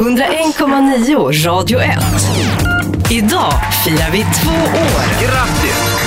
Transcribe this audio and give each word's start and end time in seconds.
101,9 0.00 1.46
Radio 1.46 1.78
1. 1.80 1.90
Idag 3.10 3.52
firar 3.84 4.10
vi 4.12 4.18
två 4.18 4.50
år. 4.80 5.22
Grattis! 5.22 6.00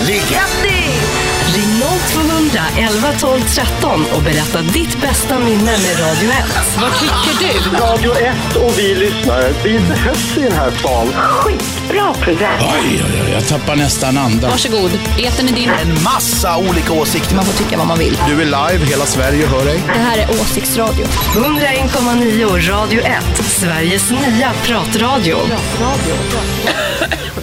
Äntligen! 0.00 1.21
Ring 1.54 1.78
0200 1.78 2.60
11 2.78 3.12
12 3.20 3.40
13 3.40 4.04
och 4.16 4.22
berätta 4.22 4.62
ditt 4.62 5.00
bästa 5.00 5.38
minne 5.38 5.78
med 5.78 6.00
Radio 6.00 6.30
1. 6.30 6.44
Vad 6.80 6.92
tycker 7.00 7.70
du? 7.70 7.76
Radio 7.76 8.16
1 8.16 8.56
och 8.56 8.78
vi 8.78 8.94
lyssnare, 8.94 9.52
vi 9.64 9.78
behövs 9.78 10.36
i 10.36 10.40
den 10.40 10.52
här 10.52 10.70
stan. 10.70 11.12
Skitbra 11.12 12.14
program. 12.14 12.54
Oj, 12.60 13.04
oj, 13.04 13.22
oj, 13.26 13.32
jag 13.32 13.48
tappar 13.48 13.76
nästan 13.76 14.18
andan. 14.18 14.50
Varsågod, 14.50 14.90
etern 15.18 15.48
är 15.48 15.52
din. 15.52 15.70
En 15.70 16.02
massa 16.02 16.56
olika 16.56 16.92
åsikter. 16.92 17.34
Man 17.36 17.44
får 17.44 17.64
tycka 17.64 17.76
vad 17.78 17.86
man 17.86 17.98
vill. 17.98 18.18
Du 18.26 18.32
är 18.32 18.44
live, 18.44 18.84
hela 18.86 19.06
Sverige 19.06 19.46
hör 19.46 19.64
dig. 19.64 19.82
Det 19.86 20.00
här 20.00 20.18
är 20.18 20.30
Åsiktsradio. 20.30 21.06
101,9 21.06 22.68
Radio 22.70 23.00
1. 23.00 23.24
Sveriges 23.44 24.10
nya 24.10 24.52
pratradio. 24.66 25.38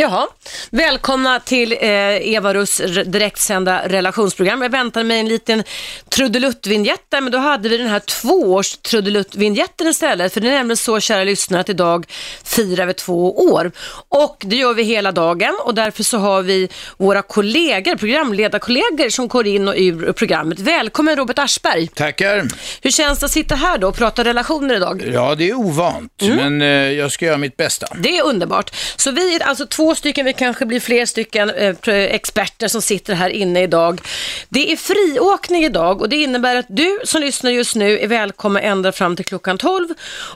Jaha, 0.00 0.26
välkomna 0.70 1.40
till 1.40 1.72
eh, 1.72 1.88
Eva 2.34 2.54
Russ 2.54 2.80
direktsända 3.06 3.88
relationsprogram. 3.88 4.62
Jag 4.62 4.70
väntade 4.70 5.04
mig 5.04 5.20
en 5.20 5.28
liten 5.28 5.64
trudelutt-vinjett 6.08 7.04
där, 7.08 7.20
men 7.20 7.32
då 7.32 7.38
hade 7.38 7.68
vi 7.68 7.76
den 7.76 7.86
här 7.86 8.00
tvåårs 8.00 8.76
trudelutt-vinjetten 8.76 9.86
istället. 9.86 10.34
För 10.34 10.40
det 10.40 10.48
är 10.48 10.52
nämligen 10.52 10.76
så, 10.76 11.00
kära 11.00 11.24
lyssnare, 11.24 11.60
att 11.60 11.68
idag 11.68 12.06
firar 12.44 12.86
vi 12.86 12.94
två 12.94 13.36
år. 13.36 13.72
Och 14.08 14.36
det 14.46 14.56
gör 14.56 14.74
vi 14.74 14.82
hela 14.82 15.12
dagen 15.12 15.54
och 15.64 15.74
därför 15.74 16.02
så 16.02 16.18
har 16.18 16.42
vi 16.42 16.68
våra 16.96 17.22
kollegor, 17.22 17.96
programledarkollegor 17.96 19.08
som 19.08 19.28
går 19.28 19.46
in 19.46 19.68
och 19.68 19.74
ur 19.76 20.12
programmet. 20.12 20.58
Välkommen 20.58 21.16
Robert 21.16 21.38
Aschberg. 21.38 21.86
Tackar. 21.86 22.48
Hur 22.82 22.90
känns 22.90 23.18
det 23.18 23.26
att 23.26 23.32
sitta 23.32 23.54
här 23.54 23.78
då 23.78 23.88
och 23.88 23.96
prata 23.96 24.24
relationer 24.24 24.74
idag? 24.74 25.10
Ja, 25.12 25.34
det 25.34 25.50
är 25.50 25.54
ovant, 25.54 26.12
men 26.20 26.62
eh, 26.62 26.68
jag 26.68 27.12
ska 27.12 27.26
göra 27.26 27.38
mitt 27.38 27.56
bästa. 27.56 27.86
Det 27.98 28.18
är 28.18 28.24
underbart. 28.24 28.76
Så 28.96 29.10
vi 29.10 29.34
är 29.34 29.42
alltså 29.42 29.66
två 29.66 29.89
stycken, 29.94 30.26
vi 30.26 30.32
kanske 30.32 30.66
blir 30.66 30.80
fler 30.80 31.06
stycken 31.06 31.50
eh, 31.50 31.74
experter 31.86 32.68
som 32.68 32.82
sitter 32.82 33.14
här 33.14 33.30
inne 33.30 33.62
idag. 33.62 34.00
Det 34.48 34.72
är 34.72 34.76
friåkning 34.76 35.64
idag 35.64 36.00
och 36.00 36.08
det 36.08 36.16
innebär 36.16 36.56
att 36.56 36.66
du 36.68 36.98
som 37.04 37.20
lyssnar 37.20 37.50
just 37.50 37.76
nu 37.76 37.98
är 37.98 38.06
välkommen 38.06 38.62
ända 38.62 38.92
fram 38.92 39.16
till 39.16 39.24
klockan 39.24 39.58
12 39.58 39.88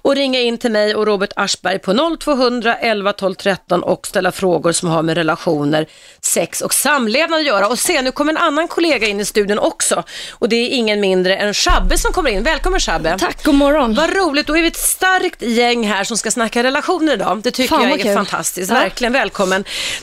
och 0.03 0.15
ringa 0.15 0.41
in 0.41 0.59
till 0.59 0.71
mig 0.71 0.95
och 0.95 1.07
Robert 1.07 1.33
Aschberg 1.37 1.79
på 1.79 2.17
0200 2.21 2.77
11 2.77 3.13
12 3.13 3.35
13 3.35 3.83
och 3.83 4.07
ställa 4.07 4.33
frågor 4.33 4.73
som 4.73 4.89
har 4.89 5.03
med 5.03 5.17
relationer, 5.17 5.87
sex 6.21 6.61
och 6.61 6.75
samlevnad 6.75 7.41
att 7.41 7.47
göra. 7.47 7.69
Och 7.69 7.79
se, 7.79 8.03
nu 8.03 8.13
kommer 8.13 8.33
en 8.33 8.39
annan 8.39 8.69
kollega 8.69 9.07
in 9.07 9.21
i 9.21 9.25
studion 9.25 9.59
också 9.59 10.05
och 10.31 10.49
det 10.49 10.57
är 10.57 10.69
ingen 10.69 11.01
mindre 11.01 11.37
än 11.37 11.55
Shabbe 11.55 11.99
som 11.99 12.13
kommer 12.13 12.31
in. 12.31 12.43
Välkommen 12.43 12.81
Shabbe. 12.81 13.17
Tack, 13.19 13.45
god 13.45 13.55
morgon. 13.55 13.95
Vad 13.95 14.11
roligt, 14.17 14.47
då 14.47 14.57
är 14.57 14.63
vi 14.63 14.69
ett 14.69 14.77
starkt 14.77 15.43
gäng 15.43 15.89
här 15.89 16.05
som 16.05 16.17
ska 16.17 16.31
snacka 16.31 16.63
relationer 16.63 17.13
idag. 17.13 17.41
Det 17.43 17.51
tycker 17.51 17.69
Fan, 17.69 17.83
jag 17.83 18.01
är 18.01 18.03
kul. 18.03 18.15
fantastiskt. 18.15 18.71
Ja. 18.71 18.77
Verkligen 18.77 19.13
välkommen. 19.13 19.44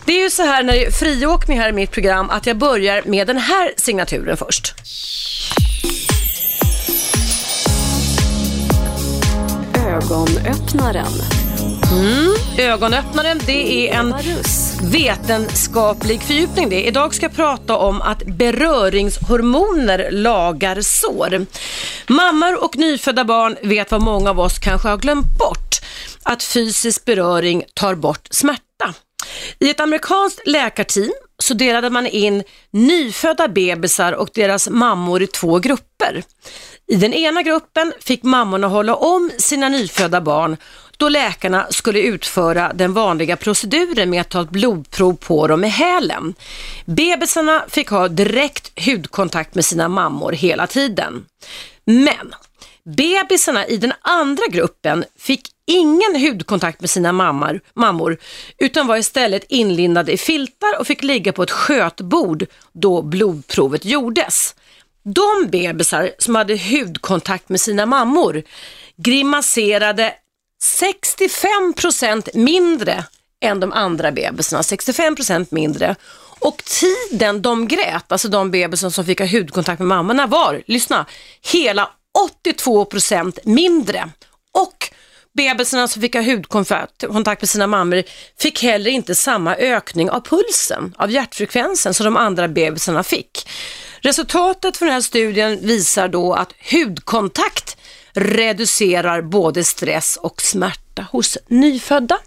Det 0.06 0.11
är 0.14 0.23
ju 0.23 0.30
så 0.30 0.44
här 0.44 0.64
när 0.64 0.73
det 0.73 0.86
är 0.86 0.92
friåkning 0.92 1.59
här 1.59 1.70
i 1.70 1.73
mitt 1.73 1.92
program 1.92 2.30
att 2.30 2.45
jag 2.45 2.58
börjar 2.58 3.02
med 3.06 3.28
den 3.28 3.38
här 3.38 3.73
signaturen 3.78 4.38
först. 4.38 4.73
Ögonöppnaren. 9.88 11.42
Ögonöppnaren, 12.58 13.39
det 13.45 13.89
är 13.89 14.00
en 14.00 14.16
vetenskaplig 14.92 16.22
fördjupning 16.22 16.70
det. 16.70 16.83
Idag 16.83 17.16
ska 17.16 17.26
jag 17.26 17.36
prata 17.36 17.78
om 17.78 18.02
att 18.02 18.23
beröringshormoner 18.26 20.11
lagar 20.11 20.81
sår. 20.81 21.45
Mammor 22.08 22.64
och 22.64 22.78
nyfödda 22.78 23.26
barn 23.26 23.58
vet 23.61 23.92
vad 23.92 24.02
många 24.02 24.30
av 24.30 24.39
oss 24.39 24.59
kanske 24.59 24.88
har 24.88 24.98
glömt 24.98 25.38
bort. 25.39 25.76
Att 26.23 26.44
fysisk 26.44 27.05
beröring 27.05 27.64
tar 27.73 27.95
bort 27.95 28.27
smärta. 28.32 28.93
I 29.59 29.70
ett 29.70 29.80
amerikanskt 29.80 30.42
läkarteam 30.45 31.14
så 31.37 31.54
delade 31.54 31.89
man 31.89 32.08
in 32.08 32.43
nyfödda 32.71 33.48
bebisar 33.48 34.14
och 34.14 34.30
deras 34.33 34.70
mammor 34.70 35.21
i 35.21 35.27
två 35.27 35.59
grupper. 35.59 36.23
I 36.87 36.95
den 36.95 37.14
ena 37.14 37.42
gruppen 37.42 37.93
fick 37.99 38.23
mammorna 38.23 38.67
hålla 38.67 38.95
om 38.95 39.31
sina 39.37 39.70
nyfödda 39.70 40.21
barn 40.21 40.58
då 41.02 41.10
läkarna 41.10 41.67
skulle 41.70 41.99
utföra 41.99 42.73
den 42.73 42.93
vanliga 42.93 43.37
proceduren 43.37 44.10
med 44.10 44.21
att 44.21 44.30
ta 44.30 44.42
ett 44.42 44.49
blodprov 44.49 45.14
på 45.14 45.48
dem 45.48 45.64
i 45.64 45.67
hälen. 45.67 46.33
Bebisarna 46.86 47.65
fick 47.70 47.89
ha 47.89 48.08
direkt 48.08 48.86
hudkontakt 48.86 49.55
med 49.55 49.65
sina 49.65 49.87
mammor 49.87 50.31
hela 50.31 50.67
tiden. 50.67 51.26
Men 51.86 52.33
bebisarna 52.83 53.67
i 53.67 53.77
den 53.77 53.93
andra 54.02 54.43
gruppen 54.52 55.04
fick 55.20 55.51
ingen 55.67 56.22
hudkontakt 56.22 56.82
med 56.82 56.89
sina 56.89 57.11
mammor, 57.11 57.61
mammor 57.73 58.17
utan 58.58 58.88
var 58.88 58.98
istället 58.98 59.45
inlindade 59.49 60.11
i 60.11 60.17
filtar 60.17 60.80
och 60.80 60.88
fick 60.88 61.04
ligga 61.04 61.33
på 61.33 61.44
ett 61.44 61.52
skötbord 61.52 62.45
då 62.73 63.02
blodprovet 63.02 63.86
gjordes. 63.86 64.55
De 65.04 65.48
bebisar 65.49 66.11
som 66.17 66.36
hade 66.36 66.58
hudkontakt 66.58 67.49
med 67.49 67.61
sina 67.61 67.86
mammor 67.86 68.44
grimaserade 68.98 70.14
65% 70.80 72.30
mindre 72.33 73.04
än 73.42 73.60
de 73.60 73.72
andra 73.72 74.11
bebisarna, 74.11 74.61
65% 74.61 75.48
mindre. 75.49 75.95
Och 76.39 76.64
tiden 76.64 77.42
de 77.42 77.67
grät, 77.67 78.11
alltså 78.11 78.28
de 78.28 78.52
bebisar 78.52 78.89
som 78.89 79.05
fick 79.05 79.20
ha 79.20 79.28
hudkontakt 79.28 79.80
med 79.80 79.88
mammorna 79.88 80.28
var, 80.28 80.61
lyssna, 80.66 81.05
hela 81.54 81.89
82% 82.45 83.39
mindre. 83.43 84.10
Och 84.52 84.92
bebisarna 85.37 85.87
som 85.87 86.02
fick 86.02 86.15
ha 86.15 86.21
hudkontakt 86.21 87.42
med 87.42 87.49
sina 87.49 87.67
mammor 87.67 88.03
fick 88.39 88.64
heller 88.64 88.92
inte 88.92 89.15
samma 89.15 89.55
ökning 89.55 90.09
av 90.09 90.19
pulsen, 90.19 90.95
av 90.97 91.11
hjärtfrekvensen 91.11 91.93
som 91.93 92.03
de 92.03 92.17
andra 92.17 92.47
bebisarna 92.47 93.03
fick. 93.03 93.47
Resultatet 94.02 94.77
från 94.77 94.86
den 94.86 94.93
här 94.93 95.02
studien 95.02 95.59
visar 95.61 96.08
då 96.08 96.33
att 96.33 96.53
hudkontakt 96.71 97.77
reducerar 98.14 99.21
både 99.21 99.64
stress 99.64 100.17
och 100.21 100.42
smärta 100.42 101.08
hos 101.11 101.37
nyfödda. 101.48 102.17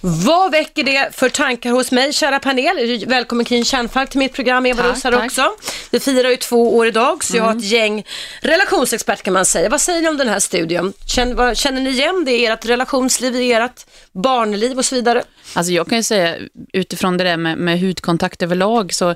Vad 0.00 0.50
väcker 0.50 0.84
det 0.84 1.14
för 1.14 1.28
tankar 1.28 1.70
hos 1.70 1.92
mig, 1.92 2.12
kära 2.12 2.38
panel? 2.38 3.04
Välkommen 3.06 3.44
Krin 3.44 3.64
Kärnfalk 3.64 4.10
till 4.10 4.18
mitt 4.18 4.32
program, 4.32 4.66
Eva 4.66 4.94
tack. 4.94 5.24
också. 5.24 5.50
Vi 5.90 6.00
firar 6.00 6.30
ju 6.30 6.36
två 6.36 6.76
år 6.76 6.86
idag, 6.86 7.24
så 7.24 7.36
jag 7.36 7.44
har 7.44 7.56
ett 7.56 7.64
gäng 7.64 8.04
relationsexperter 8.40 9.24
kan 9.24 9.34
man 9.34 9.46
säga. 9.46 9.68
Vad 9.68 9.80
säger 9.80 10.00
ni 10.00 10.08
om 10.08 10.16
den 10.16 10.28
här 10.28 10.40
studien? 10.40 10.92
Känner, 11.06 11.34
vad, 11.34 11.56
känner 11.56 11.80
ni 11.80 11.90
igen 11.90 12.24
det 12.24 12.32
i 12.32 12.46
ert 12.46 12.64
relationsliv, 12.64 13.36
i 13.36 13.52
ert 13.52 13.86
barnliv 14.12 14.78
och 14.78 14.84
så 14.84 14.94
vidare? 14.94 15.22
Alltså 15.54 15.72
jag 15.72 15.88
kan 15.88 15.98
ju 15.98 16.02
säga 16.02 16.36
utifrån 16.72 17.16
det 17.16 17.24
där 17.24 17.36
med, 17.36 17.58
med 17.58 17.80
hudkontakt 17.80 18.42
överlag, 18.42 18.94
så 18.94 19.14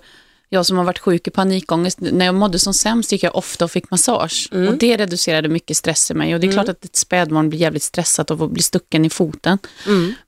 jag 0.48 0.66
som 0.66 0.76
har 0.76 0.84
varit 0.84 0.98
sjuk 0.98 1.28
i 1.28 1.30
panikångest, 1.30 1.98
när 2.00 2.26
jag 2.26 2.34
mådde 2.34 2.58
som 2.58 2.74
sämst 2.74 3.12
gick 3.12 3.22
jag 3.22 3.36
ofta 3.36 3.64
och 3.64 3.70
fick 3.70 3.90
massage. 3.90 4.48
Och 4.68 4.78
det 4.78 4.96
reducerade 4.96 5.48
mycket 5.48 5.76
stress 5.76 6.10
i 6.10 6.14
mig. 6.14 6.34
Och 6.34 6.40
det 6.40 6.46
är 6.46 6.52
klart 6.52 6.68
att 6.68 6.84
ett 6.84 6.96
spädbarn 6.96 7.48
blir 7.48 7.58
jävligt 7.60 7.82
stressat 7.82 8.30
av 8.30 8.42
att 8.42 8.50
bli 8.50 8.62
stucken 8.62 9.04
i 9.04 9.10
foten. 9.10 9.58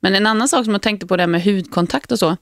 Men 0.00 0.14
en 0.14 0.26
annan 0.26 0.48
sak 0.48 0.64
som 0.64 0.72
jag 0.72 0.82
tänkte 0.82 1.06
på 1.06 1.16
det 1.16 1.22
här 1.22 1.28
med 1.28 1.44
hudkontakt 1.44 2.12
och 2.12 2.18
så. 2.18 2.36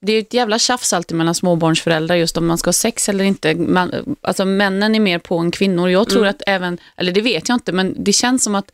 Det 0.00 0.12
är 0.12 0.20
ett 0.20 0.34
jävla 0.34 0.58
tjafs 0.58 0.92
alltid 0.92 1.16
mellan 1.16 1.34
småbarnsföräldrar 1.34 2.16
just 2.16 2.36
om 2.36 2.46
man 2.46 2.58
ska 2.58 2.68
ha 2.68 2.72
sex 2.72 3.08
eller 3.08 3.24
inte. 3.24 3.54
Man, 3.54 4.16
alltså 4.20 4.44
männen 4.44 4.94
är 4.94 5.00
mer 5.00 5.18
på 5.18 5.38
än 5.38 5.50
kvinnor. 5.50 5.90
Jag 5.90 6.08
tror 6.08 6.26
att 6.26 6.42
även, 6.46 6.78
eller 6.96 7.12
det 7.12 7.20
vet 7.20 7.48
jag 7.48 7.56
inte, 7.56 7.72
men 7.72 8.04
det 8.04 8.12
känns 8.12 8.44
som 8.44 8.54
att 8.54 8.70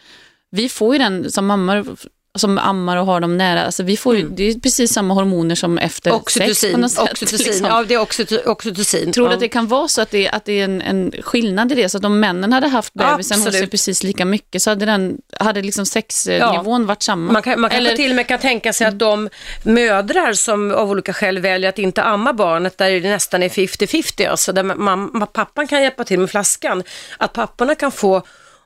vi 0.50 0.68
får 0.68 0.94
ju 0.94 0.98
den 0.98 1.30
som 1.30 1.46
mammor 1.46 1.96
som 2.38 2.58
ammar 2.58 2.96
och 2.96 3.06
har 3.06 3.20
dem 3.20 3.38
nära, 3.38 3.64
alltså 3.64 3.82
vi 3.82 3.96
får 3.96 4.16
ju, 4.16 4.28
det 4.28 4.42
är 4.42 4.54
precis 4.60 4.92
samma 4.92 5.14
hormoner 5.14 5.54
som 5.54 5.78
efter 5.78 6.10
sex 6.10 6.14
på 6.14 6.16
Oxytocin. 6.16 6.80
något 6.80 6.90
sätt. 6.90 7.12
Oxytocin. 7.12 7.46
liksom. 7.46 7.66
Ja, 7.66 7.84
det 7.88 7.94
är 7.94 7.98
oxyto- 7.98 8.46
oxytocin. 8.46 9.12
Tror 9.12 9.24
du 9.24 9.30
ja. 9.30 9.34
att 9.34 9.40
det 9.40 9.48
kan 9.48 9.66
vara 9.68 9.88
så 9.88 10.02
att 10.02 10.10
det, 10.10 10.28
att 10.28 10.44
det 10.44 10.60
är 10.60 10.64
en, 10.64 10.82
en 10.82 11.12
skillnad 11.22 11.72
i 11.72 11.74
det? 11.74 11.88
Så 11.88 11.98
att 11.98 12.04
om 12.04 12.20
männen 12.20 12.52
hade 12.52 12.68
haft 12.68 12.94
bebisen 12.94 13.42
hos 13.42 13.52
sig 13.52 13.66
precis 13.66 14.02
lika 14.02 14.24
mycket 14.24 14.62
så 14.62 14.70
hade, 14.70 14.86
den, 14.86 15.18
hade 15.40 15.62
liksom 15.62 15.86
sexnivån 15.86 16.86
varit 16.86 17.02
samma? 17.02 17.32
Man, 17.32 17.42
kan, 17.42 17.60
man 17.60 17.70
kanske 17.70 17.88
Eller, 17.88 17.96
till 17.96 18.10
och 18.10 18.16
med 18.16 18.28
kan 18.28 18.38
tänka 18.38 18.72
sig 18.72 18.86
att 18.86 18.98
de 18.98 19.28
mödrar 19.62 20.32
som 20.32 20.70
av 20.70 20.90
olika 20.90 21.12
skäl 21.12 21.38
väljer 21.38 21.68
att 21.68 21.78
inte 21.78 22.02
amma 22.02 22.32
barnet, 22.32 22.78
där 22.78 22.90
det 22.90 23.10
nästan 23.10 23.42
är 23.42 23.48
50-50, 23.48 24.28
alltså 24.28 24.52
där 24.52 24.62
mamma, 24.62 25.26
pappan 25.26 25.66
kan 25.68 25.82
hjälpa 25.82 26.04
till 26.04 26.18
med 26.20 26.30
flaskan, 26.30 26.82
att 27.18 27.32
papporna 27.32 27.74
kan 27.74 27.92
få 27.92 28.22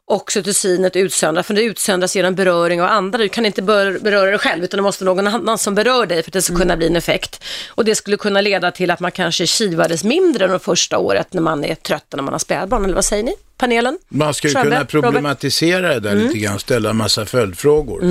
oxytocinet 0.08 0.97
utsöndrat, 0.97 1.47
för 1.47 1.55
det 1.55 1.62
utsöndras 1.62 2.17
genom 2.17 2.35
beröring 2.35 2.82
av 2.82 2.88
andra. 2.88 3.19
Du 3.19 3.29
kan 3.29 3.47
inte 3.47 3.62
beröra 3.62 4.31
dig 4.31 4.38
själv, 4.38 4.64
utan 4.64 4.79
det 4.79 4.82
måste 4.82 5.05
någon 5.05 5.26
annan 5.26 5.58
som 5.58 5.75
berör 5.75 6.06
dig 6.06 6.23
för 6.23 6.29
att 6.31 6.32
det 6.32 6.43
ska 6.43 6.53
Mm. 6.53 6.61
kunna 6.61 6.76
bli 6.76 6.87
en 6.87 6.97
effekt. 6.97 7.44
Och 7.69 7.85
det 7.85 7.94
skulle 7.94 8.17
kunna 8.17 8.41
leda 8.41 8.70
till 8.70 8.91
att 8.91 9.00
man 9.00 9.12
kanske 9.12 9.47
kivades 9.47 10.05
mindre 10.05 10.47
de 10.47 10.61
första 10.61 10.99
året 10.99 11.32
när 11.32 11.43
man 11.43 11.64
är 11.64 11.75
trött 11.75 12.06
när 12.17 12.23
man 12.23 12.35
har 12.35 12.38
spädbarn, 12.38 12.85
eller 12.85 12.94
vad 12.94 13.05
säger 13.05 13.23
ni? 13.23 13.35
Panelen? 13.58 13.99
Man 14.08 14.35
skulle 14.35 14.53
Shabbe, 14.53 14.64
kunna 14.64 14.76
Robert? 14.81 14.94
Mm. 14.94 15.03
problematisera 15.03 15.94
det 15.94 16.00
där 16.00 16.14
lite 16.14 16.38
grann, 16.38 16.58
ställa 16.58 16.91
en 16.91 16.97
massa 16.97 17.26
följdfrågor. 17.26 18.05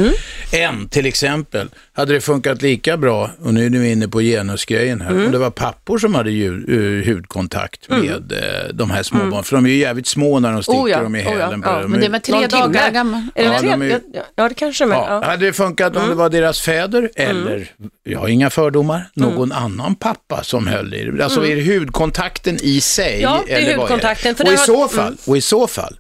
En, 0.52 0.90
till 0.90 1.06
exempel, 1.06 1.68
hade 1.94 2.14
det 2.14 2.22
funkat 2.22 2.62
lika 2.62 2.98
bra, 2.98 3.32
och 3.44 3.54
nu 3.54 3.66
är 3.66 3.70
vi 3.70 3.92
inne 3.92 4.08
på 4.08 4.20
genusgrejen 4.22 5.02
här, 5.02 5.12
Mm. 5.12 5.26
om 5.26 5.32
det 5.32 5.38
var 5.38 5.50
pappor 5.50 5.98
som 5.98 6.16
hade 6.16 6.32
ju, 6.32 6.48
eh, 7.04 7.14
hudkontakt 7.14 7.90
med 7.90 8.32
eh, 8.32 8.74
de 8.74 8.92
här 8.92 9.04
småbarnen, 9.04 9.44
för 9.44 9.56
de 9.56 9.66
är 9.66 9.70
ju 9.70 9.78
jävligt 9.78 10.08
små 10.08 10.40
när 10.40 10.52
de 10.52 10.64
sticker 10.64 10.80
Oh 10.80 10.90
ja, 10.92 11.02
dem 11.02 11.16
i 11.16 11.20
oh 11.20 11.24
ja, 11.24 11.30
hälen 11.46 11.62
på 11.62 11.70
ja. 11.70 11.80
dem. 11.82 11.92
Men 11.92 12.00
det 12.00 12.06
är 12.06 12.10
med 12.10 12.24
tre 12.24 12.48
dagar. 12.48 12.90
Är 12.90 12.94
det 13.34 13.44
Ja, 13.44 13.60
tre? 13.60 13.70
de 13.70 13.82
är 13.82 13.86
ju- 13.86 14.00
ja, 14.36 14.50
det 14.50 14.56
kanske 14.56 14.84
är. 14.84 14.88
Ja, 14.90 15.06
Ja. 15.10 15.18
Mm. 15.18 15.30
Hade 15.30 15.46
det 15.46 15.54
funkat 15.54 15.96
om 15.96 16.10
det 16.10 16.16
var 16.16 16.30
deras 16.30 16.62
fäder 16.62 17.10
eller, 17.16 17.72
jag 18.04 18.20
har 18.20 18.28
inga 18.28 18.50
fördomar, 18.50 19.10
någon 19.14 19.52
annan 19.52 19.96
pappa 19.96 20.44
som 20.44 20.68
höll 20.68 20.94
i 20.94 21.04
det? 21.04 21.24
Alltså 21.24 21.46
är 21.48 21.56
det 21.56 21.74
hudkontakten 21.78 22.58
i 22.62 22.82
sig? 22.82 23.12
Mm. 23.14 23.22
Ja, 23.24 23.44
det 23.48 23.54
är 23.72 23.78
hudkontakten, 23.78 24.36
för 24.36 24.44
Och, 24.44 24.50
det 24.50 24.54
i 24.54 24.58
har- 24.58 24.66
så 24.66 24.88
fall, 24.88 25.06
mm 25.08 25.18
och 25.36 25.40
i 25.40 25.42
så 25.42 25.68
fall, 25.68 26.00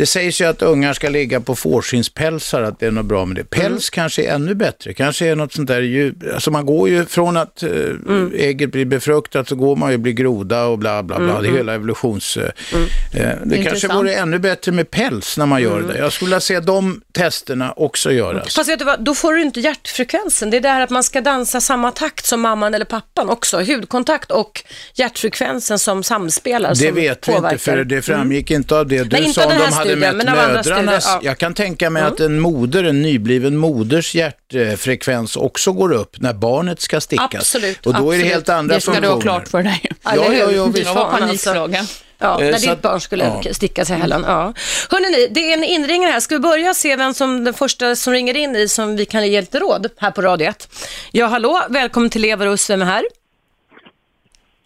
det 0.00 0.06
sägs 0.06 0.40
ju 0.40 0.44
att 0.44 0.62
ungar 0.62 0.92
ska 0.92 1.08
ligga 1.08 1.40
på 1.40 1.54
fårskinnspälsar, 1.56 2.62
att 2.62 2.80
det 2.80 2.86
är 2.86 2.90
något 2.90 3.04
bra 3.06 3.24
med 3.24 3.36
det. 3.36 3.44
Päls 3.44 3.64
Mm. 3.66 3.80
kanske 3.92 4.22
är 4.24 4.34
ännu 4.34 4.54
bättre, 4.54 4.92
kanske 4.94 5.26
är 5.26 5.36
något 5.36 5.52
sånt 5.52 5.68
där 5.68 5.80
djur, 5.80 6.14
alltså 6.34 6.50
man 6.50 6.66
går 6.66 6.88
ju 6.88 7.04
från 7.06 7.36
att 7.36 7.62
eh, 7.62 7.68
Mm. 7.70 8.32
ägget 8.36 8.72
blir 8.72 8.84
befruktat 8.84 9.48
så 9.48 9.54
går 9.56 9.76
man 9.76 9.90
ju 9.90 9.98
bli 9.98 10.12
groda 10.12 10.64
och 10.64 10.78
bla 10.78 11.02
bla 11.02 11.18
bla, 11.18 11.40
det 11.40 11.48
är 11.48 11.52
hela 11.52 11.74
evolutions... 11.74 12.36
Eh, 12.36 12.42
Mm. 12.72 12.84
eh, 12.84 12.88
det 13.12 13.26
kanske 13.40 13.56
Intressant. 13.56 13.94
vore 13.94 14.14
ännu 14.14 14.38
bättre 14.38 14.72
med 14.72 14.90
päls 14.90 15.38
när 15.38 15.46
man 15.46 15.62
gör 15.62 15.80
det. 15.82 15.98
Jag 15.98 16.12
skulle 16.12 16.26
vilja 16.28 16.40
se 16.40 16.60
de 16.60 17.00
testerna 17.12 17.72
också 17.76 18.12
göras. 18.12 18.54
Fast 18.54 18.68
vet 18.70 18.78
du 18.78 18.84
vad, 18.84 19.04
då 19.04 19.14
får 19.14 19.32
du 19.32 19.42
inte 19.42 19.60
hjärtfrekvensen. 19.60 20.50
Det 20.50 20.56
är 20.56 20.60
det 20.60 20.68
här 20.68 20.80
att 20.80 20.90
man 20.90 21.02
ska 21.04 21.20
dansa 21.20 21.60
samma 21.60 21.90
takt 21.90 22.26
som 22.26 22.40
mamman 22.40 22.74
eller 22.74 22.84
pappan 22.84 23.28
också. 23.30 23.60
Hudkontakt 23.62 24.30
och 24.30 24.62
hjärtfrekvensen 24.94 25.78
som 25.78 26.02
samspelar. 26.02 26.70
Det 26.70 26.76
som 26.76 26.94
vet 26.94 27.28
vi 27.28 27.32
påverkar. 27.32 27.52
inte 27.52 27.64
för 27.64 27.84
det 27.84 28.02
framgick 28.02 28.50
inte 28.50 28.76
av 28.76 28.86
det 28.86 29.04
du 29.04 29.16
Nej, 29.20 29.32
sa 29.32 29.44
om 29.46 29.48
de 29.58 29.74
här 29.74 29.89
hade 29.90 30.00
mätt 30.00 30.16
men 30.16 30.28
av 30.28 30.38
andra 30.38 30.54
mödrarnas. 30.54 31.04
ja. 31.06 31.20
Jag 31.22 31.38
kan 31.38 31.54
tänka 31.54 31.90
mig 31.90 32.02
att 32.02 32.20
en 32.20 32.40
moder, 32.40 32.84
en 32.84 33.02
nybliven 33.02 33.56
moders 33.56 34.14
hjärtfrekvens 34.14 35.36
också 35.36 35.72
går 35.72 35.92
upp 35.92 36.20
när 36.20 36.32
barnet 36.32 36.80
ska 36.80 37.00
stickas. 37.00 37.34
Absolut, 37.34 37.86
Och 37.86 37.94
då 37.94 37.98
är 37.98 38.02
det 38.02 38.08
absolut. 38.14 38.32
helt 38.32 38.48
andra 38.48 38.74
Det 38.74 38.80
ska 38.80 38.90
du 38.90 38.94
funktioner. 38.96 39.14
ha 39.14 39.20
klart 39.20 39.48
för 39.48 39.62
dig. 39.62 39.82
Ja, 40.02 40.12
Ja, 40.16 40.52
ja, 40.52 40.64
visst. 40.66 40.86
Jag 40.86 40.94
var 40.94 41.02
alltså. 41.04 41.18
panikslagen. 41.18 41.84
Ja, 42.18 42.42
Eh, 42.42 42.50
när 42.50 42.58
så 42.58 42.70
ditt 42.70 42.82
barn 42.82 43.00
skulle 43.00 43.40
ja. 43.44 43.54
sticka 43.54 43.84
sig 43.84 43.96
i 43.96 44.00
hälen. 44.00 44.24
Ja. 44.26 44.54
Hörrni, 44.90 45.26
det 45.30 45.40
är 45.40 45.54
en 45.58 45.64
inringare 45.64 46.12
här. 46.12 46.20
Ska 46.20 46.34
vi 46.34 46.38
börja 46.38 46.74
se 46.74 46.96
vem 46.96 47.14
som 47.14 47.44
den 47.44 47.54
första 47.54 47.96
som 47.96 48.12
ringer 48.12 48.36
in 48.36 48.56
i 48.56 48.68
som 48.68 48.96
vi 48.96 49.06
kan 49.06 49.28
ge 49.30 49.40
lite 49.40 49.58
råd 49.58 49.90
här 49.96 50.10
på 50.10 50.22
Radio 50.22 50.48
1? 50.48 50.68
Ja, 51.12 51.26
hallå, 51.26 51.62
välkommen 51.68 52.10
till 52.10 52.22
Leverus. 52.22 52.70
Vem 52.70 52.82
är 52.82 52.86
här? 52.86 53.04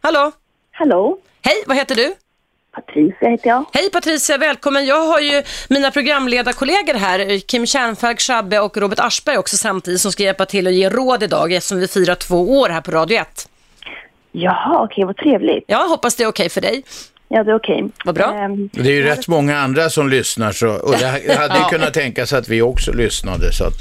Hallå? 0.03 0.33
Hallå, 0.73 1.19
Hej, 1.43 1.65
vad 1.67 1.77
heter 1.77 1.95
du? 1.95 2.15
Patricia 2.75 3.29
heter 3.29 3.49
jag. 3.49 3.65
Hej 3.73 3.91
Patricia, 3.91 4.39
välkommen. 4.39 4.87
Jag 4.87 5.07
har 5.07 5.21
ju 5.21 5.43
mina 5.69 5.91
programledarkollegor 5.91 6.95
här, 6.95 7.39
Kim 7.39 7.67
Kärnfalk, 7.67 8.21
Shabbe 8.21 8.61
och 8.61 8.77
Robert 8.77 8.99
Aschberg 8.99 9.39
också 9.39 9.57
samtidigt 9.57 10.01
som 10.01 10.13
ska 10.13 10.23
hjälpa 10.23 10.47
till 10.47 10.67
att 10.67 10.73
ge 10.75 10.89
råd 10.91 11.23
idag 11.23 11.53
eftersom 11.53 11.79
vi 11.79 11.89
firar 11.89 12.15
två 12.15 12.59
år 12.61 12.69
här 12.69 12.81
på 12.81 12.91
Radio 12.91 13.19
1. 13.19 13.49
Jaha, 14.33 14.83
okej, 14.85 15.05
vad 15.05 15.17
trevligt. 15.17 15.65
Jag 15.67 15.89
hoppas 15.89 16.17
det 16.17 16.23
är 16.25 16.29
okej 16.29 16.49
för 16.49 16.61
dig. 16.61 16.83
Ja, 17.29 17.45
det 17.45 17.51
är 17.51 17.57
okej. 17.57 17.85
Vad 18.05 18.15
bra. 18.15 18.35
Ehm, 18.35 18.69
Det 18.73 18.81
är 18.89 18.95
ju 18.95 19.03
rätt 19.03 19.29
många 19.29 19.59
andra 19.59 19.91
som 19.91 20.09
lyssnar 20.09 20.53
så, 20.53 20.69
och 20.69 20.95
det 20.99 21.07
hade 21.39 21.59
ju 21.59 21.65
kunnat 21.65 21.95
tänkas 21.95 22.33
att 22.33 22.49
vi 22.49 22.63
också 22.63 22.93
lyssnade. 22.93 23.53
Så 23.53 23.65
att, 23.65 23.75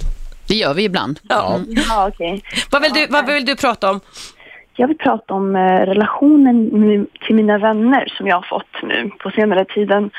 Det 0.48 0.56
gör 0.56 0.74
vi 0.74 0.84
ibland. 0.84 1.20
Ja. 1.30 1.60
ja, 1.90 2.08
okej. 2.08 2.44
Vad, 2.70 2.82
vill 2.82 2.94
du, 2.94 3.08
vad 3.08 3.26
vill 3.26 3.46
du 3.46 3.56
prata 3.56 3.90
om? 3.92 4.00
Jag 4.76 4.88
vill 4.88 4.98
prata 4.98 5.34
om 5.34 5.56
eh, 5.56 5.86
relationen 5.86 7.08
till 7.20 7.36
mina 7.36 7.58
vänner 7.58 8.14
som 8.18 8.28
jag 8.28 8.36
har 8.36 8.48
fått 8.50 8.84
nu 8.84 9.12
på 9.20 9.32
senare 9.32 9.66
tiden. 9.66 10.12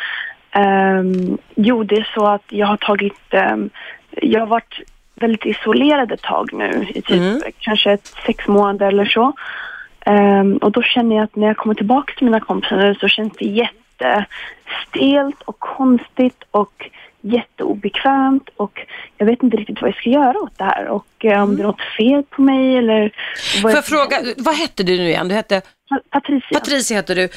Ehm, 0.50 1.38
jo, 1.54 1.84
det 1.84 1.96
är 1.96 2.10
så 2.14 2.26
att 2.26 2.44
jag 2.48 2.66
har 2.66 2.76
tagit... 2.76 3.20
ehm, 3.30 3.70
jag 4.10 4.40
har 4.40 4.46
varit 4.46 4.80
väldigt 5.14 5.46
isolerad 5.46 6.12
ett 6.12 6.22
tag 6.22 6.52
nu, 6.52 6.86
i 6.94 7.02
typ 7.02 7.42
kanske 7.58 7.92
ett, 7.92 8.06
sex 8.26 8.48
månader 8.48 8.86
eller 8.86 9.04
så. 9.04 9.32
Ehm, 10.06 10.56
och 10.56 10.72
då 10.72 10.82
känner 10.82 11.16
jag 11.16 11.24
att 11.24 11.36
när 11.36 11.46
jag 11.46 11.56
kommer 11.56 11.74
tillbaka 11.74 12.14
till 12.14 12.24
mina 12.24 12.40
kompisar 12.40 12.76
nu 12.76 12.94
så 12.94 13.08
känns 13.08 13.32
det 13.38 13.44
jättestelt 13.44 15.42
och 15.44 15.58
konstigt 15.58 16.44
och 16.50 16.90
jätteobekvämt 17.24 18.48
och 18.56 18.80
jag 19.18 19.26
vet 19.26 19.42
inte 19.42 19.56
riktigt 19.56 19.80
vad 19.82 19.88
jag 19.90 19.96
ska 19.96 20.10
göra 20.10 20.38
åt 20.40 20.58
det 20.58 20.64
här 20.64 20.86
och 20.88 21.24
eh, 21.24 21.42
om 21.42 21.56
det 21.56 21.62
är 21.62 21.66
något 21.66 21.80
fel 21.96 22.22
på 22.22 22.42
mig 22.42 22.76
eller... 22.76 23.00
vad 23.54 23.60
Får 23.62 23.70
jag- 23.70 23.84
fråga, 23.84 24.16
vad 24.36 24.54
hette 24.54 24.82
du 24.82 24.96
nu 24.96 25.08
igen? 25.08 25.28
Du 25.28 25.34
hette 25.34 25.62
Pa- 25.88 26.00
Patricia. 26.10 26.58
Patricia 26.58 26.96
heter 26.96 27.14
du. 27.14 27.28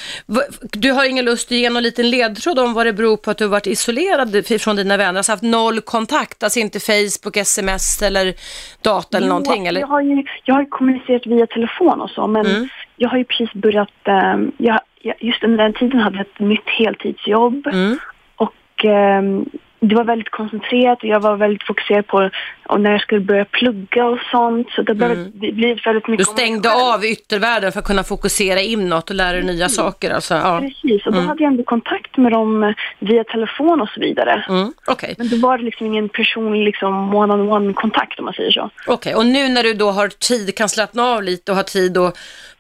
Du 0.61 0.91
har 0.91 1.05
ingen 1.09 1.25
lust 1.25 1.51
att 1.51 1.57
ge 1.57 1.69
någon 1.69 1.83
liten 1.83 2.09
ledtråd 2.09 2.59
om 2.59 2.73
vad 2.73 2.85
det 2.85 2.93
beror 2.93 3.17
på 3.17 3.31
att 3.31 3.37
du 3.37 3.43
har 3.43 3.51
varit 3.51 3.67
isolerad 3.67 4.45
från 4.61 4.75
dina 4.75 4.97
vänner, 4.97 5.17
alltså 5.19 5.31
haft 5.31 5.43
noll 5.43 5.81
kontakt, 5.81 6.43
alltså 6.43 6.59
inte 6.59 6.79
Facebook, 6.79 7.37
sms 7.37 8.01
eller 8.01 8.33
data 8.81 9.17
eller 9.17 9.27
någonting? 9.27 9.63
Jo, 9.63 9.67
Eller? 9.69 9.81
Jag, 9.81 9.87
har 9.87 10.01
ju, 10.01 10.23
jag 10.43 10.55
har 10.55 10.65
kommunicerat 10.69 11.25
via 11.27 11.47
telefon 11.47 12.01
och 12.01 12.09
så, 12.09 12.27
men 12.27 12.45
Mm. 12.45 12.67
jag 12.95 13.09
har 13.09 13.17
ju 13.17 13.23
precis 13.23 13.53
börjat... 13.53 13.89
ehm, 14.07 14.51
jag, 14.57 14.79
jag, 15.01 15.15
just 15.19 15.43
under 15.43 15.57
den 15.63 15.73
tiden 15.73 15.99
hade 15.99 16.17
jag 16.17 16.25
ett 16.25 16.39
nytt 16.39 16.69
heltidsjobb 16.69 17.67
Mm. 17.67 17.97
och 18.35 18.85
ehm, 18.85 19.45
det 19.79 19.95
var 19.95 20.03
väldigt 20.03 20.29
koncentrerat 20.29 21.03
och 21.03 21.09
jag 21.09 21.19
var 21.19 21.35
väldigt 21.35 21.63
fokuserad 21.67 22.07
på 22.07 22.29
och 22.67 22.81
när 22.81 22.91
jag 22.91 23.01
skulle 23.01 23.21
börja 23.21 23.45
plugga 23.45 24.05
och 24.05 24.19
sånt. 24.31 24.67
Så 24.69 24.81
det 24.81 24.93
blev, 24.93 25.31
det 25.33 25.51
blev 25.51 25.77
väldigt 25.85 26.05
Du 26.05 26.11
mycket 26.11 26.27
mig 26.27 26.37
stängde 26.37 26.69
av 26.93 27.05
yttervärlden 27.05 27.71
för 27.71 27.79
att 27.79 27.85
kunna 27.85 28.03
fokusera 28.03 28.61
inåt 28.61 29.09
och 29.09 29.15
lära 29.15 29.31
dig 29.31 29.43
nya 29.43 29.69
saker. 29.69 30.11
Alltså, 30.11 30.33
ja. 30.33 30.59
Precis, 30.59 31.05
och 31.05 31.13
då 31.13 31.19
hade 31.19 31.43
jag 31.43 31.51
ändå 31.51 31.63
kontakt 31.63 32.17
med 32.17 32.31
dem 32.31 32.73
via 32.99 33.23
telefon 33.23 33.81
och 33.81 33.89
så 33.89 33.99
vidare. 33.99 34.45
mm. 34.49 34.73
Okej, 34.87 35.15
Men 35.17 35.29
då 35.29 35.37
var 35.37 35.57
det 35.57 35.63
liksom 35.63 35.87
ingen 35.87 36.09
personlig 36.09 36.65
liksom 36.65 37.15
one-on-one 37.15 37.73
kontakt 37.73 38.19
om 38.19 38.25
man 38.25 38.33
säger 38.33 38.51
så. 38.51 38.69
Okej. 38.87 39.15
och 39.15 39.25
nu 39.25 39.49
när 39.49 39.63
du 39.63 39.73
då 39.73 39.91
har 39.91 40.07
tid, 40.07 40.55
kan 40.55 40.69
slappna 40.69 41.03
av 41.03 41.23
lite 41.23 41.51
och 41.51 41.55
har 41.55 41.63
tid 41.63 41.97
att 41.97 42.17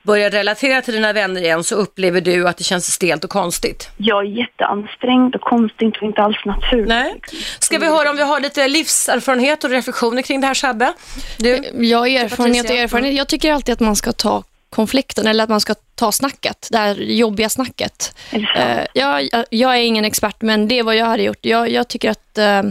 börja 0.07 0.29
relatera 0.29 0.81
till 0.81 0.93
dina 0.93 1.13
vänner 1.13 1.41
igen 1.41 1.63
så 1.63 1.75
upplever 1.75 2.21
du 2.21 2.47
att 2.47 2.57
det 2.57 2.63
känns 2.63 2.91
stelt 2.91 3.23
och 3.23 3.29
konstigt? 3.29 3.89
Jag 3.97 4.25
är 4.25 4.29
jätteansträngd 4.29 5.35
och 5.35 5.41
konstigt 5.41 5.97
och 5.97 6.03
inte 6.03 6.21
alls 6.21 6.45
naturligt. 6.45 6.87
Nej. 6.87 7.21
Ska 7.59 7.79
vi 7.79 7.85
höra 7.85 8.09
om 8.09 8.17
vi 8.17 8.23
har 8.23 8.39
lite 8.39 8.67
livserfarenhet 8.67 9.63
och 9.63 9.69
reflektioner 9.69 10.21
kring 10.21 10.41
det 10.41 10.47
här 10.47 10.55
Shabbe? 10.55 10.93
Du? 11.37 11.61
Jag 11.73 11.97
har 11.97 12.07
erfarenhet 12.07 12.69
och 12.69 12.75
erfarenhet. 12.75 13.15
Jag 13.15 13.27
tycker 13.27 13.53
alltid 13.53 13.73
att 13.73 13.79
man 13.79 13.95
ska 13.95 14.11
ta 14.11 14.43
konflikten 14.69 15.27
eller 15.27 15.43
att 15.43 15.49
man 15.49 15.61
ska 15.61 15.75
ta 15.95 16.11
snacket, 16.11 16.67
det 16.71 16.77
här 16.77 16.95
jobbiga 16.95 17.49
snacket. 17.49 18.15
Sant? 18.31 18.45
Eh, 18.57 18.85
jag, 18.93 19.29
jag 19.49 19.77
är 19.77 19.81
ingen 19.81 20.05
expert, 20.05 20.41
men 20.41 20.67
det 20.67 20.79
är 20.79 20.83
vad 20.83 20.95
jag 20.95 21.05
hade 21.05 21.23
gjort. 21.23 21.45
Jag, 21.45 21.69
jag 21.69 21.87
tycker 21.87 22.11
att 22.11 22.37
eh, 22.37 22.63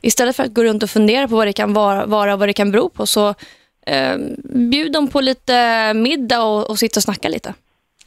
istället 0.00 0.36
för 0.36 0.42
att 0.42 0.54
gå 0.54 0.64
runt 0.64 0.82
och 0.82 0.90
fundera 0.90 1.28
på 1.28 1.36
vad 1.36 1.46
det 1.46 1.52
kan 1.52 1.72
vara, 1.72 2.06
vara 2.06 2.32
och 2.32 2.38
vad 2.38 2.48
det 2.48 2.52
kan 2.52 2.70
bero 2.70 2.88
på, 2.88 3.06
så 3.06 3.34
eh, 3.86 4.16
bjud 4.70 4.92
dem 4.92 5.08
på 5.08 5.20
lite 5.20 5.94
middag 5.94 6.42
och, 6.42 6.70
och 6.70 6.78
sitta 6.78 6.98
och 6.98 7.02
snacka 7.02 7.28
lite. 7.28 7.54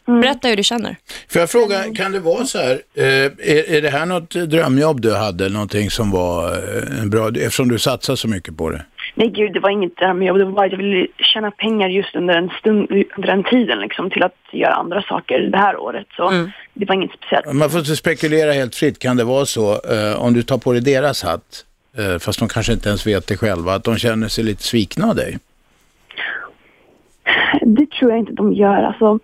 Berätta 0.06 0.48
hur 0.48 0.56
du 0.56 0.64
känner. 0.64 0.96
får 1.30 1.40
jag 1.40 1.50
fråga, 1.50 1.84
kan 1.96 2.12
det 2.12 2.20
vara 2.20 2.46
så 2.46 2.58
här, 2.58 2.82
eh, 2.96 3.06
är, 3.06 3.72
är 3.76 3.82
det 3.82 3.90
här 3.90 4.06
något 4.06 4.30
drömjobb 4.30 5.02
du 5.02 5.14
hade, 5.14 5.50
någonting 5.50 5.90
som 5.90 6.12
var 6.12 6.52
eh, 6.52 7.02
en 7.02 7.10
bra, 7.10 7.28
eftersom 7.28 7.70
du 7.70 7.80
satsar 7.80 8.16
så 8.16 8.28
mycket 8.28 8.58
på 8.58 8.70
det? 8.70 8.86
Nej 9.16 9.30
gud, 9.30 9.54
det 9.54 9.60
var 9.60 9.70
inget 9.70 9.98
där 9.98 10.14
med 10.14 10.28
jobb. 10.28 10.38
Det 10.38 10.46
var 10.46 10.52
bara 10.52 10.66
att 10.66 10.72
jag 10.72 10.78
ville 10.78 11.08
tjäna 11.34 11.52
pengar 11.52 11.90
just 11.90 12.16
under 12.16 12.34
en 12.34 12.50
stund, 12.60 12.88
under 13.18 13.28
den 13.28 13.44
tiden 13.44 13.80
liksom, 13.80 14.10
till 14.10 14.24
att 14.24 14.36
göra 14.52 14.74
andra 14.74 15.02
saker 15.02 15.40
det 15.40 15.58
här 15.58 15.78
året. 15.78 16.08
Så 16.16 16.50
det 16.74 16.86
var 16.86 16.96
inget 16.96 17.12
speciellt. 17.12 17.54
Man 17.54 17.70
får 17.70 17.80
inte 17.80 17.96
spekulera 17.96 18.52
helt 18.52 18.76
fritt, 18.76 19.00
kan 19.00 19.18
det 19.18 19.24
vara 19.24 19.46
så, 19.46 19.72
eh, 19.74 20.22
om 20.22 20.34
du 20.34 20.44
tar 20.44 20.58
på 20.58 20.72
dig 20.72 20.82
deras 20.82 21.24
hatt, 21.24 21.66
eh, 21.98 22.20
fast 22.20 22.40
de 22.40 22.48
kanske 22.48 22.74
inte 22.74 22.90
ens 22.90 23.08
vet 23.08 23.28
det 23.28 23.38
själva, 23.38 23.74
att 23.74 23.84
de 23.84 23.98
känner 23.98 24.28
sig 24.28 24.44
lite 24.44 24.64
svikna 24.64 25.06
av 25.06 25.16
dig? 25.16 25.38
Det 27.62 27.90
tror 27.92 28.12
jag 28.12 28.20
inte 28.20 28.34
de 28.34 28.54
gör. 28.54 28.84
Alltså, 28.84 29.20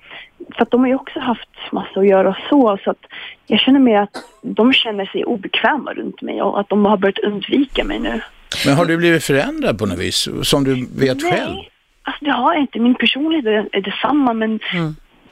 för 0.56 0.62
att 0.62 0.72
de 0.72 0.80
har 0.80 0.88
ju 0.88 0.96
också 0.96 1.20
haft 1.20 1.50
massa 1.72 2.00
att 2.00 2.08
göra 2.08 2.30
och 2.30 2.36
så. 2.50 2.78
Så 2.84 2.92
att 2.92 3.06
jag 3.48 3.60
känner 3.60 3.80
mer 3.80 4.02
att 4.02 4.24
de 4.42 4.74
känner 4.74 5.06
sig 5.06 5.26
obekväma 5.26 5.94
runt 5.94 6.22
mig 6.22 6.42
och 6.42 6.60
att 6.60 6.70
de 6.70 6.86
har 6.86 6.98
börjat 6.98 7.20
undvika 7.20 7.84
mig 7.84 8.00
nu. 8.00 8.22
Men 8.66 8.76
har 8.76 8.86
du 8.86 8.98
blivit 8.98 9.24
förändrad 9.24 9.80
på 9.80 9.86
något 9.86 10.00
vis, 10.00 10.30
som 10.44 10.64
du 10.64 10.88
vet 10.98 11.22
själv? 11.22 11.54
Nej, 11.54 11.70
alltså 12.04 12.26
det 12.26 12.32
har 12.32 12.54
jag 12.54 12.62
inte. 12.62 12.80
Min 12.80 12.96
personlighet 12.96 13.70
är, 13.72 13.82
detsamma 13.82 14.34
men 14.34 14.60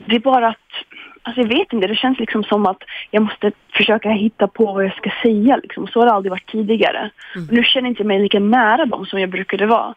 det 0.05 0.15
är 0.15 0.19
bara 0.19 0.47
att, 0.47 0.71
alltså 1.21 1.41
jag 1.41 1.47
vet 1.47 1.73
inte, 1.73 1.87
det 1.87 1.95
känns 1.95 2.19
liksom 2.19 2.43
som 2.43 2.65
att 2.65 2.83
jag 3.11 3.23
måste 3.23 3.51
försöka 3.73 4.09
hitta 4.09 4.47
på 4.47 4.65
vad 4.65 4.85
jag 4.85 4.95
ska 4.95 5.11
säga 5.21 5.57
liksom. 5.57 5.87
Så 5.87 5.99
har 5.99 6.05
det 6.05 6.13
aldrig 6.13 6.31
varit 6.31 6.51
tidigare. 6.51 7.09
Nu 7.51 7.63
känner 7.63 7.87
jag 7.87 7.91
inte 7.91 8.03
mig 8.03 8.19
lika 8.19 8.39
nära 8.39 8.85
dem 8.85 9.05
som 9.05 9.19
jag 9.19 9.29
brukade 9.29 9.65
vara. 9.65 9.93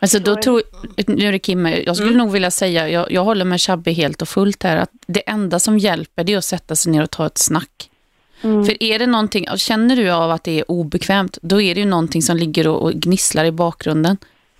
Alltså 0.00 0.18
då 0.18 0.36
tror, 0.36 0.62
nu 1.06 1.28
är 1.28 1.32
det 1.32 1.38
Kim, 1.38 1.66
jag 1.66 1.96
skulle 1.96 2.16
nog 2.16 2.32
vilja 2.32 2.50
säga, 2.50 2.88
jag, 2.88 3.12
jag 3.12 3.24
håller 3.24 3.44
med 3.44 3.60
Shabbe 3.60 3.92
helt 3.92 4.22
och 4.22 4.28
fullt 4.28 4.62
här, 4.62 4.76
att 4.76 4.90
det 5.06 5.28
enda 5.28 5.58
som 5.58 5.78
hjälper 5.78 6.24
det 6.24 6.32
är 6.32 6.38
att 6.38 6.44
sätta 6.44 6.76
sig 6.76 6.92
ner 6.92 7.02
och 7.02 7.10
ta 7.10 7.26
ett 7.26 7.38
snack. 7.38 7.90
För 8.40 8.82
är 8.82 8.98
det 8.98 9.06
någonting, 9.06 9.46
känner 9.56 9.96
du 9.96 10.10
av 10.10 10.30
att 10.30 10.44
det 10.44 10.60
är 10.60 10.70
obekvämt, 10.70 11.38
då 11.42 11.60
är 11.60 11.74
det 11.74 11.80
ju 11.80 11.86
någonting 11.86 12.22
som 12.22 12.36
ligger 12.36 12.68
och, 12.68 12.82
och 12.82 12.92
gnisslar 12.92 13.44
i 13.44 13.52
bakgrunden. 13.52 14.16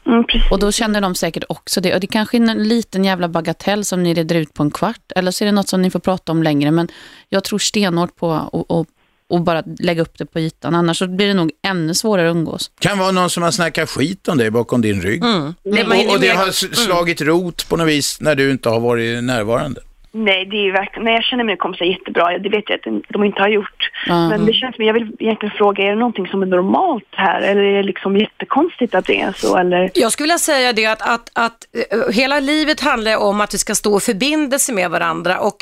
Mm. 0.06 0.24
Och 0.50 0.58
då 0.58 0.72
känner 0.72 1.00
de 1.00 1.14
säkert 1.14 1.44
också 1.48 1.80
det. 1.80 1.94
Och 1.94 2.00
det 2.00 2.06
kanske 2.06 2.36
är 2.36 2.40
en 2.40 2.68
liten 2.68 3.04
jävla 3.04 3.28
bagatell 3.28 3.84
som 3.84 4.02
ni 4.02 4.14
reder 4.14 4.36
ut 4.36 4.54
på 4.54 4.62
en 4.62 4.70
kvart. 4.70 5.12
Eller 5.16 5.30
så 5.30 5.44
är 5.44 5.46
det 5.46 5.52
något 5.52 5.68
som 5.68 5.82
ni 5.82 5.90
får 5.90 5.98
prata 5.98 6.32
om 6.32 6.42
längre. 6.42 6.70
Men 6.70 6.88
jag 7.28 7.44
tror 7.44 7.58
stenhårt 7.58 8.16
på 8.16 8.32
att 8.68 8.86
och 9.28 9.40
bara 9.40 9.62
lägga 9.78 10.02
upp 10.02 10.18
det 10.18 10.26
på 10.26 10.40
ytan. 10.40 10.74
Annars 10.74 10.98
så 10.98 11.06
blir 11.06 11.26
det 11.26 11.34
nog 11.34 11.50
ännu 11.62 11.94
svårare 11.94 12.30
att 12.30 12.36
umgås. 12.36 12.70
Kan 12.78 12.98
vara 12.98 13.10
någon 13.10 13.30
som 13.30 13.42
har 13.42 13.50
snackat 13.50 13.90
skit 13.90 14.28
om 14.28 14.38
dig 14.38 14.50
bakom 14.50 14.80
din 14.80 15.02
rygg. 15.02 15.24
Mm. 15.24 15.54
Hinner 15.64 16.06
Och, 16.06 16.14
och 16.14 16.20
det 16.20 16.28
har 16.28 16.50
slagit 16.74 17.20
rot 17.20 17.68
på 17.68 17.76
något 17.76 17.88
vis 17.88 18.20
när 18.20 18.34
du 18.34 18.50
inte 18.50 18.68
har 18.68 18.80
varit 18.80 19.24
närvarande. 19.24 19.80
Nej, 20.24 20.44
det 20.50 20.56
är 20.56 20.72
verkligen, 20.72 21.04
nej, 21.04 21.14
jag 21.14 21.24
känner 21.24 21.44
mina 21.44 21.56
kompisar 21.56 21.84
jättebra. 21.84 22.38
Det 22.38 22.48
vet 22.48 22.64
jag 22.70 22.76
att 22.78 23.02
de 23.08 23.24
inte 23.24 23.40
har 23.42 23.48
gjort. 23.48 23.90
Ja. 24.06 24.28
Men 24.28 24.46
det 24.46 24.52
känns 24.52 24.76
som, 24.76 24.84
jag 24.84 24.94
vill 24.94 25.12
egentligen 25.18 25.54
fråga, 25.58 25.84
är 25.84 25.88
det 25.90 25.96
någonting 25.96 26.26
som 26.26 26.42
är 26.42 26.46
normalt 26.46 27.04
här? 27.10 27.40
Eller 27.40 27.62
är 27.62 27.76
det 27.76 27.82
liksom 27.82 28.16
jättekonstigt 28.16 28.94
att 28.94 29.06
det 29.06 29.20
är 29.20 29.32
så? 29.32 29.56
Eller? 29.56 29.90
Jag 29.94 30.12
skulle 30.12 30.24
vilja 30.24 30.38
säga 30.38 30.72
det 30.72 30.86
att, 30.86 31.02
att, 31.02 31.30
att 31.32 31.66
eh, 31.90 32.14
hela 32.14 32.40
livet 32.40 32.80
handlar 32.80 33.16
om 33.16 33.40
att 33.40 33.54
vi 33.54 33.58
ska 33.58 33.74
stå 33.74 33.96
i 33.96 34.00
förbindelse 34.00 34.72
med 34.72 34.90
varandra 34.90 35.38
och 35.38 35.56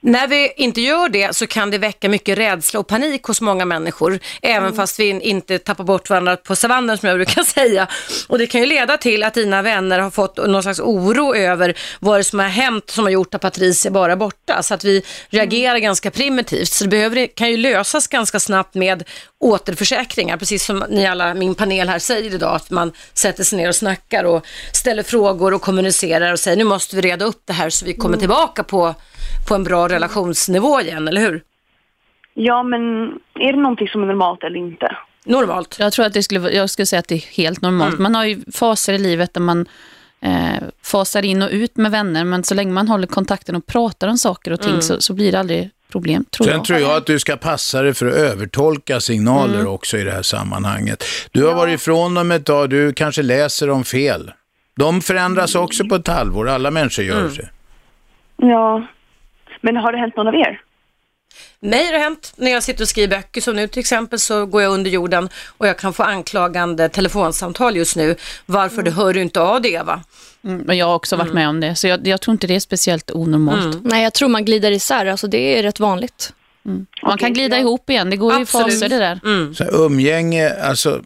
när 0.00 0.28
vi 0.28 0.52
inte 0.56 0.80
gör 0.80 1.08
det 1.08 1.36
så 1.36 1.46
kan 1.46 1.70
det 1.70 1.78
väcka 1.78 2.08
mycket 2.08 2.38
rädsla 2.38 2.80
och 2.80 2.86
panik 2.86 3.22
hos 3.22 3.40
många 3.40 3.64
människor, 3.64 4.18
även 4.42 4.72
fast 4.72 5.00
vi 5.00 5.08
in- 5.08 5.20
inte 5.20 5.58
tappar 5.58 5.84
bort 5.84 6.10
varandra 6.10 6.36
på 6.36 6.56
savannen 6.56 6.98
som 6.98 7.08
jag 7.08 7.18
brukar 7.18 7.42
säga. 7.58 7.86
Och 8.28 8.38
det 8.38 8.46
kan 8.46 8.60
ju 8.60 8.66
leda 8.66 8.96
till 8.96 9.22
att 9.22 9.34
dina 9.34 9.62
vänner 9.62 9.98
har 9.98 10.10
fått 10.10 10.36
någon 10.36 10.62
slags 10.62 10.80
oro 10.80 11.34
över 11.34 11.74
vad 12.00 12.20
det 12.20 12.24
som 12.24 12.38
har 12.38 12.46
hänt 12.48 12.90
som 12.90 13.04
har 13.04 13.10
gjort 13.10 13.34
att 13.34 13.40
Patricia 13.40 13.89
bara 13.90 14.12
är 14.12 14.16
borta, 14.16 14.62
så 14.62 14.74
att 14.74 14.84
vi 14.84 15.02
reagerar 15.30 15.78
ganska 15.78 16.10
primitivt. 16.10 16.68
Så 16.68 16.84
det 16.84 16.90
behöver, 16.90 17.26
kan 17.26 17.50
ju 17.50 17.56
lösas 17.56 18.06
ganska 18.08 18.40
snabbt 18.40 18.74
med 18.74 19.04
återförsäkringar, 19.38 20.36
precis 20.36 20.64
som 20.64 20.84
ni 20.88 21.06
alla, 21.06 21.34
min 21.34 21.54
panel 21.54 21.88
här 21.88 21.98
säger 21.98 22.34
idag, 22.34 22.54
att 22.54 22.70
man 22.70 22.92
sätter 23.14 23.44
sig 23.44 23.58
ner 23.58 23.68
och 23.68 23.74
snackar 23.74 24.24
och 24.24 24.46
ställer 24.72 25.02
frågor 25.02 25.54
och 25.54 25.62
kommunicerar 25.62 26.32
och 26.32 26.38
säger 26.38 26.56
nu 26.56 26.64
måste 26.64 26.96
vi 26.96 27.02
reda 27.02 27.24
upp 27.24 27.42
det 27.44 27.52
här 27.52 27.70
så 27.70 27.86
vi 27.86 27.94
kommer 27.94 28.16
tillbaka 28.16 28.64
på, 28.64 28.94
på 29.48 29.54
en 29.54 29.64
bra 29.64 29.88
relationsnivå 29.88 30.80
igen, 30.80 31.08
eller 31.08 31.20
hur? 31.20 31.42
Ja, 32.34 32.62
men 32.62 32.80
är 33.34 33.52
det 33.52 33.58
någonting 33.62 33.88
som 33.88 34.02
är 34.02 34.06
normalt 34.06 34.42
eller 34.42 34.56
inte? 34.58 34.96
Normalt. 35.24 35.76
Jag 35.78 35.92
tror 35.92 36.06
att 36.06 36.12
det 36.12 36.22
skulle, 36.22 36.40
vara- 36.40 36.52
jag 36.52 36.70
skulle 36.70 36.86
säga 36.86 37.00
att 37.00 37.08
det 37.08 37.14
är 37.14 37.36
helt 37.36 37.62
normalt. 37.62 37.98
Man 37.98 38.14
har 38.14 38.24
ju 38.24 38.40
faser 38.54 38.92
i 38.92 38.98
livet 38.98 39.34
där 39.34 39.40
man 39.40 39.66
eh, 40.22 40.62
fasar 40.82 41.24
in 41.24 41.42
och 41.42 41.48
ut 41.52 41.76
med 41.76 41.90
vänner. 41.90 42.24
Men 42.24 42.44
så 42.44 42.54
länge 42.54 42.72
man 42.72 42.88
håller 42.88 43.06
kontakten 43.06 43.56
och 43.56 43.66
pratar 43.66 44.08
om 44.08 44.18
saker 44.18 44.52
och 44.52 44.60
ting 44.60 44.82
så, 44.82 45.00
så 45.00 45.14
blir 45.14 45.32
det 45.32 45.38
aldrig 45.38 45.70
problem, 45.92 46.24
tror 46.30 46.44
Sen 46.46 46.56
jag. 46.56 46.64
tror 46.64 46.78
jag 46.78 46.96
att 46.96 47.06
du 47.06 47.18
ska 47.18 47.36
passa 47.36 47.82
dig 47.82 47.94
för 47.94 48.06
att 48.06 48.14
övertolka 48.14 49.00
signaler 49.00 49.66
också 49.66 49.98
i 49.98 50.04
det 50.04 50.12
här 50.12 50.22
sammanhanget. 50.22 51.04
Du 51.32 51.44
har 51.46 51.54
varit 51.54 51.74
ifrån 51.80 52.14
dem 52.14 52.30
ett 52.32 52.46
tag, 52.46 52.70
du 52.70 52.92
kanske 52.92 53.22
läser 53.22 53.66
dem 53.66 53.84
fel. 53.84 54.32
De 54.76 55.00
förändras 55.02 55.54
också 55.54 55.84
på 55.88 55.94
ett 55.94 56.08
halvår, 56.08 56.48
alla 56.48 56.70
människor 56.70 57.04
gör 57.04 57.28
det. 57.28 57.48
Ja, 58.36 58.86
men 59.60 59.76
har 59.76 59.92
det 59.92 59.98
hänt 59.98 60.16
någon 60.16 60.28
av 60.28 60.34
er? 60.34 60.60
Mig 61.62 61.86
har 61.86 61.92
det 61.92 61.98
hänt 61.98 62.32
när 62.36 62.50
jag 62.50 62.62
sitter 62.62 62.84
och 62.84 62.88
skriver 62.88 63.16
böcker 63.16 63.40
som 63.40 63.56
nu 63.56 63.68
till 63.68 63.80
exempel 63.80 64.18
så 64.18 64.46
går 64.46 64.62
jag 64.62 64.72
under 64.72 64.90
jorden 64.90 65.28
och 65.58 65.66
jag 65.68 65.78
kan 65.78 65.92
få 65.92 66.02
anklagande 66.02 66.88
telefonsamtal 66.88 67.76
just 67.76 67.96
nu. 67.96 68.16
Varför 68.46 68.82
det 68.82 68.90
hör 68.90 69.14
du 69.14 69.20
inte 69.20 69.40
av 69.40 69.62
det 69.62 69.68
Eva? 69.68 70.02
Mm, 70.44 70.58
men 70.58 70.76
jag 70.76 70.86
har 70.86 70.94
också 70.94 71.16
varit 71.16 71.32
med 71.32 71.48
om 71.48 71.60
det, 71.60 71.74
så 71.74 71.86
jag, 71.86 72.06
jag 72.06 72.20
tror 72.20 72.32
inte 72.32 72.46
det 72.46 72.54
är 72.54 72.60
speciellt 72.60 73.10
onormalt. 73.10 73.78
Nej, 73.84 74.02
jag 74.02 74.14
tror 74.14 74.28
man 74.28 74.44
glider 74.44 74.70
isär. 74.70 75.06
Alltså, 75.06 75.26
det 75.26 75.58
är 75.58 75.62
rätt 75.62 75.80
vanligt. 75.80 76.32
Man 77.02 77.18
kan 77.18 77.32
glida 77.32 77.58
ihop 77.58 77.90
igen, 77.90 78.10
det 78.10 78.16
går 78.16 78.32
i 78.32 78.36
Absolut. 78.36 78.66
faser 78.66 78.88
det 78.88 78.98
där. 78.98 79.54
Så 79.54 79.64
här, 79.64 79.84
umgänge, 79.84 80.50
alltså 80.62 81.02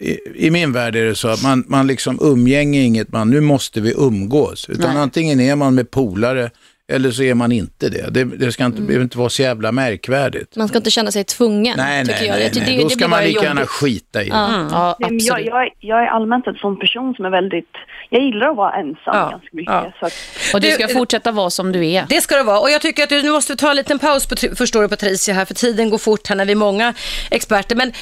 i, 0.00 0.46
i 0.46 0.50
min 0.50 0.72
värld 0.72 0.96
är 0.96 1.04
det 1.04 1.14
så 1.14 1.28
att 1.28 1.42
man, 1.42 1.64
man 1.68 1.86
liksom 1.86 2.18
umgänge 2.22 2.80
är 2.80 2.84
inget 2.84 3.12
man, 3.12 3.30
nu 3.30 3.40
måste 3.40 3.80
vi 3.80 3.94
umgås. 3.96 4.68
Utan 4.68 4.94
Nej. 4.94 5.02
antingen 5.02 5.40
är 5.40 5.56
man 5.56 5.74
med 5.74 5.90
polare 5.90 6.50
eller 6.92 7.10
så 7.10 7.22
är 7.22 7.34
man 7.34 7.52
inte 7.52 7.88
det. 7.88 8.10
Det, 8.10 8.24
det 8.24 8.52
ska 8.52 8.64
inte, 8.64 8.80
behöver 8.82 9.02
inte 9.04 9.18
vara 9.18 9.28
så 9.28 9.42
jävla 9.42 9.72
märkvärdigt. 9.72 10.56
Man 10.56 10.68
ska 10.68 10.76
inte 10.78 10.90
känna 10.90 11.10
sig 11.10 11.24
tvungen, 11.24 11.74
Nej, 11.76 12.04
tycker 12.06 12.18
nej, 12.20 12.28
jag. 12.28 12.34
nej, 12.38 12.50
nej. 12.54 12.64
det, 12.76 12.76
Då 12.82 12.84
det 12.84 12.90
ska 12.90 12.96
blir 12.98 13.08
man 13.08 13.24
lika 13.24 13.42
gärna 13.44 13.66
skita 13.66 14.22
i 14.22 14.28
det. 14.28 14.30
Ja, 14.36 14.46
Nej, 14.48 14.58
men 14.58 15.16
absolut. 15.16 15.26
jag, 15.26 15.40
jag, 15.46 15.62
är- 15.62 15.72
jag 15.80 16.02
är 16.02 16.06
allmänt 16.06 16.46
en 16.46 16.54
sån 16.54 16.78
person 16.78 17.14
som 17.14 17.24
är 17.24 17.30
väldigt... 17.30 17.68
Jag 18.10 18.22
gillar 18.22 18.50
att 18.50 18.56
vara 18.56 18.72
ensam 18.72 18.96
Ja, 19.04 19.28
ganska 19.30 19.48
mycket. 19.52 19.72
ja. 19.74 19.92
Så 20.00 20.06
att, 20.06 20.12
Och 20.54 20.60
du 20.60 20.70
ska 20.70 20.86
Du- 20.86 20.92
fortsätta 20.94 21.32
vara 21.32 21.50
som 21.50 21.72
du 21.72 21.86
är. 21.86 22.04
Det 22.08 22.20
ska 22.20 22.36
det 22.36 22.42
vara 22.42 22.60
och 22.60 22.70
jag 22.70 22.80
tycker 22.80 23.02
att 23.02 23.08
du 23.08 23.22
nu 23.22 23.30
måste 23.30 23.56
ta 23.56 23.70
en 23.70 23.76
liten 23.76 23.98
paus 23.98 24.26
på, 24.26 24.36
förstår 24.56 24.82
du 24.82 24.88
Patricia 24.88 25.34
här 25.34 25.44
för 25.44 25.54
tiden 25.54 25.90
går 25.90 25.98
fort 25.98 26.28
här 26.28 26.36
när 26.36 26.44
vi 26.44 26.52
är 26.52 26.56
många 26.56 26.94
experter. 27.30 27.76
Men 27.76 27.92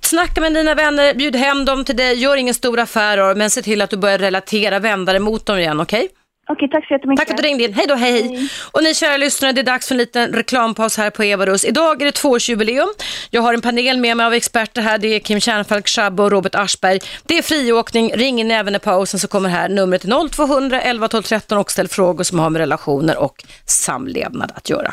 snacka 0.00 0.40
med 0.40 0.54
dina 0.54 0.74
vänner, 0.74 1.14
bjud 1.14 1.36
hem 1.36 1.64
dem 1.64 1.84
till 1.84 1.96
dig, 1.96 2.14
gör 2.14 2.36
ingen 2.36 2.54
stor 2.54 2.78
affär 2.78 3.18
av 3.18 3.36
men 3.36 3.50
se 3.50 3.62
till 3.62 3.82
att 3.82 3.90
du 3.90 3.96
börjar 3.96 4.18
relatera, 4.18 4.78
vända 4.78 5.12
dig 5.12 5.20
mot 5.20 5.46
dem 5.46 5.58
igen, 5.58 5.80
okej? 5.80 6.08
Okej, 6.50 6.68
tack 6.68 6.86
så 6.88 6.94
jättemycket. 6.94 7.18
Tack 7.18 7.28
för 7.28 7.34
att 7.34 7.42
du 7.42 7.48
ringde 7.48 7.64
in. 7.64 7.74
Hej 7.74 7.86
då, 7.88 7.94
hej, 7.94 8.12
hej. 8.12 8.48
Och 8.72 8.82
ni 8.82 8.94
kära 8.94 9.16
lyssnare, 9.16 9.52
det 9.52 9.60
är 9.60 9.64
dags 9.64 9.88
för 9.88 9.94
en 9.94 9.98
liten 9.98 10.32
reklampaus 10.32 10.96
här 10.96 11.10
på 11.10 11.24
Eva 11.24 11.46
Russ. 11.46 11.64
Idag 11.64 12.02
är 12.02 12.06
det 12.06 12.12
tvåårsjubileum. 12.12 12.88
Jag 13.30 13.42
har 13.42 13.54
en 13.54 13.60
panel 13.60 13.98
med 13.98 14.16
mig 14.16 14.26
av 14.26 14.34
experter 14.34 14.82
här. 14.82 14.98
Det 14.98 15.08
är 15.08 15.20
Kim 15.20 15.40
Kärnfalk 15.40 15.88
Schabbe 15.88 16.22
och 16.22 16.30
Robert 16.30 16.54
Aschberg. 16.54 17.00
Det 17.26 17.38
är 17.38 17.42
friåkning. 17.42 18.12
Ring 18.14 18.40
in 18.40 18.50
även 18.50 18.74
i 18.74 18.78
pausen 18.78 19.20
så 19.20 19.28
kommer 19.28 19.48
här 19.48 19.68
numret 19.68 20.00
till 20.00 20.12
0200 20.30 20.80
11 20.80 21.08
12 21.08 21.22
13 21.22 21.58
och 21.58 21.70
ställ 21.70 21.88
frågor 21.88 22.24
som 22.24 22.38
har 22.38 22.50
med 22.50 22.60
relationer 22.60 23.16
och 23.16 23.44
samlevnad 23.66 24.52
att 24.54 24.70
göra. 24.70 24.92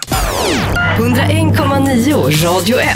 101,9 0.97 2.45
Radio 2.45 2.79
1. 2.79 2.95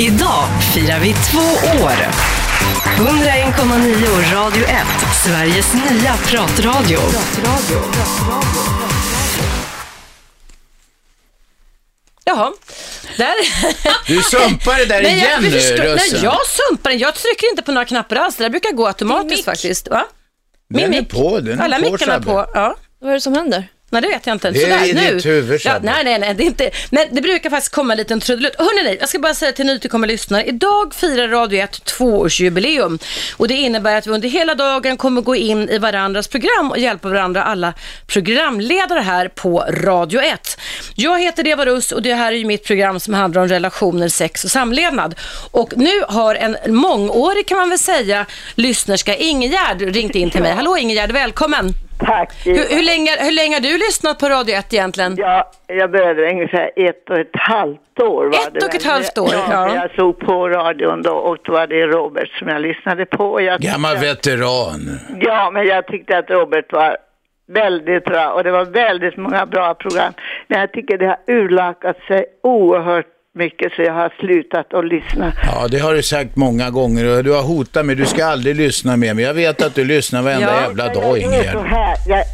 Idag 0.00 0.44
firar 0.74 1.00
vi 1.00 1.12
två 1.12 1.68
år. 1.84 2.45
101,9 2.94 4.34
Radio 4.34 4.64
1. 4.64 4.86
Sveriges 5.24 5.74
nya 5.74 6.16
pratradio. 6.16 6.98
Jaha, 12.24 12.52
där. 13.16 13.34
Du 14.06 14.22
sumpar 14.22 14.78
det 14.78 14.84
där 14.84 15.02
Nej, 15.02 15.12
igen 15.16 15.30
jag, 15.30 15.42
nu, 15.42 15.50
nej, 15.96 16.22
jag 16.22 16.38
sumpar 16.46 16.90
den. 16.90 16.98
Jag 16.98 17.14
trycker 17.14 17.50
inte 17.50 17.62
på 17.62 17.72
några 17.72 17.84
knappar 17.84 18.16
alls. 18.16 18.36
Det 18.36 18.44
där 18.44 18.50
brukar 18.50 18.72
gå 18.72 18.86
automatiskt 18.86 19.44
faktiskt. 19.44 19.88
Va? 19.88 20.04
Den 20.68 20.94
är 20.94 21.00
mick. 21.00 21.10
på, 21.10 21.40
den 21.40 21.60
är 21.60 21.64
Alla 21.64 21.76
på, 21.78 21.82
mickarna 21.92 22.12
är 22.12 22.16
Shabbe. 22.16 22.26
på. 22.26 22.50
Ja. 22.54 22.76
Vad 23.00 23.10
är 23.10 23.14
det 23.14 23.20
som 23.20 23.34
händer? 23.34 23.68
Nej, 23.90 24.02
det 24.02 24.08
vet 24.08 24.26
jag 24.26 24.34
inte. 24.34 24.50
Det 24.50 24.62
är 24.62 24.70
Sådär, 24.70 24.84
i 24.90 24.92
nu. 25.10 25.14
ditt 25.14 25.26
huvud, 25.26 25.60
ja. 25.64 25.78
Nej, 25.82 26.04
nej, 26.04 26.18
nej. 26.18 26.34
Det 26.34 26.42
är 26.42 26.46
inte... 26.46 26.70
Men 26.90 27.06
det 27.10 27.20
brukar 27.22 27.50
faktiskt 27.50 27.74
komma 27.74 27.92
en 27.92 27.96
liten 27.98 28.20
trudelutt. 28.20 28.54
Hörrni, 28.58 28.96
jag 29.00 29.08
ska 29.08 29.18
bara 29.18 29.34
säga 29.34 29.52
till 29.52 29.66
nytillkomna 29.66 30.06
lyssnare. 30.06 30.44
Idag 30.44 30.94
firar 30.94 31.28
Radio 31.28 31.60
1 31.62 31.84
tvåårsjubileum. 31.84 32.98
Och 33.36 33.48
det 33.48 33.54
innebär 33.54 33.96
att 33.98 34.06
vi 34.06 34.10
under 34.10 34.28
hela 34.28 34.54
dagen 34.54 34.96
kommer 34.96 35.20
gå 35.20 35.36
in 35.36 35.68
i 35.68 35.78
varandras 35.78 36.28
program 36.28 36.70
och 36.70 36.78
hjälpa 36.78 37.08
varandra, 37.08 37.42
alla 37.42 37.74
programledare 38.06 39.00
här 39.00 39.28
på 39.28 39.64
Radio 39.70 40.20
1. 40.20 40.58
Jag 40.94 41.20
heter 41.22 41.46
Eva 41.46 41.66
Russ 41.66 41.92
och 41.92 42.02
det 42.02 42.14
här 42.14 42.32
är 42.32 42.36
ju 42.36 42.44
mitt 42.44 42.64
program 42.64 43.00
som 43.00 43.14
handlar 43.14 43.42
om 43.42 43.48
relationer, 43.48 44.08
sex 44.08 44.44
och 44.44 44.50
samlevnad. 44.50 45.14
Och 45.50 45.72
nu 45.76 46.02
har 46.08 46.34
en 46.34 46.56
mångårig, 46.66 47.46
kan 47.46 47.58
man 47.58 47.68
väl 47.68 47.78
säga, 47.78 48.26
lyssnerska 48.54 49.16
Ingegärd 49.16 49.82
ringt 49.82 50.14
in 50.14 50.30
till 50.30 50.42
mig. 50.42 50.52
Hallå 50.52 50.76
Ingegärd, 50.76 51.12
välkommen! 51.12 51.85
Tack. 51.98 52.32
Hur, 52.44 52.76
hur, 52.76 52.82
länge, 52.82 53.10
hur 53.18 53.32
länge 53.32 53.54
har 53.56 53.60
du 53.60 53.78
lyssnat 53.78 54.18
på 54.18 54.28
Radio 54.28 54.54
1 54.54 54.72
egentligen? 54.72 55.16
Ja, 55.18 55.50
jag 55.66 55.90
började 55.90 56.30
ungefär 56.30 56.70
ett 56.76 57.10
och 57.10 57.18
ett 57.18 57.30
halvt 57.32 58.00
år. 58.00 58.24
Var 58.24 58.30
Ett 58.30 58.54
det 58.54 58.66
och 58.66 58.74
ett 58.74 58.84
halvt 58.84 59.18
år, 59.18 59.30
ja. 59.50 59.74
Jag 59.74 59.90
såg 59.96 60.18
på 60.18 60.48
radion 60.48 61.02
då 61.02 61.12
och 61.12 61.38
då 61.44 61.52
var 61.52 61.66
det 61.66 61.86
Robert 61.86 62.38
som 62.38 62.48
jag 62.48 62.62
lyssnade 62.62 63.06
på. 63.06 63.40
Jag 63.40 63.60
Gammal 63.60 63.96
veteran. 63.96 65.00
Ja, 65.20 65.50
men 65.50 65.66
jag 65.66 65.86
tyckte 65.86 66.18
att 66.18 66.30
Robert 66.30 66.72
var 66.72 66.96
väldigt 67.46 68.04
bra 68.04 68.28
och 68.32 68.44
det 68.44 68.50
var 68.50 68.64
väldigt 68.64 69.16
många 69.16 69.46
bra 69.46 69.74
program. 69.74 70.12
Men 70.48 70.60
jag 70.60 70.72
tycker 70.72 70.98
det 70.98 71.06
har 71.06 71.18
urlakat 71.26 71.96
sig 72.08 72.24
oerhört 72.42 73.06
mycket 73.36 73.72
så 73.72 73.82
jag 73.82 73.92
har 73.92 74.12
slutat 74.20 74.74
att 74.74 74.84
lyssna. 74.84 75.32
Ja, 75.42 75.68
det 75.70 75.78
har 75.78 75.94
du 75.94 76.02
sagt 76.02 76.36
många 76.36 76.70
gånger 76.70 77.16
och 77.18 77.24
du 77.24 77.32
har 77.32 77.42
hotat 77.42 77.86
mig. 77.86 77.96
Du 77.96 78.06
ska 78.06 78.24
aldrig 78.24 78.56
lyssna 78.56 78.96
mer. 78.96 79.14
Men 79.14 79.24
jag 79.24 79.34
vet 79.34 79.62
att 79.62 79.74
du 79.74 79.84
lyssnar 79.84 80.22
varenda 80.22 80.46
Ja, 80.46 80.60
jävla 80.62 80.84
dag, 80.84 81.04
jag 81.04 81.18
är 81.18 81.20
så 81.20 81.26
Ingegerd. 81.26 81.66
här, 81.66 81.96
jag, 82.06 82.24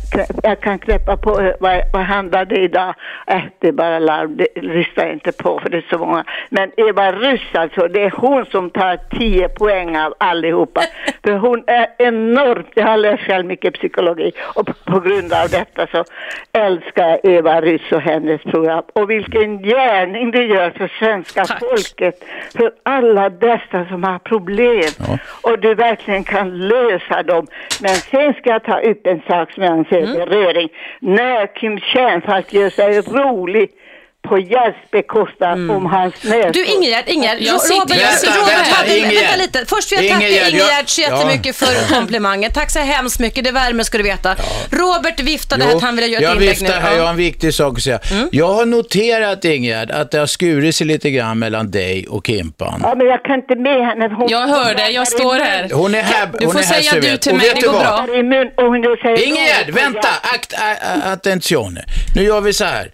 jag 0.42 0.60
kan 0.60 0.78
knäppa 0.78 1.16
på, 1.16 1.52
vad, 1.60 1.82
vad 1.92 2.02
handlar 2.02 2.44
det 2.44 2.60
idag? 2.60 2.94
Äh, 3.26 3.40
det 3.58 3.68
är 3.68 3.72
bara 3.72 3.98
larm, 3.98 4.36
det 4.36 4.62
lyssnar 4.62 5.04
jag 5.04 5.12
inte 5.12 5.32
på 5.32 5.60
för 5.62 5.70
det 5.70 5.76
är 5.76 5.86
så 5.90 5.98
många. 5.98 6.24
Men 6.50 6.70
Eva 6.76 7.12
Russ 7.12 7.40
alltså, 7.52 7.88
det 7.88 8.02
är 8.02 8.10
hon 8.16 8.44
som 8.46 8.70
tar 8.70 8.98
10 9.18 9.48
poäng 9.48 9.96
av 9.96 10.14
allihopa. 10.18 10.80
För 11.24 11.32
hon 11.32 11.64
är 11.66 11.86
enormt, 11.98 12.68
jag 12.74 12.86
har 12.86 12.96
läst 12.96 13.22
själv 13.22 13.46
mycket 13.46 13.74
psykologi 13.74 14.32
och 14.54 14.66
på, 14.66 14.72
på 14.92 15.00
grund 15.00 15.32
av 15.32 15.48
detta 15.50 15.86
så 15.86 16.04
älskar 16.52 17.08
jag 17.08 17.20
Eva 17.24 17.60
Russ 17.60 17.92
och 17.92 18.00
hennes 18.00 18.42
program. 18.42 18.84
Och 18.92 19.10
vilken 19.10 19.62
gärning 19.62 20.30
det 20.30 20.44
gör 20.44 20.70
för 20.70 20.91
svenska 20.98 21.44
Tack. 21.44 21.58
folket, 21.60 22.24
för 22.56 22.72
alla 22.82 23.28
dessa 23.30 23.86
som 23.88 24.04
har 24.04 24.18
problem 24.18 24.90
Ja. 24.98 25.18
och 25.50 25.58
du 25.58 25.74
verkligen 25.74 26.24
kan 26.24 26.58
lösa 26.68 27.22
dem. 27.22 27.46
Men 27.80 27.94
sen 27.94 28.32
ska 28.34 28.50
jag 28.50 28.64
ta 28.64 28.78
upp 28.80 29.06
en 29.06 29.22
sak 29.28 29.52
som 29.52 29.62
jag 29.62 29.72
anser 29.72 29.96
är 30.02 30.26
beröring. 30.26 30.68
När 31.00 31.46
Kim 31.46 31.78
Kärnfalk 31.80 32.52
gör 32.52 32.70
sig 32.70 33.00
rolig 33.00 33.70
på 34.28 34.38
Gerds 34.38 34.90
bekostnad 34.90 35.70
om 35.70 35.86
hans 35.86 36.14
näsor. 36.22 36.52
Du 36.52 36.64
Ingegerd, 36.64 37.04
Ingegerd, 37.08 37.36
Jag 37.40 37.60
sitter- 37.60 37.80
Robert, 37.80 38.36
Robert 38.36 38.48
vänta, 38.58 38.74
hade, 38.76 38.98
Ingegerd. 38.98 39.22
vänta 39.22 39.36
lite. 39.36 39.64
Först 39.66 39.92
vill 39.92 40.04
jag 40.04 40.12
tacka 40.14 40.28
Ingegerd, 40.28 40.42
jag- 40.44 40.50
Ingegerd 40.50 40.88
så 40.88 41.00
ja. 41.00 41.08
jättemycket 41.10 41.56
för 41.56 41.94
komplimangen. 41.94 42.52
Tack 42.52 42.70
så 42.70 42.78
hemskt 42.78 43.20
mycket, 43.20 43.44
det 43.44 43.50
värmer 43.50 43.82
ska 43.84 43.98
du 43.98 44.04
veta. 44.04 44.36
Robert 44.70 45.20
viftade 45.20 45.64
Jo, 45.70 45.76
att 45.76 45.82
han 45.82 45.96
ville 45.96 46.06
göra 46.08 46.18
ett 46.18 46.22
jag 46.22 46.32
inlägg 46.36 46.48
viftar 46.48 46.66
nu. 46.66 46.72
här, 46.72 46.80
jag 46.80 46.88
har 46.90 46.96
Ja. 46.96 47.02
Mm. 47.02 47.10
en 47.10 47.16
viktig 47.16 47.54
sak 47.54 47.76
att 47.76 47.82
säga. 47.82 47.98
Jag 48.32 48.48
har 48.52 48.66
noterat 48.66 49.44
Ingegerd 49.44 49.90
att 49.90 50.10
det 50.10 50.18
har 50.18 50.26
skurit 50.26 50.74
sig 50.76 50.86
lite 50.86 51.10
grann 51.10 51.38
mellan 51.38 51.70
dig 51.70 52.06
och 52.08 52.26
Kimpan. 52.26 52.80
Ja, 52.82 52.94
men 52.94 53.06
jag 53.06 53.22
kan 53.24 53.34
inte 53.34 53.54
med 53.56 53.86
henne. 53.86 54.08
Hon 54.14 54.28
Jag 54.28 54.46
hör 54.48 54.74
det, 54.74 54.88
jag 54.90 55.08
står 55.08 55.34
här. 55.34 55.68
Hon 55.72 55.94
är 55.94 56.02
här, 56.02 56.26
Du 56.38 56.44
hon 56.46 56.52
får 56.52 56.60
är 56.60 56.64
här 56.64 56.74
säga 56.80 56.90
så 56.92 57.00
du 57.00 57.16
till 57.16 57.34
mig, 57.34 57.52
det 57.54 57.60
går 57.66 57.72
bra. 57.72 58.06
I 58.18 58.22
mun 58.22 58.50
och 58.56 58.64
hon 58.64 58.96
säger 59.02 59.26
Ingegerd, 59.28 59.70
vänta! 59.70 60.08
Akt, 60.34 60.54
attenzione. 61.04 61.84
Nu 62.14 62.22
gör 62.22 62.40
vi 62.40 62.52
så 62.52 62.64
här. 62.64 62.90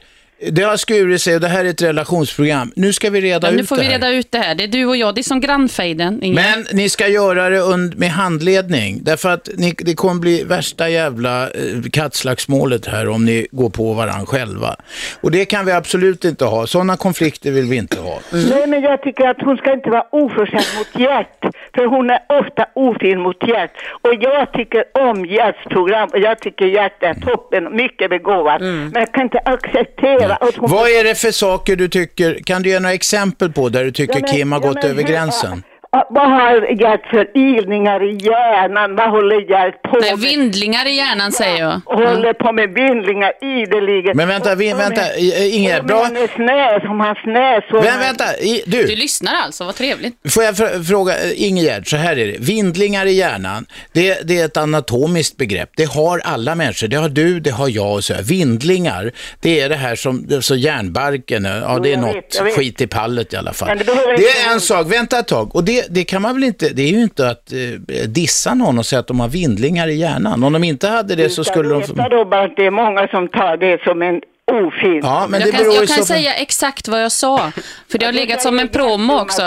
Det 0.52 0.62
har 0.62 0.76
skurit 0.76 1.22
sig 1.22 1.34
och 1.34 1.40
det 1.40 1.48
här 1.48 1.64
är 1.64 1.68
ett 1.68 1.82
relationsprogram. 1.82 2.72
Nu 2.76 2.92
ska 2.92 3.10
vi 3.10 3.20
reda 3.20 3.46
Ja, 3.46 3.52
ut 3.52 3.60
nu 3.60 3.66
får 3.66 3.76
det 3.76 3.82
vi 3.82 3.88
här. 3.88 3.94
reda 3.94 4.08
ut 4.10 4.32
det 4.32 4.38
här. 4.38 4.54
Det 4.54 4.64
är 4.64 4.68
du 4.68 4.84
och 4.84 4.96
jag, 4.96 5.14
det 5.14 5.20
är 5.20 5.22
som 5.22 5.40
grannfejden. 5.40 6.20
Men 6.34 6.66
ni 6.72 6.88
ska 6.88 7.08
göra 7.08 7.48
det 7.48 7.76
med 7.96 8.10
handledning. 8.10 8.98
Därför 9.02 9.28
att 9.28 9.48
ni, 9.56 9.74
det 9.78 9.94
kommer 9.94 10.20
bli 10.20 10.44
värsta 10.44 10.88
jävla 10.88 11.42
eh, 11.44 11.50
kattslagsmålet 11.92 12.86
här 12.86 13.08
om 13.08 13.24
ni 13.24 13.46
går 13.50 13.70
på 13.70 13.92
varandra 13.92 14.26
själva. 14.26 14.76
Och 15.20 15.30
det 15.30 15.44
kan 15.44 15.66
vi 15.66 15.72
absolut 15.72 16.24
inte 16.24 16.44
ha. 16.44 16.66
Sådana 16.66 16.96
konflikter 16.96 17.50
vill 17.50 17.64
vi 17.66 17.76
inte 17.76 18.00
ha. 18.00 18.20
Nej, 18.32 18.66
men 18.66 18.82
jag 18.82 19.02
tycker 19.02 19.28
att 19.28 19.36
hon 19.40 19.56
ska 19.56 19.72
inte 19.72 19.90
vara 19.90 20.04
oförskämd 20.12 20.64
mot 20.78 21.00
Gert. 21.00 21.37
För 21.74 21.86
hon 21.86 22.10
är 22.10 22.20
ofta 22.28 22.66
ofin 22.74 23.20
mot 23.20 23.48
Gert. 23.48 23.70
Och 24.02 24.14
jag 24.20 24.52
tycker 24.52 24.84
om 25.08 25.24
Gerts 25.24 25.64
program. 25.64 26.08
Och 26.12 26.18
jag 26.18 26.38
tycker 26.40 26.66
Gert 26.66 27.02
är 27.02 27.14
toppen, 27.14 27.76
mycket 27.76 28.10
begåvad. 28.10 28.60
Men 28.60 28.92
jag 28.94 29.12
kan 29.12 29.22
inte 29.22 29.38
acceptera 29.44 30.34
att 30.34 30.56
hon... 30.56 30.70
Vad 30.70 30.88
är 30.88 31.04
det 31.04 31.14
för 31.14 31.30
saker 31.30 31.76
du 31.76 31.88
tycker, 31.88 32.38
kan 32.44 32.62
du 32.62 32.70
ge 32.70 32.80
några 32.80 32.94
exempel 32.94 33.52
på 33.52 33.68
där 33.68 33.84
du 33.84 33.90
tycker 33.90 34.14
Ja, 34.14 34.20
men- 34.22 34.30
Kim 34.36 34.52
har 34.52 34.60
ja, 34.60 34.66
gått 34.68 34.82
men 34.82 34.90
över 34.90 35.02
gränsen? 35.02 35.62
Ja, 35.66 35.77
Vad 36.10 36.30
har 36.30 36.80
Gert 36.80 37.06
för 37.10 37.36
ilningar 37.38 38.02
i 38.10 38.12
hjärnan? 38.24 38.96
Vad 38.96 39.10
håller 39.10 39.40
Gert 39.40 39.82
på 39.82 39.98
Nej, 40.00 40.10
med? 40.10 40.20
vindlingar 40.20 40.86
i 40.86 40.96
hjärnan 40.96 41.32
säger 41.32 41.58
jag. 41.58 41.80
Håller 41.84 42.32
på 42.32 42.52
med 42.52 42.68
vindlingar 42.74 43.32
ideligen. 43.42 44.16
Men 44.16 44.28
vänta, 44.28 44.54
vi, 44.54 44.72
vänta, 44.72 45.00
eh, 45.14 45.56
Ingegerd, 45.56 45.86
bra. 45.86 45.96
med 45.96 46.06
hennes 46.06 46.38
näs, 46.38 46.90
om 46.90 47.00
hans 47.00 47.18
näsor. 47.26 47.82
Men 47.82 47.98
vänta, 48.00 48.36
i- 48.38 48.62
Du 48.66 48.82
du, 48.86 48.96
lyssnar 48.96 49.32
alltså, 49.44 49.64
vad 49.64 49.74
trevligt. 49.74 50.32
får 50.34 50.44
jag 50.44 50.54
fr- 50.54 50.82
fråga 50.84 51.12
eh, 51.24 51.42
Ingegerd, 51.48 51.90
så 51.90 51.96
här 51.96 52.18
är 52.18 52.26
det. 52.26 52.36
Vindlingar 52.40 53.06
i 53.06 53.12
hjärnan, 53.12 53.66
det, 53.92 54.20
det 54.28 54.40
är 54.40 54.44
ett 54.44 54.56
anatomiskt 54.56 55.36
begrepp. 55.36 55.70
Det 55.76 55.84
har 55.84 56.20
alla 56.24 56.54
människor, 56.54 56.88
det 56.88 56.96
har 56.96 57.08
du, 57.08 57.40
det 57.40 57.50
har 57.50 57.68
jag 57.68 57.92
och 57.94 58.04
så. 58.04 58.14
här. 58.14 58.22
Vindlingar, 58.22 59.12
det 59.40 59.60
är 59.60 59.68
det 59.68 59.76
här 59.76 59.94
som, 59.96 60.26
så 60.40 60.56
järnbarken, 60.56 61.44
ja 61.44 61.78
det 61.82 61.88
är 61.88 61.92
jag 61.92 62.00
något 62.00 62.16
vet, 62.16 62.34
jag 62.36 62.44
vet. 62.44 62.54
skit 62.54 62.80
i 62.80 62.86
pallet 62.86 63.32
i 63.32 63.36
alla 63.36 63.52
fall. 63.52 63.78
Det 63.78 63.84
Det 64.16 64.28
är 64.46 64.52
en 64.52 64.60
sak, 64.60 64.92
vänta 64.92 65.18
ett 65.18 65.26
tag. 65.28 65.54
Och 65.56 65.64
det, 65.64 65.78
det 65.90 66.04
kan 66.04 66.22
man 66.22 66.34
väl 66.34 66.44
inte, 66.44 66.68
det 66.68 66.82
är 66.82 66.92
ju 66.92 67.02
inte 67.02 67.28
att 67.28 67.52
eh, 67.52 68.08
dissa 68.08 68.54
någon 68.54 68.78
och 68.78 68.86
säga 68.86 69.00
att 69.00 69.06
de 69.06 69.20
har 69.20 69.28
vindlingar 69.28 69.88
i 69.88 69.94
hjärnan. 69.94 70.44
Om 70.44 70.52
de 70.52 70.64
inte 70.64 70.88
hade 70.88 71.14
det 71.14 71.30
så 71.30 71.44
skulle 71.44 71.68
de... 71.68 71.80
Veta 71.80 72.08
då 72.08 72.24
bara 72.24 72.42
att 72.44 72.56
det 72.56 72.66
är 72.66 72.70
många 72.70 73.08
som 73.08 73.28
tar 73.28 73.56
det 73.56 73.82
som 73.82 74.02
en 74.02 74.20
ofin. 74.52 75.00
Ja, 75.02 75.26
men 75.28 75.40
det 75.40 75.46
jag 75.46 75.54
kan, 75.54 75.62
beror 75.62 75.74
i 75.74 75.76
jag 75.76 75.88
kan 75.88 76.04
säga 76.04 76.34
exakt 76.34 76.88
vad 76.88 77.02
jag 77.02 77.12
sa, 77.12 77.52
för 77.90 77.98
det 77.98 78.06
har 78.06 78.12
legat 78.12 78.42
som 78.42 78.58
en 78.58 78.68
promo 78.68 79.20
också. 79.20 79.42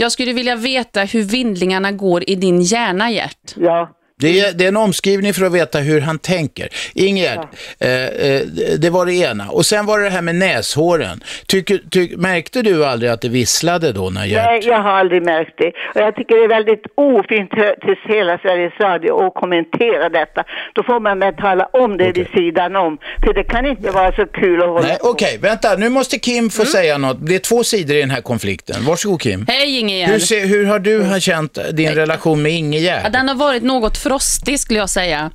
Jag 0.00 0.12
skulle 0.12 0.32
vilja 0.32 0.56
veta 0.56 1.00
hur 1.00 1.22
vindlingarna 1.22 1.92
går 1.92 2.30
i 2.30 2.34
din 2.34 2.60
hjärna, 2.60 3.10
Gert. 3.10 3.54
Ja. 3.56 3.90
Det 4.20 4.40
är, 4.40 4.52
det 4.52 4.64
är 4.64 4.68
en 4.68 4.76
omskrivning 4.76 5.34
för 5.34 5.46
att 5.46 5.52
veta 5.52 5.78
hur 5.78 6.00
han 6.00 6.18
tänker. 6.18 6.68
Ingegerd, 6.94 7.38
eh, 7.80 7.90
eh, 8.04 8.40
det 8.78 8.90
var 8.90 9.06
det 9.06 9.14
ena. 9.14 9.48
Och 9.50 9.66
sen 9.66 9.86
var 9.86 9.98
det 9.98 10.04
det 10.04 10.10
här 10.10 10.22
med 10.22 10.34
näshåren. 10.34 11.20
Tycker, 11.46 11.80
tyck, 11.90 12.16
märkte 12.16 12.62
du 12.62 12.84
aldrig 12.86 13.10
att 13.12 13.20
det 13.20 13.28
visslade 13.28 13.92
då 13.92 14.10
när 14.10 14.24
Gert... 14.26 14.44
Nej, 14.46 14.60
jag 14.64 14.82
har 14.82 14.90
aldrig 14.90 15.22
märkt 15.22 15.54
det. 15.58 15.72
Och 15.94 16.00
jag 16.06 16.16
tycker 16.16 16.36
det 16.36 16.44
är 16.44 16.48
väldigt 16.48 16.82
ofint 16.94 17.50
till 17.50 18.14
hela 18.14 18.38
Sveriges 18.38 18.72
Radio 18.80 19.26
att 19.26 19.34
kommentera 19.34 20.08
detta. 20.08 20.44
Då 20.74 20.82
får 20.82 21.00
man 21.00 21.18
väl 21.18 21.34
tala 21.34 21.64
om 21.72 21.96
det 21.96 22.12
vid 22.12 22.26
sidan 22.34 22.76
om. 22.76 22.98
För 23.24 23.34
det 23.34 23.44
kan 23.44 23.66
inte 23.66 23.90
vara 23.90 24.12
så 24.12 24.26
kul 24.26 24.62
att 24.62 24.68
hålla 24.68 24.86
Nej, 24.88 24.98
på. 25.00 25.08
okej, 25.08 25.38
vänta. 25.42 25.74
Nu 25.76 25.88
måste 25.88 26.18
Kim 26.18 26.50
få 26.50 26.64
säga 26.64 26.98
något. 26.98 27.26
Det 27.26 27.34
är 27.34 27.38
två 27.38 27.64
sidor 27.64 27.96
i 27.96 28.00
den 28.00 28.10
här 28.10 28.20
konflikten. 28.20 28.84
Varsågod 28.84 29.20
Kim. 29.22 29.46
Hej 29.48 29.78
Ingegerd. 29.80 30.10
Hur, 30.10 30.46
hur 30.46 30.64
har 30.64 30.78
du 30.78 31.20
känt 31.20 31.58
din 31.72 31.94
relation 31.94 32.42
med 32.42 32.52
Ja, 32.52 32.56
Ingegerd? 32.56 33.12
den 33.12 33.28
har 33.28 33.34
varit 33.34 33.62
något 33.62 33.98
frostig 34.08 34.60
skulle 34.60 34.78
jag 34.78 34.90
säga. 34.90 35.30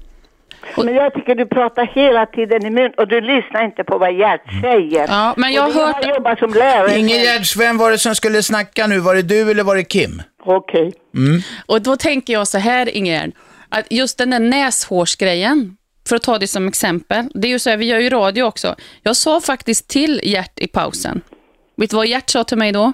Men 0.77 0.95
jag 0.95 1.13
tycker 1.13 1.35
du 1.35 1.45
pratar 1.45 1.85
hela 1.85 2.25
tiden 2.25 2.65
i 2.65 2.69
mun 2.69 2.91
och 2.97 3.07
du 3.07 3.21
lyssnar 3.21 3.65
inte 3.65 3.83
på 3.83 3.97
vad 3.97 4.13
Gert 4.13 4.61
säger. 4.61 5.05
Ja, 5.07 5.33
men 5.37 5.53
jag 5.53 5.67
Och 5.67 5.73
har 5.73 5.87
hört... 5.87 6.05
har 6.05 6.13
jobbat 6.15 6.39
som 6.39 6.53
lärare. 6.53 6.99
Ingegerd, 6.99 7.41
vem 7.57 7.77
var 7.77 7.91
det 7.91 7.97
som 7.97 8.15
skulle 8.15 8.43
snacka 8.43 8.87
nu? 8.87 8.99
Var 8.99 9.15
det 9.15 9.21
du 9.21 9.51
eller 9.51 9.63
var 9.63 9.75
det 9.75 9.83
Kim? 9.83 10.21
Okej. 10.45 10.93
Och 11.65 11.81
då 11.81 11.95
tänker 11.95 12.33
jag 12.33 12.47
så 12.47 12.57
här 12.57 12.89
Ingegerd, 12.89 13.31
att 13.69 13.91
just 13.91 14.17
den 14.17 14.29
där 14.29 14.39
näshårsgrejen, 14.39 15.77
för 16.09 16.15
att 16.15 16.21
ta 16.21 16.37
det 16.37 16.47
som 16.47 16.67
exempel, 16.67 17.25
det 17.33 17.47
är 17.47 17.51
ju 17.51 17.59
så 17.59 17.69
här, 17.69 17.77
vi 17.77 17.85
gör 17.85 17.99
ju 17.99 18.09
radio 18.09 18.43
också. 18.43 18.75
Jag 19.03 19.15
sa 19.15 19.41
faktiskt 19.41 19.87
till 19.89 20.19
Gert 20.23 20.59
i 20.59 20.67
pausen. 20.67 21.21
Vet 21.77 21.89
du 21.89 21.95
vad 21.95 22.07
Gert 22.07 22.29
sa 22.29 22.43
till 22.43 22.57
mig 22.57 22.71
då? 22.71 22.93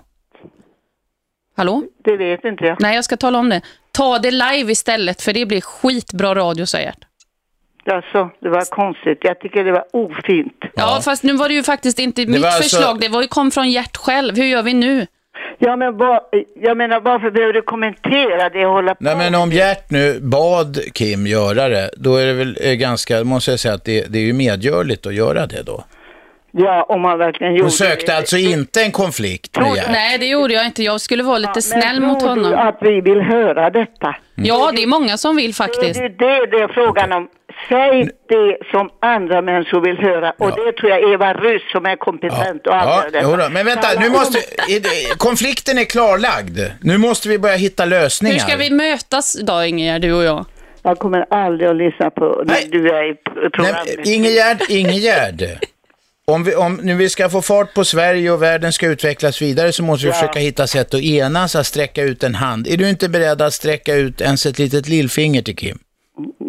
Hallå? 1.57 1.83
Det 2.03 2.17
vet 2.17 2.45
inte 2.45 2.65
jag. 2.65 2.77
Nej, 2.81 2.95
jag 2.95 3.05
ska 3.05 3.17
tala 3.17 3.39
om 3.39 3.49
det. 3.49 3.61
Ta 3.95 4.19
det 4.19 4.31
live 4.31 4.71
istället, 4.71 5.21
för 5.21 5.33
det 5.33 5.45
blir 5.45 5.61
skitbra 5.61 6.35
radio, 6.35 6.65
sa 6.65 6.79
Gert. 6.79 6.99
Alltså, 7.91 8.29
det 8.41 8.49
var 8.49 8.69
konstigt. 8.69 9.19
Jag 9.21 9.39
tycker 9.39 9.63
det 9.63 9.71
var 9.71 9.85
ofint. 9.93 10.53
Ja, 10.75 11.01
fast 11.03 11.23
nu 11.23 11.33
var 11.33 11.47
det 11.49 11.55
ju 11.55 11.63
faktiskt 11.63 11.99
inte 11.99 12.25
mitt 12.25 12.41
var 12.41 12.47
alltså- 12.47 12.63
förslag, 12.63 12.99
det 12.99 13.09
var 13.09 13.21
ju 13.21 13.27
kom 13.27 13.51
från 13.51 13.69
Gert 13.71 13.97
själv. 13.97 14.35
Hur 14.35 14.45
gör 14.45 14.63
vi 14.63 14.73
nu? 14.73 15.07
Ja, 15.59 15.75
men 15.75 15.97
vad, 15.97 16.19
jag 16.61 16.77
menar 16.77 16.99
varför 16.99 17.31
behöver 17.31 17.53
du 17.53 17.61
kommentera 17.61 18.49
det 18.49 18.65
och 18.65 18.73
hålla 18.73 18.95
på? 18.95 19.03
Nej 19.03 19.15
men 19.15 19.35
om 19.35 19.51
Gert 19.51 19.91
nu 19.91 20.19
bad 20.19 20.79
Kim 20.93 21.27
göra 21.27 21.69
det, 21.69 21.89
då 21.97 22.15
är 22.15 22.25
det 22.25 22.33
väl 22.33 22.57
eh, 22.61 22.73
ganska, 22.73 23.23
måste 23.23 23.51
jag 23.51 23.59
säga 23.59 23.73
att 23.73 23.85
det, 23.85 24.05
det 24.09 24.17
är 24.19 24.23
ju 24.23 24.33
medgörligt 24.33 25.05
att 25.05 25.13
göra 25.13 25.47
det 25.47 25.63
då. 25.63 25.83
Ja, 26.57 26.83
om 26.89 27.01
man 27.01 27.17
verkligen 27.17 27.53
gjorde 27.53 27.63
Hon 27.63 27.71
sökte 27.71 28.11
det. 28.11 28.17
alltså 28.17 28.37
inte 28.37 28.81
en 28.81 28.91
konflikt 28.91 29.57
med 29.59 29.75
Gert. 29.75 29.85
Nej, 29.91 30.17
det 30.17 30.25
gjorde 30.25 30.53
jag 30.53 30.65
inte. 30.65 30.83
Jag 30.83 31.01
skulle 31.01 31.23
vara 31.23 31.37
lite 31.37 31.51
Men 31.55 31.61
snäll 31.61 31.97
tror 31.97 32.07
mot 32.07 32.21
honom. 32.21 32.53
att 32.53 32.77
vi 32.81 33.01
vill 33.01 33.21
höra 33.21 33.69
detta? 33.69 34.15
Ja, 34.35 34.71
det 34.75 34.83
är 34.83 34.87
många 34.87 35.17
som 35.17 35.35
vill 35.35 35.51
Det 35.51 35.53
faktiskt. 35.53 35.99
är 35.99 36.09
det 36.09 36.45
det 36.57 36.63
är 36.63 36.67
frågan 36.73 37.11
om. 37.11 37.27
Säg 37.69 38.09
det 38.29 38.57
som 38.71 38.89
andra 39.01 39.41
människor 39.41 39.81
vill 39.81 39.97
höra. 39.97 40.31
Och 40.37 40.49
Ja. 40.49 40.63
det 40.65 40.71
tror 40.71 40.91
jag 40.91 41.13
Eva 41.13 41.33
Russ 41.33 41.71
som 41.71 41.85
är 41.85 41.95
kompetent 41.95 42.61
Ja, 42.63 42.81
avgöra 42.81 43.09
detta. 43.09 43.31
jodå. 43.31 43.49
men 43.51 43.65
vänta, 43.65 43.87
nu 43.99 44.09
måste, 44.09 44.39
konflikten 45.17 45.77
är 45.77 45.83
klarlagd. 45.83 46.59
Nu 46.81 46.97
måste 46.97 47.29
vi 47.29 47.39
börja 47.39 47.55
hitta 47.55 47.85
lösningar. 47.85 48.33
Hur 48.33 48.39
ska 48.39 48.57
vi 48.57 48.69
mötas 48.69 49.35
idag, 49.39 49.67
Ingegerd, 49.69 50.01
du 50.01 50.13
och 50.13 50.23
jag? 50.23 50.45
Jag 50.83 50.99
kommer 50.99 51.25
aldrig 51.29 51.69
att 51.69 51.75
lyssna 51.75 52.09
på 52.09 52.25
när 52.45 52.53
Nej. 52.53 52.67
du 52.71 52.89
är 52.89 53.03
i 53.03 53.07
Nej, 53.07 53.49
programmet. 53.53 53.89
men 53.97 54.07
Ingegärd, 54.07 54.57
Ingegärd. 54.69 55.43
Om, 56.27 56.43
vi, 56.43 56.55
om 56.55 56.75
nu 56.83 56.95
vi 56.95 57.09
ska 57.09 57.29
få 57.29 57.41
fart 57.41 57.73
på 57.73 57.85
Sverige 57.85 58.31
och 58.31 58.41
världen 58.41 58.73
ska 58.73 58.87
utvecklas 58.87 59.41
vidare 59.41 59.71
så 59.71 59.83
måste 59.83 60.05
vi 60.05 60.09
Ja. 60.11 60.13
försöka 60.13 60.39
hitta 60.39 60.67
sätt 60.67 60.93
att 60.93 61.01
enas, 61.01 61.55
att 61.55 61.65
sträcka 61.65 62.03
ut 62.03 62.23
en 62.23 62.35
hand. 62.35 62.67
Är 62.67 62.77
du 62.77 62.89
inte 62.89 63.09
beredd 63.09 63.41
att 63.41 63.53
sträcka 63.53 63.95
ut 63.95 64.21
ens 64.21 64.45
ett 64.45 64.59
litet 64.59 64.87
lillfinger 64.87 65.41
till 65.41 65.55
Kim? 65.55 65.79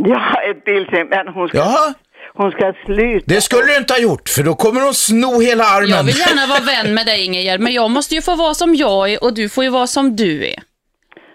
Ja, 0.06 0.40
ett 0.50 0.64
bildsäng, 0.64 1.08
men 1.10 1.28
hon 1.28 1.48
ska, 1.48 1.58
Jaha, 1.58 1.94
hon 2.34 2.50
ska 2.50 2.72
sluta. 2.86 3.24
det 3.34 3.40
skulle 3.40 3.66
du 3.66 3.76
inte 3.76 3.92
ha 3.92 4.00
gjort 4.00 4.28
för 4.28 4.42
då 4.42 4.54
kommer 4.54 4.80
hon 4.80 4.94
sno 4.94 5.40
hela 5.40 5.64
armen. 5.64 5.90
Jag 5.90 6.02
vill 6.04 6.18
gärna 6.18 6.46
vara 6.46 6.60
vän 6.60 6.94
med 6.94 7.06
dig, 7.06 7.24
Ingegerd, 7.24 7.60
men 7.60 7.72
jag 7.72 7.90
måste 7.90 8.14
ju 8.14 8.22
få 8.22 8.36
vara 8.36 8.54
som 8.54 8.74
jag 8.74 9.12
är 9.12 9.24
och 9.24 9.34
du 9.34 9.48
får 9.48 9.64
ju 9.64 9.70
vara 9.70 9.86
som 9.86 10.16
du 10.16 10.46
är. 10.46 10.62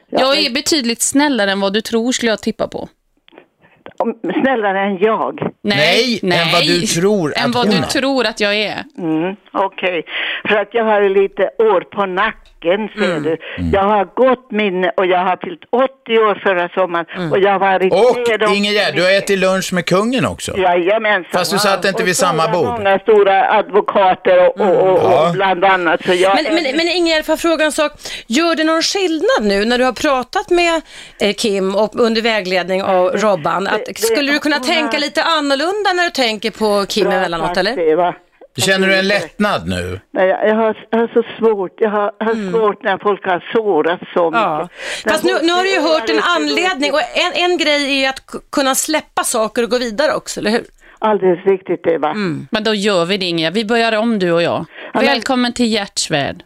Jag 0.10 0.38
är 0.38 0.50
betydligt 0.50 1.02
snällare 1.02 1.52
än 1.52 1.60
vad 1.60 1.74
du 1.74 1.82
tror, 1.82 2.12
skulle 2.12 2.32
jag 2.32 2.42
tippa 2.42 2.68
på. 2.68 2.90
Om- 4.02 4.20
Snällare 4.44 4.80
än 4.80 4.98
jag. 4.98 5.40
Nej, 5.64 6.20
än 6.24 6.52
vad 6.54 6.64
du 6.68 6.82
tror 6.82 7.34
Än 7.38 7.46
att 7.50 7.56
vad 7.56 7.66
hon 7.68 7.76
du 7.76 7.82
är. 7.82 7.88
tror 7.88 8.26
att 8.26 8.40
jag 8.40 8.56
är. 8.56 8.84
Mm, 8.98 9.36
Okej, 9.54 10.04
för 10.50 10.56
att 10.56 10.70
jag 10.74 10.84
har 10.84 11.10
lite 11.10 11.44
år 11.60 11.82
på 11.82 12.06
nacken 12.06 12.90
ser 12.98 13.12
Mm. 13.18 13.24
du. 13.24 13.38
Jag 13.74 13.84
har 13.84 14.06
gott 14.06 14.52
minne 14.52 14.92
och 14.98 15.06
jag 15.06 15.20
har 15.20 15.38
fyllt 15.44 15.62
80 15.72 16.18
år 16.20 16.36
förra 16.44 16.70
sommaren 16.70 17.32
och 17.32 17.40
jag 17.40 17.52
har 17.52 17.60
varit 17.60 17.92
med 17.92 18.44
Och 18.44 18.50
om- 18.50 18.56
Ingegärd, 18.56 18.96
du 18.96 19.04
har 19.04 19.12
ätit 19.12 19.40
lunch 19.40 19.74
med 19.74 19.86
kungen 19.86 20.26
också. 20.26 20.58
Jajamensan. 20.58 21.32
Fast 21.32 21.52
du 21.52 21.58
satt 21.60 21.86
inte 21.86 22.02
Och 22.04 22.08
vid 22.08 22.16
så 22.18 22.26
samma 22.26 22.44
har 22.44 22.50
jag 22.50 22.58
bord. 22.58 22.68
många 22.68 23.00
stora 23.00 23.52
advokater 23.54 24.48
och, 24.48 24.60
och, 24.62 24.78
och, 24.92 25.00
Ja. 25.12 25.28
och 25.28 25.34
bland 25.34 25.66
annat. 25.66 26.04
Så 26.06 26.14
jag, 26.14 26.36
Men, 26.36 26.54
men, 26.56 26.64
men 26.64 26.88
Ingegerd, 26.88 27.26
får 27.26 27.34
jag 27.34 27.40
fråga 27.40 27.66
en 27.66 27.72
sak? 27.72 27.92
Gör 28.28 28.56
det 28.56 28.64
någon 28.64 28.82
skillnad 28.82 29.42
nu 29.42 29.66
när 29.66 29.78
du 29.78 29.84
har 29.84 29.94
pratat 29.94 30.50
med 30.50 30.82
eh, 31.22 31.34
Kim 31.34 31.76
och 31.76 31.92
under 31.96 32.22
vägledning 32.22 32.84
av 32.84 33.10
Robban? 33.10 33.68
Att, 33.68 33.91
skulle 34.00 34.32
du 34.32 34.40
kunna 34.40 34.60
tänka 34.60 34.98
lite 34.98 35.24
annorlunda 35.24 35.94
när 35.94 36.04
du 36.04 36.10
tänker 36.10 36.52
på 36.52 36.86
Kim 36.90 37.04
Bra 37.04 37.14
emellanåt, 37.14 37.58
eller? 37.58 37.80
Eva. 37.80 38.16
Känner 38.58 38.88
du 38.88 38.96
en 38.96 39.08
lättnad 39.08 39.68
nu? 39.68 40.00
Nej, 40.14 40.28
jag, 40.28 40.56
har, 40.56 40.88
jag 40.90 41.00
har 41.00 41.08
så 41.08 41.24
svårt. 41.40 41.72
Jag 41.78 41.90
har, 41.90 42.12
har 42.20 42.52
svårt 42.52 42.84
när 42.84 42.98
folk 42.98 43.26
har 43.26 43.50
sårat 43.54 44.00
så 44.14 44.28
Mm. 44.28 44.40
Ja. 44.42 44.62
mycket. 44.64 45.06
När 45.06 45.12
Fast 45.14 45.24
nu, 45.24 45.34
nu 45.44 45.52
har 45.54 45.64
du 45.64 45.70
ju 45.74 45.80
hört 45.82 46.10
en 46.10 46.20
anledning 46.38 46.94
och 46.94 47.00
en, 47.00 47.52
en 47.52 47.58
grej 47.58 48.04
är 48.06 48.10
att 48.10 48.20
kunna 48.52 48.76
släppa 48.76 49.24
saker 49.24 49.64
och 49.64 49.70
gå 49.70 49.78
vidare 49.78 50.14
också, 50.14 50.40
eller 50.40 50.52
hur? 50.52 50.66
Alldeles 51.00 51.46
riktigt 51.46 51.88
Eva. 51.88 52.14
Men 52.52 52.64
då 52.64 52.74
gör 52.74 53.06
vi 53.06 53.18
det, 53.18 53.26
Ingegerd. 53.26 53.54
Vi 53.54 53.66
börjar 53.66 53.98
om, 53.98 54.20
du 54.20 54.32
och 54.32 54.42
jag. 54.42 54.66
men- 54.94 55.06
Välkommen 55.06 55.54
till 55.54 55.72
Hjärtsvärd. 55.74 56.44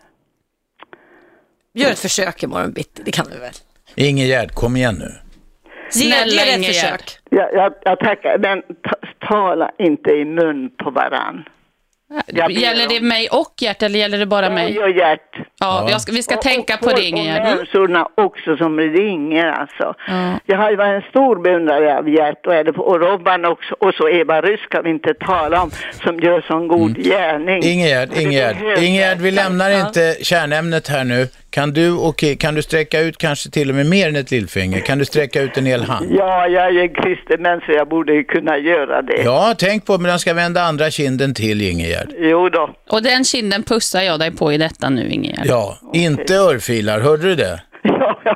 Gör 1.74 1.92
ett 1.92 2.00
försök 2.00 2.44
imorgon 2.44 2.72
bitti, 2.72 3.02
det 3.06 3.12
kan 3.12 3.26
du 3.34 3.40
väl? 3.40 3.54
Ingegärd, 3.96 4.52
kom 4.52 4.76
igen 4.78 4.96
nu. 5.00 5.12
Ge, 5.94 6.12
Snälla 6.12 6.26
ge 6.26 6.38
det 6.46 6.50
ett 6.52 6.58
Ingegerd. 6.58 6.74
försök. 6.74 7.18
Jag, 7.30 7.54
jag, 7.54 7.74
jag 7.84 8.00
tackar, 8.00 8.38
men 8.38 8.62
ta, 8.62 9.28
tala 9.28 9.72
inte 9.80 10.10
i 10.12 10.26
mun 10.26 10.70
på 10.84 10.90
varann. 10.92 11.44
Jag 12.28 12.48
ber 12.48 12.54
Gäller 12.56 12.88
det 12.90 13.02
mig 13.02 13.28
och 13.30 13.54
Gert 13.62 13.84
eller 13.84 14.00
gäller 14.00 14.18
det 14.18 14.26
bara 14.26 14.50
mig? 14.50 14.74
Mig 14.74 14.84
och 14.84 14.90
Gert. 14.90 15.36
Ja, 15.60 15.88
jag 15.90 16.02
ska, 16.02 16.12
vi 16.12 16.24
ska 16.24 16.36
Och- 16.36 16.42
tänka 16.42 16.74
och 16.74 16.80
på 16.80 16.90
det 16.96 17.02
Ingegerd. 17.04 17.42
Och 17.42 17.56
människorna 17.56 18.08
också 18.16 18.58
som 18.58 18.80
ringer 18.80 19.46
alltså. 19.52 19.94
Ja. 20.08 20.40
Jag 20.46 20.58
har 20.58 20.70
ju 20.70 20.76
varit 20.76 21.04
en 21.04 21.10
stor 21.10 21.36
beundrare 21.44 21.98
av 21.98 22.10
Gert 22.10 22.46
och, 22.46 22.56
är 22.56 22.64
det 22.64 22.74
på, 22.74 22.82
och 22.84 23.00
Robban 23.00 23.46
också. 23.46 23.76
Och 23.80 23.94
så 23.94 24.10
Eva 24.10 24.42
Ryss 24.42 24.60
ska 24.62 24.82
vi 24.82 24.90
inte 24.90 25.14
tala 25.14 25.62
om 25.64 25.72
som 26.04 26.20
gör 26.20 26.42
sån 26.48 26.68
god 26.68 26.98
gärning. 26.98 27.64
Ingegärd, 27.64 28.10
Och 28.10 28.16
det 28.16 28.22
Ingegärd, 28.22 28.60
behövs 28.60 28.82
Ingegärd, 28.82 29.18
vi 29.18 29.32
lämnar 29.32 29.72
inte 29.86 30.16
kärnämnet 30.22 30.88
här 30.88 31.04
nu. 31.04 31.28
Kan 31.56 31.74
du, 31.74 31.92
okej, 31.92 32.36
kan 32.38 32.56
du 32.56 32.62
sträcka 32.62 33.00
ut 33.00 33.18
kanske 33.18 33.50
till 33.50 33.70
och 33.70 33.76
med 33.76 33.86
mer 33.86 34.10
än 34.10 34.16
ett 34.16 34.32
lillfinger? 34.32 34.80
Kan 34.80 34.98
du 34.98 35.06
sträcka 35.06 35.42
ut 35.42 35.58
en 35.58 35.66
hel 35.66 35.84
hand? 35.84 36.08
Ja, 36.12 36.48
jag 36.48 36.76
är 36.76 36.82
en 36.82 36.94
kristen 36.94 37.42
människa, 37.42 37.72
jag 37.72 37.90
borde 37.90 38.14
ju 38.14 38.24
kunna 38.24 38.58
göra 38.58 39.02
det. 39.02 39.22
Ja, 39.24 39.56
tänk 39.58 39.86
på 39.86 39.98
men 39.98 40.10
den 40.10 40.20
ska 40.20 40.34
vända 40.34 40.62
andra 40.62 40.92
kinden 40.92 41.34
till 41.34 41.62
Ingegärd. 41.62 42.10
Jo 42.18 42.50
då. 42.50 42.70
Och 42.90 43.04
den 43.04 43.24
kinden 43.24 43.64
pussar 43.64 44.02
jag 44.02 44.20
dig 44.20 44.32
på 44.32 44.54
i 44.54 44.58
detta 44.58 44.90
nu 44.90 45.10
Ingegerd. 45.10 45.46
Ja, 45.46 45.78
inte 45.94 46.36
örfilar, 46.36 47.00
hörde 47.00 47.24
du 47.24 47.36
det? 47.36 47.62
Ja, 47.88 48.20
ja. 48.26 48.36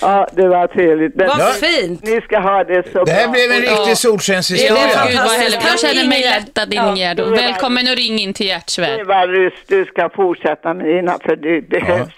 ja, 0.00 0.28
det 0.32 0.48
var 0.48 0.66
trevligt. 0.66 1.14
Men 1.16 1.28
Vad 1.28 1.40
Ja. 1.40 1.52
fint! 1.52 2.02
ni 2.02 2.20
ska 2.20 2.38
ha 2.40 2.64
det 2.64 2.92
så 2.92 3.04
Det 3.04 3.12
här 3.12 3.22
bra. 3.24 3.32
blev 3.32 3.50
en 3.52 3.56
Ja. 3.64 3.70
riktig 3.70 3.90
Ja, 3.90 3.96
solskenshistoria. 3.96 4.82
gud 5.08 5.18
vad 5.18 5.30
härligt. 5.30 5.58
Jag 5.70 5.80
känner 5.80 6.08
mig 6.08 6.18
Ingegerd. 6.18 6.42
lättad 6.42 6.74
Ingegerd. 6.74 7.20
Och 7.20 7.32
välkommen 7.32 7.88
och 7.88 7.96
ring 7.96 8.18
in 8.20 8.34
till 8.34 8.46
Hjärtsvärd. 8.46 9.00
Ryss, 9.30 9.54
du 9.66 9.84
ska 9.84 10.08
fortsätta 10.08 10.74
med 10.74 10.86
dina 10.86 11.18
för 11.24 11.36
du 11.36 11.60
behövs. 11.62 12.12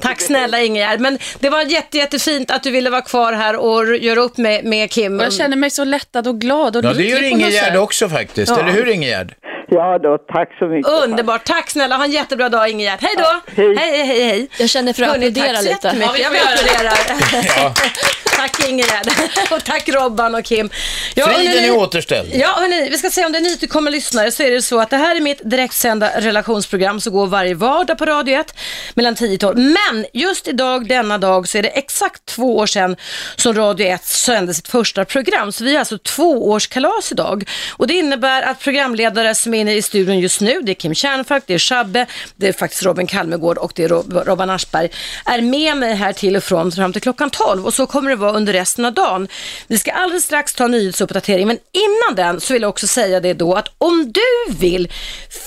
Tack 0.00 0.20
snälla 0.20 0.60
Ingegerd. 0.60 1.00
Men 1.00 1.18
det 1.40 1.48
var 1.50 1.62
jätte, 1.62 1.98
jättefint 1.98 2.50
att 2.50 2.62
du 2.62 2.70
ville 2.70 2.90
vara 2.90 3.02
kvar 3.02 3.32
här 3.32 3.56
och 3.56 3.96
göra 3.96 4.20
upp 4.20 4.38
med, 4.38 4.64
med 4.64 4.90
Kim. 4.90 5.18
Och 5.20 5.24
jag 5.26 5.32
känner 5.32 5.56
mig 5.56 5.70
så 5.70 5.84
lättad 5.84 6.26
och 6.26 6.40
glad 6.40 6.76
och 6.76 6.84
Ja, 6.84 6.88
det 6.92 6.94
lycklig 6.98 7.40
gör 7.40 7.50
sätt. 7.50 7.78
också 7.78 8.08
faktiskt. 8.08 8.52
Ja. 8.56 8.60
Eller 8.62 8.72
hur 8.72 8.88
Ingegärd? 8.88 9.34
Ja 9.70 9.98
då, 9.98 10.18
tack 10.18 10.58
så 10.58 10.66
mycket. 10.66 10.92
Underbart. 10.92 11.44
Tack 11.44 11.70
snälla. 11.70 11.96
Ha 11.96 12.04
en 12.04 12.10
jättebra 12.10 12.48
dag 12.48 12.68
Ingegerd. 12.68 12.98
Hej 13.00 13.14
då! 13.18 13.40
hej. 13.56 13.76
hej, 13.76 14.06
hej, 14.06 14.24
hej. 14.28 14.48
Jag 14.58 14.68
känner 14.68 14.92
för 14.92 15.02
att 15.02 15.10
applådera 15.10 15.46
tack 15.46 15.56
så 15.56 15.62
lite. 15.62 15.86
jättemycket. 15.86 16.18
Ja, 16.18 16.30
vi 16.32 16.38
applåderar. 16.38 18.29
Tack 18.40 18.68
Ingegerd. 18.68 19.06
och 19.50 19.64
tack 19.64 19.88
Robban 19.88 20.34
och 20.34 20.44
Kim. 20.44 20.70
Ja, 21.14 21.26
Friden 21.26 21.52
hörni- 21.52 21.66
är 21.68 21.76
återställd. 21.76 22.28
Ja, 22.34 22.48
hörni, 22.58 22.88
vi 22.90 22.98
ska 22.98 23.10
se 23.10 23.24
om 23.24 23.32
det 23.32 23.38
är 23.38 23.42
nytillkomna 23.42 23.90
lyssnare 23.90 24.30
så 24.32 24.42
är 24.42 24.50
det 24.50 24.62
så 24.62 24.80
att 24.80 24.90
det 24.90 24.96
här 24.96 25.16
är 25.16 25.20
mitt 25.20 25.40
direktsända 25.50 26.20
relationsprogram 26.20 27.00
som 27.00 27.12
går 27.12 27.26
varje 27.26 27.54
vardag 27.54 27.98
på 27.98 28.04
Radio 28.04 28.40
1 28.40 28.54
mellan 28.94 29.14
10 29.14 29.34
och 29.34 29.40
12. 29.40 29.58
Men 29.58 30.06
just 30.12 30.48
idag, 30.48 30.88
denna 30.88 31.18
dag, 31.18 31.48
så 31.48 31.58
är 31.58 31.62
det 31.62 31.68
exakt 31.68 32.24
två 32.26 32.56
år 32.56 32.66
sedan 32.66 32.96
som 33.36 33.54
Radio 33.54 33.86
1 33.86 34.04
sände 34.04 34.54
sitt 34.54 34.68
första 34.68 35.04
program. 35.04 35.52
Så 35.52 35.64
vi 35.64 35.72
har 35.72 35.78
alltså 35.78 35.98
tvåårskalas 35.98 37.12
idag. 37.12 37.48
Och 37.70 37.86
det 37.86 37.94
innebär 37.94 38.42
att 38.42 38.60
programledare 38.60 39.34
som 39.34 39.54
är 39.54 39.60
inne 39.60 39.74
i 39.74 39.82
studion 39.82 40.18
just 40.18 40.40
nu, 40.40 40.60
det 40.62 40.72
är 40.72 40.74
Kim 40.74 40.94
Kärnfalk, 40.94 41.44
det 41.46 41.54
är 41.54 41.58
Shabbe, 41.58 42.06
det 42.36 42.48
är 42.48 42.52
faktiskt 42.52 42.82
Robin 42.82 43.06
Kalmegård 43.06 43.58
och 43.58 43.72
det 43.74 43.84
är 43.84 43.88
Rob- 43.88 44.24
Robban 44.26 44.50
Aschberg, 44.50 44.88
är 45.24 45.40
med 45.40 45.76
mig 45.76 45.94
här 45.94 46.12
till 46.12 46.36
och 46.36 46.44
från 46.44 46.72
fram 46.72 46.92
till 46.92 47.02
klockan 47.02 47.30
12 47.30 47.66
och 47.66 47.74
så 47.74 47.86
kommer 47.86 48.10
det 48.10 48.16
vara 48.16 48.29
under 48.32 48.52
resten 48.52 48.84
av 48.84 48.92
dagen. 48.92 49.28
Vi 49.66 49.78
ska 49.78 49.92
alldeles 49.92 50.24
strax 50.24 50.54
ta 50.54 50.64
en 50.64 50.70
nyhetsuppdatering, 50.70 51.46
men 51.46 51.58
innan 51.72 52.16
den 52.16 52.40
så 52.40 52.52
vill 52.52 52.62
jag 52.62 52.68
också 52.68 52.86
säga 52.86 53.20
det 53.20 53.34
då 53.34 53.54
att 53.54 53.68
om 53.78 54.12
du 54.12 54.54
vill 54.58 54.92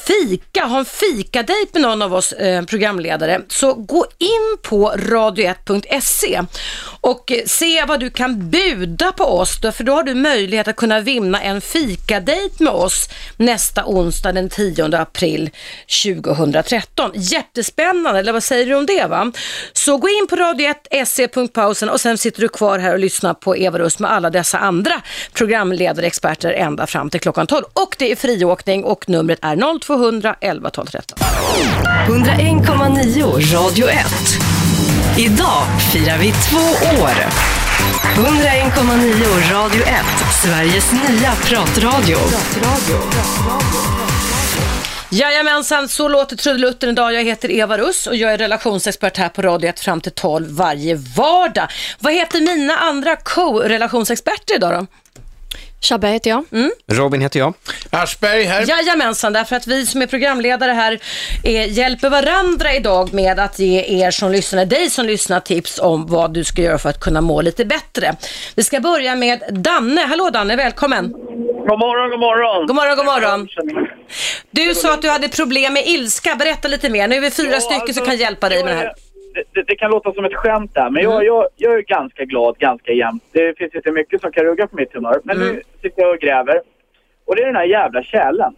fika, 0.07 0.65
ha 0.65 0.79
en 0.79 0.85
fikadejt 0.85 1.73
med 1.73 1.81
någon 1.81 2.01
av 2.01 2.13
oss 2.13 2.31
eh, 2.31 2.65
programledare, 2.65 3.41
så 3.47 3.73
gå 3.73 4.05
in 4.17 4.57
på 4.61 4.91
radio1.se 4.91 6.41
och 7.01 7.31
eh, 7.31 7.45
se 7.45 7.85
vad 7.85 7.99
du 7.99 8.09
kan 8.09 8.49
buda 8.49 9.11
på 9.11 9.23
oss, 9.23 9.61
då, 9.61 9.71
för 9.71 9.83
då 9.83 9.93
har 9.93 10.03
du 10.03 10.13
möjlighet 10.13 10.67
att 10.67 10.75
kunna 10.75 10.99
vinna 10.99 11.41
en 11.41 11.61
fikadejt 11.61 12.59
med 12.59 12.73
oss 12.73 13.09
nästa 13.37 13.85
onsdag 13.85 14.31
den 14.31 14.49
10 14.49 14.97
april 14.97 15.49
2013. 16.03 17.11
Jättespännande, 17.15 18.19
eller 18.19 18.33
vad 18.33 18.43
säger 18.43 18.65
du 18.65 18.75
om 18.75 18.85
det? 18.85 19.07
va? 19.07 19.31
Så 19.73 19.97
gå 19.97 20.09
in 20.09 20.27
på 20.29 20.35
radio1.se.pausen 20.35 21.89
och 21.89 22.01
sen 22.01 22.17
sitter 22.17 22.41
du 22.41 22.49
kvar 22.49 22.72
här 22.79 22.93
och 22.93 22.99
lyssna 22.99 23.33
på 23.33 23.57
Eva 23.57 23.79
Rust 23.79 23.99
med 23.99 24.11
alla 24.11 24.29
dessa 24.29 24.57
andra 24.57 25.01
programledare, 25.33 26.05
experter 26.05 26.51
ända 26.51 26.87
fram 26.87 27.09
till 27.09 27.19
klockan 27.19 27.47
12. 27.47 27.65
Och 27.73 27.95
det 27.99 28.11
är 28.11 28.15
friåkning 28.15 28.83
och 28.83 29.09
numret 29.09 29.39
är 29.41 29.79
0200 29.79 30.35
11 30.41 30.69
12 30.69 30.87
13. 30.87 31.17
101,9 32.07 33.53
Radio 33.53 33.87
1. 33.87 34.05
Idag 35.17 35.63
firar 35.91 36.17
vi 36.17 36.31
två 36.31 36.87
år. 37.03 37.13
101,9 38.15 39.53
Radio 39.53 39.81
1. 39.81 40.05
Sveriges 40.43 40.91
nya 40.91 41.31
pratradio. 41.31 42.17
Jajamensan, 45.13 45.89
så 45.89 46.07
låter 46.07 46.35
trudelutten 46.35 46.89
idag. 46.89 47.13
Jag 47.13 47.23
heter 47.23 47.51
Eva 47.51 47.77
Russ 47.77 48.07
och 48.07 48.15
jag 48.15 48.33
är 48.33 48.37
relationsexpert 48.37 49.17
här 49.17 49.29
på 49.29 49.41
Radio 49.41 49.69
1 49.69 49.79
fram 49.79 50.01
till 50.01 50.11
12 50.11 50.55
varje 50.55 50.95
vardag. 50.95 51.67
Vad 51.99 52.13
heter 52.13 52.41
mina 52.41 52.73
andra 52.77 53.15
co-relationsexperter 53.15 54.55
idag 54.55 54.73
då? 54.73 54.87
Shabbe 55.83 56.07
heter 56.07 56.29
jag. 56.29 56.45
Robin 56.91 57.21
heter 57.21 57.39
jag. 57.39 57.53
Aschberg 57.89 58.43
här. 58.43 58.65
Jajamensan, 58.69 59.33
därför 59.33 59.55
att 59.55 59.67
vi 59.67 59.85
som 59.85 60.01
är 60.01 60.07
programledare 60.07 60.71
här 60.71 60.99
eh, 61.43 61.71
hjälper 61.73 62.09
varandra 62.09 62.73
idag 62.73 63.13
med 63.13 63.39
att 63.39 63.59
ge 63.59 64.03
er 64.05 64.11
som 64.11 64.31
lyssnar, 64.31 64.65
dig 64.65 64.89
som 64.89 65.05
lyssnar 65.05 65.39
tips 65.39 65.79
om 65.79 66.07
vad 66.07 66.33
du 66.33 66.43
ska 66.43 66.61
göra 66.61 66.77
för 66.77 66.89
att 66.89 66.99
kunna 66.99 67.21
må 67.21 67.41
lite 67.41 67.65
bättre. 67.65 68.15
Vi 68.55 68.63
ska 68.63 68.79
börja 68.79 69.15
med 69.15 69.43
Danne. 69.49 70.01
Hallå 70.01 70.29
Danne, 70.29 70.55
välkommen. 70.55 71.11
God 71.67 71.79
morgon, 71.79 72.09
god 72.09 72.19
morgon. 72.19 72.67
God 72.67 72.75
morgon, 72.75 72.97
god 72.97 73.05
morgon. 73.05 73.47
Du 74.51 74.75
sa 74.75 74.93
att 74.93 75.01
du 75.01 75.09
hade 75.09 75.29
problem 75.29 75.73
med 75.73 75.87
ilska. 75.87 76.35
Berätta 76.35 76.67
lite 76.67 76.89
mer. 76.89 77.07
Nu 77.07 77.15
är 77.15 77.21
vi 77.21 77.31
fyra 77.31 77.51
Ja, 77.51 77.59
stycken 77.59 77.81
alltså, 77.81 77.93
som 77.93 78.05
kan 78.05 78.17
hjälpa 78.17 78.49
dig 78.49 78.63
med 78.63 78.73
det 78.73 78.77
här. 78.79 78.93
Det, 79.53 79.63
det, 79.67 79.75
kan 79.75 79.91
låta 79.91 80.13
som 80.13 80.25
ett 80.25 80.33
skämt 80.35 80.73
där, 80.73 80.89
men 80.89 81.05
Mm. 81.05 81.11
jag, 81.13 81.25
jag, 81.25 81.47
jag 81.55 81.73
är 81.75 81.81
ganska 81.81 82.25
glad 82.25 82.57
ganska 82.57 82.91
jämt. 82.91 83.23
Det 83.31 83.57
finns 83.57 83.75
inte 83.75 83.91
mycket 83.91 84.21
som 84.21 84.31
kan 84.31 84.43
rugga 84.43 84.67
på 84.67 84.75
mitt 84.75 84.93
humör. 84.93 85.21
Men 85.23 85.37
Mm. 85.41 85.53
nu 85.55 85.61
sitter 85.81 86.01
jag 86.01 86.11
och 86.11 86.19
gräver. 86.19 86.61
Och 87.25 87.35
det 87.35 87.41
är 87.41 87.45
den 87.45 87.55
här 87.55 87.65
jävla 87.65 88.03
kärlen. 88.03 88.55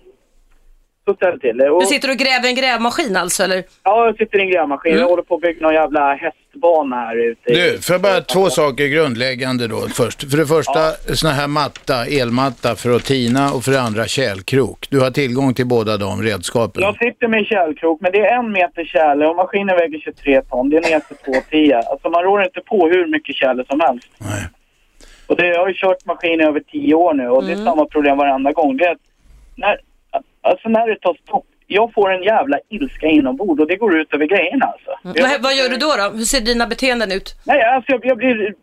Så 1.07 1.13
ställer 1.13 1.37
till 1.37 1.57
det. 1.57 1.69
Och, 1.69 1.79
Du 1.81 1.85
sitter 1.85 2.09
och 2.11 2.17
gräver 2.17 2.45
i 2.45 2.49
en 2.49 2.55
grävmaskin 2.55 3.15
alltså, 3.17 3.43
eller? 3.43 3.63
Ja, 3.83 4.05
jag 4.05 4.17
sitter 4.17 4.37
i 4.37 4.41
en 4.41 4.49
grävmaskin. 4.49 4.91
Mm. 4.91 5.01
Jag 5.01 5.09
håller 5.09 5.23
på 5.23 5.35
att 5.35 5.41
bygga 5.41 5.61
någon 5.61 5.73
jävla 5.73 6.15
hästbana 6.55 6.95
här 6.95 7.15
ute. 7.15 7.53
Du, 7.53 7.81
för 7.81 7.99
bara 7.99 8.21
två 8.21 8.49
saker 8.49 8.87
grundläggande 8.87 9.67
då 9.67 9.87
först. 9.89 10.31
För 10.31 10.37
det 10.37 10.45
första, 10.45 10.91
sån 11.15 11.29
här 11.31 11.47
matta, 11.47 12.05
elmatta 12.05 12.75
för 12.75 12.95
att 12.95 13.05
tina 13.05 13.51
och 13.53 13.63
för 13.63 13.71
det 13.71 13.81
andra 13.81 14.05
kälkrok. 14.07 14.87
Du 14.89 14.99
har 14.99 15.11
tillgång 15.11 15.53
till 15.53 15.67
båda 15.67 15.97
de 15.97 16.21
redskapen. 16.21 16.83
Jag 16.83 16.97
sitter 16.97 17.27
med 17.27 17.39
en 17.39 17.45
kärlkrok, 17.45 18.01
men 18.01 18.11
det 18.11 18.19
är 18.19 18.39
en 18.39 18.51
meter 18.51 18.85
kärle 18.85 19.25
och 19.25 19.35
maskinen 19.35 19.75
väger 19.75 19.99
23 19.99 20.41
ton. 20.41 20.69
Det 20.69 20.77
är 20.77 20.81
ner 20.81 20.99
till 20.99 21.33
2,10. 21.51 21.81
Alltså 21.91 22.09
man 22.09 22.23
rår 22.23 22.43
inte 22.43 22.61
på 22.61 22.87
hur 22.87 23.07
mycket 23.07 23.35
kärle 23.35 23.65
som 23.69 23.79
helst. 23.79 24.07
Nej. 24.17 24.47
Och 25.27 25.35
det, 25.35 25.47
jag 25.47 25.59
har 25.59 25.67
ju 25.67 25.73
kört 25.73 26.05
maskin 26.05 26.41
i 26.41 26.43
över 26.43 26.59
10 26.59 26.93
år 26.93 27.13
nu 27.13 27.29
och 27.29 27.43
det 27.43 27.51
är 27.51 27.65
samma 27.65 27.85
problem 27.85 28.17
varenda 28.17 28.51
gång. 28.51 28.77
Det 28.77 28.85
är 28.85 28.91
att 28.91 28.97
när, 29.55 29.77
alltså 30.41 30.69
när 30.69 30.87
det 30.87 30.99
tar 30.99 31.17
stopp, 31.23 31.45
jag 31.67 31.93
får 31.93 32.11
en 32.13 32.23
jävla 32.23 32.57
ilska 32.69 33.07
inombords 33.07 33.61
och 33.61 33.67
det 33.67 33.75
går 33.75 33.99
ut 33.99 34.13
över 34.13 34.25
grejerna 34.25 34.65
alltså. 34.65 35.19
Jag, 35.19 35.39
Vad, 35.39 35.55
gör 35.55 35.69
du 35.69 35.77
då, 35.77 35.93
då? 35.97 36.17
Hur 36.17 36.25
ser 36.25 36.41
dina 36.41 36.67
beteenden 36.67 37.11
ut? 37.11 37.35
nej, 37.43 37.61
alltså 37.63 37.91
jag, 37.91 38.05
jag 38.05 38.17
blir 38.17 38.53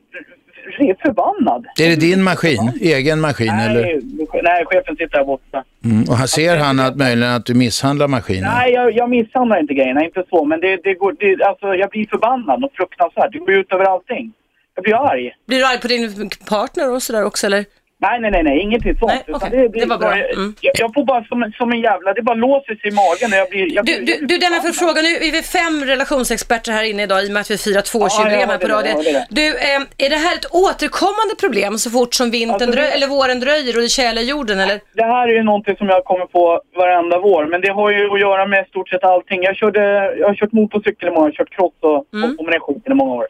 förbannad. 1.02 1.66
Är 1.80 1.88
det 1.88 1.96
din 1.96 2.22
maskin? 2.22 2.72
Egen 2.80 3.20
maskin 3.20 3.50
eller? 3.50 3.82
Nej, 3.82 4.42
nej, 4.42 4.64
chefen 4.66 4.96
sitter 4.96 5.18
där 5.18 5.24
borta. 5.24 5.64
Mm. 5.84 6.02
Och 6.08 6.16
han 6.16 6.28
ser 6.28 6.56
han 6.56 6.80
att 6.80 6.96
möjligen 6.96 7.32
att 7.32 7.46
du 7.46 7.54
misshandlar 7.54 8.08
maskinen? 8.08 8.50
Nej, 8.54 8.72
jag, 8.72 8.92
jag 8.92 9.10
misshandlar 9.10 9.60
inte 9.60 9.74
grejerna, 9.74 10.04
inte 10.04 10.24
så. 10.30 10.44
Men 10.44 10.60
det, 10.60 10.76
det 10.76 10.94
går, 10.94 11.16
det, 11.18 11.44
alltså, 11.44 11.66
jag 11.74 11.90
blir 11.90 12.06
förbannad 12.06 12.64
och 12.64 12.70
fruktansvärt. 12.74 13.32
Det 13.32 13.38
går 13.38 13.52
ut 13.52 13.72
över 13.72 13.84
allting. 13.84 14.32
Jag 14.74 14.84
blir 14.84 14.94
arg. 14.94 15.32
Blir 15.46 15.58
du 15.58 15.66
arg 15.66 15.80
på 15.80 15.88
din 15.88 16.30
partner 16.48 16.92
och 16.92 17.02
sådär 17.02 17.24
också, 17.24 17.46
eller? 17.46 17.64
Nej, 18.04 18.20
nej, 18.20 18.30
nej, 18.30 18.42
nej. 18.42 18.66
Nej, 18.66 18.80
Utan 19.26 19.34
okej. 19.34 19.50
det, 19.50 19.68
blir 19.68 19.80
Det 19.82 19.88
var 19.88 19.98
bra. 19.98 20.12
Mm. 20.16 20.54
Jag, 20.60 20.72
jag 20.82 20.94
får 20.94 21.04
bara 21.04 21.24
som, 21.24 21.42
en- 21.42 21.52
som 21.52 21.72
en 21.72 21.80
jävla... 21.80 22.12
Det 22.12 22.22
bara 22.22 22.34
låser 22.48 22.74
sig 22.80 22.88
i 22.92 22.94
magen 23.02 23.28
och 23.32 23.38
jag 23.42 23.48
blir... 23.50 23.74
Jag 23.76 23.84
Du, 23.86 23.92
blir 24.04 24.06
du, 24.20 24.26
du 24.26 24.38
denna 24.38 24.58
för 24.66 24.72
fråga, 24.82 25.02
nu 25.02 25.08
är 25.28 25.32
vi 25.38 25.42
fem 25.58 25.84
relationsexperter 25.92 26.72
här 26.72 26.84
inne 26.90 27.02
idag 27.02 27.24
i 27.24 27.28
och 27.28 27.32
med 27.32 27.40
att 27.40 27.50
vi 27.50 27.58
firar 27.58 27.76
Ja, 27.76 27.82
tvåårsjubileum 27.82 28.48
här 28.48 28.58
på 28.58 28.66
det, 28.68 28.74
radion. 28.74 29.02
Du, 29.30 29.46
eh, 29.68 30.04
är 30.06 30.10
det 30.14 30.20
här 30.26 30.34
ett 30.38 30.48
återkommande 30.66 31.34
problem 31.44 31.72
så 31.84 31.90
fort 31.96 32.14
som 32.14 32.26
vintern 32.30 32.54
Alltså, 32.54 32.66
det- 32.70 32.76
dröjer, 32.76 32.94
eller 32.96 33.06
våren 33.16 33.40
dröjer 33.40 33.72
och 33.76 33.82
det 33.82 33.88
tjälar 33.98 34.22
jorden, 34.22 34.56
eller? 34.64 34.78
Det 35.00 35.04
här 35.14 35.28
är 35.28 35.32
ju 35.32 35.42
någonting 35.42 35.76
som 35.76 35.88
jag 35.94 36.04
kommer 36.04 36.26
på 36.26 36.44
varenda 36.76 37.18
vår. 37.18 37.42
Men 37.52 37.60
det 37.60 37.72
har 37.78 37.90
ju 37.90 38.02
att 38.14 38.20
göra 38.20 38.46
med 38.46 38.66
stort 38.72 38.88
sett 38.88 39.04
allting. 39.04 39.42
Jag, 39.42 39.56
körde, 39.56 39.80
jag 40.20 40.26
har 40.28 40.34
kört 40.34 40.52
motorcykel 40.52 41.08
i 41.08 41.10
många 41.10 41.26
år, 41.26 41.32
kört 41.32 41.50
cross 41.56 41.72
och 41.80 41.98
Mm. 42.18 42.36
och 42.38 42.50
den 42.50 42.60
skiten 42.60 42.92
i 42.92 42.94
många 42.94 43.14
år. 43.20 43.26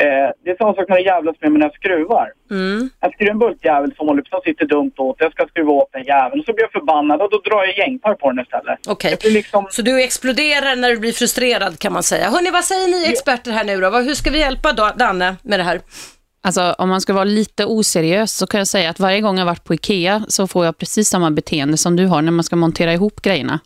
Eh, 0.00 0.30
det 0.44 0.50
är 0.50 0.56
samma 0.56 0.74
sak 0.74 0.88
när 0.88 0.96
det 0.96 1.02
jävlas 1.02 1.36
med 1.40 1.52
mina 1.52 1.70
skruvar. 1.70 2.32
Mm. 2.50 2.90
Jag 3.00 3.14
skruvar 3.14 3.30
en 3.32 3.38
bultjävel 3.38 3.94
som 3.96 4.08
håller 4.08 4.22
på 4.22 4.28
som 4.28 4.40
sitter 4.44 4.66
dumt 4.66 4.92
åt. 4.96 5.16
Jag 5.18 5.32
ska 5.32 5.46
skruva 5.46 5.72
åt 5.72 5.92
den 5.92 6.04
jäveln. 6.04 6.40
Och 6.40 6.46
så 6.46 6.52
blir 6.52 6.64
jag 6.64 6.72
förbannad 6.72 7.22
och 7.22 7.30
då 7.30 7.38
drar 7.38 7.64
jag 7.64 7.78
gängpar 7.78 8.14
på 8.14 8.30
den 8.30 8.40
istället. 8.44 8.78
Okej, 8.88 9.10
Det 9.10 9.20
blir 9.20 9.30
liksom... 9.30 9.66
så 9.70 9.82
du 9.82 10.02
exploderar 10.02 10.76
när 10.76 10.90
du 10.90 10.98
blir 10.98 11.12
frustrerad 11.12 11.78
kan 11.78 11.92
man 11.92 12.02
säga. 12.02 12.30
Hörni, 12.30 12.50
vad 12.50 12.64
säger 12.64 12.88
ni 12.88 13.08
experter 13.12 13.50
här 13.50 13.64
nu 13.64 13.80
då? 13.80 13.90
Hur 13.90 14.14
ska 14.14 14.30
vi 14.30 14.38
hjälpa 14.38 14.72
då, 14.72 14.90
Danne 14.96 15.36
med 15.42 15.58
det 15.58 15.64
här? 15.64 15.80
Alltså, 16.42 16.74
om 16.78 16.88
man 16.88 17.00
ska 17.00 17.12
vara 17.12 17.24
lite 17.24 17.64
oseriös 17.64 18.32
så 18.32 18.46
kan 18.46 18.58
jag 18.58 18.66
säga 18.66 18.90
att 18.90 19.00
varje 19.00 19.20
gång 19.20 19.38
jag 19.38 19.46
varit 19.46 19.64
på 19.64 19.74
Ikea 19.74 20.22
så 20.28 20.46
får 20.46 20.64
jag 20.64 20.78
precis 20.78 21.08
samma 21.08 21.30
beteende 21.30 21.76
som 21.76 21.96
du 21.96 22.06
har 22.06 22.22
när 22.22 22.32
man 22.32 22.44
ska 22.44 22.56
montera 22.56 22.92
ihop 22.92 23.22
grejerna. 23.22 23.60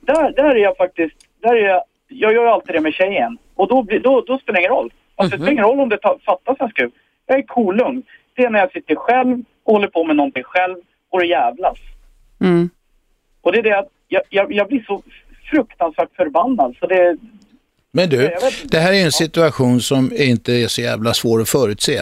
Där, 0.00 0.32
där 0.36 0.44
är 0.44 0.56
jag 0.56 0.76
faktiskt... 0.76 1.16
Där 1.42 1.54
är 1.54 1.68
jag, 1.68 1.82
jag 2.08 2.32
gör 2.32 2.46
alltid 2.46 2.74
det 2.74 2.80
med 2.80 2.94
tjejen. 2.94 3.38
Och 3.54 3.68
då, 3.68 3.86
då, 4.02 4.20
då 4.20 4.38
spelar 4.38 4.54
det 4.54 4.60
ingen 4.60 4.70
roll. 4.70 4.90
Alltså, 5.16 5.36
Det 5.36 5.42
spelar 5.42 5.52
ingen 5.52 5.64
roll 5.64 5.80
om 5.80 5.88
det 5.88 5.98
ta, 5.98 6.18
fattas 6.26 6.56
en 6.60 6.68
skruv. 6.68 6.90
Jag 7.26 7.38
är 7.38 7.42
kolugn. 7.42 8.02
Det 8.36 8.42
är 8.42 8.50
när 8.50 8.58
jag 8.58 8.72
sitter 8.72 8.94
själv 8.94 9.42
och 9.64 9.72
håller 9.72 9.88
på 9.88 10.04
med 10.04 10.16
någonting 10.16 10.42
själv 10.44 10.76
och 11.10 11.20
det 11.20 11.26
jävlas. 11.26 11.78
Mm. 12.40 12.70
Och 13.42 13.52
det 13.52 13.58
är 13.58 13.62
det 13.62 13.78
att 13.78 13.88
jag, 14.08 14.22
jag, 14.30 14.52
jag 14.52 14.68
blir 14.68 14.84
så 14.86 15.02
fruktansvärt 15.50 16.08
förbannad. 16.16 16.76
Så 16.80 16.86
det, 16.86 17.16
Men 17.92 18.08
du, 18.08 18.30
det 18.64 18.78
här 18.78 18.92
är 18.92 19.04
en 19.04 19.12
situation 19.12 19.80
som 19.80 20.12
inte 20.16 20.52
är 20.52 20.66
så 20.66 20.80
jävla 20.80 21.14
svår 21.14 21.40
att 21.40 21.48
förutse. 21.48 22.00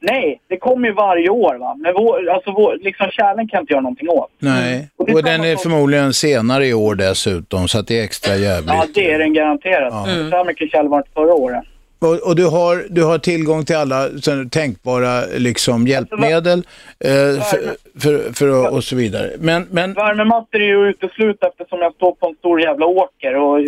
nej, 0.00 0.40
det 0.48 0.56
kommer 0.56 0.88
ju 0.88 0.94
varje 0.94 1.28
år. 1.28 1.54
Va? 1.58 1.74
Men 1.78 1.94
vår, 1.94 2.28
alltså 2.30 2.50
vår, 2.52 2.78
liksom 2.80 3.08
kärlen 3.10 3.48
kan 3.48 3.56
jag 3.58 3.62
inte 3.62 3.72
göra 3.72 3.80
någonting 3.82 4.08
åt. 4.08 4.30
Nej, 4.38 4.88
Och 4.96 5.08
och 5.08 5.22
den 5.22 5.44
är 5.44 5.54
sak- 5.54 5.62
förmodligen 5.62 6.12
senare 6.12 6.66
i 6.66 6.74
år 6.74 6.94
dessutom, 6.94 7.68
så 7.68 7.78
att 7.78 7.86
det 7.86 8.00
är 8.00 8.04
extra 8.04 8.36
jävligt. 8.36 8.68
Ja, 8.74 8.86
det 8.94 9.10
är 9.12 9.18
den 9.18 9.34
garanterat. 9.34 9.92
Så 10.30 10.36
här 10.36 10.44
mycket 10.44 10.70
kärl 10.70 10.88
var 10.88 10.98
det 10.98 11.00
inte 11.02 11.10
förra 11.14 11.34
året. 11.34 11.64
Och, 11.98 12.28
och 12.28 12.36
du, 12.36 12.46
har, 12.46 12.86
du 12.90 13.04
har 13.04 13.18
tillgång 13.18 13.64
till 13.64 13.76
alla 13.76 14.08
tänkbara 14.50 15.20
liksom, 15.38 15.86
hjälpmedel 15.86 16.58
eh, 17.04 17.10
för, 17.10 17.76
för, 18.00 18.32
för, 18.32 18.74
och 18.74 18.84
så 18.84 18.96
vidare. 18.96 19.30
Men, 19.38 19.66
men 19.70 19.92
Värmemattor 19.92 20.60
är 20.60 20.66
ju 20.66 20.88
uteslutet 20.88 21.48
eftersom 21.50 21.80
jag 21.80 21.94
står 21.94 22.12
på 22.12 22.26
en 22.28 22.34
stor 22.34 22.60
jävla 22.60 22.86
åker 22.86 23.36
och 23.36 23.60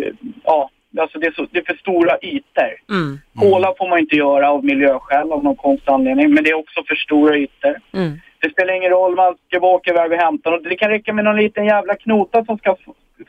ja, 0.43 0.69
alltså 0.99 1.19
det 1.19 1.27
är, 1.27 1.31
så, 1.31 1.47
det 1.51 1.59
är 1.59 1.63
för 1.63 1.73
stora 1.73 2.17
ytor. 2.21 2.73
Mm. 2.89 3.19
Kola 3.39 3.73
får 3.77 3.89
man 3.89 3.99
inte 3.99 4.15
göra 4.15 4.51
av 4.51 4.65
miljöskäl 4.65 5.31
av 5.31 5.43
någon 5.43 5.55
konstig 5.55 5.91
anledning, 5.91 6.33
men 6.33 6.43
det 6.43 6.49
är 6.49 6.59
också 6.59 6.83
för 6.87 6.95
stora 6.95 7.37
ytor. 7.37 7.75
Mm. 7.93 8.19
Det 8.41 8.49
spelar 8.51 8.73
ingen 8.73 8.91
roll, 8.91 9.15
man 9.15 9.35
ska 9.47 9.59
bara 9.59 9.75
åka 9.75 9.91
iväg 9.91 10.11
och 10.11 10.17
hämta 10.17 10.49
den. 10.51 10.63
Det 10.63 10.75
kan 10.75 10.89
räcka 10.89 11.13
med 11.13 11.25
någon 11.25 11.37
liten 11.37 11.65
jävla 11.65 11.95
knota 11.95 12.45
som 12.45 12.57
ska... 12.57 12.75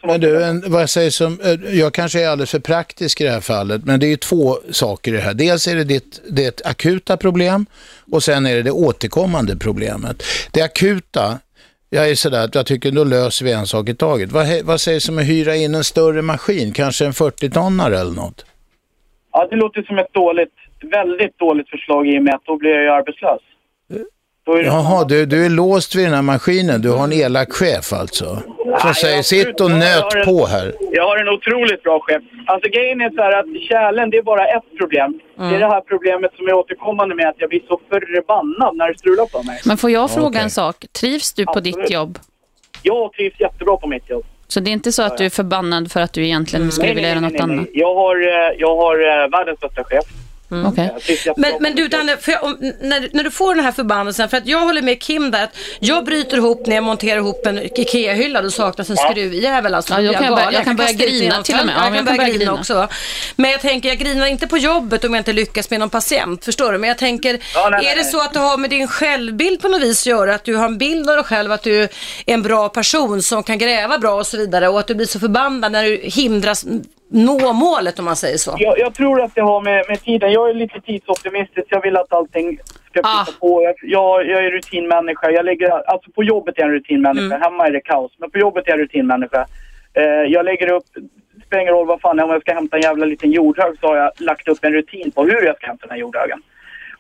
Som 0.01 0.07
Men 0.07 0.21
du, 0.21 0.45
en, 0.45 0.63
vad 0.67 0.83
jag 0.83 0.89
säger 0.89 1.11
som, 1.11 1.39
eh, 1.45 1.79
jag 1.79 1.95
kanske 1.95 2.25
är 2.25 2.29
alldeles 2.29 2.51
för 2.51 2.59
praktisk 2.59 3.21
i 3.21 3.25
det 3.25 3.31
här 3.31 3.41
fallet, 3.41 3.85
men 3.85 4.01
det 4.01 4.07
är 4.07 4.09
ju 4.09 4.17
två 4.17 4.55
saker 4.71 5.13
i 5.13 5.15
det 5.15 5.21
här. 5.21 5.35
Dels 5.35 5.67
är 5.69 5.77
det 5.77 5.85
ditt, 5.85 6.21
det 6.31 6.67
akuta 6.67 7.17
problem 7.17 7.67
och 8.13 8.23
sen 8.23 8.47
är 8.47 8.55
det 8.55 8.63
det 8.63 8.71
återkommande 8.71 9.57
problemet. 9.57 10.23
Det 10.53 10.63
akuta, 10.63 11.39
jag 11.91 12.11
är 12.11 12.15
sådär 12.15 12.45
att 12.45 12.55
jag 12.55 12.67
tycker 12.67 12.91
då 12.91 13.05
löser 13.05 13.45
vi 13.45 13.53
en 13.53 13.67
sak 13.67 13.89
i 13.89 13.95
taget. 13.95 14.33
Vad, 14.33 14.47
vad 14.65 14.81
sägs 14.81 15.09
om 15.09 15.19
att 15.19 15.25
hyra 15.25 15.57
in 15.57 15.75
en 15.75 15.85
större 15.85 16.23
maskin, 16.23 16.73
kanske 16.73 17.07
en 17.07 17.13
40-tonnare 17.13 18.01
eller 18.01 18.17
något? 18.23 18.45
Ja, 19.33 19.47
det 19.51 19.57
låter 19.57 19.83
som 19.83 19.99
ett 19.99 20.13
dåligt, 20.13 20.55
väldigt 20.83 21.39
dåligt 21.39 21.69
förslag 21.69 22.09
i 22.09 22.19
och 22.19 22.23
med 22.23 22.35
att 22.35 22.45
då 22.45 22.57
blir 22.57 22.71
jag 22.71 22.83
ju 22.83 22.89
arbetslös. 22.89 23.41
Då 24.47 24.53
är 24.57 24.63
Jaha, 24.65 25.05
du, 25.05 25.27
du 25.27 25.45
är 25.47 25.51
låst 25.51 25.95
vid 25.95 26.05
den 26.07 26.15
här 26.15 26.23
maskinen, 26.23 26.83
du 26.83 26.91
har 26.91 27.05
en 27.05 27.13
elak 27.13 27.53
chef 27.53 27.93
alltså? 27.93 28.25
Som 28.25 28.79
Nej, 28.85 28.95
säger 28.95 29.23
sitt 29.23 29.61
och 29.61 29.71
nöt 29.71 30.15
en- 30.15 30.25
på 30.25 30.47
här. 30.47 30.75
Jag 30.93 31.05
har 31.09 31.17
en 31.17 31.29
otroligt 31.29 31.83
bra 31.83 32.01
chef. 32.01 32.23
Alltså 32.47 32.69
grejen 32.71 33.01
är 33.01 33.11
så 33.11 33.23
här 33.23 33.33
att 33.41 33.63
kärlen, 33.69 34.11
det 34.11 34.17
är 34.17 34.23
bara 34.23 34.45
ett 34.47 34.79
problem. 34.79 35.21
Det 35.37 35.45
är 35.57 35.59
det 35.59 35.67
här 35.67 35.81
problemet 35.81 36.31
som 36.37 36.47
är 36.49 36.53
återkommande 36.55 37.15
med 37.15 37.29
att 37.29 37.35
jag 37.39 37.49
blir 37.49 37.61
så 37.69 37.81
förbannad 37.89 38.77
när 38.77 38.89
det 38.93 38.99
strular 38.99 39.27
för 39.27 39.43
mig. 39.47 39.61
Men 39.65 39.77
får 39.77 39.91
jag 39.91 40.11
fråga 40.11 40.29
Okej. 40.29 40.41
en 40.43 40.51
sak? 40.51 40.77
Trivs 41.01 41.33
du 41.33 41.45
på 41.45 41.51
Absolut. 41.51 41.77
ditt 41.77 41.91
jobb? 41.91 42.19
Jag 42.83 43.13
trivs 43.13 43.41
jättebra 43.41 43.77
på 43.77 43.87
mitt 43.89 44.11
jobb. 44.11 44.25
Så 44.49 44.61
det 44.61 44.71
är 44.71 44.73
inte 44.73 44.93
så 44.93 45.03
att 45.03 45.19
du 45.19 45.25
är 45.25 45.31
förbannad 45.31 45.93
för 45.93 46.01
att 46.01 46.13
du 46.13 46.25
egentligen 46.25 46.73
skulle 46.73 46.95
vilja 46.95 47.09
göra 47.09 47.21
något 47.21 47.41
annat? 47.41 47.67
Jag 47.73 47.95
har, 47.95 48.17
eh, 48.17 48.55
jag 48.59 48.77
har 48.77 48.95
eh, 49.25 49.29
världens 49.31 49.61
bästa 49.61 49.85
chef. 49.85 50.05
Jag 50.51 50.75
trivs 51.03 51.27
jättebra 51.27 51.35
Men, 51.51 51.63
men 51.63 51.75
du. 51.75 51.89
Danne, 51.89 52.17
för 52.17 52.33
jag, 52.33 52.45
om, 52.45 52.57
när, 52.81 53.09
när 53.13 53.25
du 53.25 53.31
får 53.31 53.55
den 53.55 53.65
här 53.65 53.73
förbannelsen, 53.73 54.29
för 54.29 54.37
att 54.37 54.47
jag 54.47 54.61
håller 54.61 54.83
med 54.83 55.01
Kim 55.03 55.31
där, 55.31 55.45
att 55.45 55.57
jag 55.81 56.05
bryter 56.05 56.37
ihop 56.37 56.67
när 56.67 56.75
jag 56.75 56.85
monterar 56.85 57.17
ihop 57.19 57.47
en 57.47 57.59
IKEA-hylla, 57.59 58.43
då 58.43 58.51
saknas 58.51 58.91
en 58.91 58.97
skruvjävel. 58.97 59.75
Alltså, 59.75 59.95
Ja, 59.95 60.01
jag 60.01 60.13
kan 60.15 60.23
börja- 60.23 60.37
galen. 60.37 60.55
jag 60.55 60.65
kan 60.65 60.77
börja 60.77 60.93
grina 60.93 61.43
till 61.43 61.61
och 61.61 61.67
med. 61.67 61.75
Ja, 61.79 61.85
jag 61.85 61.95
kan 62.07 62.17
börja 62.17 62.29
grina 62.29 62.53
också. 62.55 62.89
Men 63.37 63.51
jag 63.51 63.61
tänker, 63.61 63.89
jag 63.89 63.99
grinar 63.99 64.27
inte 64.27 64.47
på 64.49 64.59
jobbet 64.59 65.05
om 65.05 65.15
jag 65.15 65.21
inte 65.21 65.33
lyckas 65.33 65.71
med 65.71 65.81
någon 65.81 65.91
patient, 65.91 66.45
förstår 66.45 66.73
du? 66.73 66.79
Men 66.79 66.89
jag 66.89 66.99
tänker, 66.99 67.39
Ja, 67.55 67.69
nej, 67.71 67.79
är 67.81 67.83
nej, 67.85 67.95
det 67.97 68.03
nej. 68.03 68.11
så 68.11 68.21
att 68.21 68.33
det 68.33 68.39
har 68.41 68.57
med 68.59 68.71
din 68.71 68.89
självbild 68.89 69.61
på 69.63 69.69
något 69.69 69.83
vis 69.83 70.03
att 70.03 70.07
göra, 70.07 70.35
att 70.35 70.45
du 70.45 70.57
har 70.57 70.65
en 70.67 70.79
bild 70.79 71.11
av 71.11 71.17
dig 71.17 71.25
själv, 71.25 71.53
att 71.53 71.63
du 71.63 71.81
är 71.83 71.89
en 72.27 72.43
bra 72.43 72.69
person 72.69 73.23
som 73.23 73.43
kan 73.43 73.59
gräva 73.59 73.99
bra 73.99 74.15
och 74.15 74.27
så 74.27 74.37
vidare 74.37 74.69
och 74.69 74.81
att 74.81 74.87
du 74.87 74.95
blir 74.95 75.07
så 75.07 75.21
förbannad 75.21 75.73
när 75.73 75.85
du 75.85 76.01
hindras 76.03 76.65
nå 77.11 77.53
målet 77.53 77.99
om 77.99 78.05
man 78.05 78.17
säger 78.17 78.37
så? 78.37 78.55
Jag, 78.59 78.79
jag 78.79 78.95
tror 78.95 79.23
att 79.23 79.35
det 79.35 79.41
har 79.41 79.61
med, 79.61 79.85
med 79.89 80.01
tiden. 80.03 80.33
Jag 80.33 80.51
är 80.51 80.55
lite 80.55 80.81
tidsoptimistisk. 80.81 81.67
Jag 81.71 81.83
vill 81.83 81.97
att 81.97 82.13
allting 82.13 82.59
ska 82.91 83.01
Ah. 83.05 83.25
flytta 83.25 83.39
på. 83.41 83.63
Jag, 83.63 83.75
jag, 83.83 84.27
jag 84.29 84.45
är 84.45 84.51
rutinmänniska. 84.51 85.31
Jag 85.31 85.45
lägger, 85.45 85.71
alltså 85.91 86.11
på 86.11 86.25
jobbet 86.25 86.59
är 86.59 86.63
jag 86.63 86.69
en 86.69 86.75
rutinmänniska. 86.75 87.27
Mm. 87.27 87.41
Hemma 87.43 87.67
är 87.67 87.71
det 87.73 87.81
kaos. 87.81 88.13
Men 88.19 88.31
på 88.31 88.39
jobbet 88.39 88.67
är 88.67 88.71
jag 88.71 88.79
en 88.79 88.85
rutinmänniska. 88.85 89.47
Eh, 89.95 90.05
jag 90.05 90.45
lägger 90.45 90.71
upp, 90.73 90.85
det 91.35 91.47
spelar 91.47 91.63
ingen 91.63 91.75
roll 91.75 91.87
vad 91.87 92.01
fan, 92.01 92.21
om 92.21 92.31
jag 92.31 92.41
ska 92.43 92.55
hämta 92.55 92.77
en 92.77 92.83
jävla 92.83 93.07
liten 93.07 93.31
jordhög 93.31 93.79
så 93.81 93.87
har 93.87 93.97
jag 93.97 94.11
lagt 94.19 94.49
upp 94.49 94.59
en 94.65 94.73
rutin 94.73 95.11
på 95.11 95.25
hur 95.25 95.43
jag 95.47 95.57
ska 95.57 95.67
hämta 95.67 95.87
den 95.87 95.91
här 95.91 95.99
jordhögen. 96.01 96.43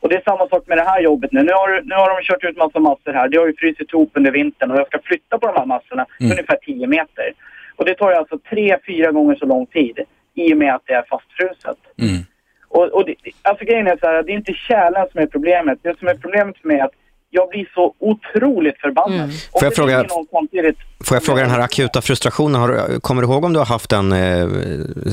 Och 0.00 0.08
det 0.08 0.16
är 0.16 0.22
samma 0.24 0.48
sak 0.48 0.62
med 0.66 0.78
det 0.78 0.84
här 0.84 1.00
jobbet 1.00 1.32
nu. 1.32 1.42
Nu 1.42 1.52
har, 1.52 1.80
nu 1.84 1.94
har 1.94 2.08
de 2.16 2.22
kört 2.22 2.44
ut 2.44 2.56
massa 2.56 2.78
massor 2.78 3.12
här. 3.12 3.28
Det 3.28 3.38
har 3.38 3.46
ju 3.46 3.56
frusit 3.56 3.92
ihop 3.92 4.10
under 4.14 4.30
vintern 4.30 4.70
och 4.70 4.78
jag 4.78 4.86
ska 4.86 4.98
flytta 5.04 5.38
på 5.38 5.46
de 5.46 5.56
här 5.58 5.66
massorna 5.66 6.06
ungefär 6.20 6.56
10 6.66 6.86
meter. 6.86 7.32
Och 7.80 7.86
det 7.86 7.94
tar 7.94 8.10
ju 8.10 8.16
alltså 8.16 8.38
tre, 8.50 8.76
fyra 8.86 9.12
gånger 9.12 9.34
så 9.34 9.46
lång 9.46 9.66
tid 9.66 9.98
i 10.34 10.52
och 10.54 10.56
med 10.58 10.74
att 10.74 10.82
det 10.86 10.92
är 10.92 11.04
fastfruset. 11.10 11.78
Mm. 12.02 12.22
Och, 12.68 12.84
och 12.96 13.04
det, 13.06 13.14
alltså 13.42 13.64
grejen 13.64 13.86
är 13.86 13.96
så 14.00 14.06
här, 14.06 14.22
det 14.22 14.32
är 14.32 14.36
inte 14.36 14.54
kärlen 14.54 15.06
som 15.12 15.20
är 15.20 15.26
problemet. 15.26 15.78
Det 15.82 15.98
som 15.98 16.08
är 16.08 16.14
problemet 16.14 16.58
för 16.58 16.68
mig 16.68 16.78
är 16.78 16.84
att 16.84 16.96
jag 17.30 17.48
blir 17.48 17.70
så 17.74 17.94
otroligt 17.98 18.80
förbannad. 18.80 19.18
Mm. 19.18 19.30
Får 19.52 19.64
jag 19.64 19.74
fråga- 19.74 20.06
samtidigt... 20.30 20.76
Får 21.04 21.14
jag 21.14 21.22
fråga 21.24 21.42
den 21.42 21.50
här 21.50 21.60
akuta 21.60 22.02
frustrationen, 22.02 22.60
har, 22.60 22.68
du- 22.68 23.00
kommer 23.00 23.22
du 23.22 23.28
ihåg 23.28 23.44
om 23.44 23.52
du 23.52 23.58
har 23.58 23.66
haft 23.66 23.90
den 23.90 24.12
eh, 24.12 24.48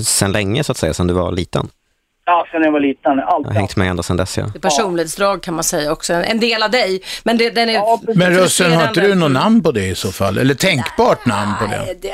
sen 0.03 0.32
länge 0.32 0.63
så 0.63 0.71
att 0.71 0.77
säga, 0.77 0.93
sen 0.93 1.08
du 1.08 1.13
var 1.13 1.32
liten? 1.32 1.67
Ja, 2.29 2.45
sen 2.51 2.63
jag 2.63 2.71
var 2.71 2.79
liten. 2.79 3.17
Jag 3.17 3.25
har 3.25 3.53
hängt 3.53 3.75
med 3.75 3.89
ända 3.89 4.03
sedan 4.03 4.17
dess 4.17 4.37
ja. 4.37 4.43
Det 4.53 4.57
är 4.57 4.59
personlighetsdrag 4.59 5.41
kan 5.43 5.53
man 5.53 5.63
säga 5.63 5.91
också. 5.91 6.13
En, 6.13 6.39
del 6.39 6.63
av 6.63 6.71
dig. 6.71 7.01
Men 7.23 7.37
det, 7.37 7.49
den 7.49 7.69
är 7.69 7.73
Ja, 7.73 7.97
precis. 8.05 8.15
Men 8.17 8.33
Russen, 8.33 8.71
har 8.71 8.87
inte 8.87 9.01
du 9.01 9.15
något 9.15 9.31
namn 9.31 9.63
på 9.63 9.71
det 9.71 9.85
i 9.85 9.95
så 9.95 10.11
fall? 10.11 10.37
Eller 10.37 10.53
tänkbart 10.53 11.25
namn 11.25 11.51
på 11.59 11.65
det? 11.65 11.77
Nej, 11.77 11.97
det, 12.01 12.11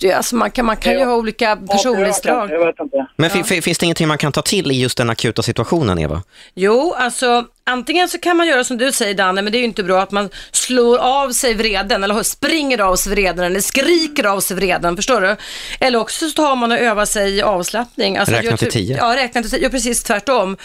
det, 0.00 0.12
alltså 0.12 0.36
man 0.36 0.50
kan, 0.50 0.66
man 0.66 0.76
kan 0.76 0.92
ju 0.92 1.04
ha 1.04 1.14
olika 1.16 1.56
personlighetsdrag. 1.56 2.50
Jag 2.50 2.66
vet 2.66 2.80
inte. 2.80 3.06
Men 3.16 3.30
fi- 3.30 3.42
fi- 3.44 3.62
finns 3.62 3.78
det 3.78 3.84
ingenting 3.86 4.08
man 4.08 4.18
kan 4.18 4.32
ta 4.32 4.42
till 4.42 4.70
i 4.72 4.80
just 4.80 4.96
den 4.98 5.10
akuta 5.10 5.42
situationen, 5.42 5.98
Eva? 5.98 6.22
Jo, 6.54 6.94
alltså 6.98 7.44
antingen 7.70 8.08
så 8.08 8.18
kan 8.18 8.36
man 8.36 8.46
göra 8.46 8.64
som 8.64 8.76
du 8.78 8.92
säger 8.92 9.14
Danne, 9.14 9.42
men 9.42 9.52
det 9.52 9.58
är 9.58 9.60
ju 9.60 9.64
inte 9.64 9.82
bra 9.82 10.00
att 10.00 10.10
man 10.10 10.30
slår 10.52 10.98
av 10.98 11.30
sig 11.30 11.54
vreden 11.54 12.04
eller 12.04 12.22
springer 12.22 12.80
av 12.80 12.96
sig 12.96 13.12
vreden 13.12 13.44
eller 13.44 13.60
skriker 13.60 14.26
av 14.26 14.40
sig 14.40 14.56
vreden, 14.56 14.96
förstår 14.96 15.20
du? 15.20 15.36
Eller 15.80 15.98
också 16.00 16.28
så 16.28 16.34
tar 16.42 16.56
man 16.56 16.72
och 16.72 16.78
övar 16.78 17.04
sig 17.04 17.36
i 17.36 17.42
avslappning. 17.42 18.16
Alltså, 18.16 18.34
Räkna 18.34 18.56
till 18.56 18.70
tio. 18.70 18.96
Ja, 18.96 19.16
räkna 19.16 19.42
till 19.42 19.50
tio. 19.50 19.60
Ja, 19.62 19.68
precis 19.68 20.02
tvärtom. 20.02 20.56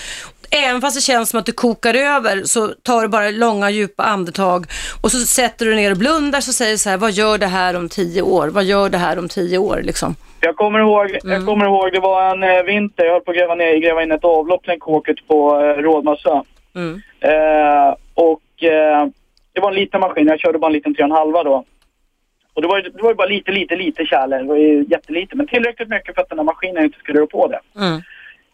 Även 0.52 0.82
fast 0.82 0.98
det 0.98 1.02
känns 1.02 1.30
som 1.30 1.40
att 1.40 1.46
du 1.46 1.52
kokar 1.52 1.94
över 1.94 2.44
så 2.44 2.68
tar 2.68 3.02
du 3.02 3.08
bara 3.08 3.30
långa 3.30 3.70
djupa 3.70 4.04
andetag 4.04 4.66
och 5.02 5.12
så 5.12 5.18
sätter 5.18 5.66
du 5.66 5.76
ner 5.76 5.92
och 5.92 5.98
blundar 5.98 6.42
så 6.42 6.54
säger 6.54 6.72
du 6.72 6.78
så 6.78 6.90
här, 6.90 6.98
vad 6.98 7.12
gör 7.12 7.38
det 7.38 7.48
här 7.48 7.76
om 7.76 7.90
tio 7.90 8.22
år? 8.22 8.48
Vad 8.48 8.64
gör 8.64 8.90
det 8.90 8.98
här 8.98 9.20
om 9.20 9.30
tio 9.30 9.58
år 9.58 9.82
liksom? 9.84 10.16
Jag 10.40 10.56
kommer 10.56 10.80
ihåg, 10.80 11.10
Mm. 11.10 11.32
jag 11.32 11.46
kommer 11.46 11.66
ihåg 11.66 11.94
det 11.94 12.00
var 12.00 12.32
en 12.36 12.44
eh, 12.44 12.64
vinter. 12.64 13.06
Jag 13.06 13.12
höll 13.14 13.22
på 13.22 13.32
att 13.32 13.38
gräva, 13.38 13.56
ner, 13.56 13.78
gräva 13.78 14.04
in 14.04 14.12
ett 14.12 14.24
avlopp 14.24 14.68
längs 14.68 14.80
kåket 14.82 15.28
på 15.28 15.62
eh. 15.62 15.82
Mm. 16.80 17.02
Eh, 17.20 17.96
och 18.14 18.64
eh, 18.64 19.08
det 19.54 19.62
var 19.62 19.70
en 19.70 19.76
liten 19.76 20.00
maskin. 20.00 20.28
Jag 20.28 20.40
körde 20.40 20.60
bara 20.60 20.68
en 20.68 20.74
liten 20.74 20.96
3,5 20.96 21.44
då. 21.44 21.66
Och 22.54 22.62
det 22.62 22.68
var, 22.68 22.78
ju, 22.78 22.90
det 22.90 23.02
var 23.02 23.10
ju 23.10 23.16
bara 23.16 23.28
lite, 23.28 23.52
lite, 23.52 23.76
lite 23.76 24.06
kärle. 24.06 24.38
Det 24.38 24.44
var 24.44 24.56
ju 24.56 24.86
jättelite. 24.90 25.36
Men 25.36 25.48
tillräckligt 25.48 25.90
mycket 25.90 26.16
för 26.16 26.22
att 26.22 26.30
den 26.30 26.40
här 26.40 26.46
maskinen 26.46 26.84
inte 26.84 27.00
skulle 27.00 27.20
rå 27.20 27.28
på 27.28 27.48
det. 27.48 27.60
Mm. 27.80 28.02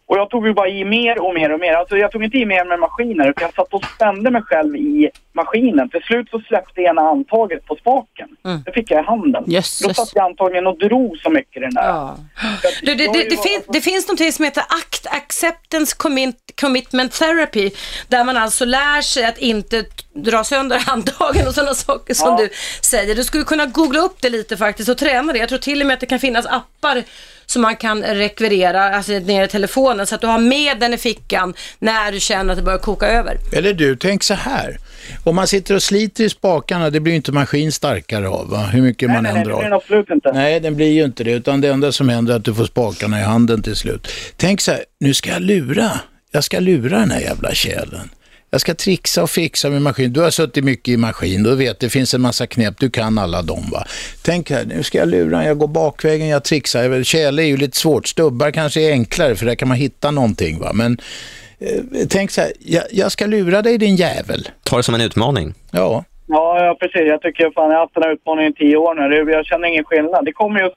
Och 0.07 0.17
jag 0.17 0.29
tog 0.29 0.47
ju 0.47 0.53
bara 0.53 0.69
i 0.69 0.85
mer 0.85 1.19
och 1.21 1.33
mer 1.33 1.51
och 1.53 1.59
mer. 1.59 1.73
Alltså 1.73 1.97
jag 1.97 2.11
tog 2.11 2.23
inte 2.23 2.37
i 2.37 2.45
mer 2.45 2.65
med 2.65 2.79
maskiner 2.79 3.29
utan 3.29 3.41
jag 3.43 3.53
satt 3.53 3.73
och 3.73 3.85
spände 3.95 4.31
mig 4.31 4.41
själv 4.41 4.75
i 4.75 5.09
maskinen. 5.33 5.89
Till 5.89 6.01
slut 6.01 6.29
så 6.29 6.39
släppte 6.39 6.81
ena 6.81 7.01
handtaget 7.01 7.65
på 7.65 7.75
spaken. 7.75 8.29
Mm. 8.45 8.61
Det 8.65 8.71
fick 8.71 8.91
jag 8.91 9.03
i 9.03 9.05
handen. 9.05 9.43
Jösses. 9.47 9.87
Då 9.87 9.93
satt 9.93 10.15
jag 10.15 10.25
antagligen 10.25 10.67
och 10.67 10.77
drog 10.77 11.17
så 11.17 11.29
mycket 11.29 11.57
i 11.57 11.59
den 11.59 11.73
där. 11.73 11.83
Ja. 11.83 12.17
Du, 12.81 12.95
det, 12.95 13.13
det, 13.13 13.29
det, 13.29 13.37
fin, 13.43 13.61
det 13.67 13.81
finns 13.81 14.07
något 14.07 14.33
som 14.33 14.45
heter 14.45 14.63
ACT, 14.63 15.07
Acceptance 15.11 15.95
Commit, 15.97 16.37
Commitment 16.61 17.11
Therapy, 17.13 17.71
där 18.07 18.23
man 18.23 18.37
alltså 18.37 18.65
lär 18.65 19.01
sig 19.01 19.25
att 19.25 19.37
inte 19.37 19.85
dra 20.13 20.43
sönder 20.43 20.79
handtagen 20.85 21.47
och 21.47 21.53
sådana 21.53 21.73
saker 21.73 22.13
som 22.13 22.29
Ja. 22.29 22.37
du 22.37 22.49
säger. 22.81 23.15
Du 23.15 23.23
skulle 23.23 23.43
kunna 23.43 23.65
googla 23.65 23.99
upp 23.99 24.21
det 24.21 24.29
lite 24.29 24.57
faktiskt 24.57 24.89
och 24.89 24.97
träna 24.97 25.33
det. 25.33 25.39
Jag 25.39 25.49
tror 25.49 25.59
till 25.59 25.81
och 25.81 25.87
med 25.87 25.93
att 25.93 25.99
det 25.99 26.05
kan 26.05 26.19
finnas 26.19 26.45
appar 26.45 27.03
som 27.45 27.61
man 27.61 27.75
kan 27.75 28.03
rekvirera, 28.03 28.83
alltså 28.83 29.11
ner 29.11 29.43
i 29.43 29.47
telefonen, 29.47 30.07
så 30.07 30.15
att 30.15 30.21
du 30.21 30.27
har 30.27 30.39
med 30.39 30.79
den 30.79 30.93
i 30.93 30.97
fickan 30.97 31.53
när 31.79 32.11
du 32.11 32.19
känner 32.19 32.53
att 32.53 32.57
det 32.57 32.63
börjar 32.63 32.79
koka 32.79 33.07
över. 33.07 33.37
Eller 33.53 33.73
du, 33.73 33.95
tänk 33.95 34.23
så 34.23 34.33
här. 34.33 34.77
Om 35.23 35.35
man 35.35 35.47
sitter 35.47 35.75
och 35.75 35.83
sliter 35.83 36.23
i 36.23 36.29
spakarna, 36.29 36.89
det 36.89 36.99
blir 36.99 37.13
ju 37.13 37.15
inte 37.15 37.31
maskin 37.31 37.71
starkare 37.71 38.27
av, 38.27 38.49
va? 38.49 38.57
hur 38.57 38.81
mycket 38.81 39.09
man 39.09 39.23
nej, 39.23 39.29
än 39.29 39.35
nej, 39.35 39.45
det 39.45 39.53
blir 39.53 39.63
den 39.63 39.73
absolut 39.73 40.09
inte. 40.09 40.31
Nej, 40.31 40.59
den 40.59 40.75
blir 40.75 40.91
ju 40.91 41.03
inte 41.03 41.23
det, 41.23 41.31
utan 41.31 41.61
det 41.61 41.69
enda 41.69 41.91
som 41.91 42.09
händer 42.09 42.33
är 42.33 42.37
att 42.37 42.45
du 42.45 42.53
får 42.53 42.65
spakarna 42.65 43.19
i 43.19 43.23
handen 43.23 43.61
till 43.61 43.75
slut. 43.75 44.07
Tänk 44.37 44.61
så 44.61 44.71
här, 44.71 44.83
nu 44.99 45.13
ska 45.13 45.29
jag 45.29 45.41
lura. 45.41 45.91
Jag 46.31 46.43
ska 46.43 46.59
lura 46.59 46.99
den 46.99 47.11
här 47.11 47.21
jävla 47.21 47.51
kärlen. 47.51 48.09
Jag 48.55 48.61
ska 48.61 48.73
trixa 48.73 49.23
och 49.23 49.29
fixa 49.29 49.69
med 49.69 49.81
maskin. 49.81 50.13
Du 50.13 50.21
har 50.21 50.29
suttit 50.29 50.63
mycket 50.63 50.87
i 50.87 50.97
maskin, 50.97 51.43
du 51.43 51.55
vet 51.55 51.79
det 51.79 51.89
finns 51.89 52.13
en 52.13 52.21
massa 52.21 52.47
knep, 52.47 52.73
du 52.79 52.89
kan 52.89 53.17
alla 53.17 53.41
dem 53.41 53.63
va. 53.71 53.83
Tänk 54.25 54.51
här, 54.51 54.65
nu 54.65 54.83
ska 54.83 54.97
jag 54.97 55.07
lura, 55.07 55.45
jag 55.45 55.57
går 55.57 55.67
bakvägen, 55.67 56.27
jag 56.27 56.43
trixar. 56.43 57.03
Tjäle 57.03 57.41
är 57.41 57.47
ju 57.47 57.57
lite 57.57 57.77
svårt, 57.77 58.07
stubbar 58.07 58.51
kanske 58.51 58.81
är 58.81 58.91
enklare 58.91 59.35
för 59.35 59.45
där 59.45 59.55
kan 59.55 59.67
man 59.67 59.77
hitta 59.77 60.11
någonting 60.11 60.59
va. 60.59 60.71
Men 60.73 60.97
eh, 61.59 62.07
tänk 62.09 62.31
så 62.31 62.41
här, 62.41 62.51
jag, 62.59 62.83
jag 62.91 63.11
ska 63.11 63.25
lura 63.25 63.61
dig 63.61 63.77
din 63.77 63.95
jävel. 63.95 64.47
Ta 64.63 64.77
det 64.77 64.83
som 64.83 64.95
en 64.95 65.01
utmaning. 65.01 65.53
Ja. 65.71 66.03
Ja, 66.27 66.65
ja, 66.65 66.77
precis. 66.79 67.07
Jag 67.07 67.21
tycker 67.21 67.51
fan, 67.55 67.71
jag 67.71 67.77
har 67.77 67.79
haft 67.79 67.93
den 67.93 68.03
här 68.03 68.13
utmaningen 68.13 68.51
i 68.51 68.55
tio 68.55 68.77
år 68.77 69.25
nu. 69.25 69.31
Jag 69.31 69.45
känner 69.45 69.67
ingen 69.67 69.83
skillnad. 69.83 70.25
Det 70.25 70.31
kommer 70.31 70.59
just, 70.59 70.75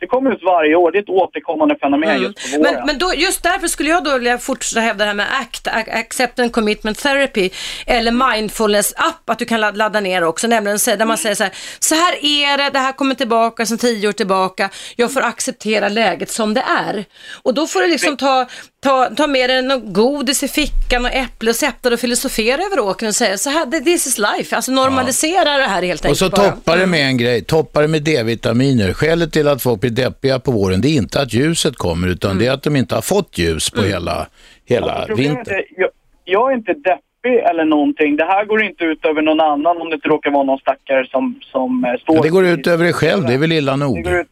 det 0.00 0.06
kommer 0.06 0.30
just 0.30 0.44
varje 0.44 0.76
år. 0.76 0.92
Det 0.92 0.98
är 0.98 1.02
ett 1.02 1.08
återkommande 1.08 1.76
fenomen 1.80 2.22
just 2.22 2.52
på 2.52 2.58
våren. 2.58 2.74
Men, 2.74 2.86
men 2.86 2.98
då, 2.98 3.12
just 3.14 3.42
därför 3.42 3.68
skulle 3.68 3.90
jag 3.90 4.04
då 4.04 4.14
vilja 4.18 4.38
fortsätta 4.38 4.80
hävda 4.80 5.04
det 5.04 5.08
här 5.08 5.14
med 5.14 5.26
ACT, 5.40 5.68
A- 5.68 5.84
Acceptance 5.92 6.52
Commitment 6.52 6.98
Therapy, 6.98 7.50
eller 7.86 8.10
Mindfulness-app, 8.12 9.30
att 9.30 9.38
du 9.38 9.44
kan 9.44 9.60
lad- 9.60 9.76
ladda 9.76 10.00
ner 10.00 10.24
också, 10.24 10.46
nämligen 10.46 10.78
där 10.86 11.04
man 11.04 11.18
säger 11.18 11.34
så 11.34 11.44
här, 11.44 11.52
så 11.78 11.94
här 11.94 12.12
är 12.24 12.58
det, 12.58 12.70
det 12.70 12.78
här 12.78 12.92
kommer 12.92 13.14
tillbaka 13.14 13.66
sedan 13.66 13.78
tio 13.78 14.08
år 14.08 14.12
tillbaka, 14.12 14.70
jag 14.96 15.12
får 15.12 15.20
acceptera 15.20 15.88
läget 15.88 16.30
som 16.30 16.54
det 16.54 16.64
är. 16.86 17.04
Och 17.42 17.54
då 17.54 17.66
får 17.66 17.80
du 17.80 17.88
liksom 17.88 18.16
ta, 18.16 18.46
ta, 18.82 19.04
ta 19.16 19.26
med 19.26 19.50
dig 19.50 19.62
något 19.62 19.82
godis 19.94 20.42
i 20.42 20.48
fickan 20.48 21.04
och 21.04 21.10
äpple 21.12 21.50
och 21.50 21.56
sätta 21.56 21.88
dig 21.88 21.94
och 21.94 22.00
filosofera 22.00 22.62
över 22.62 22.80
åkern 22.80 23.08
och 23.08 23.14
säga 23.14 23.36
så 23.38 23.50
här, 23.50 23.66
this 23.84 24.06
is 24.06 24.18
life, 24.18 24.56
alltså 24.56 24.72
normalisera 24.72 25.56
det 25.58 25.62
här 25.64 25.82
helt 25.82 26.00
Och 26.00 26.06
enkelt 26.06 26.18
så 26.18 26.28
bara. 26.30 26.50
toppar 26.50 26.76
det 26.76 26.86
med 26.86 27.00
en 27.06 27.16
grej, 27.16 27.44
toppar 27.44 27.82
det 27.82 27.88
med 27.88 28.02
D-vitaminer. 28.02 28.92
Skälet 28.92 29.32
till 29.32 29.48
att 29.48 29.62
folk 29.62 29.80
blir 29.80 29.90
deppiga 29.90 30.38
på 30.38 30.50
våren, 30.50 30.80
det 30.80 30.88
är 30.88 30.96
inte 30.96 31.20
att 31.20 31.32
ljuset 31.34 31.76
kommer, 31.76 32.08
utan 32.08 32.38
det 32.38 32.46
är 32.46 32.52
att 32.52 32.62
de 32.62 32.76
inte 32.76 32.94
har 32.94 33.02
fått 33.02 33.38
ljus 33.38 33.70
på 33.70 33.82
hela, 33.82 34.26
hela 34.64 35.04
Problemet 35.06 35.36
vintern. 35.38 35.54
är, 35.54 35.64
jag, 35.76 35.88
jag 36.24 36.50
är 36.52 36.56
inte 36.56 36.72
deppig 36.72 37.36
eller 37.50 37.64
någonting. 37.64 38.16
Det 38.16 38.24
här 38.24 38.44
går 38.44 38.62
inte 38.62 38.84
ut 38.84 39.04
över 39.04 39.22
någon 39.22 39.40
annan 39.40 39.80
om 39.80 39.88
det 39.90 39.94
inte 39.94 40.08
råkar 40.08 40.30
vara 40.30 40.42
någon 40.44 40.58
stackare 40.58 41.06
som, 41.10 41.40
som 41.52 41.84
eh, 41.84 42.00
står... 42.02 42.16
Ja, 42.16 42.22
det 42.22 42.28
går 42.28 42.46
ut 42.46 42.66
över 42.66 42.84
dig 42.84 42.92
själv, 42.92 43.24
det 43.26 43.34
är 43.34 43.38
väl 43.38 43.52
illa 43.52 43.76
nog. 43.76 43.98
ut, 43.98 44.26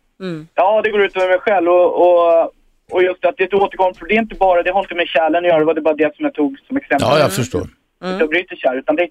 Ja, 0.54 0.80
det 0.84 0.90
går 0.90 1.02
ut 1.02 1.16
över 1.16 1.28
mig 1.28 1.38
själv. 1.38 1.68
Och, 1.68 2.02
och, 2.02 2.50
och 2.92 3.02
just 3.02 3.24
att 3.24 3.34
det 3.36 3.42
är 3.42 3.46
ett 3.46 3.54
återkommande 3.54 3.98
problem. 3.98 4.14
Det 4.16 4.20
är 4.20 4.22
inte 4.22 4.34
bara, 4.34 4.62
det 4.62 4.70
har 4.72 4.80
inte 4.80 4.94
med 4.94 5.08
kärlen 5.08 5.44
att 5.44 5.50
göra. 5.50 5.58
Det 5.58 5.64
var 5.64 5.74
det 5.74 5.80
bara 5.80 5.94
det 5.94 6.16
som 6.16 6.24
jag 6.24 6.34
tog 6.34 6.58
som 6.68 6.76
exempel. 6.76 7.08
Ja, 7.10 7.18
jag 7.18 7.32
förstår. 7.32 7.66
Mm. 8.04 8.18
Jag 8.18 8.28
bryter 8.28 8.56
kärl. 8.56 8.78
Utan 8.78 8.96
det, 8.96 9.08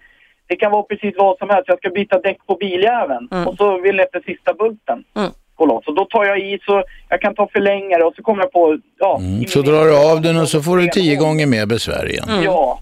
det 0.47 0.55
kan 0.55 0.71
vara 0.71 0.83
precis 0.83 1.13
vad 1.17 1.37
som 1.37 1.49
helst. 1.49 1.63
Jag 1.67 1.77
ska 1.77 1.89
byta 1.89 2.19
däck 2.19 2.37
på 2.47 2.55
biljäveln. 2.55 3.27
Och 3.47 3.55
så 3.55 3.81
vill 3.81 3.99
inte 3.99 4.21
sista 4.25 4.53
bulten 4.53 5.03
gå 5.55 5.65
loss. 5.65 5.87
Och 5.87 5.95
då 5.95 6.05
tar 6.05 6.25
jag 6.25 6.39
i 6.39 6.59
så 6.65 6.83
jag 7.09 7.21
kan 7.21 7.35
ta 7.35 7.47
förlängare 7.53 8.03
och 8.03 8.13
så 8.15 8.23
kommer 8.23 8.43
jag 8.43 8.51
på... 8.51 8.77
Ja, 8.99 9.17
Mm, 9.19 9.47
Så 9.47 9.61
drar 9.61 9.85
du 9.85 10.11
av 10.11 10.21
den 10.21 10.37
och 10.37 10.47
så 10.49 10.61
får 10.61 10.77
du 10.77 10.87
tio 10.87 11.15
gånger 11.15 11.47
mer 11.47 11.65
besvär 11.65 12.09
igen. 12.09 12.25
Ja. 12.43 12.79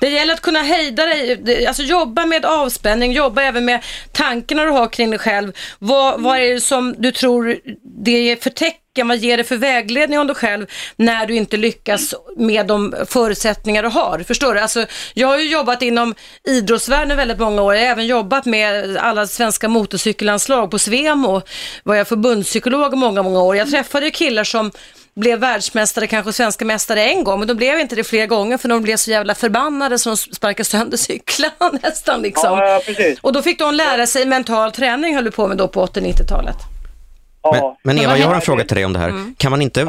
Det 0.00 0.08
gäller 0.08 0.34
att 0.34 0.40
kunna 0.40 0.62
hejda 0.62 1.06
dig, 1.06 1.66
alltså 1.66 1.82
jobba 1.82 2.26
med 2.26 2.44
avspänning, 2.44 3.12
jobba 3.12 3.42
även 3.42 3.64
med 3.64 3.84
tankarna 4.12 4.64
du 4.64 4.70
har 4.70 4.88
kring 4.88 5.10
dig 5.10 5.18
själv. 5.18 5.52
Vad, 5.78 6.20
vad 6.20 6.38
är 6.38 6.54
det 6.54 6.60
som 6.60 6.94
du 6.98 7.12
tror 7.12 7.58
det 8.04 8.30
är 8.30 8.36
för 8.36 8.50
tecken, 8.50 9.08
vad 9.08 9.16
ger 9.16 9.36
det 9.36 9.44
för 9.44 9.56
vägledning 9.56 10.18
om 10.18 10.26
dig 10.26 10.36
själv 10.36 10.66
när 10.96 11.26
du 11.26 11.36
inte 11.36 11.56
lyckas 11.56 12.14
med 12.36 12.66
de 12.66 12.94
förutsättningar 13.08 13.82
du 13.82 13.88
har? 13.88 14.18
Förstår 14.18 14.54
du? 14.54 14.60
Alltså, 14.60 14.86
jag 15.14 15.28
har 15.28 15.38
ju 15.38 15.50
jobbat 15.50 15.82
inom 15.82 16.14
idrottsvärlden 16.44 17.16
väldigt 17.16 17.38
många 17.38 17.62
år, 17.62 17.74
jag 17.74 17.82
har 17.82 17.88
även 17.88 18.06
jobbat 18.06 18.46
med 18.46 18.96
alla 18.96 19.26
svenska 19.26 19.68
motorcykellandslag 19.68 20.70
på 20.70 20.78
Svemo, 20.78 21.42
var 21.82 21.94
jag 21.94 22.08
förbundspsykolog 22.08 22.96
många, 22.96 23.22
många 23.22 23.42
år. 23.42 23.56
Jag 23.56 23.70
träffade 23.70 24.10
killar 24.10 24.44
som 24.44 24.70
blev 25.18 25.38
världsmästare, 25.38 26.06
kanske 26.06 26.32
svenska 26.32 26.64
mästare 26.64 27.04
en 27.04 27.24
gång, 27.24 27.38
men 27.38 27.48
de 27.48 27.54
blev 27.54 27.80
inte 27.80 27.96
det 27.96 28.04
flera 28.04 28.26
gånger 28.26 28.58
för 28.58 28.68
de 28.68 28.82
blev 28.82 28.96
så 28.96 29.10
jävla 29.10 29.34
förbannade 29.34 29.98
så 29.98 30.10
de 30.10 30.16
sparkade 30.16 30.64
sönder 30.64 30.96
cyklarna 30.96 31.78
nästan 31.82 32.22
liksom. 32.22 32.58
Ja, 32.58 32.68
ja, 32.68 32.80
precis. 32.86 33.18
Och 33.20 33.32
då 33.32 33.42
fick 33.42 33.58
de 33.58 33.74
lära 33.74 34.06
sig 34.06 34.26
mental 34.26 34.72
träning 34.72 35.14
höll 35.14 35.24
du 35.24 35.30
på 35.30 35.48
med 35.48 35.56
då 35.56 35.68
på 35.68 35.86
80-90-talet. 35.86 36.56
Men, 37.52 37.62
men 37.84 37.98
Eva, 37.98 38.18
jag 38.18 38.26
har 38.26 38.34
en 38.34 38.40
fråga 38.40 38.64
till 38.64 38.74
dig 38.74 38.84
om 38.84 38.92
det 38.92 38.98
här. 38.98 39.08
Mm. 39.08 39.34
Kan 39.38 39.50
man 39.50 39.62
inte 39.62 39.86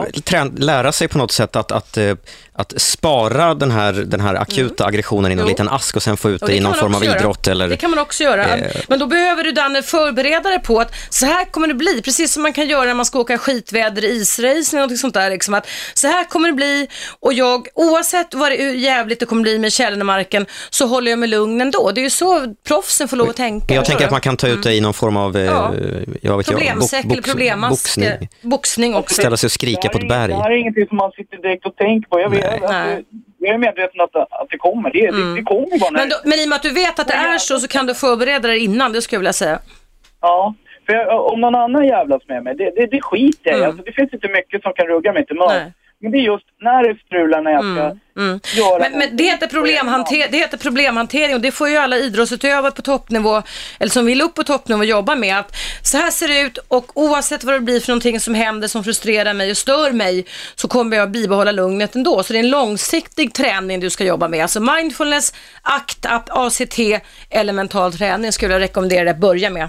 lära 0.57 0.91
sig 0.91 1.07
på 1.07 1.17
något 1.17 1.31
sätt 1.31 1.55
att, 1.55 1.71
att, 1.71 1.97
eh, 1.97 2.15
att 2.53 2.73
spara 2.81 3.53
den 3.53 3.71
här, 3.71 3.93
den 3.93 4.19
här 4.21 4.35
akuta 4.35 4.85
aggressionen 4.85 5.31
i 5.31 5.35
någon 5.35 5.45
Jo. 5.45 5.49
liten 5.49 5.69
ask 5.69 5.95
och 5.95 6.03
sen 6.03 6.17
få 6.17 6.29
ut 6.29 6.41
Och 6.41 6.47
det 6.47 6.55
i 6.55 6.59
någon 6.59 6.73
form 6.75 6.95
av 6.95 7.03
göra. 7.05 7.17
idrott? 7.19 7.47
Eller, 7.47 7.67
Det 7.67 7.77
kan 7.77 7.89
man 7.89 7.99
också 7.99 8.23
göra. 8.23 8.57
Eh. 8.57 8.75
Men 8.87 8.99
då 8.99 9.05
behöver 9.07 9.43
du 9.43 9.51
Danne 9.51 9.81
förbereda 9.83 10.49
dig 10.49 10.59
på 10.59 10.79
att 10.79 10.93
så 11.09 11.25
här 11.25 11.45
kommer 11.45 11.67
det 11.67 11.73
bli. 11.73 12.01
Precis 12.01 12.33
som 12.33 12.43
man 12.43 12.53
kan 12.53 12.67
göra 12.67 12.85
när 12.85 12.93
man 12.93 13.05
ska 13.05 13.19
åka 13.19 13.37
skitväder 13.37 14.03
i 14.05 14.07
israce 14.07 14.71
eller 14.71 14.79
någonting 14.79 14.97
sånt 14.97 15.13
där. 15.13 15.29
Liksom 15.29 15.53
att 15.53 15.67
så 15.93 16.07
här 16.07 16.23
kommer 16.23 16.47
det 16.47 16.53
bli 16.55 16.87
och 17.19 17.33
jag, 17.33 17.67
oavsett 17.75 18.33
vad 18.33 18.51
det, 18.51 18.55
hur 18.63 18.73
jävligt 18.73 19.19
det 19.19 19.25
kommer 19.25 19.41
bli 19.41 19.59
med 19.59 20.05
marken, 20.05 20.45
så 20.69 20.85
håller 20.87 21.11
jag 21.11 21.19
mig 21.19 21.29
lugn 21.29 21.61
ändå. 21.61 21.91
Det 21.91 22.01
är 22.01 22.03
ju 22.03 22.09
så 22.09 22.55
proffsen 22.67 23.07
får 23.07 23.17
lov 23.17 23.29
att 23.29 23.35
tänka. 23.35 23.73
jag 23.73 23.85
tänker 23.85 23.91
förstår 23.91 24.05
att 24.05 24.11
man 24.11 24.21
kan 24.21 24.37
ta 24.37 24.47
ut 24.47 24.63
det 24.63 24.73
i 24.73 24.81
någon 24.81 24.93
form 24.93 25.17
av, 25.17 25.37
eh, 25.37 25.43
Ja. 25.43 25.73
jag 26.21 26.37
vet 26.37 26.45
Problemsäck 26.47 27.05
jag, 27.05 27.11
eller 27.11 27.21
problemmask. 27.39 27.71
boxning. 27.71 28.29
Boxning 28.41 28.95
också. 28.95 29.15
Ställa 29.15 29.37
sig 29.37 29.47
och 29.47 29.51
skrika 29.51 29.89
på 29.89 29.97
ett 29.97 30.07
berg. 30.07 30.31
Det 30.31 30.35
här 30.35 30.51
är 30.51 30.55
ingenting 30.55 30.87
som 30.87 30.97
man 30.97 31.11
sitter 31.11 31.37
direkt 31.37 31.65
och 31.65 31.75
tänker 31.75 32.09
på. 32.09 32.19
Jag, 32.19 32.29
vet, 32.29 32.39
Nej. 32.39 32.51
alltså, 32.63 33.03
jag 33.39 33.53
är 33.53 33.57
medveten 33.57 34.01
att, 34.01 34.15
att 34.15 34.49
det 34.49 34.57
kommer. 34.57 34.91
Det, 34.91 35.11
det, 35.11 35.35
det 35.35 35.43
kommer 35.43 35.79
bara 35.79 35.89
när... 35.89 35.99
Men, 35.99 36.09
då, 36.09 36.15
men 36.23 36.39
i 36.39 36.45
och 36.45 36.49
med 36.49 36.55
att 36.55 36.63
du 36.63 36.73
vet 36.73 36.99
att 36.99 37.07
det 37.07 37.13
är 37.13 37.37
så, 37.37 37.59
så 37.59 37.67
kan 37.67 37.85
du 37.85 37.93
förbereda 37.95 38.47
dig 38.47 38.59
innan, 38.63 38.93
det 38.93 39.01
skulle 39.01 39.15
jag 39.15 39.19
vilja 39.19 39.33
säga. 39.33 39.59
Ja, 40.21 40.53
för 40.85 40.93
jag, 40.93 41.25
om 41.33 41.41
någon 41.41 41.55
annan 41.55 41.85
jävlas 41.85 42.21
med 42.27 42.43
mig, 42.43 42.55
det, 42.55 42.71
det, 42.75 42.85
det 42.85 43.01
skiter 43.01 43.51
jag 43.51 43.59
i. 43.59 43.63
alltså, 43.63 43.83
Det 43.83 43.91
finns 43.91 44.13
inte 44.13 44.27
mycket 44.27 44.61
som 44.61 44.73
kan 44.73 44.85
rugga 44.87 45.13
mig 45.13 45.25
till 45.25 45.35
mörs. 45.35 45.63
Men 46.01 46.11
det 46.11 46.17
är 46.17 46.21
just 46.21 46.45
när 46.61 46.83
det 46.87 46.99
strular 47.05 47.41
när 47.41 47.51
jag 47.51 47.63
ska 47.63 48.59
göra 48.59 48.79
Men, 48.79 48.97
men 48.99 49.17
det, 49.17 49.23
heter 49.23 49.47
problemhanter, 49.47 50.27
det 50.31 50.37
heter 50.37 50.57
problemhantering 50.57 51.35
och 51.35 51.41
det 51.41 51.51
får 51.51 51.69
ju 51.69 51.77
alla 51.77 51.97
idrottsutövare 51.97 52.71
på 52.71 52.81
toppnivå, 52.81 53.41
eller 53.79 53.89
som 53.91 54.05
vill 54.05 54.21
upp 54.21 54.35
på 54.35 54.43
toppnivå, 54.43 54.83
jobba 54.83 55.15
med. 55.15 55.39
Att 55.39 55.55
så 55.83 55.97
här 55.97 56.11
ser 56.11 56.27
det 56.27 56.39
ut 56.41 56.57
och 56.67 56.91
oavsett 56.97 57.43
vad 57.43 57.55
det 57.55 57.59
blir 57.59 57.79
för 57.79 57.89
någonting 57.89 58.19
som 58.19 58.33
händer 58.35 58.67
som 58.67 58.83
frustrerar 58.83 59.33
mig 59.33 59.51
och 59.51 59.57
stör 59.57 59.91
mig 59.91 60.25
så 60.55 60.67
kommer 60.67 60.97
jag 60.97 61.11
bibehålla 61.11 61.51
lugnet 61.51 61.95
ändå. 61.95 62.23
Så 62.23 62.33
det 62.33 62.39
är 62.39 62.43
en 62.43 62.49
långsiktig 62.49 63.33
träning 63.33 63.79
du 63.79 63.89
ska 63.89 64.03
jobba 64.03 64.27
med. 64.27 64.41
Alltså 64.41 64.59
mindfulness, 64.59 65.33
ACT, 65.61 66.05
ACT 66.29 66.79
eller 67.29 67.53
mental 67.53 67.93
träning 67.93 68.31
skulle 68.31 68.53
jag 68.53 68.61
rekommendera 68.61 69.03
dig 69.03 69.11
att 69.11 69.17
börja 69.19 69.49
med. 69.49 69.67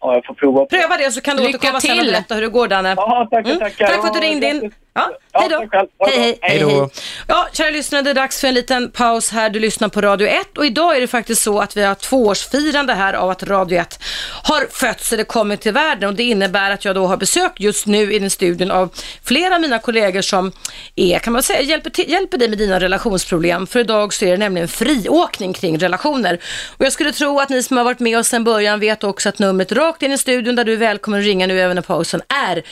Ja, 0.00 0.14
jag 0.14 0.24
får 0.24 0.34
prova. 0.34 0.66
Pröva 0.66 0.96
det 0.96 1.10
så 1.12 1.20
kan 1.20 1.36
du 1.36 1.42
Lycka 1.42 1.58
återkomma 1.58 1.80
sen 1.80 1.90
och 1.90 2.04
till. 2.04 2.12
berätta 2.12 2.34
hur 2.34 2.42
det 2.42 2.48
går 2.48 2.68
Danne. 2.68 2.94
Ja, 2.96 3.28
tackar, 3.30 3.50
Mm. 3.50 3.58
tackar. 3.60 3.86
Tack 3.86 4.00
för 4.00 4.08
att 4.08 4.14
du 4.14 4.20
ringde 4.20 4.48
in. 4.50 4.72
Ja, 4.98 5.18
Ja, 5.32 5.40
hej 5.40 5.48
då. 5.48 5.60
det 6.06 6.10
Hej, 6.10 6.38
hej, 6.42 6.58
Hej. 6.58 6.88
Ja, 7.26 7.48
kära 7.52 7.70
lyssnare, 7.70 8.02
det 8.02 8.10
är 8.10 8.14
dags 8.14 8.40
för 8.40 8.48
en 8.48 8.54
liten 8.54 8.90
paus 8.90 9.30
här. 9.30 9.50
Du 9.50 9.58
lyssnar 9.58 9.88
på 9.88 10.00
Radio 10.00 10.28
1 10.28 10.58
och 10.58 10.66
idag 10.66 10.96
är 10.96 11.00
det 11.00 11.06
faktiskt 11.06 11.42
så 11.42 11.60
att 11.60 11.76
vi 11.76 11.82
har 11.82 11.94
tvåårsfirande 11.94 12.94
här 12.94 13.14
av 13.14 13.30
att 13.30 13.42
Radio 13.42 13.78
1 13.78 14.00
har 14.42 14.66
fötts 14.70 15.12
eller 15.12 15.24
kommit 15.24 15.60
till 15.60 15.72
världen 15.72 16.08
och 16.08 16.14
det 16.14 16.22
innebär 16.22 16.70
att 16.70 16.84
jag 16.84 16.94
då 16.94 17.06
har 17.06 17.16
besök 17.16 17.52
just 17.56 17.86
nu 17.86 18.12
i 18.14 18.18
den 18.18 18.30
studion 18.30 18.70
av 18.70 18.88
flera 19.24 19.54
av 19.54 19.60
mina 19.60 19.78
kollegor 19.78 20.22
som 20.22 20.52
är, 20.96 21.18
kan 21.18 21.32
man 21.32 21.42
säga, 21.42 21.60
hjälper, 21.60 21.90
till, 21.90 22.10
hjälper 22.10 22.38
dig 22.38 22.48
med 22.48 22.58
dina 22.58 22.80
relationsproblem. 22.80 23.66
För 23.66 23.80
idag 23.80 24.14
så 24.14 24.24
är 24.24 24.30
det 24.30 24.36
nämligen 24.36 24.68
friåkning 24.68 25.52
kring 25.52 25.78
relationer. 25.78 26.40
Och 26.76 26.84
jag 26.84 26.92
skulle 26.92 27.12
tro 27.12 27.40
att 27.40 27.48
ni 27.48 27.62
som 27.62 27.76
har 27.76 27.84
varit 27.84 28.00
med 28.00 28.18
oss 28.18 28.28
sedan 28.28 28.44
början 28.44 28.80
vet 28.80 29.04
också 29.04 29.28
att 29.28 29.38
numret 29.38 29.72
rakt 29.72 30.02
in 30.02 30.12
i 30.12 30.18
studion 30.18 30.56
där 30.56 30.64
du 30.64 30.72
är 30.72 30.76
välkommen 30.76 31.20
att 31.20 31.26
ringa 31.26 31.46
nu 31.46 31.60
även 31.60 31.74
när 31.74 31.82
pausen 31.82 32.20
är 32.46 32.62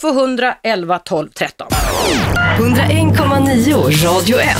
0200 0.00 0.54
11 0.62 0.98
12 0.98 1.28
13. 1.28 1.59
101,9 1.68 4.04
Radio 4.04 4.40
1. 4.40 4.56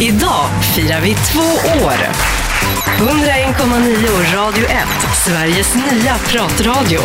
Idag 0.00 0.48
firar 0.74 1.00
vi 1.00 1.14
två 1.14 1.40
år. 1.84 1.96
101,9 2.98 4.34
Radio 4.34 4.64
1, 4.64 4.72
Sveriges 5.24 5.74
nya 5.74 6.14
pratradio. 6.14 7.00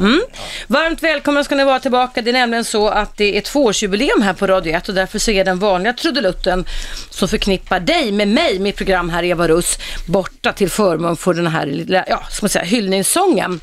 Mm. 0.00 0.20
Varmt 0.66 1.02
välkomna 1.02 1.44
ska 1.44 1.54
ni 1.54 1.64
vara 1.64 1.80
tillbaka. 1.80 2.22
Det 2.22 2.30
är 2.30 2.32
nämligen 2.32 2.64
så 2.64 2.88
att 2.88 3.16
det 3.16 3.36
är 3.36 3.40
tvåårsjubileum 3.40 4.22
här 4.22 4.32
på 4.32 4.46
Radio 4.46 4.76
1 4.76 4.88
och 4.88 4.94
därför 4.94 5.18
så 5.18 5.30
är 5.30 5.44
den 5.44 5.58
vanliga 5.58 5.92
trudelutten 5.92 6.64
som 7.10 7.28
förknippar 7.28 7.80
dig 7.80 8.12
med 8.12 8.28
mig, 8.28 8.58
mitt 8.58 8.76
program 8.76 9.10
här 9.10 9.24
Eva 9.24 9.48
Russ, 9.48 9.78
borta 10.06 10.52
till 10.52 10.70
förmån 10.70 11.16
för 11.16 11.34
den 11.34 11.46
här 11.46 11.66
lilla, 11.66 12.04
ja, 12.08 12.22
ska 12.30 12.44
man 12.44 12.50
säga, 12.50 12.64
hyllningssången. 12.64 13.60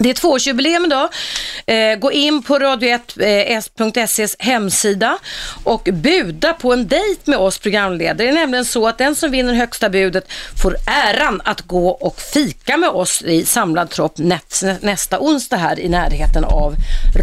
Det 0.00 0.10
är 0.10 0.14
tvåårsjubileum 0.14 0.84
idag. 0.84 1.08
Eh, 1.66 1.98
gå 1.98 2.12
in 2.12 2.42
på 2.42 2.58
radio1.ses 2.58 4.36
eh, 4.38 4.46
hemsida 4.46 5.18
och 5.64 5.88
buda 5.92 6.52
på 6.52 6.72
en 6.72 6.88
dejt 6.88 7.20
med 7.24 7.38
oss 7.38 7.58
programledare. 7.58 8.16
Det 8.16 8.28
är 8.28 8.32
nämligen 8.32 8.64
så 8.64 8.88
att 8.88 8.98
den 8.98 9.14
som 9.14 9.30
vinner 9.30 9.54
högsta 9.54 9.90
budet 9.90 10.32
får 10.62 10.76
äran 10.86 11.40
att 11.44 11.60
gå 11.60 11.88
och 11.88 12.20
fika 12.20 12.76
med 12.76 12.88
oss 12.88 13.22
i 13.22 13.44
samlad 13.44 13.90
tropp 13.90 14.18
nästa, 14.18 14.74
nästa 14.80 15.20
onsdag 15.20 15.56
här 15.56 15.80
i 15.80 15.88
närheten 15.88 16.44
av 16.44 16.74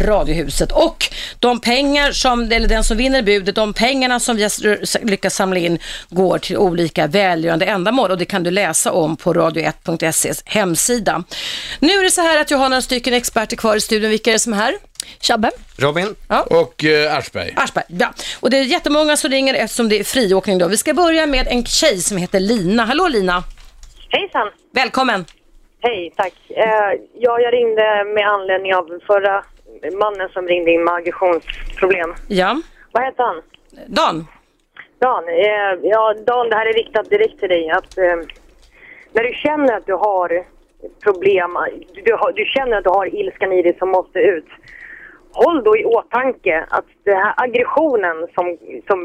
Radiohuset. 0.06 0.72
Och 0.72 1.08
de 1.38 1.60
pengar 1.60 2.12
som, 2.12 2.52
eller 2.52 2.68
den 2.68 2.84
som 2.84 2.96
vinner 2.96 3.22
budet, 3.22 3.54
de 3.54 3.72
pengarna 3.72 4.20
som 4.20 4.36
vi 4.36 4.42
har 4.42 5.06
lyckats 5.06 5.36
samla 5.36 5.58
in 5.58 5.78
går 6.10 6.38
till 6.38 6.56
olika 6.56 7.06
välgörande 7.06 7.64
ändamål 7.64 8.10
och 8.10 8.18
det 8.18 8.24
kan 8.24 8.42
du 8.42 8.50
läsa 8.50 8.92
om 8.92 9.16
på 9.16 9.34
radio1.ses 9.34 10.42
hemsida. 10.46 11.24
Nu 11.80 11.92
är 11.92 12.02
det 12.02 12.10
så 12.10 12.20
här 12.20 12.40
att 12.40 12.50
jag 12.50 12.58
har 12.58 12.65
några 12.68 12.82
stycken 12.82 13.14
experter 13.14 13.56
kvar 13.56 13.76
i 13.76 13.80
studion. 13.80 14.10
Vilka 14.10 14.30
är 14.30 14.32
det 14.32 14.38
som 14.38 14.52
är 14.52 14.56
här? 14.56 14.74
Chabbe. 15.20 15.50
Robin? 15.78 16.14
Och 16.50 16.84
eh, 16.84 17.16
Aschberg. 17.16 17.54
Aschberg, 17.56 17.84
ja. 17.88 18.12
Och 18.40 18.50
det 18.50 18.58
är 18.58 18.62
jättemånga 18.62 19.16
som 19.16 19.30
ringer 19.30 19.54
eftersom 19.54 19.88
det 19.88 19.98
är 19.98 20.04
friåkning 20.04 20.58
då. 20.58 20.68
Vi 20.68 20.76
ska 20.76 20.94
börja 20.94 21.26
med 21.26 21.46
en 21.48 21.64
tjej 21.64 21.98
som 21.98 22.16
heter 22.16 22.40
Lina. 22.40 22.84
Hallå 22.84 23.08
Lina! 23.08 23.42
Hejsan! 24.08 24.48
Välkommen! 24.72 25.24
Hej, 25.80 26.12
tack. 26.16 26.34
Eh, 26.48 27.00
ja, 27.14 27.40
jag 27.40 27.52
ringde 27.54 28.04
med 28.14 28.28
anledning 28.28 28.74
av 28.74 29.00
förra 29.06 29.44
mannen 29.98 30.28
som 30.32 30.48
ringde 30.48 30.70
in 30.70 30.84
med 30.84 30.94
aggressionsproblem. 30.94 32.14
Ja. 32.28 32.60
Vad 32.92 33.04
heter 33.04 33.24
han? 33.24 33.42
Dan. 33.86 34.26
Dan. 35.00 35.24
Eh, 35.28 35.90
ja, 35.90 36.14
Dan, 36.26 36.48
det 36.48 36.56
här 36.56 36.66
är 36.66 36.72
riktat 36.72 37.10
direkt 37.10 37.40
till 37.40 37.48
dig. 37.48 37.70
Att, 37.70 37.98
eh, 37.98 38.16
när 39.12 39.22
du 39.22 39.32
känner 39.34 39.76
att 39.76 39.86
du 39.86 39.92
har 39.92 40.46
problem, 41.04 41.50
du, 42.04 42.12
har, 42.12 42.32
du 42.32 42.44
känner 42.44 42.76
att 42.76 42.84
du 42.84 42.90
har 42.90 43.14
ilskan 43.20 43.52
i 43.52 43.62
dig 43.62 43.76
som 43.78 43.88
måste 43.88 44.18
ut. 44.18 44.46
Håll 45.32 45.64
då 45.64 45.76
i 45.76 45.84
åtanke 45.84 46.66
att 46.68 46.84
den 47.04 47.16
här 47.16 47.34
aggressionen 47.36 48.26
som, 48.34 48.56
som 48.86 48.98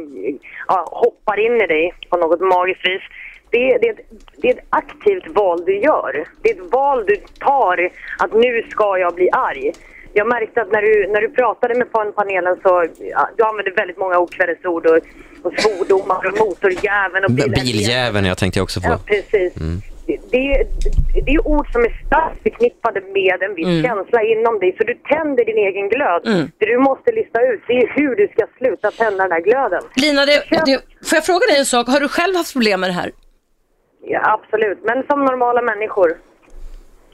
ja, 0.67 0.88
hoppar 0.91 1.39
in 1.39 1.61
i 1.61 1.67
dig 1.67 1.93
på 2.09 2.17
något 2.17 2.39
magiskt 2.39 2.88
vis, 2.88 3.01
det, 3.49 3.78
det, 3.82 3.88
är 3.88 3.93
ett, 3.93 4.05
det 4.38 4.47
är 4.47 4.53
ett 4.53 4.65
aktivt 4.69 5.28
val 5.28 5.65
du 5.65 5.78
gör. 5.80 6.28
Det 6.41 6.49
är 6.49 6.53
ett 6.53 6.72
val 6.72 7.05
du 7.05 7.15
tar 7.39 7.89
att 8.19 8.34
nu 8.34 8.63
ska 8.69 8.97
jag 8.97 9.15
bli 9.15 9.30
arg. 9.32 9.72
Jag 10.13 10.28
märkte 10.28 10.61
att 10.61 10.72
när 10.72 10.82
du, 10.82 11.07
när 11.07 11.22
du 11.22 11.30
pratade 11.30 11.76
med 11.76 11.88
pan- 11.91 12.11
panelen 12.11 12.59
så 12.63 12.86
ja, 12.99 13.30
du 13.38 13.43
använde 13.43 13.72
väldigt 13.72 13.97
många 13.97 14.19
okvädesord 14.19 14.86
och, 14.86 14.99
och 15.43 15.53
svordomar 15.57 16.28
och 16.28 16.38
motorjäveln 16.39 17.26
och 17.26 17.32
bilen. 17.32 17.51
Biljäveln, 17.51 18.26
jag 18.26 18.38
tänkte 18.38 18.61
också 18.61 18.82
på. 18.82 18.88
Ja, 18.88 18.97
precis. 19.05 19.57
Mm. 19.57 19.82
Det, 20.32 20.68
det, 21.26 21.32
är 21.32 21.47
ord 21.47 21.72
som 21.72 21.82
är 21.82 22.05
starkt 22.07 22.43
förknippade 22.43 23.01
med 23.01 23.43
en 23.43 23.55
viss 23.55 23.68
Mm. 23.68 23.84
känsla 23.84 24.24
inom 24.24 24.59
dig. 24.59 24.76
Så 24.78 24.84
du 24.84 24.95
tänder 24.95 25.45
din 25.45 25.57
egen 25.57 25.89
glöd. 25.89 26.28
Mm. 26.28 26.51
Det 26.57 26.66
du 26.66 26.78
måste 26.78 27.12
lista 27.12 27.41
ut 27.41 27.62
det 27.68 27.74
är 27.74 27.88
hur 27.95 28.16
du 28.16 28.28
ska 28.28 28.47
sluta 28.57 28.91
tända 28.91 29.24
den 29.24 29.32
här 29.32 29.41
glöden. 29.41 29.84
Lina, 29.95 30.26
det, 30.26 30.38
det, 30.66 30.76
får 31.07 31.16
jag 31.20 31.26
fråga 31.26 31.45
dig 31.49 31.57
en 31.59 31.66
sak? 31.66 31.88
Har 31.88 31.99
du 31.99 32.07
själv 32.07 32.36
haft 32.36 32.53
problem 32.53 32.80
med 32.80 32.89
det 32.89 32.93
här? 32.93 33.12
Ja, 34.14 34.20
absolut. 34.38 34.80
Men 34.84 35.03
som 35.09 35.26
normala 35.26 35.62
människor. 35.62 36.18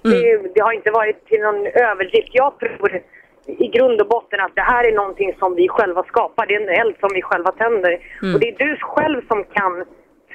Det, 0.02 0.54
det 0.56 0.62
har 0.62 0.72
inte 0.72 0.91
varit 0.91 1.28
till 1.28 1.41
någon 1.41 1.68
överdrift. 1.68 2.30
Jag 2.32 2.60
tror 2.60 3.02
i 3.48 3.68
grund 3.68 4.02
och 4.02 4.08
botten 4.08 4.39
att 4.39 4.56
det 4.56 4.62
här 4.62 4.84
är 4.84 4.95
någonting 4.95 5.36
som 5.39 5.56
vi 5.56 5.68
själva 5.68 6.04
skapar. 6.04 6.45
Det 6.45 6.56
är 6.56 6.62
en 6.62 6.82
eld 6.82 6.95
som 7.00 7.10
vi 7.14 7.22
själva 7.22 7.52
tänder. 7.52 8.00
Mm. 8.22 8.34
Och 8.34 8.39
det 8.39 8.50
är 8.50 8.58
du 8.58 8.78
själv 8.82 9.22
som 9.28 9.43
kan 9.43 9.86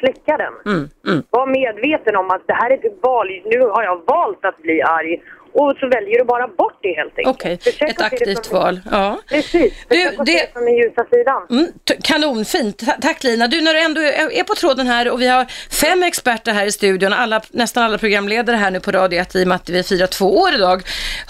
släcka 0.03 0.35
den. 0.45 0.55
Mm. 0.75 0.89
Mm. 1.09 1.23
Var 1.31 1.47
medveten 1.61 2.17
om 2.17 2.31
att 2.31 2.45
det 2.47 2.55
här 2.61 2.71
är 2.71 2.75
ett 2.87 2.99
val. 3.03 3.27
Nu 3.53 3.61
har 3.75 3.83
jag 3.91 3.97
valt 4.15 4.45
att 4.45 4.59
bli 4.63 4.83
arg. 4.83 5.15
Och 5.55 5.75
så 5.81 5.87
väljer 5.89 6.19
du 6.19 6.25
bara 6.25 6.49
bort 6.49 6.79
det 6.83 6.93
helt 7.01 7.19
enkelt. 7.19 7.37
Okej, 7.37 7.59
Försök 7.59 7.91
ett 7.91 8.01
aktivt 8.01 8.45
som- 8.47 8.59
val. 8.59 8.81
Ja. 8.91 9.19
Precis. 9.29 9.73
Försök 9.89 10.15
se 10.17 10.23
det 10.25 10.53
som 10.53 10.65
den 10.65 10.77
ljusa 10.77 11.05
sidan. 11.13 11.47
Mm, 11.51 11.67
kanonfint. 12.03 12.79
Ta- 12.87 12.93
Tack 13.01 13.25
Lina. 13.25 13.47
Du, 13.49 13.61
när 13.61 13.73
du 13.75 13.81
ändå 13.81 14.01
är 14.41 14.45
på 14.45 14.55
tråden 14.55 14.87
här 14.87 15.11
och 15.13 15.21
vi 15.21 15.29
har 15.29 15.45
fem 15.87 16.03
experter 16.03 16.53
här 16.53 16.67
i 16.67 16.73
studion, 16.73 17.13
alla, 17.13 17.41
nästan 17.51 17.83
alla 17.85 17.99
programledare 17.99 18.57
här 18.57 18.71
nu 18.71 18.81
på 18.81 18.91
Radio 18.93 19.21
1 19.21 19.35
i 19.37 19.45
och 19.45 19.49
med 19.49 19.55
att 19.55 19.69
vi 19.71 19.83
firar 19.83 20.07
två 20.07 20.27
år 20.39 20.55
idag. 20.55 20.83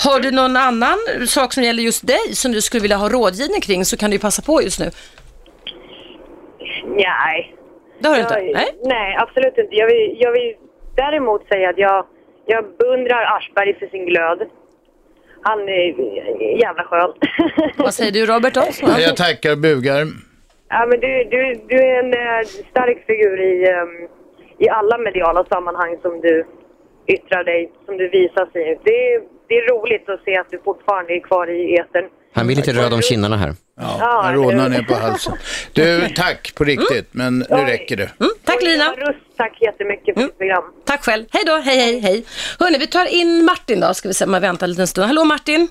Har 0.05 0.21
du 0.21 0.31
någon 0.31 0.57
annan 0.57 0.99
sak 1.29 1.53
som 1.53 1.63
gäller 1.63 1.83
just 1.83 2.07
dig 2.07 2.35
som 2.35 2.53
du 2.53 2.61
skulle 2.61 2.81
vilja 2.83 2.97
ha 2.97 3.09
rådgivning 3.09 3.61
kring 3.61 3.85
så 3.85 3.97
kan 3.97 4.11
du 4.11 4.19
passa 4.19 4.43
på 4.43 4.63
just 4.63 4.81
nu. 4.81 4.91
Nej. 6.97 7.55
Det 8.03 8.09
har 8.09 8.15
du 8.15 8.21
inte? 8.21 8.41
Nej? 8.61 8.69
Nej, 8.83 9.17
absolut 9.19 9.59
inte. 9.59 9.75
Jag 9.77 9.87
vill, 9.87 10.17
jag 10.21 10.33
vill 10.33 10.55
däremot 10.97 11.49
säga 11.49 11.71
att 11.71 11.79
jag, 11.79 12.07
jag 12.47 12.65
beundrar 12.79 13.37
Aschberg 13.37 13.75
för 13.79 13.87
sin 13.87 14.07
glöd. 14.07 14.39
Han 15.43 15.61
är 15.69 15.85
jävla 16.65 16.85
skön. 16.85 17.13
Vad 17.77 17.95
säger 17.95 18.13
du 18.13 18.27
Robert 18.27 18.55
då? 18.55 18.65
Jag 18.99 19.17
tackar 19.17 19.51
och 19.53 19.59
bugar. 19.59 20.07
ja, 20.69 20.87
men 20.89 21.01
du, 21.01 21.25
du, 21.31 21.61
du 21.69 21.77
är 21.77 21.99
en 22.03 22.13
eh, 22.15 22.47
stark 22.71 23.07
figur 23.07 23.41
i, 23.41 23.69
ehm, 23.71 24.09
i 24.59 24.69
alla 24.69 24.99
mediala 24.99 25.45
sammanhang 25.45 25.97
som 26.03 26.21
du 26.21 26.45
yttrar 27.07 27.45
dig, 27.45 27.73
som 27.87 27.97
du 27.97 28.09
visar 28.09 28.47
sig. 28.53 28.79
Det 28.85 29.13
är, 29.13 29.23
det 29.49 29.55
är 29.55 29.65
roligt 29.75 30.09
att 30.09 30.25
se 30.25 30.37
att 30.37 30.51
du 30.51 30.59
fortfarande 30.65 31.13
är 31.17 31.21
kvar 31.21 31.47
i 31.51 31.77
etern. 31.77 32.09
Han 32.35 32.47
blir 32.47 32.57
lite 32.57 32.73
röd 32.73 32.93
om 32.93 33.03
kinderna 33.03 33.37
här. 33.37 33.53
Ja, 33.83 34.23
Jag 34.31 34.37
rodnar 34.37 34.69
ner 34.69 34.83
på 34.83 34.95
halsen. 34.95 35.35
Du, 35.73 36.09
tack 36.17 36.55
på 36.55 36.65
riktigt, 36.65 37.09
men 37.13 37.39
nu 37.39 37.45
Oj. 37.51 37.65
räcker 37.65 37.97
det. 37.97 38.11
Tack 38.45 38.63
Lina. 38.63 38.95
Tack 39.37 39.59
jättemycket 39.61 40.15
för 40.15 40.23
ditt 40.23 40.39
program. 40.39 40.65
Tack 40.87 41.05
själv. 41.05 41.25
Hej 41.33 41.43
då, 41.47 41.57
hej 41.57 41.77
hej 41.77 42.01
hej. 42.01 42.25
Hörni, 42.61 42.79
vi 42.79 42.87
tar 42.87 43.07
in 43.07 43.45
Martin 43.45 43.81
då, 43.81 43.95
ska 43.95 44.09
vi 44.09 44.15
se 44.15 44.25
om 44.25 44.35
jag 44.35 44.41
väntar 44.41 44.67
en 44.67 44.71
liten 44.71 44.87
stund. 44.87 45.07
Hallå 45.07 45.25
Martin. 45.25 45.69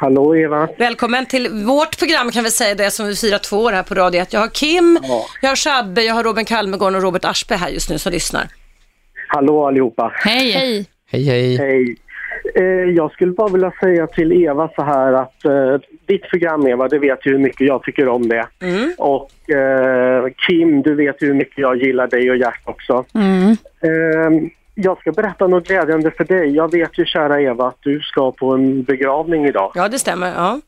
Hallå 0.00 0.36
Eva. 0.36 0.68
Välkommen 0.78 1.26
till 1.26 1.48
vårt 1.48 1.98
program 1.98 2.32
kan 2.32 2.44
vi 2.44 2.50
säga, 2.50 2.74
det 2.74 2.90
som 2.90 3.06
vi 3.06 3.16
firar 3.16 3.38
två 3.38 3.56
år 3.58 3.72
här 3.72 3.82
på 3.82 3.94
Radio 3.94 4.20
1. 4.22 4.32
Jag 4.32 4.40
har 4.40 4.48
Kim, 4.48 4.98
jag 5.42 5.48
har 5.48 5.56
Shabbe, 5.56 6.02
jag 6.02 6.14
har 6.14 6.24
Robin 6.24 6.44
Kalmegård 6.44 6.94
och 6.94 7.02
Robert 7.02 7.24
Aschberg 7.24 7.58
här 7.58 7.68
just 7.68 7.90
nu 7.90 7.98
som 7.98 8.12
lyssnar. 8.12 8.48
Hallå 9.28 9.66
allihopa. 9.66 10.12
Hej. 10.14 10.50
Hej. 10.50 10.86
Hej, 11.10 11.24
hej. 11.24 11.56
Hej. 11.56 11.96
Eh, 12.54 12.64
jag 12.96 13.12
skulle 13.12 13.32
bara 13.32 13.48
vilja 13.48 13.72
säga 13.80 14.06
till 14.06 14.32
Eva 14.32 14.68
så 14.76 14.82
här 14.82 15.12
att 15.12 15.44
eh, 15.44 15.80
ditt 16.06 16.30
program 16.30 16.66
Eva, 16.66 16.88
det 16.88 16.98
vet 16.98 17.26
ju 17.26 17.30
hur 17.30 17.38
mycket 17.38 17.66
jag 17.66 17.82
tycker 17.82 18.08
om 18.08 18.28
det. 18.28 18.46
Och 18.98 19.50
eh, 19.50 20.26
Kim, 20.46 20.82
du 20.82 20.94
vet 20.94 21.22
ju 21.22 21.26
hur 21.26 21.34
mycket 21.34 21.58
jag 21.58 21.76
gillar 21.76 22.06
dig 22.06 22.30
och 22.30 22.36
Gert 22.36 22.60
också. 22.64 23.04
Mm. 23.14 23.50
Eh, 23.80 24.50
jag 24.74 24.98
ska 24.98 25.12
berätta 25.12 25.46
något 25.46 25.68
glädjande 25.68 26.10
för 26.10 26.24
dig. 26.24 26.50
Jag 26.50 26.72
vet 26.72 26.98
ju 26.98 27.04
kära 27.04 27.40
Eva 27.40 27.66
att 27.66 27.78
du 27.80 28.00
ska 28.00 28.32
på 28.32 28.52
en 28.54 28.82
begravning 28.82 29.46
idag. 29.46 29.72
Ja, 29.74 29.88
det 29.88 29.98
stämmer. 29.98 30.32
Ja. 30.36 30.60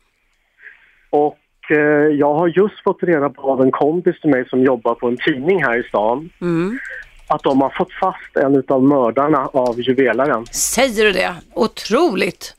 Och 1.11 1.39
eh, 1.71 1.79
jag 2.13 2.35
har 2.35 2.49
just 2.49 2.83
fått 2.85 3.03
reda 3.03 3.31
på 3.31 3.43
av 3.43 3.63
en 3.63 3.71
kompis 3.71 4.21
till 4.21 4.31
mig 4.31 4.49
som 4.49 4.63
jobbar 4.63 4.95
på 4.95 5.09
en 5.09 5.17
tidning 5.17 5.63
här 5.65 5.79
i 5.79 5.83
stan 5.83 6.31
Mm. 6.41 6.79
Att 7.29 7.43
de 7.43 7.61
har 7.61 7.71
fått 7.71 7.93
fast 7.93 8.37
en 8.37 8.63
av 8.69 8.83
mördarna 8.85 9.47
av 9.53 9.81
juvelaren. 9.81 10.47
Säger 10.47 11.05
du 11.05 11.13
det? 11.13 11.35
Otroligt. 11.55 12.55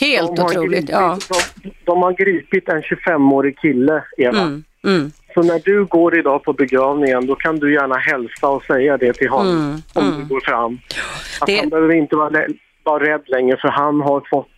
Helt 0.00 0.36
De 0.36 0.42
otroligt, 0.44 0.80
gripit- 0.80 0.90
ja. 0.92 1.18
De, 1.62 1.70
de 1.84 2.02
har 2.02 2.12
gripit 2.12 2.68
en 2.68 2.82
25-årig 2.82 3.58
kille, 3.58 4.04
Eva. 4.18 4.38
Mm. 4.40 4.64
Mm. 4.84 5.12
Så 5.34 5.42
när 5.42 5.58
du 5.64 5.84
går 5.84 6.18
idag 6.18 6.42
på 6.44 6.52
begravningen 6.52 7.26
då 7.26 7.34
kan 7.34 7.58
du 7.58 7.74
gärna 7.74 7.94
hälsa 7.96 8.48
och 8.48 8.62
säga 8.62 8.96
det 8.96 9.12
till 9.12 9.28
honom 9.28 9.56
Mm, 9.56 9.82
om 9.94 10.04
mm. 10.08 10.20
du 10.20 10.26
går 10.34 10.40
fram. 10.40 10.78
Att 11.40 11.46
Det- 11.46 11.56
Han 11.60 11.68
behöver 11.68 11.94
inte 11.94 12.16
vara, 12.16 12.42
vara 12.84 13.04
rädd 13.04 13.22
längre 13.26 13.56
för 13.56 13.68
han 13.68 14.00
har 14.00 14.22
fått 14.30 14.49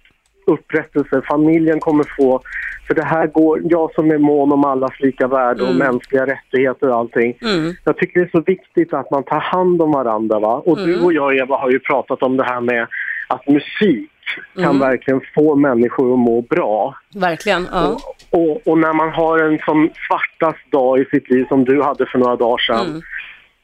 upprättelse. 0.46 1.22
Familjen 1.28 1.80
kommer 1.80 2.04
få, 2.16 2.40
för 2.86 2.94
det 2.94 3.04
här 3.04 3.26
går, 3.26 3.60
jag 3.64 3.94
som 3.94 4.10
är 4.10 4.18
mån 4.18 4.52
om 4.52 4.64
allas 4.64 5.00
lika 5.00 5.26
värde 5.26 5.62
och 5.62 5.68
Mm. 5.68 5.78
mänskliga 5.78 6.26
rättigheter 6.26 6.88
och 6.88 6.96
allting. 6.96 7.38
Mm. 7.42 7.72
Jag 7.84 7.96
tycker 7.96 8.20
det 8.20 8.26
är 8.26 8.30
så 8.38 8.44
viktigt 8.46 8.94
att 8.94 9.10
man 9.10 9.22
tar 9.24 9.40
hand 9.40 9.82
om 9.82 9.92
varandra. 9.92 10.38
Va? 10.40 10.62
Och 10.66 10.76
du 10.76 10.92
Mm. 10.94 11.04
och 11.04 11.12
jag 11.12 11.36
Eva 11.38 11.56
har 11.56 11.70
ju 11.70 11.78
pratat 11.78 12.22
om 12.22 12.36
det 12.36 12.44
här 12.44 12.60
med 12.60 12.86
att 13.28 13.48
musik 13.48 14.08
kan 14.54 14.64
Mm. 14.64 14.78
verkligen 14.78 15.20
få 15.34 15.54
människor 15.56 16.12
att 16.12 16.18
må 16.18 16.40
bra. 16.42 16.94
Verkligen, 17.14 17.68
ja. 17.72 17.96
Och, 18.30 18.66
och 18.66 18.78
när 18.78 18.92
man 18.92 19.10
har 19.10 19.38
en 19.38 19.58
som 19.58 19.90
svartast 20.08 20.70
dag 20.72 20.98
i 20.98 21.04
sitt 21.04 21.30
liv 21.30 21.44
som 21.48 21.64
du 21.64 21.82
hade 21.82 22.06
för 22.06 22.18
några 22.18 22.36
dagar 22.36 22.58
sedan, 22.58 22.86
Mm. 22.86 23.00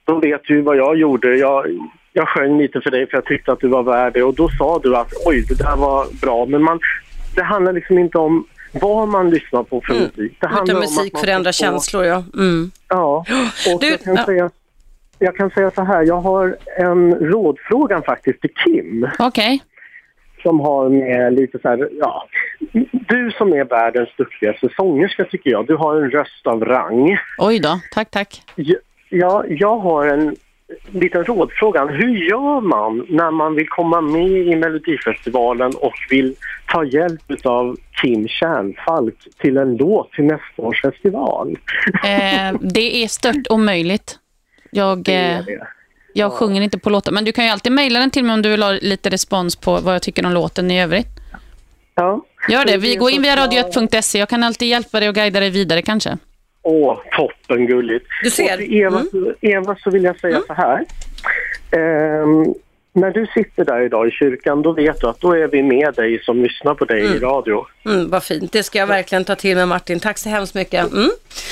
då 0.04 0.18
vet 0.20 0.44
du 0.44 0.60
vad 0.60 0.76
jag 0.76 0.96
gjorde. 0.96 1.36
Jag, 1.36 1.66
jag 2.12 2.28
sjöng 2.28 2.58
lite 2.58 2.80
för 2.80 2.90
dig 2.90 3.06
för 3.06 3.16
jag 3.16 3.24
tyckte 3.24 3.52
att 3.52 3.60
du 3.60 3.68
var 3.68 3.82
värd 3.82 4.12
det 4.12 4.22
och 4.22 4.34
då 4.34 4.48
sa 4.48 4.78
du 4.82 4.96
att 4.96 5.12
oj, 5.26 5.44
det 5.48 5.58
där 5.58 5.76
var 5.76 6.06
bra. 6.20 6.46
Men 6.46 6.62
man, 6.62 6.80
det 7.34 7.42
handlar 7.42 7.72
liksom 7.72 7.98
inte 7.98 8.18
om 8.18 8.46
vad 8.72 9.08
man 9.08 9.30
lyssnar 9.30 9.62
på 9.62 9.80
för 9.86 9.94
musik. 9.94 10.36
Det 10.40 10.46
handlar 10.46 10.62
Utan 10.64 10.76
om 10.76 10.80
musik 10.80 11.06
att 11.06 11.12
man 11.12 11.20
förändrar 11.22 11.52
få- 11.52 11.56
känslor, 11.64 12.04
ja. 12.04 12.24
Mm. 12.34 12.70
Ja, 12.88 13.24
och 13.74 13.80
Du, 13.80 13.88
jag, 13.88 14.00
kan 14.00 14.14
ja. 14.14 14.24
säga, 14.24 14.50
jag 15.18 15.36
kan 15.36 15.50
säga 15.50 15.70
så 15.70 15.82
här, 15.82 16.02
jag 16.02 16.20
har 16.20 16.56
en 16.78 17.14
rådfrågan 17.14 18.02
faktiskt 18.02 18.40
till 18.40 18.50
Kim. 18.64 19.08
Okej. 19.18 19.62
Som 20.42 20.60
har 20.60 20.88
med 20.88 21.34
lite 21.34 21.58
så 21.58 21.68
här, 21.68 21.88
ja. 22.00 22.24
Du 22.92 23.30
som 23.38 23.52
är 23.52 23.64
världens 23.64 24.08
duktigaste 24.18 24.68
sångerska 24.76 25.24
tycker 25.24 25.50
jag, 25.50 25.66
du 25.66 25.76
har 25.76 25.96
en 25.96 26.10
röst 26.10 26.46
av 26.46 26.64
rang. 26.64 27.18
Oj 27.38 27.58
då, 27.60 27.80
tack 27.94 28.10
tack. 28.10 28.42
Ja, 29.10 29.44
jag 29.48 29.76
har 29.78 30.06
en 30.06 30.36
liten 30.90 31.24
rådfråga. 31.24 31.86
Hur 31.86 32.28
gör 32.28 32.60
man 32.60 33.06
när 33.08 33.30
man 33.30 33.54
vill 33.54 33.68
komma 33.68 34.00
med 34.00 34.30
i 34.30 34.56
Melodifestivalen 34.56 35.72
och 35.76 35.94
vill 36.10 36.34
ta 36.66 36.84
hjälp 36.84 37.46
av 37.46 37.76
Kim 38.02 38.28
Kärnfalk 38.28 39.14
till 39.38 39.56
en 39.56 39.76
låt 39.76 40.12
till 40.12 40.24
nästa 40.24 40.62
års 40.62 40.82
festival? 40.82 41.58
Eh, 42.04 42.58
det 42.60 43.04
är 43.04 43.08
stört 43.08 43.46
omöjligt. 43.50 44.18
Jag, 44.70 45.08
eh, 45.08 45.40
jag 46.14 46.32
sjunger 46.32 46.62
inte 46.62 46.78
på 46.78 46.90
låtar, 46.90 47.12
men 47.12 47.24
du 47.24 47.32
kan 47.32 47.44
ju 47.44 47.50
alltid 47.50 47.72
mejla 47.72 48.00
den 48.00 48.10
till 48.10 48.24
mig 48.24 48.34
om 48.34 48.42
du 48.42 48.50
vill 48.50 48.62
ha 48.62 48.72
lite 48.72 49.10
respons 49.10 49.56
på 49.56 49.80
vad 49.80 49.94
jag 49.94 50.02
tycker 50.02 50.26
om 50.26 50.32
låten 50.32 50.70
i 50.70 50.82
övrigt. 50.82 51.08
Ja. 51.94 52.24
Gör 52.48 52.64
det. 52.64 52.76
Vi 52.76 52.96
går 52.96 53.10
in 53.10 53.22
via 53.22 53.36
radio1.se. 53.36 54.18
Jag 54.18 54.28
kan 54.28 54.42
alltid 54.42 54.68
hjälpa 54.68 55.00
dig 55.00 55.08
och 55.08 55.14
guida 55.14 55.40
dig 55.40 55.50
vidare 55.50 55.82
kanske. 55.82 56.18
Åh, 56.62 56.98
toppen 57.16 57.66
gulligt. 57.66 58.06
Du 58.22 58.30
ser. 58.30 58.52
Och 58.52 58.58
till 58.58 58.74
Eva, 58.74 59.02
Eva 59.40 59.76
så 59.80 59.90
vill 59.90 60.04
jag 60.04 60.20
säga 60.20 60.42
så 60.46 60.52
här. 60.52 60.84
Ehm, 61.70 62.54
när 62.92 63.10
du 63.10 63.26
sitter 63.26 63.64
där 63.64 63.80
idag 63.80 64.08
i 64.08 64.10
kyrkan, 64.10 64.62
då 64.62 64.72
vet 64.72 65.00
du 65.00 65.06
att 65.08 65.20
då 65.20 65.32
är 65.32 65.48
vi 65.48 65.62
med 65.62 65.94
dig 65.94 66.22
som 66.24 66.42
lyssnar 66.42 66.74
på 66.74 66.84
dig 66.84 67.02
i 67.02 67.18
radio. 67.18 67.66
Mm, 67.84 68.10
vad 68.10 68.24
fint, 68.24 68.52
det 68.52 68.62
ska 68.62 68.78
jag 68.78 68.86
verkligen 68.86 69.24
ta 69.24 69.34
till 69.34 69.56
mig 69.56 69.66
Martin. 69.66 70.00
Tack 70.00 70.18
så 70.18 70.28
hemskt 70.28 70.54
mycket. 70.54 70.92
Mm. 70.92 71.10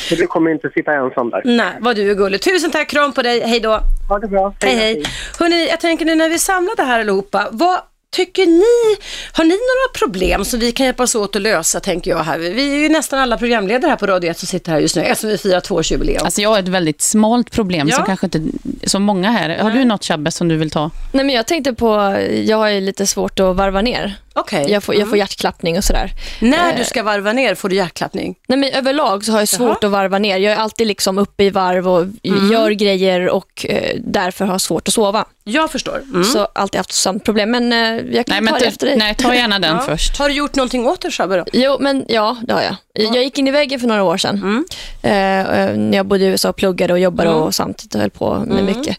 Så 0.08 0.14
du 0.14 0.26
kommer 0.26 0.50
inte 0.50 0.70
sitta 0.70 0.92
ensam 0.92 1.30
där. 1.30 1.42
Nej, 1.44 1.72
vad 1.80 1.96
du 1.96 2.10
är 2.10 2.14
gullig. 2.14 2.40
Tusen 2.42 2.70
tack, 2.70 2.88
kram 2.88 3.12
på 3.12 3.22
dig, 3.22 3.40
hej 3.40 3.60
då. 3.60 3.80
Ha 4.08 4.18
det 4.18 4.28
bra. 4.28 4.54
Hej, 4.60 4.74
hej. 4.74 5.02
Hörrni, 5.38 5.68
jag 5.68 5.80
tänker 5.80 6.04
nu 6.04 6.14
när 6.14 6.28
vi 6.28 6.38
samlade 6.38 6.82
här 6.82 7.00
allihopa, 7.00 7.48
vad 7.52 7.78
tycker 8.10 8.46
ni, 8.46 8.96
har 9.32 9.44
ni 9.44 9.50
några 9.50 9.98
problem 9.98 10.44
som 10.44 10.60
vi 10.60 10.72
kan 10.72 10.86
hjälpas 10.86 11.14
åt 11.14 11.36
att 11.36 11.42
lösa, 11.42 11.80
tänker 11.80 12.10
jag 12.10 12.18
här? 12.24 12.38
Vi 12.38 12.72
är 12.74 12.76
ju 12.78 12.88
nästan 12.88 13.18
alla 13.18 13.38
programledare 13.38 13.88
här 13.88 13.96
på 13.96 14.06
Radio 14.06 14.30
1 14.30 14.38
som 14.38 14.46
sitter 14.46 14.72
här 14.72 14.78
just 14.78 14.96
nu, 14.96 15.02
eftersom 15.02 15.30
vi 15.30 15.38
firar 15.38 15.60
tvåårsjubileum. 15.60 16.24
Alltså 16.24 16.40
jag 16.42 16.50
har 16.50 16.58
ett 16.58 16.68
väldigt 16.68 17.02
smalt 17.02 17.50
problem 17.50 17.88
Ja. 17.88 17.96
som 17.96 18.04
kanske 18.04 18.26
inte 18.26 18.40
så 18.84 18.98
många 18.98 19.30
här. 19.30 19.58
Har 19.58 19.70
du 19.70 19.84
något 19.84 20.04
Chabbe 20.04 20.30
som 20.30 20.48
du 20.48 20.56
vill 20.56 20.70
ta? 20.70 20.90
Nej, 21.12 21.24
men 21.24 21.34
jag 21.34 21.46
tänkte 21.46 21.72
på, 21.72 22.16
jag 22.44 22.56
har 22.56 22.68
ju 22.68 22.80
lite 22.80 23.06
svårt 23.06 23.40
att 23.40 23.56
varva 23.56 23.80
ner. 23.82 24.14
Okej. 24.34 24.66
Jag, 24.70 24.84
får, 24.84 24.94
jag 24.94 25.08
får 25.08 25.18
hjärtklappning 25.18 25.76
och 25.78 25.84
sådär. 25.84 26.12
När 26.40 26.72
Eh, 26.72 26.78
du 26.78 26.84
ska 26.84 27.02
varva 27.02 27.32
ner 27.32 27.54
får 27.54 27.68
du 27.68 27.76
hjärtklappning. 27.76 28.34
Nej, 28.48 28.58
men 28.58 28.72
överlag 28.72 29.24
så 29.24 29.32
har 29.32 29.38
jag 29.38 29.48
svårt 29.48 29.84
att 29.84 29.90
varva 29.90 30.18
ner. 30.18 30.36
Jag 30.38 30.52
är 30.52 30.56
alltid 30.56 30.86
liksom 30.86 31.18
uppe 31.18 31.44
i 31.44 31.50
varv 31.50 31.88
och 31.88 32.02
Mm. 32.22 32.52
gör 32.52 32.70
grejer 32.70 33.28
och 33.28 33.66
eh, 33.68 33.96
därför 34.04 34.44
har 34.44 34.54
jag 34.54 34.60
svårt 34.60 34.88
att 34.88 34.94
sova. 34.94 35.24
Jag 35.48 35.72
förstår. 35.72 35.96
Mm. 35.96 36.24
Så 36.24 36.48
alltid 36.54 36.78
haft 36.78 36.92
sånt 36.92 37.24
problem. 37.24 37.50
Men 37.50 37.72
eh, 37.72 37.78
jag 37.78 37.96
kan 37.98 38.04
Nej, 38.14 38.24
ta 38.38 38.40
men 38.40 38.54
det 38.60 38.66
efter 38.66 38.86
dig. 38.86 38.96
nej, 38.96 39.14
ta 39.14 39.34
gärna 39.34 39.58
den 39.58 39.80
först. 39.86 40.18
Har 40.18 40.28
du 40.28 40.34
gjort 40.34 40.54
någonting 40.54 40.86
åt 40.86 41.00
det 41.00 41.10
Shabbe 41.10 41.36
då? 41.36 41.44
Jo, 41.52 41.76
men 41.80 42.04
ja, 42.08 42.36
det 42.42 42.52
har 42.54 42.62
jag. 42.62 42.76
Jag 42.98 43.24
gick 43.24 43.38
in 43.38 43.48
i 43.48 43.50
väggen 43.50 43.80
för 43.80 43.86
några 43.88 44.02
år 44.02 44.16
sedan. 44.16 44.64
Eh, 45.02 45.38
eh, 45.40 45.76
när 45.76 45.96
jag 45.96 46.06
bodde 46.06 46.24
i 46.24 46.26
USA 46.26 46.48
och 46.48 46.56
pluggade 46.56 46.92
och 46.92 46.98
jobbade 46.98 47.30
Mm. 47.30 47.42
och 47.42 47.54
samtidigt 47.54 47.94
höll 48.00 48.10
på 48.10 48.34
med 48.34 48.58
Mm. 48.58 48.64
mycket. 48.64 48.98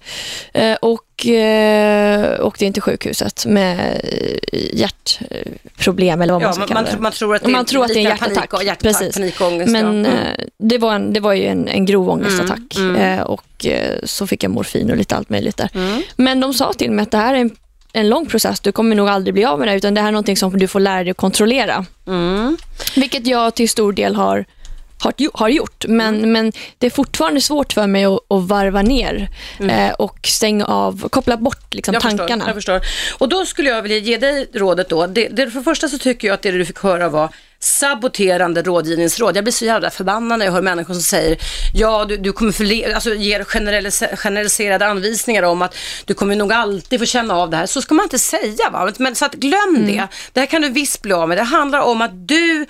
Eh, 0.54 0.74
och 0.74 1.28
eh, 1.28 2.46
åkte 2.46 2.66
in 2.66 2.74
till 2.74 2.82
sjukhuset 2.82 3.46
med 3.46 4.02
eh, 4.54 4.60
hjärtproblem 4.74 6.22
eller 6.22 6.34
vad 6.34 6.42
man 6.42 6.48
Ja, 6.50 6.54
ska 6.54 6.60
man, 6.60 6.68
kalla 6.68 6.82
man, 6.82 6.92
det. 6.96 7.02
man 7.02 7.12
tror 7.12 7.36
att 7.36 7.42
det 7.42 7.48
är, 7.50 7.52
man 7.52 7.66
tror 7.66 7.82
att 7.84 7.88
det 7.88 7.94
är 7.94 7.98
en 7.98 8.04
hjärtattack. 8.04 8.50
Panik, 8.50 8.68
hjärtattack 8.68 9.00
Precis. 9.00 9.14
panikångest. 9.16 9.72
Men 9.72 9.86
ja. 10.06 10.12
Mm. 10.12 10.22
eh, 10.28 10.46
det, 10.60 10.78
var 10.78 10.96
en, 10.96 11.14
det 11.14 11.20
var 11.20 11.34
ju 11.34 11.46
en, 11.46 11.68
en 11.68 11.86
grov 11.86 12.10
ångestattack 12.10 12.58
Mm, 12.78 12.96
mm. 12.96 13.24
Och 13.26 13.66
så 14.04 14.28
fick 14.28 14.44
jag 14.44 14.52
morfin 14.52 14.92
och 14.92 14.98
lite 14.98 15.16
allt 15.16 15.30
möjligt 15.30 15.58
där. 15.58 15.70
Mm. 15.76 16.02
Men 16.16 16.40
de 16.40 16.54
sa 16.54 16.74
till 16.74 16.92
mig 16.92 17.04
att 17.04 17.12
det 17.12 17.18
här 17.18 17.34
är 17.34 17.38
en, 17.38 17.52
en 17.98 18.10
lång 18.10 18.26
process. 18.26 18.60
Du 18.60 18.72
kommer 18.72 18.96
nog 18.96 19.10
aldrig 19.10 19.34
bli 19.34 19.46
av 19.46 19.60
med 19.60 19.68
det 19.68 19.74
utan 19.76 19.94
det 19.94 20.02
här 20.02 20.08
är 20.08 20.12
någonting 20.12 20.38
som 20.38 20.60
du 20.60 20.68
får 20.68 20.80
lära 20.80 21.04
dig 21.04 21.12
att 21.12 21.18
kontrollera. 21.18 21.86
Mm. 22.08 22.58
Vilket 22.96 23.28
jag 23.28 23.56
till 23.56 23.70
stor 23.70 23.94
del 23.94 24.16
har 24.16 24.46
har, 25.00 25.14
har 25.34 25.50
gjort, 25.50 25.86
men, 25.88 26.16
Mm. 26.16 26.32
men 26.32 26.52
det 26.78 26.86
är 26.86 26.92
fortfarande 26.92 27.42
svårt 27.42 27.74
för 27.74 27.88
mig 27.88 28.06
att, 28.06 28.12
att 28.32 28.44
varva 28.48 28.82
ner 28.82 29.30
eh, 29.60 29.90
och 29.92 30.20
stänga 30.28 30.66
av, 30.66 31.10
koppla 31.10 31.38
bort 31.38 31.74
liksom, 31.74 31.96
Mm. 31.96 32.02
jag 32.04 32.18
tankarna. 32.18 32.54
Förstår, 32.54 32.76
jag 32.76 32.84
förstår. 32.84 33.18
Och 33.20 33.30
då 33.30 33.46
skulle 33.46 33.70
jag 33.70 33.82
vilja 33.82 33.98
ge 33.98 34.18
dig 34.18 34.50
rådet 34.54 34.90
då. 34.90 35.08
Det, 35.08 35.28
det, 35.28 35.52
för 35.52 35.60
det 35.60 35.64
första 35.64 35.88
så 35.90 35.98
tycker 35.98 36.28
jag 36.28 36.34
att 36.36 36.42
det 36.42 36.52
du 36.52 36.66
fick 36.66 36.80
höra 36.80 37.10
var 37.10 37.30
saboterande 37.60 38.62
rådgivningsråd. 38.62 39.38
Jag 39.38 39.44
blir 39.44 39.52
så 39.52 39.66
jävla 39.66 39.90
förbannad 39.90 40.40
när 40.40 40.46
jag 40.46 40.54
hör 40.54 40.62
människor 40.62 40.94
som 40.94 41.04
säger 41.04 41.38
ja, 41.74 42.06
du, 42.06 42.18
du 42.18 42.34
kommer 42.34 42.52
förle- 42.52 42.94
alltså, 42.94 43.14
ger 43.14 43.44
generalis- 43.44 44.16
generaliserade 44.16 44.86
anvisningar 44.88 45.44
om 45.44 45.62
att 45.62 45.76
du 46.06 46.14
kommer 46.14 46.36
nog 46.36 46.54
alltid 46.54 47.00
få 47.00 47.06
känna 47.06 47.36
av 47.36 47.50
det 47.50 47.58
här. 47.58 47.66
Så 47.66 47.82
ska 47.82 47.96
man 47.96 48.04
inte 48.04 48.20
säga. 48.20 48.70
Va? 48.72 48.92
Men 48.98 49.16
så 49.16 49.26
att 49.26 49.34
glöm 49.34 49.86
det. 49.86 50.08
Det 50.34 50.40
här 50.40 50.48
kan 50.48 50.62
du 50.62 50.70
visst 50.70 51.02
bli 51.02 51.14
av 51.14 51.30
med. 51.30 51.38
Det 51.38 51.44
handlar 51.44 51.80
om 51.80 52.02
att 52.02 52.28
du 52.28 52.66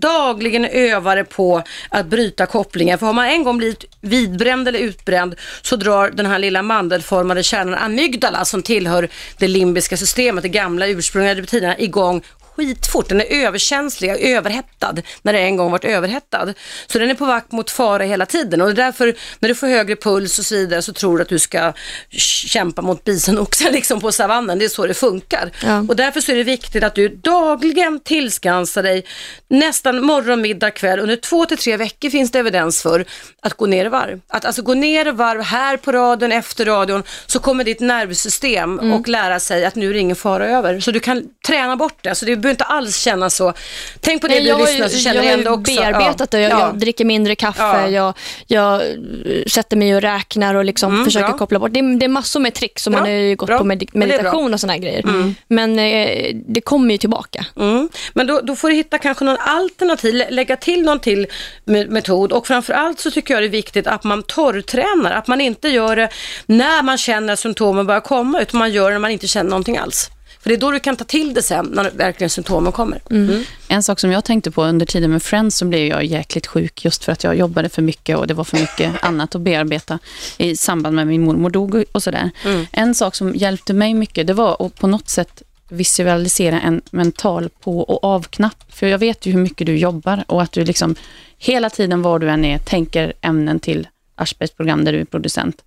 dagligen 0.00 0.64
övar 0.64 1.22
på 1.22 1.62
att 1.88 2.06
bryta 2.06 2.46
kopplingen. 2.46 2.98
För 2.98 3.06
har 3.06 3.12
man 3.12 3.26
en 3.26 3.44
gång 3.44 3.58
blivit 3.58 3.84
vidbränd 4.00 4.68
eller 4.68 4.78
utbränd 4.78 5.34
så 5.62 5.76
drar 5.76 6.10
den 6.10 6.26
här 6.26 6.38
lilla 6.38 6.62
mandelformade 6.62 7.42
kärnan 7.42 7.74
amygdala 7.74 8.44
som 8.44 8.62
tillhör 8.62 9.08
det 9.38 9.48
limbiska 9.48 9.96
systemet, 9.96 10.42
det 10.42 10.48
gamla 10.48 10.86
ursprungliga 10.86 11.34
reptilerna, 11.34 11.78
igång 11.78 12.22
skitfort. 12.56 13.08
Den 13.08 13.20
är 13.20 13.24
överkänslig 13.46 14.10
överhettad 14.10 14.94
när 15.22 15.32
det 15.32 15.38
en 15.38 15.56
gång 15.56 15.70
varit 15.70 15.84
överhettad. 15.84 16.54
Så 16.86 16.98
den 16.98 17.10
är 17.10 17.14
på 17.14 17.24
vakt 17.26 17.52
mot 17.52 17.70
fara 17.70 18.02
hela 18.04 18.26
tiden 18.26 18.60
och 18.60 18.66
det 18.66 18.82
är 18.82 18.86
därför 18.86 19.14
när 19.38 19.48
du 19.48 19.54
får 19.54 19.66
högre 19.66 19.96
puls 19.96 20.38
och 20.38 20.44
så 20.44 20.54
vidare 20.54 20.82
så 20.82 20.92
tror 20.92 21.18
du 21.18 21.22
att 21.22 21.28
du 21.28 21.38
ska 21.38 21.72
kämpa 22.10 22.82
mot 22.82 23.04
bisonoxar 23.04 23.70
liksom 23.72 24.00
på 24.00 24.12
savannen. 24.12 24.58
Det 24.58 24.64
är 24.64 24.68
så 24.68 24.86
det 24.86 24.94
funkar. 24.94 25.50
Ja. 25.64 25.78
Och 25.88 25.96
därför 25.96 26.20
så 26.20 26.32
är 26.32 26.36
det 26.36 26.42
viktigt 26.44 26.84
att 26.84 26.94
du 26.94 27.08
dagligen 27.08 28.00
tillskansar 28.00 28.82
dig 28.82 29.04
nästan 29.48 30.04
morgon, 30.04 30.40
middag, 30.40 30.70
kväll. 30.70 30.98
Under 31.00 31.16
två 31.16 31.46
till 31.46 31.58
tre 31.58 31.76
veckor 31.76 32.10
finns 32.10 32.30
det 32.30 32.38
evidens 32.38 32.82
för 32.82 33.04
att 33.42 33.54
gå 33.54 33.66
ner 33.66 33.86
i 33.86 33.88
varv. 33.88 34.20
Att 34.28 34.44
alltså 34.44 34.62
gå 34.62 34.74
ner 34.74 35.08
i 35.08 35.10
varv 35.10 35.40
här 35.42 35.76
på 35.76 35.92
radion, 35.92 36.32
efter 36.32 36.64
radion, 36.64 37.02
så 37.26 37.38
kommer 37.38 37.64
ditt 37.64 37.80
nervsystem 37.80 38.76
Mm. 38.78 38.92
och 38.92 39.08
lära 39.08 39.40
sig 39.40 39.64
att 39.64 39.74
nu 39.74 39.90
är 39.90 39.94
det 39.94 40.00
ingen 40.00 40.16
fara 40.16 40.46
över. 40.48 40.80
Så 40.80 40.90
du 40.90 41.00
kan 41.00 41.24
träna 41.46 41.76
bort 41.76 41.98
det. 42.02 42.14
Så 42.14 42.24
det 42.24 42.36
behöver 42.46 42.54
inte 42.54 42.64
alls 42.64 42.96
kännas 42.98 43.34
så. 43.36 43.52
Tänk 44.00 44.20
på 44.20 44.28
det 44.28 44.34
Nej, 44.34 44.42
du 44.42 44.48
jag 44.48 44.56
har 44.56 44.66
lyssnar 44.66 44.88
så 44.88 44.98
känner 44.98 45.22
jag 45.22 45.30
har 45.30 45.38
ändå 45.38 45.50
också. 45.50 45.74
bearbetat 45.74 46.30
det. 46.30 46.40
Jag, 46.40 46.52
Ja. 46.52 46.60
jag 46.60 46.78
dricker 46.78 47.04
mindre 47.04 47.34
kaffe, 47.34 47.62
Ja. 47.62 47.88
jag, 47.88 48.14
jag 48.46 48.74
eh, 48.82 49.44
sätter 49.46 49.76
mig 49.76 49.94
och 49.96 50.02
räknar 50.02 50.54
och 50.54 50.64
liksom 50.64 50.92
Mm, 50.92 51.04
försöker 51.04 51.28
bra. 51.28 51.38
koppla 51.38 51.58
bort. 51.58 51.72
Det 51.72 51.80
är, 51.80 51.98
det 51.98 52.06
är 52.06 52.08
massor 52.08 52.40
med 52.40 52.54
tricks 52.54 52.82
som 52.82 52.92
man 52.92 53.02
har 53.02 53.08
ju 53.08 53.36
gått 53.36 53.46
bra. 53.46 53.58
på 53.58 53.64
med, 53.64 53.84
meditation 53.92 54.54
och 54.54 54.60
såna 54.60 54.72
här 54.72 54.80
grejer. 54.80 55.00
Mm. 55.04 55.34
Men 55.48 55.78
eh, 55.78 56.34
det 56.48 56.60
kommer 56.60 56.92
ju 56.94 56.98
tillbaka. 56.98 57.46
Mm. 57.56 57.88
Men 58.14 58.26
då, 58.26 58.40
då 58.40 58.56
får 58.56 58.68
du 58.68 58.74
hitta 58.74 58.98
kanske 58.98 59.24
någon 59.24 59.36
alternativ, 59.40 60.14
lä- 60.14 60.30
lägga 60.30 60.56
till 60.56 60.82
någon 60.82 61.00
till 61.00 61.26
me- 61.64 61.88
metod 61.90 62.32
och 62.32 62.46
framförallt 62.46 63.00
så 63.00 63.10
tycker 63.10 63.34
jag 63.34 63.42
det 63.42 63.46
är 63.46 63.50
viktigt 63.50 63.86
att 63.86 64.04
man 64.04 64.22
torrtränar, 64.22 65.12
att 65.12 65.26
man 65.26 65.40
inte 65.40 65.68
gör 65.68 65.96
det 65.96 66.08
när 66.46 66.82
man 66.82 66.98
känner 66.98 67.32
att 67.32 67.38
symptomen 67.38 67.86
börjar 67.86 68.00
komma 68.00 68.40
utan 68.40 68.58
man 68.58 68.72
gör 68.72 68.88
det 68.90 68.94
när 68.94 68.98
man 69.00 69.10
inte 69.10 69.28
känner 69.28 69.50
någonting 69.50 69.76
alls. 69.78 70.10
För 70.46 70.50
det 70.50 70.56
är 70.56 70.60
då 70.60 70.70
du 70.70 70.80
kan 70.80 70.96
ta 70.96 71.04
till 71.04 71.34
det 71.34 71.42
sen 71.42 71.66
när 71.66 71.90
verkligen 71.90 72.30
symptomen 72.30 72.72
kommer. 72.72 73.00
Mm. 73.10 73.44
En 73.68 73.82
sak 73.82 74.00
som 74.00 74.12
jag 74.12 74.24
tänkte 74.24 74.50
på 74.50 74.64
under 74.64 74.86
tiden 74.86 75.10
med 75.10 75.22
Friends 75.22 75.56
så 75.56 75.64
blev 75.64 75.86
jag 75.86 76.04
jäkligt 76.04 76.46
sjuk 76.46 76.84
just 76.84 77.04
för 77.04 77.12
att 77.12 77.24
jag 77.24 77.36
jobbade 77.36 77.68
för 77.68 77.82
mycket 77.82 78.16
och 78.16 78.26
det 78.26 78.34
var 78.34 78.44
för 78.44 78.56
mycket 78.56 78.92
annat 79.04 79.34
att 79.34 79.40
bearbeta 79.40 79.98
i 80.38 80.56
samband 80.56 80.96
med 80.96 81.06
min 81.06 81.24
mormor 81.24 81.50
dog 81.50 81.84
och 81.92 82.02
sådär. 82.02 82.30
Mm. 82.44 82.66
En 82.72 82.94
sak 82.94 83.14
som 83.14 83.34
hjälpte 83.34 83.74
mig 83.74 83.94
mycket 83.94 84.26
det 84.26 84.32
var 84.32 84.66
att 84.66 84.74
på 84.74 84.86
något 84.86 85.08
sätt 85.08 85.42
visualisera 85.68 86.60
en 86.60 86.82
mental 86.90 87.48
på 87.60 87.80
och 87.80 88.04
avknapp. 88.04 88.64
För 88.68 88.86
jag 88.86 88.98
vet 88.98 89.26
ju 89.26 89.32
hur 89.32 89.40
mycket 89.40 89.66
du 89.66 89.76
jobbar 89.78 90.24
och 90.26 90.42
att 90.42 90.52
du 90.52 90.64
liksom 90.64 90.94
hela 91.38 91.70
tiden 91.70 92.02
var 92.02 92.18
du 92.18 92.30
än 92.30 92.44
är 92.44 92.58
tänker 92.58 93.12
ämnen 93.20 93.60
till 93.60 93.88
Aschbergs 94.14 94.50
program 94.50 94.84
där 94.84 94.92
du 94.92 95.00
är 95.00 95.04
producent. 95.04 95.62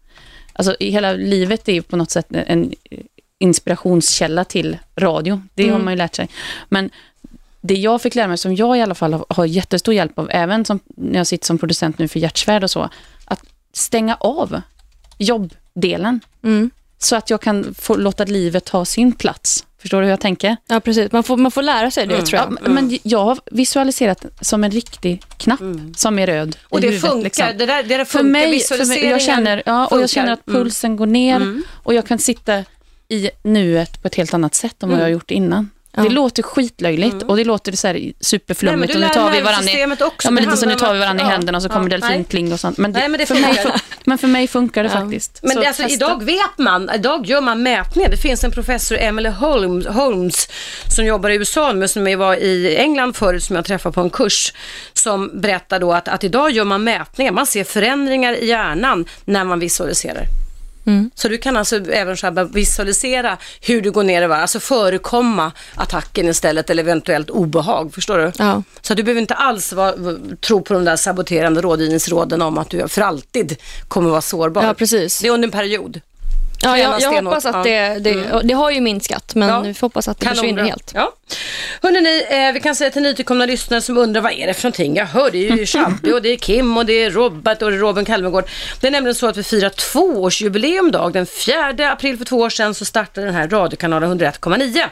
Alltså 0.54 0.76
hela 0.80 1.14
livet 1.14 1.70
är 1.70 1.74
ju 1.74 1.82
på 1.82 1.96
något 1.96 2.12
sätt 2.12 2.28
en 2.32 2.74
inspirationskälla 3.40 4.44
till 4.46 4.78
radio. 4.96 5.42
Det 5.54 5.64
har 5.64 5.70
Mm. 5.70 5.86
man 5.86 5.94
ju 5.94 5.98
lärt 5.98 6.16
sig. 6.16 6.30
Men 6.70 6.90
det 7.62 7.74
jag 7.74 8.02
fick 8.02 8.16
lära 8.16 8.28
mig, 8.28 8.38
som 8.38 8.56
jag 8.56 8.78
i 8.78 8.82
alla 8.82 8.96
fall 8.96 9.14
har, 9.14 9.26
har 9.30 9.46
jättestor 9.46 9.94
hjälp 9.94 10.20
av, 10.20 10.30
även 10.32 10.66
som, 10.66 10.80
när 10.86 11.18
jag 11.20 11.28
sitter 11.28 11.46
som 11.46 11.58
producent 11.58 12.00
nu 12.00 12.08
för 12.08 12.20
Hjärtsvärd 12.20 12.64
och 12.64 12.72
så, 12.72 12.90
att 13.26 13.44
stänga 13.74 14.16
av 14.16 14.62
jobbdelen. 15.18 16.20
Mm. 16.44 16.70
Så 16.98 17.16
att 17.16 17.30
jag 17.30 17.42
kan 17.42 17.74
få 17.80 17.96
låta 17.96 18.26
livet 18.26 18.66
ta 18.66 18.86
sin 18.86 19.12
plats. 19.12 19.66
Förstår 19.82 19.98
du 20.02 20.04
hur 20.06 20.10
jag 20.12 20.20
tänker? 20.20 20.58
Ja, 20.68 20.80
precis. 20.80 21.12
Man 21.12 21.24
får, 21.24 21.38
man 21.38 21.52
får 21.52 21.62
lära 21.62 21.92
sig 21.92 22.08
det, 22.08 22.14
Mm. 22.14 22.26
tror 22.26 22.42
jag. 22.42 22.58
Ja, 22.64 22.70
men 22.70 23.00
jag 23.04 23.26
har 23.26 23.40
visualiserat 23.52 24.26
som 24.42 24.64
en 24.64 24.72
riktig 24.72 25.24
knapp 25.38 25.60
som 25.96 26.20
är 26.20 26.28
röd 26.28 26.42
Mm. 26.42 26.54
Och 26.70 26.82
det 26.82 26.88
huvudet. 26.88 27.10
funkar, 27.10 27.24
liksom. 27.24 27.46
det 27.58 27.66
där, 27.66 27.84
det 27.84 27.98
där 27.98 28.06
För 28.06 28.20
funkar, 28.20 28.32
mig, 28.32 28.60
för 28.60 28.86
mig, 28.86 29.06
jag 29.06 29.22
känner, 29.22 29.64
ja, 29.66 29.88
och 29.88 30.02
jag 30.02 30.10
känner 30.10 30.32
att 30.34 30.48
Mm. 30.48 30.62
pulsen 30.64 30.96
går 30.96 31.06
ner 31.06 31.36
Mm. 31.36 31.64
och 31.84 31.94
jag 31.94 32.06
kan 32.08 32.20
sitta 32.20 32.64
i 33.10 33.30
nuet 33.44 34.02
på 34.02 34.08
ett 34.08 34.16
helt 34.16 34.34
annat 34.34 34.56
sätt 34.56 34.84
än 34.84 34.90
vad 34.90 34.94
Mm. 34.94 35.00
jag 35.00 35.06
har 35.06 35.12
gjort 35.12 35.32
innan. 35.32 35.70
Ja. 35.96 36.04
Det 36.04 36.10
låter 36.10 36.44
skitlöjligt 36.44 37.24
och 37.24 37.38
det 37.38 37.44
låter 37.44 37.72
så 37.72 37.88
här 37.88 38.12
superflummigt. 38.20 38.94
Nej, 38.94 39.04
och 39.04 39.10
nu 39.10 39.14
tar 39.14 39.32
vi 39.32 39.42
varandra 39.42 39.72
i, 39.72 39.86
också. 39.86 40.28
ja, 40.28 40.32
men 40.32 40.36
Det 40.36 40.50
lite 40.50 40.58
så 40.58 40.66
nu 40.66 40.76
tar 40.76 40.94
vi 40.94 41.00
varandra 41.00 41.26
i 41.26 41.28
händerna 41.28 41.58
och 41.58 41.62
så 41.62 41.70
kommer 41.70 41.90
ja, 41.92 41.98
delfinkling 41.98 42.54
och 42.54 42.60
sånt. 42.60 42.78
Men, 42.78 42.92
Nej, 42.92 43.10
men 43.10 43.20
det 43.20 43.26
för 43.26 43.36
mig, 43.36 43.66
men 44.04 44.18
för 44.18 44.28
mig 44.28 44.48
funkar 44.48 44.84
det 44.84 44.90
faktiskt. 44.90 45.40
Men 45.44 45.56
det, 45.60 45.68
alltså, 45.68 45.84
testa. 45.84 45.96
idag 45.96 46.24
vet 46.24 46.58
man, 46.58 46.90
idag 46.96 47.26
gör 47.26 47.42
man 47.42 47.64
mätningar. 47.64 48.10
Det 48.10 48.18
finns 48.18 48.44
en 48.44 48.52
professor, 48.52 48.98
Emily 48.98 49.30
Holmes, 49.30 49.88
Holmes 49.88 50.48
som 50.96 51.06
jobbar 51.06 51.30
i 51.30 51.36
USA 51.36 51.74
men 51.74 51.90
som 51.90 52.18
var 52.18 52.36
i 52.36 52.76
England 52.78 53.16
förut 53.16 53.44
som 53.44 53.56
jag 53.56 53.66
träffade 53.66 53.94
på 53.94 54.02
en 54.02 54.10
kurs 54.10 54.54
som 54.94 55.42
berättar 55.42 55.80
då 55.80 55.94
att, 55.94 56.08
att 56.08 56.24
idag 56.24 56.52
gör 56.52 56.66
man 56.66 56.84
mätningar. 56.84 57.32
Man 57.32 57.46
ser 57.46 57.64
förändringar 57.64 58.34
i 58.34 58.46
hjärnan 58.48 59.06
när 59.26 59.44
man 59.44 59.60
visualiserar. 59.60 60.24
Mm. 60.86 61.12
Så 61.16 61.28
du 61.28 61.38
kan 61.38 61.58
alltså 61.58 61.92
även 61.92 62.18
Shabba 62.18 62.44
visualisera 62.44 63.38
hur 63.62 63.82
du 63.82 63.92
går 63.92 64.04
ner 64.04 64.22
i 64.22 64.28
varv, 64.28 64.42
alltså 64.42 64.60
förekomma 64.60 65.52
attacken 65.76 66.28
istället 66.28 66.70
eller 66.70 66.84
eventuellt 66.84 67.30
obehag, 67.30 67.94
förstår 67.94 68.18
du? 68.18 68.32
Ja. 68.38 68.64
Så 68.82 68.94
du 68.94 69.04
behöver 69.04 69.22
inte 69.22 69.34
alls 69.34 69.74
vara, 69.74 69.94
tro 70.42 70.62
på 70.62 70.74
de 70.74 70.86
där 70.86 70.96
saboterande 70.96 71.62
rådgivningsråden 71.62 72.42
om 72.42 72.58
att 72.58 72.70
du 72.70 72.88
för 72.88 73.02
alltid 73.02 73.56
kommer 73.88 74.10
vara 74.10 74.22
sårbar. 74.22 74.64
Ja, 74.64 74.74
precis. 74.74 75.20
Det 75.20 75.28
är 75.28 75.32
under 75.32 75.48
en 75.48 75.52
period. 75.52 76.02
Ja, 76.62 76.78
jag, 76.78 77.02
jag 77.02 77.24
hoppas 77.24 77.46
att 77.46 77.64
det, 77.64 78.00
det, 78.00 78.12
Mm. 78.12 78.48
det 78.48 78.54
har 78.54 78.72
ju 78.72 78.82
minskat, 78.82 79.36
men 79.36 79.50
Ja. 79.50 79.60
vi 79.60 79.74
får 79.74 79.88
hoppas 79.88 80.08
att 80.08 80.20
det 80.20 80.26
försvinner 80.28 80.48
Kanonbra. 80.50 80.66
helt. 80.66 80.92
Ja. 80.96 81.14
Hörrni, 81.82 82.26
eh, 82.30 82.54
vi 82.54 82.60
kan 82.60 82.76
säga 82.76 82.90
till 82.90 83.02
nytillkomna 83.02 83.46
lyssnare 83.46 83.82
som 83.82 83.98
undrar 83.98 84.22
vad 84.22 84.32
är 84.32 84.48
det 84.48 84.54
för 84.54 84.64
någonting? 84.64 84.96
Jag 84.96 85.06
hör 85.06 85.32
det 85.32 85.50
är 85.50 85.58
ju 85.58 85.66
Shabby 85.66 86.12
och 86.12 86.22
det 86.22 86.30
är 86.30 86.38
Kim 86.38 86.78
och 86.78 86.86
det 86.86 86.94
är 86.94 87.12
Robert 87.12 87.62
och 87.62 87.72
det 87.72 87.78
är 87.78 87.80
Robin 87.80 88.06
Kalmegård. 88.06 88.50
Det 88.82 88.88
är 88.88 88.92
nämligen 88.92 89.16
så 89.16 89.28
att 89.28 89.38
vi 89.38 89.44
firar 89.44 89.70
tvåårsjubileum 89.70 90.92
dag. 90.92 91.14
Den 91.14 91.26
4 91.26 91.92
april 91.92 92.18
för 92.18 92.26
två 92.26 92.38
år 92.38 92.50
sedan 92.50 92.74
så 92.74 92.86
startade 92.86 93.28
den 93.28 93.36
här 93.36 93.48
radiokanalen 93.48 94.20
101,9. 94.20 94.84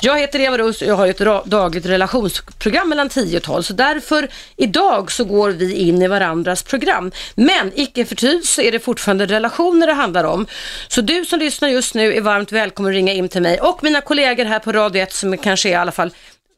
Jag 0.00 0.18
heter 0.18 0.40
Eva 0.40 0.58
Russ 0.58 0.82
och 0.82 0.88
jag 0.88 0.94
har 0.94 1.06
ett 1.06 1.44
dagligt 1.44 1.86
relationsprogram 1.86 2.88
mellan 2.88 3.08
10 3.08 3.36
och 3.36 3.42
12. 3.42 3.62
Så 3.62 3.72
därför 3.72 4.28
idag 4.56 5.12
så 5.12 5.24
går 5.24 5.50
vi 5.50 5.74
in 5.74 6.02
i 6.02 6.08
varandras 6.08 6.62
program. 6.62 7.12
Men 7.34 7.72
icke 7.74 8.04
förty 8.04 8.42
så 8.42 8.62
är 8.62 8.72
det 8.72 8.78
fortfarande 8.78 9.26
relationer 9.26 9.86
det 9.86 9.92
handlar 9.92 10.24
om. 10.24 10.46
Så 10.88 11.00
du 11.00 11.24
som 11.24 11.38
lyssnar 11.38 11.68
just 11.68 11.94
nu 11.94 12.14
är 12.14 12.20
varmt 12.20 12.52
välkommen 12.52 12.92
att 12.92 12.94
ringa 12.94 13.12
in 13.12 13.28
till 13.28 13.42
mig 13.42 13.60
och 13.60 13.84
mina 13.84 14.00
kollegor 14.00 14.44
här 14.44 14.58
på 14.58 14.72
Radio 14.72 15.02
1 15.02 15.12
som 15.12 15.38
kanske 15.38 15.68
är 15.68 15.75
i 15.76 15.80
alla 15.80 15.92
fall 15.92 16.10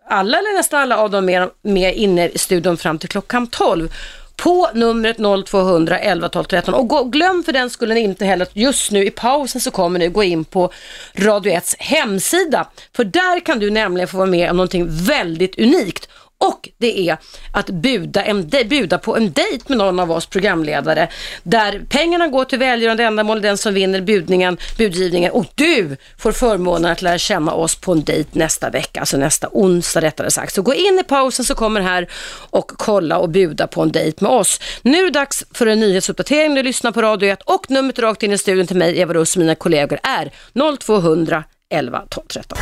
alla 0.08 0.38
eller 0.38 0.56
nästan 0.56 0.80
alla 0.80 0.96
av 0.96 1.10
dem 1.10 1.24
med, 1.24 1.50
med 1.62 1.94
inne 1.94 2.28
i 2.28 2.38
studion 2.38 2.76
fram 2.76 2.98
till 2.98 3.08
klockan 3.08 3.46
12 3.46 3.92
på 4.36 4.70
numret 4.74 5.16
0200 5.46 5.98
11 5.98 6.28
12 6.28 6.44
13 6.44 6.74
och 6.74 6.88
gå, 6.88 7.04
glöm 7.04 7.44
för 7.44 7.52
den 7.52 7.70
skulle 7.70 8.00
inte 8.00 8.24
heller 8.24 8.42
att 8.42 8.56
just 8.56 8.90
nu 8.90 9.04
i 9.04 9.10
pausen 9.10 9.60
så 9.60 9.70
kommer 9.70 9.98
ni 9.98 10.08
gå 10.08 10.22
in 10.22 10.44
på 10.44 10.72
Radio 11.14 11.52
1s 11.52 11.74
hemsida. 11.78 12.68
För 12.96 13.04
där 13.04 13.40
kan 13.40 13.58
du 13.58 13.70
nämligen 13.70 14.08
få 14.08 14.16
vara 14.16 14.26
med 14.26 14.50
om 14.50 14.56
någonting 14.56 14.86
väldigt 14.90 15.58
unikt 15.58 16.08
och 16.41 16.68
det 16.78 17.09
är 17.09 17.16
att 17.53 17.66
buda, 17.70 18.22
en, 18.24 18.49
de- 18.49 18.64
buda 18.64 18.99
på 18.99 19.16
en 19.16 19.32
dejt 19.32 19.64
med 19.66 19.78
någon 19.78 20.01
av 20.01 20.11
oss 20.11 20.26
programledare 20.26 21.09
där 21.43 21.82
pengarna 21.89 22.28
går 22.28 22.45
till 22.45 22.59
välgörande 22.59 23.05
ändamål, 23.05 23.43
den 23.43 23.59
som 23.59 23.74
vinner 23.74 24.01
budningen, 24.01 24.59
budgivningen 24.78 25.32
och 25.32 25.47
du 25.55 25.97
får 26.18 26.32
förmånen 26.32 26.93
att 26.93 27.03
lära 27.03 27.18
känna 27.18 27.53
oss 27.53 27.74
på 27.76 27.93
en 27.93 28.05
dejt 28.05 28.30
nästa 28.32 28.70
vecka, 28.70 29.01
alltså 29.01 29.16
nästa 29.16 29.49
onsdag 29.53 30.01
rättare 30.01 30.30
sagt. 30.30 30.55
Så 30.55 30.62
gå 30.62 30.74
in 30.74 30.99
i 31.01 31.05
pausen 31.05 31.45
så 31.45 31.55
kommer 31.55 31.80
här 31.80 32.09
och 32.51 32.68
kolla 32.76 33.18
och 33.18 33.28
buda 33.28 33.66
på 33.66 33.82
en 33.82 33.93
dejt 33.93 34.24
med 34.24 34.32
oss. 34.32 34.61
Nu 34.82 34.99
är 34.99 35.03
det 35.05 35.11
dags 35.11 35.45
för 35.55 35.66
en 35.66 35.80
nyhetsuppdatering. 35.80 36.55
Du 36.55 36.62
lyssnar 36.62 36.93
på 36.93 37.03
Radio 37.03 37.28
1 37.28 37.43
och 37.43 37.70
numret 37.70 37.99
rakt 37.99 38.22
in 38.22 38.32
i 38.32 38.39
studion 38.39 38.66
till 38.66 38.76
mig, 38.76 39.01
Eva 39.01 39.14
Russ 39.14 39.36
och 39.36 39.41
mina 39.41 39.55
kollegor 39.55 39.99
är 40.03 40.32
0200 40.78 41.45
11 41.70 42.03
12 42.11 42.26
13. 42.26 42.59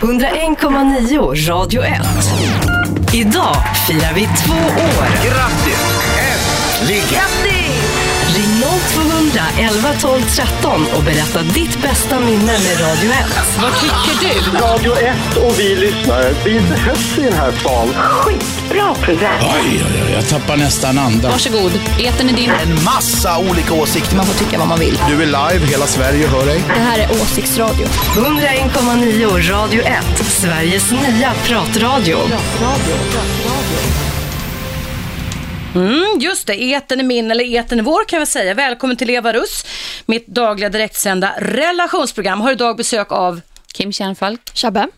101,9 0.00 1.48
Radio 1.48 1.82
1. 1.82 1.92
Idag 3.12 3.56
firar 3.86 4.14
vi 4.14 4.20
två 4.20 4.54
år. 4.54 5.06
Grattis! 5.24 5.78
Äntligen! 6.80 7.37
Ring 9.28 9.34
0200 9.34 9.42
11 9.58 9.92
12 10.00 10.22
13 10.22 10.86
och 10.96 11.02
berätta 11.02 11.42
ditt 11.42 11.82
bästa 11.82 12.20
minne 12.20 12.52
med 12.52 12.80
Radio 12.80 13.10
1. 13.10 13.16
Vad 13.62 13.72
tycker 13.80 14.50
du? 14.52 14.58
Radio 14.58 14.96
1 14.96 15.36
och 15.36 15.58
vi 15.58 15.74
lyssnare, 15.74 16.34
vi 16.44 16.60
behövs 16.60 17.18
i 17.18 17.22
den 17.22 17.32
här 17.32 17.52
stan. 17.52 17.88
Skitbra 17.94 18.94
program. 18.94 19.40
Oj, 19.40 19.82
oj, 19.86 20.02
oj, 20.06 20.12
jag 20.12 20.28
tappar 20.28 20.56
nästan 20.56 20.98
andan. 20.98 21.30
Varsågod, 21.30 21.72
etern 21.98 22.28
är 22.28 22.32
din. 22.32 22.50
En 22.50 22.84
massa 22.84 23.38
olika 23.38 23.74
åsikter. 23.74 24.16
Man 24.16 24.26
får 24.26 24.44
tycka 24.44 24.58
vad 24.58 24.68
man 24.68 24.78
vill. 24.78 24.98
Du 25.08 25.22
är 25.22 25.26
live, 25.26 25.66
hela 25.66 25.86
Sverige 25.86 26.28
hör 26.28 26.46
dig. 26.46 26.62
Det 26.66 26.80
här 26.80 26.98
är 26.98 27.10
åsiktsradio. 27.10 27.86
101,9 27.86 29.50
Radio 29.50 29.82
1. 29.82 30.04
Sveriges 30.26 30.90
nya 30.90 31.32
pratradio. 31.44 32.18
Mm, 35.78 36.18
just 36.20 36.46
det, 36.46 36.62
eten 36.62 37.00
är 37.00 37.04
min 37.04 37.30
eller 37.30 37.44
eten 37.44 37.78
är 37.78 37.82
vår 37.82 38.04
kan 38.04 38.20
vi 38.20 38.26
säga. 38.26 38.54
Välkommen 38.54 38.96
till 38.96 39.10
Eva 39.10 39.32
Russ, 39.32 39.66
mitt 40.06 40.26
dagliga 40.26 40.68
direktsända 40.68 41.34
relationsprogram. 41.38 42.40
Har 42.40 42.52
idag 42.52 42.76
besök 42.76 43.12
av 43.12 43.40
Kim 43.72 43.92
Kärnfalk. 43.92 44.40
Shabbe? 44.54 44.88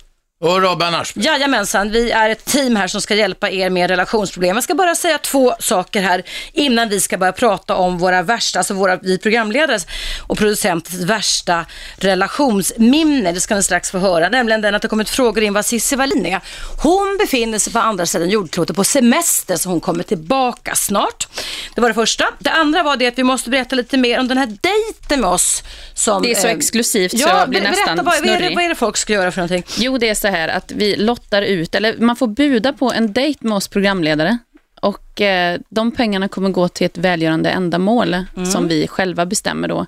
Och 0.42 0.62
Robban 0.62 0.94
Aschberg. 0.94 1.24
Jajamensan, 1.26 1.90
vi 1.90 2.10
är 2.10 2.30
ett 2.30 2.44
team 2.44 2.76
här 2.76 2.88
som 2.88 3.00
ska 3.00 3.14
hjälpa 3.14 3.50
er 3.50 3.70
med 3.70 3.90
relationsproblem. 3.90 4.56
Jag 4.56 4.64
ska 4.64 4.74
bara 4.74 4.94
säga 4.94 5.18
två 5.18 5.54
saker 5.58 6.02
här 6.02 6.22
innan 6.52 6.88
vi 6.88 7.00
ska 7.00 7.18
börja 7.18 7.32
prata 7.32 7.74
om 7.74 7.98
våra 7.98 8.22
värsta, 8.22 8.58
alltså 8.58 8.74
våra, 8.74 8.96
vi 8.96 9.18
programledares 9.18 9.86
och 10.26 10.38
producenters 10.38 10.94
värsta 11.00 11.66
relationsminne. 11.96 13.32
Det 13.32 13.40
ska 13.40 13.54
ni 13.54 13.62
strax 13.62 13.90
få 13.90 13.98
höra, 13.98 14.28
nämligen 14.28 14.60
den 14.60 14.74
att 14.74 14.82
det 14.82 14.88
kommit 14.88 15.10
frågor 15.10 15.42
in 15.42 15.52
vad 15.52 15.66
Cissi 15.66 15.96
Wallin 15.96 16.26
är. 16.26 16.40
Hon 16.82 17.16
befinner 17.20 17.58
sig 17.58 17.72
på 17.72 17.78
andra 17.78 18.06
sidan 18.06 18.28
jordklotet 18.30 18.76
på 18.76 18.84
semester 18.84 19.56
så 19.56 19.68
hon 19.68 19.80
kommer 19.80 20.02
tillbaka 20.02 20.74
snart. 20.74 21.28
Det 21.74 21.80
var 21.80 21.88
det 21.88 21.94
första. 21.94 22.24
Det 22.38 22.50
andra 22.50 22.82
var 22.82 22.96
det 22.96 23.06
att 23.06 23.18
vi 23.18 23.22
måste 23.22 23.50
berätta 23.50 23.76
lite 23.76 23.96
mer 23.96 24.20
om 24.20 24.28
den 24.28 24.38
här 24.38 24.46
dejten 24.46 25.20
med 25.20 25.30
oss. 25.30 25.62
Som, 25.94 26.22
Det 26.22 26.30
är 26.30 26.34
så 26.34 26.46
eh, 26.46 26.52
exklusivt 26.52 27.12
så 27.12 27.18
ja, 27.18 27.38
jag 27.38 27.48
blir 27.48 27.60
ber- 27.60 27.70
nästan 27.70 27.86
berätta, 27.86 28.02
vad, 28.02 28.14
vad, 28.20 28.28
är 28.28 28.32
det, 28.32 28.38
snurrig. 28.38 28.56
vad 28.56 28.64
är 28.64 28.68
det 28.68 28.74
folk 28.74 28.96
ska 28.96 29.12
göra 29.12 29.32
för 29.32 29.38
någonting? 29.40 29.64
Jo, 29.76 29.98
det 29.98 30.08
är 30.08 30.14
så 30.14 30.29
här 30.30 30.48
att 30.48 30.72
vi 30.72 30.96
lottar 30.96 31.42
ut, 31.42 31.74
eller 31.74 31.96
man 31.98 32.16
får 32.16 32.26
buda 32.26 32.72
på 32.72 32.92
en 32.92 33.12
dejt 33.12 33.48
med 33.48 33.56
oss 33.56 33.68
programledare. 33.68 34.38
Och 34.80 35.09
eh, 35.20 35.60
de 35.68 35.90
pengarna 35.92 36.28
kommer 36.28 36.48
gå 36.50 36.68
till 36.68 36.86
ett 36.86 36.98
välgörande 36.98 37.50
ändamål 37.50 38.16
som 38.52 38.68
vi 38.68 38.86
själva 38.88 39.26
bestämmer 39.26 39.68
då. 39.68 39.86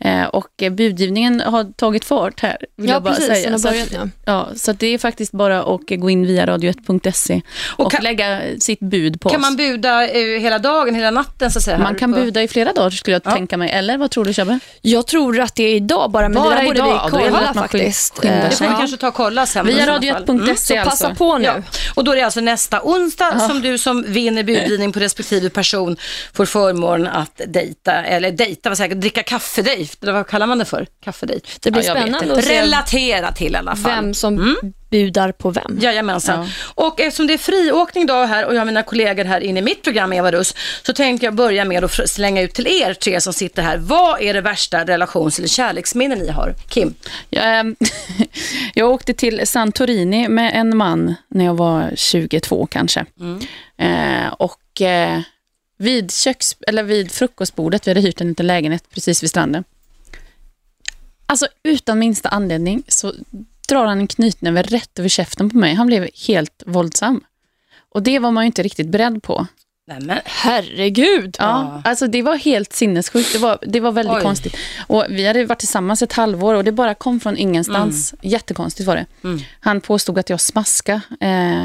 Eh, 0.00 0.24
och 0.24 0.62
eh, 0.62 0.72
budgivningen 0.72 1.40
har 1.40 1.64
tagit 1.72 2.04
fart 2.04 2.40
här, 2.40 2.56
vill 2.76 2.88
Ja, 2.88 2.94
jag 2.94 3.02
bara 3.02 3.14
precis, 3.14 3.26
säga. 3.28 3.58
Så 3.58 3.68
att- 3.68 3.74
börjat 3.74 3.90
nu. 3.92 4.10
Ja, 4.24 4.48
så 4.56 4.70
att 4.70 4.80
det 4.80 4.86
är 4.86 4.98
faktiskt 4.98 5.32
bara 5.32 5.62
att 5.62 5.80
gå 5.88 6.10
in 6.10 6.26
via 6.26 6.46
radio1.se 6.46 7.42
och, 7.76 7.90
kan- 7.92 8.02
lägga 8.04 8.40
sitt 8.60 8.80
bud 8.80 9.20
på 9.20 9.28
Kan 9.28 9.40
oss. 9.40 9.42
man 9.46 9.56
buda 9.56 10.08
eh, 10.08 10.40
hela 10.40 10.58
dagen, 10.58 10.94
hela 10.94 11.10
natten 11.10 11.50
så 11.50 11.58
att 11.58 11.62
säga? 11.64 11.78
Man 11.78 11.94
kan 11.94 12.12
på- 12.12 12.20
buda 12.20 12.42
i 12.42 12.48
flera 12.48 12.72
dagar 12.72 12.90
skulle 12.90 13.14
jag 13.14 13.22
tänka 13.24 13.56
mig. 13.56 13.70
Eller 13.70 13.98
vad 13.98 14.10
tror 14.10 14.24
du 14.24 14.32
Shabbe? 14.32 14.58
Jag 14.82 15.06
tror 15.06 15.40
att 15.40 15.54
det 15.54 15.62
är 15.64 15.74
idag 15.76 16.10
bara, 16.10 16.28
men 16.28 16.42
Bara 16.42 16.50
det 16.54 16.60
där 16.60 16.64
borde 16.64 16.82
vi 16.82 16.88
då 16.88 16.88
är 16.88 16.94
det 16.94 17.10
kolla 17.10 17.26
att 17.48 17.54
man 17.54 17.64
skynd- 17.64 17.68
faktiskt. 17.82 18.24
Eh, 18.24 18.30
Det 18.30 18.50
får 18.56 18.64
vi 18.64 18.70
Ja. 18.70 18.78
kanske 18.78 18.96
ta 18.96 19.08
och 19.08 19.14
kolla 19.14 19.46
sen. 19.46 19.66
Via 19.66 19.76
i 19.76 19.80
sådana 19.80 19.98
radio1.se 19.98 20.14
fall. 20.26 20.36
Mm. 20.40 20.56
Så 20.56 20.74
passa 20.74 21.06
alltså. 21.08 21.14
på 21.24 21.38
nu. 21.38 21.44
Ja. 21.44 21.54
Och 21.94 22.04
då 22.04 22.12
är 22.12 22.16
det 22.16 22.22
alltså 22.22 22.40
nästa 22.40 22.80
onsdag 22.82 23.38
som 23.40 23.62
du 23.62 23.78
som 23.78 24.04
vinner 24.08 24.42
budgivning 24.62 24.92
på 24.92 25.00
respektive 25.00 25.50
person 25.50 25.96
får 26.32 26.46
förmånen 26.46 27.06
att 27.06 27.40
dejta, 27.46 27.92
eller 28.04 28.30
dejta, 28.30 28.68
vad 28.68 28.76
säger 28.78 28.90
jag, 28.90 29.00
dricka 29.00 29.22
kaffedejt, 29.22 29.96
eller 30.02 30.12
vad 30.12 30.26
kallar 30.26 30.46
man 30.46 30.58
det 30.58 30.64
för? 30.64 30.86
Kaffedejt. 31.04 31.46
Det 31.60 31.70
blir 31.70 31.84
Ja, 31.84 31.90
spännande 31.94 32.38
att 32.38 32.44
se 32.44 32.62
Relatera 32.62 33.32
till 33.32 33.52
i 33.52 33.56
alla 33.56 33.76
fall. 33.76 33.90
vem 33.94 34.14
som 34.14 34.56
budar 34.90 35.32
på 35.32 35.50
vem. 35.50 35.78
Jajamensan. 35.80 36.48
Och 36.74 37.00
eftersom 37.00 37.26
det 37.26 37.32
är 37.32 37.38
friåkning 37.38 38.06
dag 38.06 38.26
här 38.26 38.46
och 38.46 38.54
jag 38.54 38.60
har 38.60 38.66
mina 38.66 38.82
kollegor 38.82 39.24
här 39.24 39.40
inne 39.40 39.58
i 39.60 39.62
mitt 39.62 39.82
program 39.82 40.12
Eva 40.12 40.30
Russ, 40.32 40.54
så 40.82 40.92
tänkte 40.92 41.26
jag 41.26 41.34
börja 41.34 41.64
med 41.64 41.84
att 41.84 42.10
slänga 42.10 42.42
ut 42.42 42.54
till 42.54 42.66
er 42.66 42.94
tre 42.94 43.20
som 43.20 43.32
sitter 43.32 43.62
här. 43.62 43.76
Vad 43.76 44.20
är 44.20 44.34
det 44.34 44.40
värsta 44.40 44.84
relations 44.84 45.38
eller 45.38 45.48
kärleksminnen 45.48 46.18
ni 46.18 46.28
har? 46.28 46.54
Kim? 46.68 46.94
Jag, 47.30 47.58
ehm, 47.58 47.76
jag 48.74 48.90
åkte 48.90 49.14
till 49.14 49.46
Santorini 49.46 50.28
med 50.28 50.52
en 50.54 50.76
man 50.76 51.14
när 51.28 51.44
jag 51.44 51.54
var 51.54 51.92
22 51.94 52.66
kanske. 52.66 53.06
Eh, 53.78 54.32
och 54.38 54.80
eh, 54.80 55.20
vid, 55.78 56.12
köks, 56.12 56.56
eller 56.66 56.82
vid 56.82 57.12
frukostbordet, 57.12 57.86
vi 57.86 57.90
hade 57.90 58.00
hyrt 58.00 58.20
en 58.20 58.28
liten 58.28 58.46
lägenhet 58.46 58.84
precis 58.90 59.22
vid 59.22 59.30
stranden. 59.30 59.64
Alltså 61.26 61.46
utan 61.62 61.98
minsta 61.98 62.28
anledning 62.28 62.82
så 62.88 63.12
drar 63.66 63.86
han 63.86 63.98
en 63.98 64.06
knytnäve 64.06 64.62
rätt 64.62 64.98
över 64.98 65.08
käften 65.08 65.50
på 65.50 65.56
mig. 65.56 65.74
Han 65.74 65.86
blev 65.86 66.08
helt 66.28 66.62
våldsam. 66.66 67.20
Och 67.88 68.02
det 68.02 68.18
var 68.18 68.30
man 68.30 68.44
ju 68.44 68.46
inte 68.46 68.62
riktigt 68.62 68.88
beredd 68.88 69.22
på. 69.22 69.46
Nej, 69.88 70.00
men, 70.00 70.18
Herregud. 70.24 71.36
Ja, 71.38 71.82
alltså 71.84 72.06
det 72.06 72.22
var 72.22 72.36
helt 72.36 72.72
sinnessjukt. 72.72 73.32
Det 73.32 73.38
var, 73.38 73.58
det 73.66 73.80
var 73.80 73.92
väldigt 73.92 74.16
Oj. 74.16 74.22
konstigt. 74.22 74.56
Och 74.86 75.04
vi 75.08 75.26
hade 75.26 75.44
varit 75.44 75.58
tillsammans 75.58 76.02
ett 76.02 76.12
halvår 76.12 76.54
och 76.54 76.64
det 76.64 76.72
bara 76.72 76.94
kom 76.94 77.20
från 77.20 77.36
ingenstans. 77.36 78.14
Jättekonstigt 78.22 78.86
var 78.86 78.96
det. 78.96 79.06
Mm. 79.24 79.40
Han 79.60 79.80
påstod 79.80 80.18
att 80.18 80.30
jag 80.30 80.40
smaska. 80.40 81.00
Eh, 81.20 81.64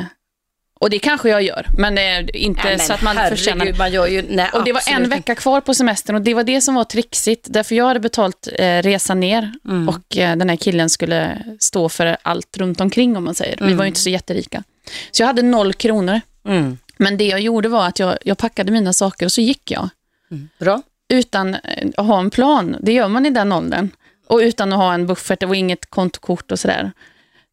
och 0.81 0.89
det 0.89 0.99
kanske 0.99 1.29
jag 1.29 1.41
gör, 1.43 1.67
men 1.77 1.97
inte 2.33 2.63
nej, 2.63 2.77
men 2.77 2.79
så 2.87 2.93
att 2.93 3.01
man 3.01 3.17
herregud, 3.17 3.39
förtjänar 3.39 3.73
man 3.77 3.91
gör 3.91 4.07
ju, 4.07 4.25
nej, 4.29 4.49
Och 4.53 4.63
det 4.63 4.73
var 4.73 4.81
en 4.89 5.09
vecka 5.09 5.35
kvar 5.35 5.61
på 5.61 5.73
semestern 5.73 6.15
och 6.15 6.21
det 6.21 6.33
var 6.33 6.43
det 6.43 6.61
som 6.61 6.75
var 6.75 6.83
trixigt. 6.83 7.45
Därför 7.49 7.75
jag 7.75 7.85
hade 7.85 7.99
betalt 7.99 8.47
eh, 8.59 8.81
resan 8.81 9.19
ner 9.19 9.51
Mm. 9.65 9.89
och 9.89 10.17
eh, 10.17 10.35
den 10.37 10.49
här 10.49 10.55
killen 10.55 10.89
skulle 10.89 11.37
stå 11.59 11.89
för 11.89 12.17
allt 12.21 12.57
runt 12.57 12.81
omkring 12.81 13.17
om 13.17 13.23
man 13.23 13.35
säger. 13.35 13.57
Vi 13.67 13.73
var 13.73 13.83
ju 13.83 13.87
inte 13.87 13.99
så 13.99 14.09
jätterika. 14.09 14.63
Så 15.11 15.21
jag 15.21 15.27
hade 15.27 15.41
noll 15.41 15.73
kronor. 15.73 16.21
Mm. 16.47 16.77
Men 16.97 17.17
det 17.17 17.27
jag 17.27 17.39
gjorde 17.39 17.69
var 17.69 17.87
att 17.87 17.99
jag, 17.99 18.17
jag 18.25 18.37
packade 18.37 18.71
mina 18.71 18.93
saker 18.93 19.25
och 19.25 19.31
så 19.31 19.41
gick 19.41 19.71
jag 19.71 19.89
Bra. 20.59 20.81
utan 21.09 21.53
eh, 21.55 21.87
att 21.97 22.05
ha 22.05 22.19
en 22.19 22.29
plan. 22.29 22.75
Det 22.81 22.93
gör 22.93 23.07
man 23.07 23.25
i 23.25 23.29
den 23.29 23.51
åldern. 23.51 23.89
Och 24.27 24.37
utan 24.37 24.73
att 24.73 24.79
ha 24.79 24.93
en 24.93 25.07
buffert, 25.07 25.39
det 25.39 25.45
var 25.45 25.55
inget 25.55 25.89
kontokort 25.89 26.51
och 26.51 26.59
sådär. 26.59 26.91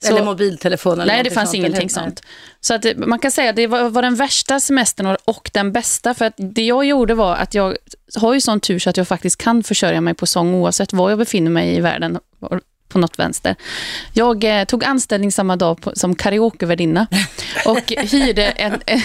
Så- 0.04 0.08
Eller 0.16 0.24
mobiltelefon 0.24 0.92
eller 1.00 1.06
Nej, 1.14 1.22
det 1.22 1.30
fanns 1.30 1.50
sånt, 1.50 1.58
ingenting 1.58 1.90
sånt. 1.90 2.22
Så 2.60 2.74
att 2.74 2.82
det- 2.82 2.96
man 2.96 3.18
kan 3.18 3.30
säga 3.30 3.50
att 3.50 3.56
det 3.56 3.66
var, 3.66 3.88
var 3.90 4.02
den 4.02 4.14
värsta 4.14 4.60
semestern 4.60 5.06
och- 5.06 5.16
och 5.24 5.50
den 5.54 5.72
bästa. 5.72 6.14
För 6.14 6.24
att 6.24 6.34
det 6.36 6.62
jag 6.66 6.84
gjorde 6.84 7.14
var 7.14 7.34
att 7.36 7.54
jag 7.54 7.76
har 8.16 8.34
ju 8.34 8.40
sån 8.40 8.60
tur 8.60 8.78
så 8.78 8.90
att 8.90 8.96
jag 8.96 9.08
faktiskt 9.08 9.36
kan 9.38 9.62
försörja 9.62 10.00
mig 10.00 10.14
på 10.14 10.26
sång 10.26 10.54
oavsett 10.54 10.92
var 10.92 11.10
jag 11.10 11.18
befinner 11.18 11.50
mig 11.50 11.76
i 11.76 11.80
världen 11.80 12.18
på 12.88 12.98
något 12.98 13.18
vänster. 13.18 13.56
Jag 14.12 14.44
eh, 14.60 14.64
tog 14.64 14.84
anställning 14.84 15.32
samma 15.32 15.56
dag 15.56 15.80
på, 15.80 15.92
som 15.94 16.14
karaokevärdinna 16.14 17.06
och 17.66 17.92
hyrde 17.96 18.44
en, 18.44 18.72
eh, 18.86 19.00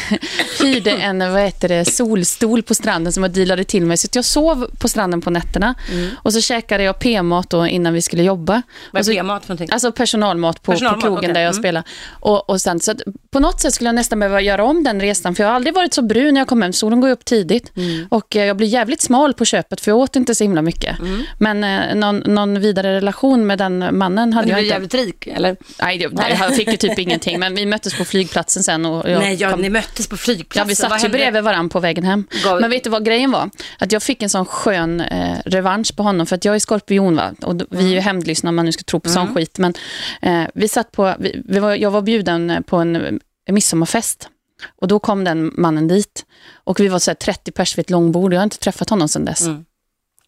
hyrde 0.62 0.92
en 0.92 1.20
vad 1.34 1.42
heter 1.42 1.68
det, 1.70 1.86
solstol 1.86 2.64
på 2.64 2.74
stranden 2.76 3.14
som 3.14 3.24
jag 3.24 3.32
dealade 3.32 3.64
till 3.64 3.86
mig. 3.86 3.98
Så 3.98 4.08
jag 4.12 4.26
sov 4.26 4.68
på 4.80 4.90
stranden 4.90 5.22
på 5.22 5.30
nätterna 5.30 5.76
och 6.16 6.34
så 6.34 6.42
käkade 6.42 6.84
jag 6.84 7.00
p-mat 7.00 7.50
då 7.50 7.68
innan 7.68 7.94
vi 7.94 8.02
skulle 8.02 8.24
jobba. 8.24 8.62
Vad 8.92 9.08
är 9.10 9.14
p-mat 9.14 9.46
för 9.46 9.50
någonting? 9.54 9.70
Alltså 9.74 9.92
personalmat 9.92 10.62
på, 10.64 10.72
Personalmat, 10.72 11.02
på 11.02 11.08
krogen 11.08 11.18
okej. 11.20 11.34
där 11.34 11.42
jag 11.42 11.54
Mm. 11.54 11.62
spelar. 11.62 11.84
Och, 12.10 12.50
och 12.50 12.62
sen, 12.62 12.80
så 12.80 12.92
att 12.92 13.02
på 13.34 13.40
något 13.40 13.62
sätt 13.62 13.74
skulle 13.74 13.88
jag 13.88 13.96
nästan 13.96 14.20
behöva 14.20 14.42
göra 14.42 14.64
om 14.64 14.84
den 14.84 15.02
resan, 15.02 15.36
för 15.36 15.44
jag 15.44 15.50
har 15.50 15.56
aldrig 15.56 15.74
varit 15.76 15.94
så 15.94 16.02
brun 16.02 16.34
när 16.34 16.42
jag 16.42 16.48
kom 16.48 16.62
hem. 16.62 16.74
Solen 16.74 17.02
går 17.02 17.10
upp 17.10 17.26
tidigt. 17.26 17.72
Mm. 17.78 18.08
Och 18.12 18.36
eh, 18.36 18.46
jag 18.46 18.58
blir 18.58 18.68
jävligt 18.68 19.02
smal 19.02 19.34
på 19.34 19.46
köpet, 19.46 19.82
för 19.82 19.92
jag 19.92 19.98
åt 19.98 20.16
inte 20.16 20.36
så 20.36 20.44
himla 20.44 20.62
mycket. 20.62 21.00
Mm. 21.00 21.22
Men 21.40 21.64
eh, 21.64 21.96
någon, 21.96 22.18
någon 22.18 22.60
vidare 22.60 22.96
relation 22.96 23.48
med 23.48 23.58
den 23.58 23.98
mannen 23.98 24.34
hade 24.34 24.48
Men 24.48 24.56
du 24.56 24.62
jag 24.68 24.82
inte. 24.82 24.94
jävligt 24.94 24.94
rik, 24.94 25.28
eller? 25.28 25.58
Nej, 25.82 25.98
det, 25.98 26.10
nej, 26.12 26.38
jag 26.40 26.56
fick 26.56 26.68
ju 26.68 26.78
typ 26.78 27.00
ingenting. 27.00 27.40
Men 27.40 27.56
vi 27.56 27.66
möttes 27.66 27.94
på 27.98 28.06
flygplatsen 28.06 28.64
sen. 28.64 28.86
Och 28.86 29.10
jag 29.10 29.20
Nej, 29.20 29.36
ja, 29.40 29.52
kom- 29.52 29.62
ni 29.62 29.70
möttes 29.70 30.08
på 30.08 30.14
Ja, 30.14 30.18
flygplatsen. 30.18 30.68
vi 30.68 30.90
Vad 30.90 31.00
satt 31.02 31.10
ju 31.10 31.14
bredvid 31.14 31.44
varandra 31.44 31.70
på 31.74 31.80
vägen 31.80 32.04
hem. 32.04 32.26
Gav- 32.44 32.62
Men 32.62 32.70
vet 32.70 32.84
du 32.84 32.90
vad 32.90 33.06
grejen 33.06 33.32
var? 33.32 33.50
Att 33.80 33.92
jag 33.92 34.04
fick 34.04 34.24
en 34.24 34.30
sån 34.30 34.46
skön 34.46 35.02
eh, 35.02 35.38
revansch 35.46 35.96
på 35.96 36.04
honom, 36.04 36.26
för 36.28 36.36
att 36.36 36.46
jag 36.46 36.56
är 36.56 36.60
skorpion, 36.60 37.16
va? 37.16 37.32
och 37.42 37.62
vi 37.70 37.86
är 37.86 37.94
ju 37.94 38.00
hämndlystna 38.00 38.50
om 38.50 38.56
man 38.56 38.66
nu 38.66 38.72
ska 38.72 38.84
tro 38.84 39.00
på 39.00 39.10
sån 39.10 39.22
Mm. 39.24 39.36
skit. 39.36 39.58
Men 39.60 39.74
eh, 40.22 40.44
vi 40.56 40.68
satt 40.68 40.92
på, 40.92 41.16
vi, 41.20 41.42
vi 41.46 41.60
var, 41.60 41.76
jag 41.76 41.92
var 41.92 42.02
bjuden 42.02 42.64
på 42.68 42.78
en 42.78 43.20
midsommarfest. 43.52 44.30
Och 44.76 44.88
då 44.88 45.00
kom 45.00 45.24
den 45.24 45.52
mannen 45.58 45.88
dit. 45.88 46.26
Och 46.54 46.80
vi 46.80 46.88
var 46.88 47.00
så 47.00 47.12
här 47.12 47.16
30 47.16 47.52
pers 47.52 47.78
vid 47.78 47.84
ett 47.86 47.90
långbord. 47.90 48.34
Jag 48.34 48.40
har 48.40 48.44
inte 48.44 48.60
träffat 48.60 48.90
honom 48.90 49.08
sedan 49.08 49.26
dess. 49.26 49.42
Mm. 49.42 49.66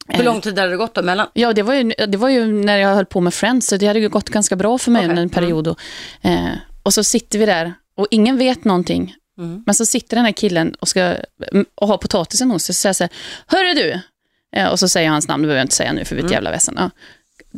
Hur 0.08 0.24
lång 0.24 0.42
tid 0.42 0.60
hade 0.60 0.72
det 0.72 0.78
gått 0.78 0.94
då 0.96 1.02
mellan? 1.04 1.28
Ja, 1.34 1.54
det 1.54 1.64
var, 1.64 1.74
ju, 1.74 1.84
det 2.08 2.18
var 2.18 2.30
ju 2.30 2.46
när 2.46 2.78
jag 2.78 2.96
höll 2.96 3.06
på 3.06 3.22
med 3.22 3.34
Friends, 3.34 3.68
så 3.68 3.78
det 3.78 3.88
hade 3.88 4.00
ju 4.00 4.10
gått 4.10 4.30
ganska 4.30 4.56
bra 4.56 4.78
för 4.78 4.92
mig 4.92 5.00
Okej, 5.00 5.10
under 5.10 5.24
en 5.24 5.30
period. 5.30 5.68
Och, 5.68 5.80
eh, 6.22 6.50
och 6.84 6.94
så 6.94 7.04
sitter 7.04 7.40
vi 7.40 7.46
där 7.46 7.74
och 7.98 8.08
ingen 8.12 8.38
vet 8.38 8.64
någonting. 8.64 9.16
Mm. 9.38 9.64
Men 9.66 9.76
så 9.76 9.86
sitter 9.86 10.16
den 10.16 10.26
här 10.26 10.32
killen 10.32 10.76
och, 10.80 10.88
ska, 10.88 11.02
mm, 11.52 11.66
och 11.76 11.88
har 11.88 11.98
potatisen 11.98 12.52
hos 12.52 12.64
sig 12.64 12.72
och 12.72 12.76
säger 12.76 12.94
så 12.94 13.04
här, 13.04 13.12
Hörru 13.48 13.74
du! 13.74 14.00
Eh, 14.60 14.68
och 14.68 14.80
så 14.80 14.88
säger 14.90 15.06
jag 15.08 15.14
hans 15.14 15.28
namn, 15.28 15.44
det 15.44 15.48
behöver 15.48 15.60
jag 15.60 15.66
inte 15.66 15.76
säga 15.76 15.94
nu 15.94 16.06
för 16.06 16.16
vi 16.16 16.22
är 16.22 16.26
ett 16.26 16.32
Mm. 16.32 16.34
jävla 16.34 16.52
väsen. 16.52 16.76
Ja. 16.78 16.90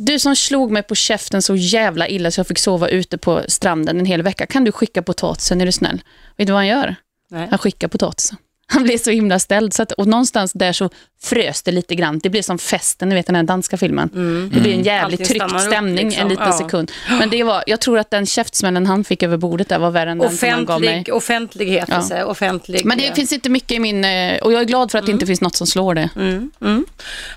Du 0.00 0.18
som 0.18 0.36
slog 0.36 0.70
mig 0.70 0.82
på 0.82 0.94
käften 0.94 1.42
så 1.42 1.56
jävla 1.56 2.08
illa 2.08 2.30
så 2.30 2.40
jag 2.40 2.46
fick 2.46 2.58
sova 2.58 2.88
ute 2.88 3.18
på 3.18 3.42
stranden 3.48 3.98
en 3.98 4.06
hel 4.06 4.22
vecka. 4.22 4.46
Kan 4.46 4.64
du 4.64 4.72
skicka 4.72 5.02
potatisen, 5.02 5.60
är 5.60 5.66
du 5.66 5.72
snäll? 5.72 6.02
Vet 6.36 6.46
du 6.46 6.52
vad 6.52 6.60
han 6.60 6.66
gör? 6.66 6.96
Nej. 7.30 7.46
Han 7.50 7.58
skickar 7.58 7.88
potatisen. 7.88 8.38
Han 8.70 8.82
blev 8.84 8.98
så 8.98 9.10
himla 9.10 9.38
ställd. 9.38 9.74
Så 9.74 9.82
att, 9.82 9.92
och 9.92 10.06
någonstans 10.06 10.52
där 10.52 10.72
så 10.72 10.90
frös 11.22 11.62
det 11.62 11.70
lite 11.72 11.94
grann. 11.94 12.18
Det 12.18 12.30
blev 12.30 12.42
som 12.42 12.58
festen, 12.58 13.08
ni 13.08 13.14
vet 13.14 13.26
den 13.26 13.36
här 13.36 13.42
danska 13.42 13.76
filmen. 13.76 14.08
Det 14.52 14.60
blev 14.60 14.74
en 14.74 14.82
jävligt 14.82 15.20
Allting 15.20 15.38
tryckt 15.48 15.60
stämning 15.60 16.04
liksom. 16.06 16.22
en 16.22 16.28
liten 16.28 16.46
Ja. 16.46 16.52
sekund. 16.58 16.92
Men 17.08 17.30
det 17.30 17.42
var, 17.42 17.64
jag 17.66 17.80
tror 17.80 17.98
att 17.98 18.10
den 18.10 18.26
käftsmällen 18.26 18.86
han 18.86 19.04
fick 19.04 19.22
över 19.22 19.36
bordet 19.36 19.68
där 19.68 19.78
var 19.78 19.90
värre 19.90 20.10
än 20.10 20.18
den 20.18 20.36
som 20.36 20.48
han 20.50 20.64
gav 20.64 20.80
mig. 20.80 20.88
Offentlig, 20.90 21.14
offentlighet, 21.14 21.88
Ja. 21.88 22.02
ja. 22.10 22.24
offentlig. 22.24 22.84
Men 22.84 22.98
det 22.98 23.14
finns 23.14 23.32
inte 23.32 23.48
mycket 23.50 23.70
i 23.72 23.78
min... 23.78 24.04
eh, 24.04 24.36
Och 24.38 24.52
jag 24.52 24.60
är 24.60 24.64
glad 24.64 24.90
för 24.90 24.98
att 24.98 25.06
det 25.06 25.12
inte 25.12 25.26
finns 25.26 25.40
något 25.40 25.56
som 25.56 25.66
slår 25.66 25.94
det. 25.94 26.10
Mm, 26.16 26.50
mm. 26.60 26.84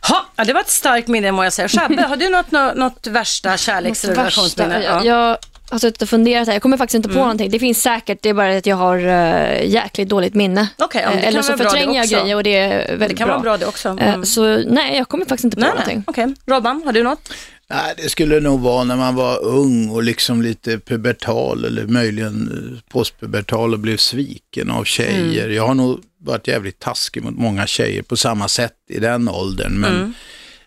Ha, 0.09 0.25
ja, 0.35 0.43
det 0.45 0.53
var 0.53 0.61
ett 0.61 0.69
starkt 0.69 1.07
minne 1.07 1.31
må 1.31 1.43
jag 1.43 1.53
säga. 1.53 1.67
Shabbe, 1.67 2.01
har 2.03 2.15
du 2.17 2.29
något, 2.29 2.51
något, 2.51 2.75
något 2.75 3.07
värsta 3.07 3.57
kärleks 3.57 4.03
eller 4.03 4.15
relationsminne? 4.15 4.83
Jag, 4.83 5.05
jag 5.05 5.37
har 5.71 5.79
suttit 5.79 6.01
och 6.01 6.09
funderat 6.09 6.47
här. 6.47 6.55
Jag 6.55 6.61
kommer 6.61 6.77
faktiskt 6.77 6.95
inte 6.95 7.09
på 7.09 7.13
Mm. 7.13 7.21
någonting. 7.23 7.51
Det 7.51 7.59
finns 7.59 7.81
säkert, 7.81 8.17
det 8.21 8.29
är 8.29 8.33
bara 8.33 8.57
att 8.57 8.65
jag 8.65 8.75
har 8.75 8.97
uh, 8.97 9.65
jäkligt 9.65 10.09
dåligt 10.09 10.33
minne. 10.33 10.67
Okej, 10.77 11.01
ja, 11.05 11.11
Eh, 11.11 11.27
Eller 11.27 11.41
så 11.41 11.55
bra 11.57 11.57
förtränger 11.57 11.95
jag 11.99 12.07
grejer 12.07 12.35
och 12.35 12.43
det 12.43 12.55
är 12.57 12.87
väldigt 12.87 13.09
Det 13.09 13.15
kan 13.15 13.27
bra. 13.27 13.33
vara 13.35 13.43
bra 13.43 13.57
det 13.57 13.65
också. 13.65 13.89
Eh, 13.99 14.07
Mm. 14.13 14.25
Så 14.25 14.57
nej, 14.57 14.97
jag 14.97 15.07
kommer 15.07 15.25
faktiskt 15.25 15.43
inte 15.45 15.55
på 15.57 15.61
Nej, 15.61 15.69
någonting. 15.69 15.95
nej. 15.97 16.03
Okej. 16.07 16.35
Robban, 16.55 16.81
har 16.85 16.93
du 16.93 17.03
något? 17.03 17.33
Nej, 17.69 17.93
det 17.97 18.09
skulle 18.09 18.39
nog 18.39 18.59
vara 18.59 18.83
när 18.83 18.95
man 18.95 19.15
var 19.15 19.43
ung 19.45 19.89
och 19.89 20.03
liksom 20.03 20.41
lite 20.41 20.79
pubertal 20.79 21.65
eller 21.65 21.85
möjligen 21.87 22.81
postpubertal 22.89 23.73
och 23.73 23.79
blev 23.79 23.97
sviken 23.97 24.71
av 24.71 24.83
tjejer. 24.83 25.43
Mm. 25.43 25.55
Jag 25.55 25.67
har 25.67 25.73
nog 25.73 25.99
varit 26.25 26.47
jävligt 26.47 26.79
taskig 26.79 27.23
mot 27.23 27.35
många 27.37 27.67
tjejer 27.67 28.01
på 28.01 28.17
samma 28.17 28.47
sätt 28.47 28.73
i 28.89 28.99
den 28.99 29.29
åldern. 29.29 29.73
Men 29.73 29.95
Mm. 29.95 30.13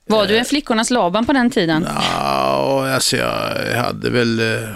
Var 0.06 0.26
du 0.26 0.36
en 0.38 0.44
flickornas 0.44 0.90
Laban 0.90 1.26
på 1.26 1.32
den 1.32 1.50
tiden? 1.50 1.86
ja, 1.94 2.90
alltså 2.94 3.16
jag 3.16 3.76
hade 3.76 4.10
väl 4.10 4.40
eh, 4.40 4.68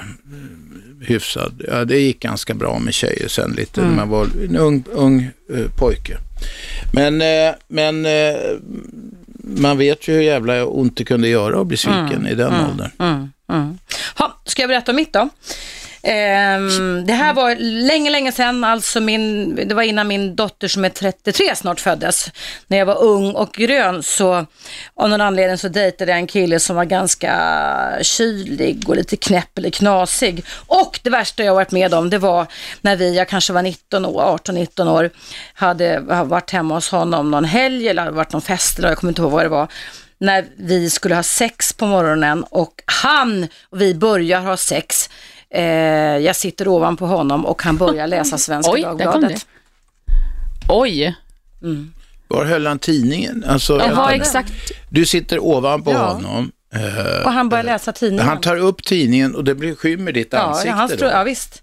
hyfsad, 1.01 1.62
ja 1.68 1.84
det 1.84 1.99
gick 1.99 2.20
ganska 2.20 2.55
bra 2.55 2.78
med 2.78 2.94
tjejer 2.94 3.28
sen 3.28 3.53
lite 3.57 3.80
Mm. 3.80 3.90
när 3.90 3.96
man 3.96 4.09
var 4.09 4.24
en 4.44 4.57
ung, 4.57 4.84
ung 4.92 5.30
eh, 5.55 5.66
pojke. 5.78 6.16
Men, 6.92 7.22
eh, 7.22 7.55
men 7.68 8.07
eh, 8.07 8.36
man 9.42 9.78
vet 9.78 10.09
ju 10.09 10.12
hur 10.14 10.20
jävla 10.22 10.64
ont 10.66 10.96
det 10.96 11.05
kunde 11.05 11.28
göra 11.28 11.61
att 11.61 11.66
bli 11.66 11.76
sviken 11.76 12.26
i 12.26 12.34
den 12.34 12.53
åldern. 12.70 12.90
Mm, 12.99 13.32
mm. 13.53 13.78
Ha, 14.14 14.40
ska 14.44 14.62
jag 14.62 14.68
berätta 14.68 14.92
om 14.92 14.96
mitt 14.96 15.12
då? 15.12 15.28
Ehm, 16.03 17.07
det 17.07 17.12
här 17.12 17.34
var 17.34 17.57
länge, 17.86 18.11
länge 18.11 18.32
sedan, 18.32 18.64
alltså 18.64 19.01
min, 19.01 19.55
det 19.68 19.74
var 19.74 19.82
innan 19.82 20.09
min 20.09 20.36
dotter 20.36 20.68
som 20.68 20.84
är 20.84 20.88
33 20.88 21.57
snart 21.57 21.80
föddes. 21.80 22.30
När 22.66 22.78
jag 22.78 22.86
var 22.86 23.03
ung 23.03 23.32
och 23.34 23.53
grön 23.53 24.03
så 24.03 24.46
av 24.94 25.09
någon 25.09 25.20
anledning 25.20 25.59
så 25.59 25.68
dejtade 25.68 26.11
jag 26.11 26.18
en 26.18 26.26
kille 26.26 26.61
som 26.61 26.76
var 26.76 26.84
ganska 26.84 27.99
kylig 28.03 28.88
och 28.88 28.96
lite 28.96 29.16
knäpp 29.16 29.59
eller 29.59 29.70
knasig. 29.70 30.44
Och 30.66 31.01
det 31.03 31.11
värsta 31.11 31.44
jag 31.44 31.55
varit 31.55 31.70
med 31.70 31.94
om 31.94 32.11
det 32.11 32.18
var 32.18 32.46
när 32.80 32.96
vi, 32.96 33.16
jag 33.16 33.28
kanske 33.28 33.53
var 33.53 33.62
19 33.62 34.05
år, 34.05 34.38
18-19 34.38 34.90
år, 34.90 35.11
hade 35.55 36.01
varit 36.24 36.51
hemma 36.51 36.74
hos 36.74 36.90
honom 36.90 37.30
någon 37.30 37.44
helg 37.44 37.88
eller 37.88 38.03
hade 38.03 38.16
varit 38.16 38.32
någon 38.32 38.42
fest 38.42 38.78
eller 38.78 38.88
jag 38.88 38.99
kommer 38.99 39.11
inte 39.11 39.22
ihåg 39.22 39.30
vad 39.30 39.44
det 39.44 39.49
var 39.49 39.68
när 40.18 40.46
vi 40.57 40.90
skulle 40.90 41.14
ha 41.14 41.22
sex 41.22 41.72
på 41.72 41.86
morgonen 41.86 42.44
och 42.44 42.82
han 42.86 43.49
och 43.70 43.80
vi 43.80 43.94
börjar 43.94 44.40
ha 44.40 44.57
sex. 44.57 45.11
Eh, 45.55 45.62
jag 46.18 46.36
sitter 46.36 46.68
ovanpå 46.68 47.07
honom 47.07 47.46
och 47.46 47.62
han 47.62 47.76
börjar 47.76 48.07
läsa 48.07 48.38
Svenska 48.49 48.72
Oj, 48.72 48.82
Dagbladet. 48.82 49.46
Oj! 50.68 51.14
Var 52.28 52.44
höll 52.44 52.66
han 52.66 52.78
tidningen? 52.78 53.44
Alltså, 53.49 53.78
Jaha, 53.78 54.12
exakt. 54.12 54.53
Du 54.90 55.07
sitter 55.07 55.38
ovanpå 55.44 55.92
Ja. 55.92 55.99
honom. 56.12 56.53
eh, 56.74 57.24
Och 57.26 57.32
han 57.32 57.49
börjar 57.49 57.64
läsa 57.64 57.92
tidningen. 57.92 58.26
han 58.26 58.40
tar 58.40 58.57
upp 58.57 58.84
tidningen 58.84 59.34
och 59.34 59.44
det 59.44 59.55
blir 59.55 59.74
skymmer 59.74 60.12
ditt 60.12 60.28
ja, 60.32 60.38
ansikte 60.38 60.70
han 60.70 60.88
då. 60.88 60.94
stro- 60.96 61.11
ja, 61.11 61.22
visst. 61.22 61.62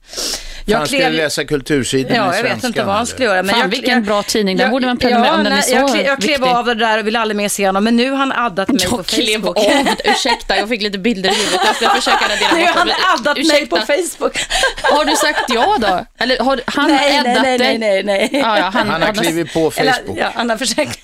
Han 0.74 0.88
skulle 0.88 1.10
läsa 1.10 1.46
kultursidorna 1.46 2.16
Ja, 2.16 2.34
i 2.34 2.38
jag 2.38 2.44
vet 2.44 2.64
inte 2.64 2.80
vad 2.84 2.88
han 2.88 2.96
eller? 2.98 3.06
skulle 3.06 3.26
göra. 3.26 3.44
Men 3.44 3.50
Fan, 3.50 3.60
jag, 3.62 3.68
vilken 3.68 3.94
jag, 3.94 4.04
bra 4.04 4.24
tidning. 4.24 4.58
Den 4.58 4.64
jag- 4.64 4.72
borde 4.72 4.86
man 4.86 4.98
prenumerera 4.98 5.34
om 5.34 5.44
den 5.44 5.54
är 5.54 5.56
nej, 5.56 5.64
så 5.64 5.76
jag, 5.76 5.90
kle- 5.90 6.06
jag 6.06 6.22
klev 6.22 6.40
viktig. 6.40 6.56
av 6.56 6.66
det 6.66 6.74
där 6.76 7.00
och 7.00 7.08
vill 7.08 7.16
aldrig 7.16 7.36
mer 7.36 7.50
se 7.50 7.66
honom. 7.66 7.84
Men 7.84 7.96
nu 7.96 8.10
har 8.10 8.18
han 8.18 8.32
addat 8.32 8.68
mig 8.70 8.86
på 8.88 8.98
Jag 8.98 9.06
klev 9.06 9.40
Facebook. 9.42 9.58
av, 9.58 9.64
ursäkta, 10.04 10.58
jag 10.58 10.70
fick 10.70 10.82
lite 10.82 10.98
bilder 10.98 11.30
i 11.32 11.34
huvudet. 11.36 11.60
Jag 11.66 11.76
ska 11.76 11.90
försöka 11.90 12.26
radera 12.26 12.52
Nu 12.58 12.66
har 12.66 12.74
han 12.74 12.90
addat 13.20 13.38
mig 13.38 13.66
på 13.68 13.78
Facebook. 13.78 14.38
Har 14.82 15.06
du 15.06 15.16
sagt 15.16 15.42
ja 15.50 15.78
då? 15.80 16.06
Eller 16.18 16.40
har 16.40 16.62
han 16.66 16.92
nej, 16.92 17.20
addat 17.20 17.44
nej, 17.44 17.58
dig? 17.58 17.78
nej, 17.78 18.04
nej, 18.04 18.30
nej. 18.32 18.42
Ja, 18.44 18.58
ja, 18.58 18.70
han, 18.74 18.90
Han 18.90 19.02
har 19.02 19.14
klivit 19.14 19.54
på 19.54 19.72
Eller, 19.78 19.92
Facebook. 19.92 20.18
ja, 20.20 20.32
han 20.36 20.50
har 20.50 20.58
försökt. 20.58 21.00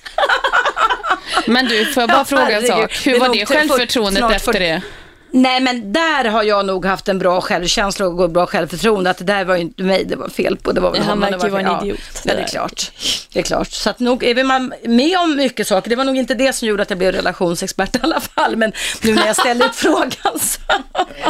Men 1.46 1.66
du, 1.68 1.84
får 1.86 2.00
jag 2.02 2.10
bara 2.10 2.18
Ja, 2.18 2.24
fråga 2.24 2.60
en 2.60 2.66
sak? 2.66 3.06
Hur 3.06 3.18
var 3.18 3.28
det 3.28 3.46
självförtroendet 3.46 4.30
efter 4.30 4.52
det? 4.52 4.82
Nej, 5.32 5.60
men 5.60 5.92
där 5.92 6.24
har 6.24 6.42
jag 6.42 6.66
nog 6.66 6.86
haft 6.86 7.08
en 7.08 7.18
bra 7.18 7.40
självkänsla 7.40 8.06
och 8.06 8.30
bra 8.30 8.46
självförtroende. 8.46 9.10
Att 9.10 9.18
det 9.18 9.24
där 9.24 9.44
var 9.44 9.54
ju 9.54 9.60
inte 9.60 9.82
mig 9.82 10.04
det 10.04 10.16
var 10.16 10.28
fel 10.28 10.56
på. 10.56 10.72
Det 10.72 10.80
var 10.80 10.90
väl 10.90 11.00
Han 11.00 11.08
honom 11.08 11.20
det 11.30 11.30
verkar 11.30 11.46
ju 11.46 11.52
var 11.52 11.62
vara 11.62 11.78
en 11.78 11.84
idiot, 11.86 12.00
Ja, 12.14 12.20
det 12.24 12.30
ja, 12.30 12.36
det 12.36 12.42
är 12.42 12.48
klart. 12.48 12.92
Det 13.32 13.38
är 13.38 13.42
klart. 13.42 13.72
Så 13.72 13.90
att 13.90 13.98
nog 13.98 14.24
är 14.24 14.44
man 14.44 14.74
med 14.84 15.18
om 15.18 15.36
mycket 15.36 15.66
saker. 15.66 15.90
Det 15.90 15.96
var 15.96 16.04
nog 16.04 16.16
inte 16.16 16.34
det 16.34 16.52
som 16.52 16.68
gjorde 16.68 16.82
att 16.82 16.90
jag 16.90 16.98
blev 16.98 17.12
relationsexpert 17.12 17.96
i 17.96 17.98
alla 18.02 18.20
fall. 18.20 18.56
Men 18.56 18.72
nu 19.02 19.14
när 19.14 19.26
jag 19.26 19.36
ställer 19.36 19.66
ut 19.66 19.74
frågan 19.76 20.38
så... 20.40 20.58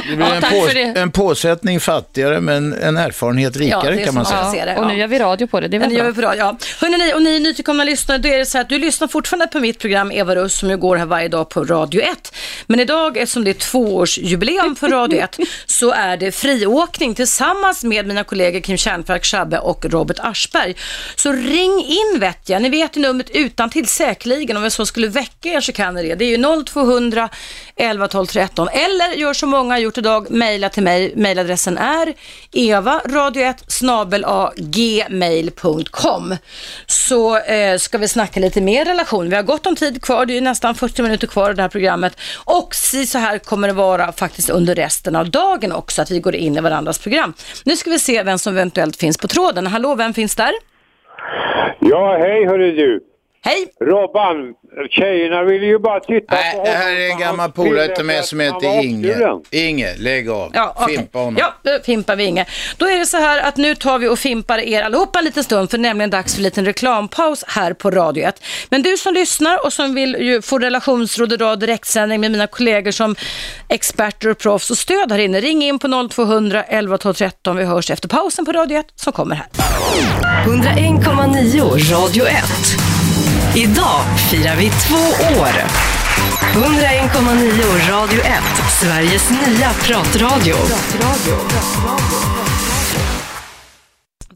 Det 0.09 0.17
blir 0.17 0.27
Ja, 0.27 0.35
en, 0.35 0.43
tack 0.43 0.51
på, 0.51 0.67
för 0.67 0.75
det. 0.75 1.01
en 1.01 1.11
påsättning 1.11 1.81
fattigare 1.81 2.41
men 2.41 2.73
en 2.73 2.97
erfarenhet 2.97 3.57
rikare 3.57 4.01
är 4.01 4.05
kan 4.05 4.15
man 4.15 4.27
säga. 4.27 4.65
Det, 4.65 4.77
och 4.77 4.87
nu 4.87 4.93
ja. 4.93 4.99
gör 4.99 5.07
vi 5.07 5.19
radio 5.19 5.47
på 5.47 5.61
det, 5.61 5.69
det 5.69 5.77
är 5.77 5.81
väl 5.81 5.93
gör 5.93 5.99
bra? 5.99 6.11
vi 6.11 6.15
på 6.15 6.23
radio, 6.23 6.39
ja. 6.39 6.57
Hörrni, 6.81 6.99
ni, 6.99 7.15
och 7.15 7.23
ni 7.23 7.41
nytillkomna 7.41 7.85
lyssnare, 7.85 8.19
då 8.19 8.29
är 8.29 8.39
det 8.39 8.47
så 8.47 8.59
att 8.59 8.69
du 8.69 8.79
lyssnar 8.79 9.09
fortfarande 9.09 9.47
på 9.47 9.61
mitt 9.61 9.79
program 9.79 10.13
Eva 10.13 10.35
Russ 10.35 10.59
som 10.59 10.71
ju 10.71 10.77
går 10.77 10.97
här 10.97 11.07
varje 11.07 11.29
dag 11.29 11.49
på 11.49 11.65
Radio 11.65 12.01
1. 12.01 12.35
Men 12.67 12.81
idag, 12.81 13.17
eftersom 13.17 13.45
det 13.45 13.51
är 13.51 13.55
tvåårsjubileum 13.93 14.77
för 14.77 14.89
Radio 14.89 15.21
1, 15.21 15.39
så 15.67 15.91
är 15.91 16.17
det 16.17 16.33
friåkning 16.33 17.15
tillsammans 17.15 17.85
med 17.85 18.07
mina 18.07 18.25
kollegor 18.25 18.61
Kim 18.61 18.77
Kärnfalk 18.77 19.25
Schabbe 19.25 19.59
och 19.59 19.85
Robert 19.85 20.19
Aschberg. 20.21 20.75
Så 21.17 21.33
ring 21.33 21.85
in 21.87 22.21
vet 22.21 22.49
jag, 22.49 22.63
ni 22.63 22.69
vet 22.69 22.97
ju 22.97 23.01
numret 23.01 23.31
utan 23.31 23.71
till 23.71 23.87
säkerligen, 23.87 24.57
om 24.57 24.63
jag 24.63 24.73
så 24.73 24.87
skulle 24.87 25.09
väcka 25.09 25.49
er 25.49 25.61
så 25.61 25.73
kan 25.73 25.95
ni 25.95 26.03
det. 26.03 26.15
Det 26.15 26.25
är 26.25 26.39
ju 26.39 26.65
0200 26.65 27.29
11 27.77 28.09
12 28.09 28.27
13 28.27 28.69
eller 28.69 29.13
gör 29.13 29.35
som 29.35 29.51
många 29.51 29.75
har 29.75 29.79
gjort 29.79 29.99
idag, 29.99 30.31
mejla 30.31 30.69
till 30.69 30.83
mig. 30.83 31.13
Mejladressen 31.17 31.79
är 31.79 32.15
evaradio1 32.53 33.55
snabel 33.67 34.25
a 34.25 34.53
gmail.com. 34.57 36.37
Så 36.87 37.39
eh, 37.39 37.79
ska 37.79 37.99
vi 37.99 38.09
snacka 38.09 38.41
lite 38.41 38.61
mer 38.61 38.85
relation. 38.85 39.29
Vi 39.29 39.37
har 39.37 39.43
gott 39.43 39.67
om 39.67 39.77
tid 39.77 40.03
kvar, 40.03 40.27
det 40.27 40.33
är 40.33 40.35
ju 40.35 40.41
nästan 40.41 40.75
40 40.75 41.03
minuter 41.03 41.27
kvar 41.27 41.51
i 41.51 41.55
det 41.55 41.63
här 41.63 41.69
programmet. 41.69 42.17
Och 42.45 42.75
si 42.75 43.07
så 43.07 43.19
här 43.19 43.39
kommer 43.39 43.69
det 43.69 43.75
vara 43.75 43.82
vara 43.83 44.13
faktiskt 44.13 44.51
under 44.51 44.75
resten 44.75 45.17
av 45.17 45.31
dagen 45.31 45.73
också, 45.73 46.03
att 46.03 46.11
vi 46.11 46.21
går 46.21 46.35
in 46.35 46.57
i 46.57 46.61
varandras 46.61 46.99
program. 46.99 47.35
Nu 47.65 47.77
ska 47.77 47.91
vi 47.91 47.99
se 47.99 48.23
vem 48.23 48.39
som 48.39 48.53
eventuellt 48.53 48.97
finns 48.97 49.19
på 49.19 49.29
tråden. 49.29 49.67
Hallå, 49.67 49.95
vem 49.95 50.15
finns 50.15 50.37
där? 50.37 50.53
Ja, 51.81 52.19
hej 52.21 52.47
hörru 52.47 52.73
du. 52.73 53.12
Hej. 53.45 53.67
Robban, 53.81 54.55
tjejerna 54.91 55.43
vill 55.43 55.63
ju 55.63 55.79
bara 55.79 56.01
titta 56.01 56.35
Nej, 56.35 56.57
på 56.57 56.65
det 56.65 56.71
här 56.71 56.93
är 56.93 57.11
en 57.11 57.19
gammal 57.19 57.53
polare 57.53 57.97
till 57.97 58.05
mig 58.05 58.23
som 58.23 58.41
heter 58.41 58.85
Inge. 58.85 59.15
Inge, 59.51 59.95
lägg 59.97 60.31
av. 60.31 60.51
Ja, 60.55 60.77
okej. 60.77 60.97
Fimpa 60.97 61.19
honom. 61.19 61.37
Ja, 61.39 61.55
då 61.63 61.79
fimpar 61.85 62.17
vi 62.17 62.25
Inge. 62.25 62.47
Då 62.77 62.87
är 62.87 62.99
det 62.99 63.07
så 63.07 63.17
här 63.17 63.49
att 63.49 63.57
nu 63.57 63.75
tar 63.75 63.99
vi 63.99 64.09
och 64.09 64.19
fimpar 64.19 64.59
er 64.59 64.83
allihopa 64.83 65.19
en 65.19 65.25
liten 65.25 65.45
stund 65.45 65.71
för 65.71 65.79
nämligen 65.79 66.11
dags 66.11 66.35
för 66.35 66.41
en 66.41 66.45
liten 66.45 66.65
reklampaus 66.65 67.45
här 67.49 67.73
på 67.73 67.91
Radio 67.91 68.25
1. 68.25 68.45
Men 68.71 68.83
du 68.83 68.97
som 68.97 69.15
lyssnar 69.15 69.65
och 69.65 69.73
som 69.73 69.95
vill 69.95 70.15
ju 70.15 70.43
få 70.43 70.59
relationsråd 70.59 71.41
radio 71.41 71.57
direktsändning 71.57 72.21
med 72.21 72.31
mina 72.31 72.47
kollegor 72.47 72.91
som 72.91 73.17
experter 73.69 74.29
och 74.29 74.39
proffs 74.39 74.71
och 74.71 74.79
stöd 74.79 75.13
här 75.13 75.19
inne, 75.19 75.41
ring 75.41 75.63
in 75.63 75.79
på 75.79 76.09
0200 76.11 76.65
11 76.65 76.99
12 76.99 77.15
13. 77.15 77.57
Vi 77.57 77.65
hörs 77.65 77.91
efter 77.91 78.09
pausen 78.09 78.45
på 78.45 78.53
Radio 78.53 78.79
1 78.79 78.87
som 78.95 79.13
kommer 79.13 79.35
här. 79.35 79.47
101,9 80.47 81.93
Radio 81.93 82.27
1. 82.27 82.92
Idag 83.55 84.01
firar 84.31 84.57
vi 84.57 84.71
två 84.71 85.25
år. 85.41 85.53
101,9 86.55 87.91
Radio 87.91 88.21
1, 88.21 88.43
Sveriges 88.81 89.31
nya 89.31 89.71
pratradio. 89.73 90.57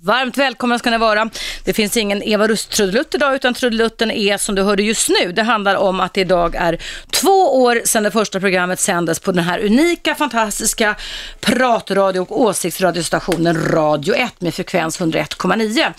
Varmt 0.07 0.37
välkomna 0.37 0.79
ska 0.79 0.91
ni 0.91 0.99
vara. 0.99 1.31
Det 1.65 1.73
finns 1.73 1.97
ingen 1.97 2.23
Eva 2.23 2.49
Rust-trudelutt 2.49 3.15
idag 3.15 3.35
utan 3.35 3.55
trudelutten 3.55 4.11
är 4.11 4.39
som 4.39 4.55
du 4.55 4.63
hörde 4.63 4.83
just 4.83 5.09
nu. 5.09 5.33
Det 5.33 5.43
handlar 5.43 5.75
om 5.75 6.01
att 6.01 6.15
det 6.15 6.21
idag 6.21 6.55
är 6.55 6.79
två 7.11 7.63
år 7.63 7.81
sedan 7.85 8.03
det 8.03 8.11
första 8.11 8.41
programmet 8.41 8.81
sändes 8.81 9.21
på 9.21 9.33
den 9.33 9.45
här 9.45 9.65
unika, 9.65 10.15
fantastiska 10.15 10.97
pratradio 11.41 12.21
och 12.21 12.41
åsiktsradiostationen 12.41 13.71
Radio 13.71 14.15
1 14.15 14.41
med 14.41 14.55
frekvens 14.55 15.01
101,9. 15.01 15.93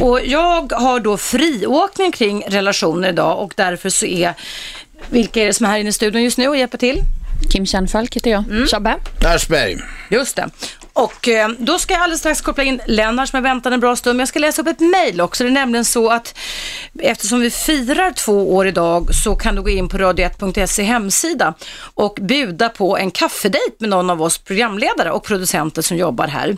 Och 0.00 0.20
jag 0.24 0.72
har 0.72 1.00
då 1.00 1.16
friåkning 1.16 2.12
kring 2.12 2.44
relationer 2.48 3.08
idag 3.08 3.38
och 3.38 3.52
därför 3.56 3.90
så 3.90 4.06
är 4.06 4.34
vilka 5.10 5.42
är 5.42 5.46
det 5.46 5.54
som 5.54 5.66
är 5.66 5.70
här 5.70 5.78
inne 5.78 5.88
i 5.88 5.92
studion 5.92 6.22
just 6.22 6.38
nu 6.38 6.48
och 6.48 6.56
hjälper 6.56 6.78
till? 6.78 7.02
Kim 7.50 7.66
Kärnfalk 7.66 8.16
heter 8.16 8.30
jag. 8.30 8.44
Mm. 8.50 8.66
Shabbe. 8.66 8.96
Aschberg. 9.24 9.76
Just 10.10 10.36
det. 10.36 10.50
Och 10.94 11.28
eh, 11.28 11.48
då 11.58 11.78
ska 11.78 11.94
jag 11.94 12.02
alldeles 12.02 12.20
strax 12.20 12.40
koppla 12.40 12.64
in 12.64 12.80
Lennart 12.86 13.28
som 13.28 13.36
har 13.36 13.42
väntat 13.42 13.72
en 13.72 13.80
bra 13.80 13.96
stund. 13.96 14.16
Men 14.16 14.20
jag 14.20 14.28
ska 14.28 14.38
läsa 14.38 14.62
upp 14.62 14.68
ett 14.68 14.80
mejl 14.80 15.20
också. 15.20 15.44
Det 15.44 15.50
är 15.50 15.52
nämligen 15.52 15.84
så 15.84 16.10
att 16.10 16.38
eftersom 16.98 17.40
vi 17.40 17.50
firar 17.50 18.12
två 18.12 18.54
år 18.54 18.66
idag 18.66 19.14
så 19.14 19.36
kan 19.36 19.54
du 19.54 19.62
gå 19.62 19.70
in 19.70 19.88
på 19.88 19.98
radio1.se 19.98 20.82
hemsida 20.82 21.54
och 21.94 22.18
buda 22.20 22.68
på 22.68 22.98
en 22.98 23.10
kaffedejt 23.10 23.76
med 23.78 23.90
någon 23.90 24.10
av 24.10 24.22
oss 24.22 24.38
programledare 24.38 25.10
och 25.10 25.24
producenter 25.24 25.82
som 25.82 25.96
jobbar 25.96 26.26
här. 26.26 26.56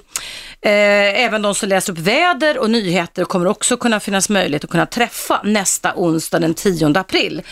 Eh, 0.63 1.25
även 1.25 1.43
de 1.43 1.55
som 1.55 1.69
läser 1.69 1.93
upp 1.93 1.99
väder 1.99 2.59
och 2.59 2.71
nyheter 2.71 3.25
kommer 3.25 3.47
också 3.47 3.77
kunna 3.77 4.01
finnas 4.01 4.29
möjlighet 4.29 4.65
att 4.65 4.71
kunna 4.71 4.87
träffa 4.87 5.41
nästa 5.45 5.93
onsdag 5.97 6.39
den 6.39 6.55
10 6.55 6.99
april. 6.99 7.43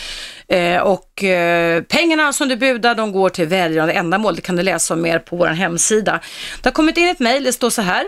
Eh, 0.49 0.77
och 0.77 1.25
eh, 1.25 1.83
pengarna 1.83 2.33
som 2.33 2.49
du 2.49 2.57
budar 2.57 2.95
de 2.95 3.13
går 3.13 3.29
till 3.29 3.47
välgörande 3.47 3.95
ändamål. 3.95 4.35
Det 4.35 4.41
kan 4.41 4.57
du 4.57 4.63
läsa 4.63 4.95
om 4.95 5.03
mer 5.03 5.19
på 5.19 5.37
vår 5.37 5.47
hemsida. 5.47 6.21
Det 6.63 6.69
har 6.69 6.73
kommit 6.73 6.97
in 6.97 7.09
ett 7.09 7.19
mejl, 7.19 7.45
det 7.45 7.53
står 7.53 7.71
så 7.71 7.83
här. 7.83 8.05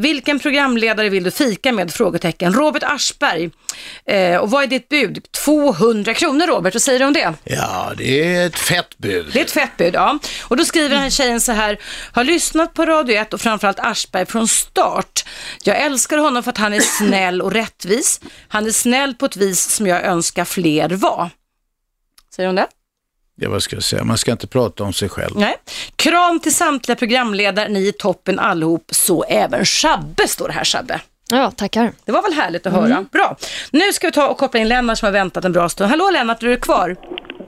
Vilken 0.00 0.38
programledare 0.38 1.08
vill 1.08 1.24
du 1.24 1.30
fika 1.30 1.72
med? 1.72 1.92
Frågetecken. 1.92 2.54
Robert 2.54 2.82
Aschberg. 2.82 3.50
Och 4.40 4.50
vad 4.50 4.62
är 4.62 4.66
ditt 4.66 4.88
bud? 4.88 5.26
200 5.44 6.14
kronor 6.14 6.46
Robert, 6.46 6.74
vad 6.74 6.82
säger 6.82 6.98
du 6.98 7.04
om 7.04 7.12
det? 7.12 7.34
Ja, 7.44 7.92
det 7.96 8.36
är 8.36 8.46
ett 8.46 8.58
fett 8.58 8.98
bud. 8.98 9.26
Det 9.32 9.40
är 9.40 9.44
ett 9.44 9.50
fett 9.50 9.76
bud, 9.76 9.94
ja. 9.94 10.18
Och 10.42 10.56
då 10.56 10.64
skriver 10.64 10.88
den 10.88 10.98
här 10.98 11.10
tjejen 11.10 11.40
så 11.40 11.52
här, 11.52 11.78
har 12.12 12.24
lyssnat 12.24 12.74
på 12.74 12.86
Radio 12.86 13.16
1 13.16 13.34
och 13.34 13.40
framförallt 13.40 13.78
Aschberg 13.94 14.26
från 14.26 14.48
start. 14.48 15.24
Jag 15.64 15.76
älskar 15.82 16.18
honom 16.18 16.42
för 16.42 16.50
att 16.50 16.58
han 16.58 16.72
är 16.74 16.80
snäll 16.80 17.42
och 17.42 17.52
rättvis. 17.52 18.20
Han 18.48 18.66
är 18.66 18.70
snäll 18.70 19.14
på 19.14 19.26
ett 19.26 19.36
vis 19.36 19.70
som 19.70 19.86
jag 19.86 20.04
önskar 20.04 20.44
fler 20.44 20.88
var. 20.88 21.30
Säger 22.36 22.46
hon 22.46 22.56
det? 22.56 22.66
Ja, 23.36 23.50
vad 23.50 23.62
ska 23.62 23.76
jag 23.76 23.82
säga? 23.82 24.04
Man 24.04 24.18
ska 24.18 24.32
inte 24.32 24.46
prata 24.46 24.84
om 24.84 24.92
sig 24.92 25.08
själv. 25.08 25.32
Nej. 25.36 25.56
Kram 25.96 26.40
till 26.40 26.54
samtliga 26.54 26.96
programledare, 26.96 27.68
ni 27.68 27.88
är 27.88 27.92
toppen 27.92 28.38
allihop, 28.38 28.84
så 28.90 29.24
även 29.24 29.64
Shabbe 29.64 30.28
står 30.28 30.48
det 30.48 30.54
här 30.54 30.64
Shabbe. 30.64 31.00
Ja, 31.30 31.50
tackar. 31.50 31.92
Det 32.04 32.12
var 32.12 32.22
väl 32.22 32.32
härligt 32.32 32.66
att 32.66 32.72
höra. 32.72 33.06
Bra. 33.12 33.36
Nu 33.70 33.92
ska 33.92 34.06
vi 34.06 34.12
ta 34.12 34.28
och 34.28 34.38
koppla 34.38 34.60
in 34.60 34.68
Lennart 34.68 34.98
som 34.98 35.06
har 35.06 35.12
väntat 35.12 35.44
en 35.44 35.52
bra 35.52 35.68
stund. 35.68 35.90
Hallå 35.90 36.10
Lennart, 36.10 36.42
är 36.42 36.46
du 36.46 36.56
kvar? 36.56 36.96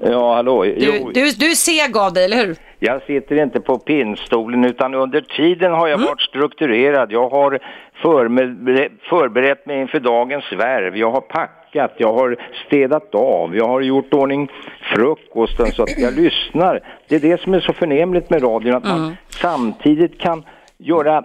Ja, 0.01 0.34
hallå. 0.34 0.64
Du, 0.64 0.74
Jo, 0.78 1.11
du, 1.14 1.30
du 1.30 1.51
är 1.51 1.55
seg 1.55 1.97
av 1.97 2.12
dig, 2.12 2.24
eller 2.24 2.36
hur? 2.36 2.57
Jag 2.78 3.02
sitter 3.02 3.42
inte 3.42 3.60
på 3.60 3.78
pinnstolen 3.78 4.64
utan 4.64 4.94
under 4.94 5.20
tiden 5.20 5.72
har 5.72 5.88
Mm. 5.88 6.00
jag 6.00 6.08
varit 6.08 6.20
strukturerad. 6.20 7.12
Jag 7.12 7.28
har 7.28 7.58
förberett, 8.02 8.92
förberett 9.08 9.66
mig 9.66 9.80
inför 9.80 10.00
dagens 10.00 10.52
värv. 10.52 10.96
Jag 10.96 11.10
har 11.10 11.20
packat, 11.20 11.92
jag 11.96 12.12
har 12.12 12.36
städat 12.66 13.14
av, 13.14 13.56
jag 13.56 13.68
har 13.68 13.80
gjort 13.80 14.14
ordning 14.14 14.50
frukosten 14.94 15.66
så 15.72 15.82
att 15.82 15.98
jag 15.98 16.12
lyssnar. 16.18 16.80
Det 17.08 17.14
är 17.16 17.20
det 17.20 17.40
som 17.40 17.54
är 17.54 17.60
så 17.60 17.72
förnämligt 17.72 18.30
med 18.30 18.42
radion, 18.42 18.74
att 18.74 18.84
man 18.84 19.16
samtidigt 19.28 20.20
kan 20.20 20.42
göra 20.78 21.24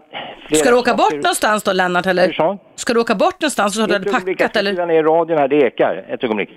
Ska 0.51 0.69
du 0.71 0.77
åka 0.77 0.93
bort 0.95 1.13
någonstans 1.13 1.63
då 1.63 1.73
Lennart, 1.73 2.05
eller? 2.05 2.57
Ska 2.75 2.93
du 2.93 2.99
åka 2.99 3.15
bort 3.15 3.41
någonstans 3.41 3.79
och 3.79 3.85
så 3.89 3.93
har 3.93 3.99
du 3.99 4.11
packat, 4.11 4.39
jag 4.39 4.57
eller? 4.57 4.73
ska 4.73 4.85
ner 4.85 5.03
radion 5.03 5.37
här, 5.37 5.47
det 5.47 5.55
ekar. 5.55 6.05
Ett 6.09 6.23
ögonblick. 6.23 6.49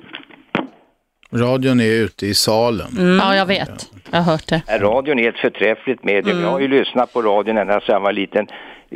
Radion 1.34 1.80
är 1.80 1.90
ute 2.04 2.26
i 2.26 2.34
salen. 2.34 2.86
Mm. 2.98 3.16
Ja, 3.16 3.36
jag 3.36 3.46
vet. 3.46 3.90
Jag 4.10 4.18
har 4.18 4.32
hört 4.32 4.46
det. 4.48 4.62
Radion 4.78 5.18
är 5.18 5.28
ett 5.28 5.38
förträffligt 5.38 6.04
medium. 6.04 6.30
Mm. 6.36 6.42
Jag 6.44 6.50
har 6.50 6.60
ju 6.60 6.68
lyssnat 6.68 7.12
på 7.12 7.22
radion 7.22 7.58
ända 7.58 7.72
sedan 7.80 7.92
jag 7.92 8.00
var 8.00 8.12
liten 8.12 8.46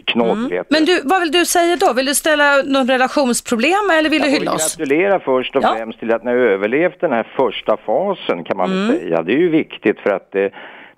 knoddret. 0.07 0.66
Men 0.70 0.84
du, 0.84 1.01
vad 1.05 1.20
vill 1.20 1.30
du 1.32 1.45
säga 1.47 1.76
då? 1.76 1.93
Vill 1.93 2.07
du 2.07 2.14
ställa 2.14 2.62
någon 2.66 2.89
relationsproblem 2.89 3.91
eller 3.99 4.11
vill 4.11 4.22
du 4.22 4.28
Jag 4.28 4.34
hylla 4.39 4.51
får 4.51 4.57
oss? 4.57 4.76
gratulera 4.76 5.20
först 5.20 5.57
och 5.57 5.62
Ja. 5.64 5.74
främst 5.78 5.99
till 5.99 6.12
att 6.12 6.24
ni 6.24 6.30
har 6.30 6.39
överlevt 6.39 7.01
den 7.01 7.12
här 7.12 7.26
första 7.36 7.76
fasen 7.86 8.45
kan 8.45 8.57
man 8.57 8.72
Mm. 8.72 8.89
väl 8.89 8.99
säga. 9.01 9.22
Det 9.22 9.32
är 9.32 9.39
ju 9.39 9.49
viktigt 9.49 10.01
för 10.01 10.11
att 10.11 10.34
eh, 10.34 10.47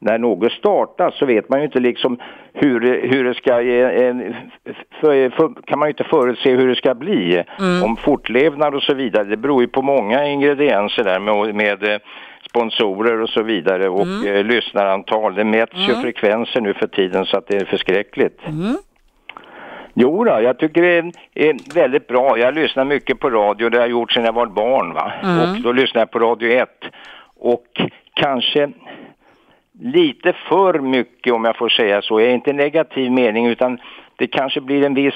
när 0.00 0.18
något 0.18 0.52
startas 0.52 1.18
så 1.18 1.26
vet 1.26 1.48
man 1.48 1.58
ju 1.58 1.64
inte 1.64 1.80
liksom 1.80 2.18
hur, 2.52 2.80
hur 3.08 3.24
det 3.24 3.34
ska, 3.34 3.60
eh, 3.60 4.06
eh, 4.06 4.16
för, 5.00 5.30
för, 5.30 5.62
kan 5.66 5.78
man 5.78 5.88
ju 5.88 5.90
inte 5.90 6.04
förutse 6.04 6.50
hur 6.56 6.68
det 6.68 6.76
ska 6.76 6.94
bli. 6.94 7.44
Mm. 7.58 7.82
Om 7.84 7.96
fortlevnad 7.96 8.74
och 8.74 8.82
så 8.82 8.94
vidare. 8.94 9.24
Det 9.24 9.36
beror 9.36 9.62
ju 9.62 9.68
på 9.68 9.82
många 9.82 10.26
ingredienser 10.26 11.04
där 11.04 11.20
med, 11.20 11.54
med 11.54 11.88
eh, 11.94 11.98
sponsorer 12.48 13.20
och 13.20 13.28
så 13.28 13.42
vidare 13.42 13.88
och 13.88 14.06
Mm. 14.06 14.36
eh, 14.36 14.44
lyssnarantal. 14.44 15.34
Det 15.34 15.44
mäts 15.44 15.76
ju 15.88 15.94
frekvenser 15.94 16.60
nu 16.60 16.74
för 16.74 16.86
tiden 16.86 17.24
så 17.24 17.38
att 17.38 17.46
det 17.46 17.56
är 17.56 17.64
förskräckligt. 17.64 18.40
Mm. 18.46 18.76
Jo 19.94 20.24
då, 20.24 20.40
jag 20.42 20.58
tycker 20.58 20.82
det 20.82 20.98
är, 20.98 21.12
är 21.34 21.74
väldigt 21.74 22.06
bra. 22.06 22.38
Jag 22.38 22.54
lyssnar 22.54 22.84
mycket 22.84 23.20
på 23.20 23.30
radio, 23.30 23.68
det 23.68 23.76
har 23.78 23.82
jag 23.82 23.90
gjort 23.90 24.12
sedan 24.12 24.24
jag 24.24 24.32
var 24.32 24.46
barn. 24.46 24.94
Va? 24.94 25.12
Mm. 25.22 25.40
Och 25.40 25.62
då 25.62 25.72
lyssnar 25.72 26.00
jag 26.00 26.10
på 26.10 26.18
Radio 26.18 26.50
1. 26.50 26.68
Och 27.36 27.66
kanske 28.14 28.70
lite 29.80 30.32
för 30.48 30.78
mycket 30.78 31.32
om 31.32 31.44
jag 31.44 31.56
får 31.56 31.68
säga 31.68 32.02
så. 32.02 32.20
Jag 32.20 32.28
är 32.30 32.34
inte 32.34 32.52
negativ 32.52 33.12
mening 33.12 33.46
utan 33.46 33.78
det 34.18 34.26
kanske 34.26 34.60
blir 34.60 34.82
en 34.84 34.94
viss 34.94 35.14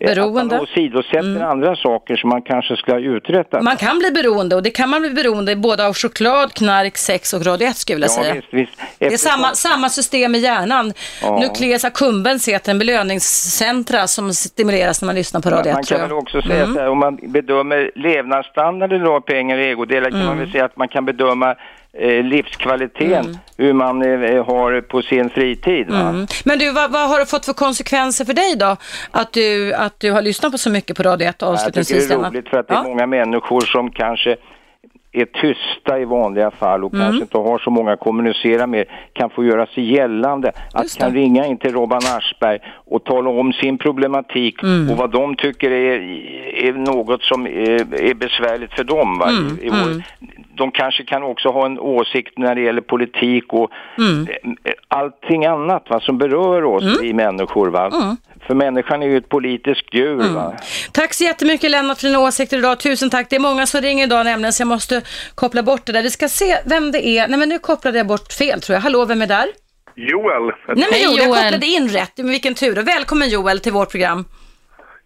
eh, 0.00 0.06
Beroende. 0.06 0.40
Att 0.40 0.50
man 0.50 0.60
åsidosätter 0.60 1.40
andra 1.44 1.76
saker 1.76 2.16
som 2.16 2.30
man 2.30 2.42
kanske 2.42 2.76
ska 2.76 2.92
ha 2.92 3.00
uträttat. 3.00 3.62
Man 3.62 3.76
kan 3.76 3.98
bli 3.98 4.10
beroende 4.10 4.56
och 4.56 4.62
det 4.62 4.70
kan 4.70 4.88
man 4.90 5.00
bli 5.00 5.10
beroende 5.10 5.56
både 5.56 5.86
av 5.86 5.94
choklad, 5.94 6.52
knark, 6.54 6.96
sex 6.96 7.32
och 7.34 7.46
radio 7.46 7.68
1 7.68 7.76
skulle 7.76 7.94
jag 7.94 8.08
vilja 8.08 8.16
ja, 8.16 8.22
säga. 8.22 8.34
visst, 8.34 8.54
visst. 8.54 8.80
Det 8.98 9.04
är 9.06 9.10
Eftersom- 9.12 9.30
samma, 9.42 9.54
samma 9.54 9.88
system 9.88 10.34
i 10.34 10.38
hjärnan. 10.38 10.92
Ja. 11.22 11.38
Nucleus 11.38 11.84
accumbens 11.84 12.48
heter 12.48 12.70
en 12.72 12.78
belöningscentra 12.78 14.06
som 14.06 14.32
stimuleras 14.34 15.02
när 15.02 15.06
man 15.06 15.14
lyssnar 15.14 15.40
på 15.40 15.50
radio 15.50 15.70
1 15.70 15.74
Man 15.74 15.84
tror 15.84 15.98
kan 15.98 16.08
väl 16.08 16.16
också 16.18 16.42
säga 16.42 16.62
Mm. 16.64 16.74
så 16.74 16.80
här, 16.80 16.88
om 16.88 16.98
man 16.98 17.16
bedömer 17.22 17.90
levnadsstandarden 17.94 19.06
av 19.06 19.20
pengar 19.20 19.56
och 19.58 19.62
ägodelar 19.64 20.10
kan 20.10 20.26
man 20.26 20.38
väl 20.38 20.50
säga 20.52 20.64
att 20.64 20.76
man 20.76 20.88
kan 20.88 21.04
bedöma 21.04 21.54
eh, 21.98 22.24
livskvaliteten, 22.24 23.38
hur 23.56 23.72
man 23.72 24.02
eh, 24.02 24.44
har 24.46 24.80
på 24.80 25.02
sin 25.02 25.30
fritid. 25.30 25.90
Mm. 25.90 26.26
Men 26.44 26.58
du, 26.58 26.72
vad, 26.72 26.92
vad 26.92 27.08
har 27.08 27.18
det 27.20 27.26
fått 27.26 27.46
för 27.46 27.52
konsekvenser 27.52 28.24
för 28.24 28.34
dig 28.34 28.56
då? 28.56 28.76
Att 29.10 29.32
du, 29.32 29.74
att 29.74 30.00
du 30.00 30.12
har 30.12 30.22
lyssnat 30.22 30.52
på 30.52 30.58
så 30.58 30.70
mycket 30.70 30.96
på 30.96 31.02
Radio 31.02 31.28
1 31.28 31.34
Jag 31.38 31.38
tycker 31.38 31.46
avslutningsvis? 31.52 32.08
det 32.08 32.14
är 32.14 32.18
roligt 32.18 32.48
för 32.48 32.58
att 32.58 32.68
det 32.68 32.74
är 32.74 32.78
Ja. 32.78 32.82
många 32.82 33.06
människor 33.06 33.60
som 33.60 33.90
kanske 33.90 34.36
är 35.12 35.24
tysta 35.24 35.98
i 36.00 36.04
vanliga 36.04 36.50
fall 36.50 36.84
och 36.84 36.94
Mm. 36.94 37.06
kanske 37.06 37.22
inte 37.22 37.38
har 37.38 37.58
så 37.58 37.70
många 37.70 37.92
att 37.92 38.00
kommunicera 38.00 38.66
med 38.66 38.84
kan 39.12 39.30
få 39.30 39.44
göra 39.44 39.66
sig 39.66 39.92
gällande. 39.94 40.52
Att 40.72 40.98
kan 40.98 41.12
ringa 41.14 41.46
in 41.46 41.58
till 41.58 41.72
Robban 41.72 42.00
Aschberg 42.16 42.58
och 42.86 43.04
tala 43.04 43.30
om 43.30 43.52
sin 43.52 43.78
problematik 43.78 44.62
Mm. 44.62 44.90
och 44.90 44.96
vad 44.96 45.10
de 45.10 45.36
tycker 45.36 45.70
är, 45.70 46.00
är 46.66 46.72
något 46.72 47.22
som 47.22 47.46
är, 47.46 47.94
är 48.10 48.14
besvärligt 48.14 48.72
för 48.74 48.84
dem. 48.84 49.18
Va? 49.18 49.28
Mm, 49.28 49.58
I 49.62 49.68
vår, 49.70 50.02
de 50.60 50.70
kanske 50.70 51.04
kan 51.04 51.22
också 51.22 51.48
ha 51.48 51.66
en 51.66 51.78
åsikt 51.78 52.38
när 52.38 52.54
det 52.54 52.60
gäller 52.60 52.80
politik 52.80 53.44
och 53.48 53.70
eh, 53.98 54.72
allting 54.88 55.46
annat 55.46 55.84
va, 55.90 56.00
som 56.00 56.18
berör 56.18 56.64
oss, 56.64 56.84
vi 57.00 57.12
människor. 57.12 57.68
Va? 57.68 58.16
För 58.46 58.54
människan 58.54 59.02
är 59.02 59.06
ju 59.06 59.16
ett 59.16 59.28
politiskt 59.28 59.94
djur. 59.94 60.34
Va? 60.34 60.54
Tack 60.92 61.14
så 61.14 61.24
jättemycket 61.24 61.70
Lennart 61.70 61.98
för 61.98 62.06
dina 62.06 62.20
åsikter 62.20 62.58
idag. 62.58 62.80
Tusen 62.80 63.10
tack. 63.10 63.26
Det 63.30 63.36
är 63.36 63.40
många 63.40 63.66
som 63.66 63.80
ringer 63.80 64.04
idag 64.06 64.24
nämligen 64.24 64.52
så 64.52 64.60
jag 64.60 64.68
måste 64.68 65.02
koppla 65.34 65.62
bort 65.62 65.86
det 65.86 65.92
där. 65.92 66.02
Vi 66.02 66.10
ska 66.10 66.28
se 66.28 66.56
vem 66.66 66.92
det 66.92 67.06
är. 67.06 67.28
Nej 67.28 67.38
men 67.38 67.48
nu 67.48 67.58
kopplade 67.58 67.98
jag 67.98 68.06
bort 68.06 68.32
fel 68.32 68.60
tror 68.60 68.74
jag. 68.74 68.80
Hallå, 68.80 69.04
vem 69.04 69.22
är 69.22 69.26
där? 69.26 69.46
Joel. 69.96 70.52
Nej 70.68 70.86
men 70.90 71.00
jo, 71.02 71.10
jag 71.16 71.26
kopplade 71.26 71.66
in 71.66 71.88
rätt. 71.88 72.12
Men 72.16 72.28
vilken 72.28 72.54
tur. 72.54 72.78
Och 72.78 72.88
välkommen 72.88 73.28
Joel 73.28 73.60
till 73.60 73.72
vårt 73.72 73.90
program. 73.90 74.24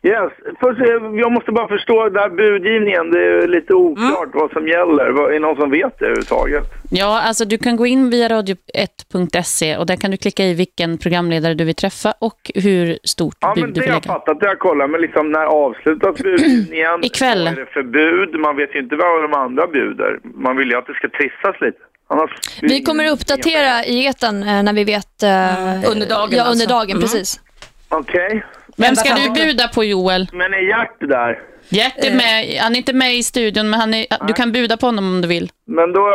Yes. 0.05 0.33
Först, 0.61 0.81
eh, 0.81 0.87
jag 1.21 1.33
måste 1.33 1.53
bara 1.53 1.69
förstå 1.69 2.09
den 2.09 2.17
här 2.23 2.29
budgivningen. 2.29 3.11
Det 3.11 3.21
är 3.43 3.49
lite 3.49 3.75
oklart 3.75 4.29
vad 4.33 4.51
som 4.51 4.69
gäller. 4.69 5.11
Vad- 5.11 5.29
Är 5.29 5.33
det 5.33 5.39
någon 5.39 5.57
som 5.57 5.71
vet 5.71 5.99
det 5.99 6.05
överhuvudtaget? 6.05 6.63
Ja, 6.91 7.21
alltså 7.21 7.45
du 7.45 7.59
kan 7.59 7.77
gå 7.77 7.87
in 7.87 8.11
via 8.11 8.29
radio1.se 8.29 9.77
och 9.77 9.87
där 9.87 9.97
kan 9.97 10.11
du 10.11 10.17
klicka 10.17 10.45
i 10.45 10.55
vilken 10.55 10.99
programledare 10.99 11.55
du 11.55 11.65
vill 11.65 11.75
träffa 11.75 12.15
och 12.19 12.51
hur 12.55 12.99
stort 13.05 13.37
Ja, 13.41 13.53
bud 13.55 13.65
men 13.65 13.73
du 13.73 13.75
det 13.75 13.81
vill 13.81 13.91
har 13.91 13.97
jag 13.97 14.03
lägga. 14.07 14.13
fattat. 14.15 14.41
Det 14.41 14.47
har 14.47 14.51
jag 14.53 14.59
kollat. 14.59 14.91
Men 14.91 15.01
liksom 15.01 15.33
när 15.33 15.45
avslutas 15.45 16.17
budgivningen? 16.23 16.99
Ikväll. 17.05 17.47
Är 17.47 17.57
det 17.57 17.67
för 17.67 17.83
bud? 17.83 18.41
Man 18.41 18.57
vet 18.57 18.75
ju 18.75 18.79
inte 18.79 18.97
vad 18.97 19.23
de 19.23 19.35
andra 19.35 19.67
bjuder. 19.67 20.19
Man 20.35 20.57
vill 20.57 20.69
ju 20.71 20.77
att 20.77 20.87
det 20.87 20.95
ska 20.95 21.09
trissas 21.09 21.61
lite. 21.61 21.79
Annars... 22.09 22.31
Vi 22.63 22.83
kommer 22.83 23.11
uppdatera 23.11 23.85
i 23.85 24.07
etern 24.07 24.43
eh, 24.43 24.63
när 24.63 24.73
vi 24.73 24.85
vet... 24.85 25.23
eh, 25.23 25.91
Under 25.93 26.07
dagen 26.09 26.29
Ja, 26.33 26.43
under 26.43 26.43
alltså. 26.49 26.69
dagen, 26.69 26.91
Mm. 26.91 27.01
precis. 27.01 27.41
Okej. 27.89 28.45
Vem 28.77 28.97
ska 28.97 29.15
du 29.15 29.31
buda 29.47 29.69
på 29.69 29.85
Joel? 29.85 30.29
Men 30.33 30.55
är 30.55 30.59
Gert 30.69 31.01
där? 31.01 31.39
Gert 31.69 32.05
är 32.05 32.11
med. 32.17 32.59
Han 32.61 32.73
är 32.73 32.77
inte 32.77 32.93
med 32.93 33.15
i 33.15 33.23
studion, 33.23 33.71
men 33.71 33.81
han 33.81 33.95
är, 33.95 34.07
du 34.27 34.33
kan 34.33 34.53
buda 34.53 34.77
på 34.77 34.87
honom 34.87 35.05
om 35.15 35.21
du 35.21 35.29
vill. 35.29 35.51
Men 35.67 35.93
då 35.93 36.07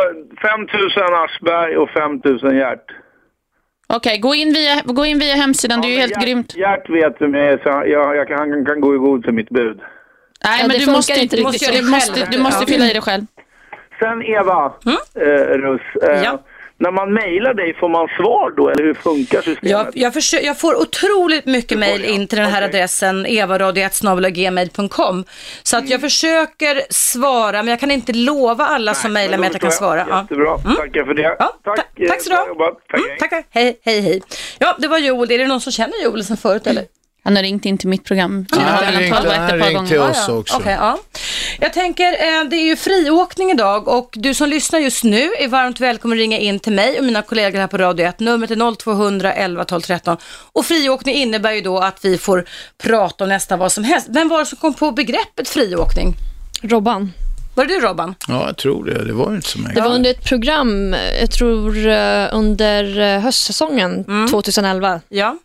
5 0.42 0.60
000 0.60 1.14
Aschberg 1.24 1.76
och 1.76 1.90
5 1.90 2.20
000 2.24 2.54
Gert. 2.56 2.84
Okej, 3.92 4.18
gå, 4.18 4.34
in 4.34 4.52
via, 4.52 4.82
gå 4.84 5.06
in 5.06 5.18
via 5.18 5.34
hemsidan. 5.34 5.80
det 5.80 5.86
är 5.88 5.90
ju 5.90 5.98
helt 5.98 6.12
Gert, 6.16 6.24
grymt. 6.24 6.56
Gert 6.56 6.90
vet 6.90 7.16
vem 7.20 7.34
jag 7.34 7.46
är, 7.46 7.58
så 7.58 7.68
jag, 7.90 8.16
jag 8.16 8.28
kan, 8.28 8.38
han 8.38 8.64
kan 8.66 8.80
gå 8.80 8.94
i 8.94 8.98
god 8.98 9.24
för 9.24 9.32
mitt 9.32 9.48
bud. 9.50 9.80
Nej, 10.44 10.58
Ja, 10.62 10.66
men 10.68 10.78
du 10.78 10.86
måste, 10.92 11.20
inte 11.20 11.36
du 11.36 11.42
riktigt 11.42 11.44
måste, 11.44 11.64
så. 11.64 11.82
du 11.82 11.90
måste, 11.90 12.26
du 12.30 12.38
måste 12.38 12.66
fylla 12.72 12.84
i 12.90 12.92
det 12.92 13.00
själv. 13.00 13.22
Sen 13.98 14.22
Eva, 14.22 14.72
Mm? 14.86 14.98
eh, 15.14 15.44
Russ. 15.58 15.80
Eh, 16.02 16.22
När 16.82 16.90
man 16.90 17.12
mejlar 17.12 17.54
dig, 17.54 17.74
får 17.80 17.88
man 17.88 18.08
svar 18.08 18.50
då? 18.56 18.68
Eller 18.68 18.84
hur 18.84 18.94
funkar 18.94 19.42
systemet? 19.42 19.70
Jag, 19.70 19.86
jag, 19.94 20.12
försö- 20.12 20.40
jag 20.42 20.58
får 20.60 20.74
otroligt 20.80 21.46
mycket 21.46 21.78
mejl 21.78 22.04
in 22.04 22.26
till 22.26 22.38
den 22.38 22.50
här 22.50 22.62
adressen 22.62 23.26
evaradio.gmail.com 23.26 25.24
Så 25.62 25.76
att 25.76 25.88
jag 25.90 26.00
försöker 26.00 26.82
svara, 26.90 27.62
men 27.62 27.68
jag 27.68 27.80
kan 27.80 27.90
inte 27.90 28.12
lova 28.12 28.64
alla 28.64 28.94
som 28.94 29.12
mejlar 29.12 29.38
mig 29.38 29.46
att 29.46 29.52
jag 29.52 29.62
kan 29.62 29.72
svara. 29.72 30.06
Ja. 30.10 30.20
Jättebra, 30.20 30.58
tackar 30.58 31.04
för 31.04 31.14
det. 31.14 31.36
Tack, 31.64 32.00
eh, 32.00 32.08
tack 32.08 32.22
så 32.22 32.30
du 32.30 32.36
ha. 32.36 32.46
jobbat. 32.48 32.78
Tack, 32.90 33.00
hej. 33.08 33.18
Tackar. 33.18 33.42
Hej, 33.50 33.80
hej, 33.84 34.00
hej. 34.00 34.22
Ja, 34.58 34.76
det 34.78 34.88
var 34.88 34.98
Joel. 34.98 35.30
Är 35.30 35.38
det 35.38 35.46
någon 35.46 35.60
som 35.60 35.72
känner 35.72 36.04
Joel 36.04 36.24
sen 36.24 36.36
förut 36.36 36.66
eller? 36.66 36.84
Han 37.30 37.36
har 37.36 37.42
ringt 37.42 37.64
in 37.64 37.78
till 37.78 37.88
mitt 37.88 38.04
program. 38.04 38.46
Ja, 38.50 38.58
han 38.58 38.84
har 38.84 38.92
ringt- 38.92 39.16
12 39.16 39.26
och 39.28 39.32
han 39.34 39.60
har 39.60 39.68
ringt 39.68 39.88
till 39.88 39.98
oss 40.00 40.24
ja. 40.28 40.34
också. 40.34 40.56
Okej, 40.56 40.76
ja. 40.80 40.98
Jag 41.60 41.72
tänker, 41.72 42.12
eh, 42.12 42.44
det 42.50 42.56
är 42.56 42.64
ju 42.64 42.76
friåkning 42.76 43.50
idag 43.50 43.88
och 43.88 44.08
du 44.12 44.34
som 44.34 44.48
lyssnar 44.48 44.78
just 44.78 45.04
nu 45.04 45.30
är 45.38 45.48
varmt 45.48 45.80
välkommen 45.80 46.18
att 46.18 46.20
ringa 46.20 46.38
in 46.38 46.58
till 46.60 46.72
mig 46.72 46.98
och 46.98 47.04
mina 47.04 47.22
kollegor 47.22 47.58
här 47.58 47.66
på 47.66 47.78
Radio 47.78 48.06
1. 48.06 48.20
Numret 48.20 48.50
är 48.50 48.56
0200 48.76 49.32
11 49.32 49.64
12 49.64 49.80
13. 49.80 50.16
Och 50.52 50.66
friåkning 50.66 51.14
innebär 51.14 51.52
ju 51.52 51.60
då 51.60 51.78
att 51.78 52.04
vi 52.04 52.18
får 52.18 52.44
prata 52.82 53.24
om 53.24 53.28
nästan 53.28 53.58
vad 53.58 53.72
som 53.72 53.84
helst. 53.84 54.06
Vem 54.10 54.28
var 54.28 54.38
det 54.38 54.46
som 54.46 54.58
kom 54.58 54.74
på 54.74 54.90
begreppet 54.90 55.48
friåkning? 55.48 56.14
Robban. 56.62 57.12
Var 57.54 57.66
det 57.66 57.74
du 57.74 57.80
Robban? 57.80 58.14
Ja, 58.28 58.46
jag 58.46 58.56
tror 58.56 58.84
det. 58.84 59.04
Det 59.04 59.12
var 59.12 59.30
ju 59.30 59.36
inte 59.36 59.48
så 59.48 59.58
Det 59.58 59.64
mycket. 59.68 59.84
var 59.84 59.90
under 59.94 60.10
ett 60.10 60.24
program, 60.24 60.94
jag 61.20 61.30
tror 61.30 61.86
eh, 61.88 62.28
under 62.32 63.00
eh, 63.00 63.20
höstsäsongen 63.20 64.04
2011. 64.30 65.00
Ja. 65.08 65.36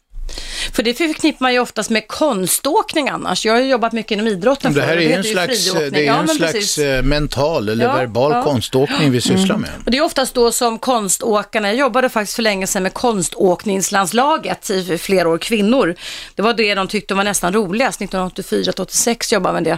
För 0.73 0.83
det 0.83 0.93
förknippar 0.93 1.43
man 1.43 1.53
ju 1.53 1.59
oftast 1.59 1.89
med 1.89 2.07
konståkning 2.07 3.09
annars. 3.09 3.45
Jag 3.45 3.53
har 3.53 3.61
ju 3.61 3.67
jobbat 3.67 3.93
mycket 3.93 4.11
inom 4.11 4.27
idrotten 4.27 4.73
Det 4.73 4.81
här 4.81 4.95
och 4.95 5.01
är 5.03 5.07
ju 5.07 5.13
en 5.13 5.23
slags, 5.23 5.63
friåkning. 5.63 5.91
det 5.91 5.99
är 6.01 6.05
Ja, 6.05 6.19
en 6.21 6.27
slags 6.27 6.77
eh, 6.77 7.03
mental 7.03 7.69
eller 7.69 7.86
Ja, 7.86 7.93
verbal 7.95 8.31
ja. 8.31 8.43
konståkning 8.43 9.11
vi 9.11 9.21
sysslar 9.21 9.57
med. 9.57 9.69
Och 9.86 9.91
det 9.91 9.97
är 9.97 10.01
oftast 10.03 10.33
då 10.33 10.51
som 10.51 10.79
konståkarna, 10.79 11.67
jag 11.67 11.77
jobbade 11.77 12.09
faktiskt 12.09 12.36
för 12.36 12.43
länge 12.43 12.67
sedan 12.67 12.83
med 12.83 12.93
konståkningslandslaget 12.93 14.69
i 14.69 14.97
flera 14.97 15.29
år, 15.29 15.38
kvinnor. 15.38 15.95
Det 16.36 16.41
var 16.41 16.53
det 16.53 16.75
de 16.75 16.88
tyckte 16.88 17.13
var 17.13 17.23
nästan 17.23 17.53
roligast, 17.53 17.99
1984-86 18.01 19.33
jobbade 19.33 19.53
med 19.53 19.63
det, 19.63 19.77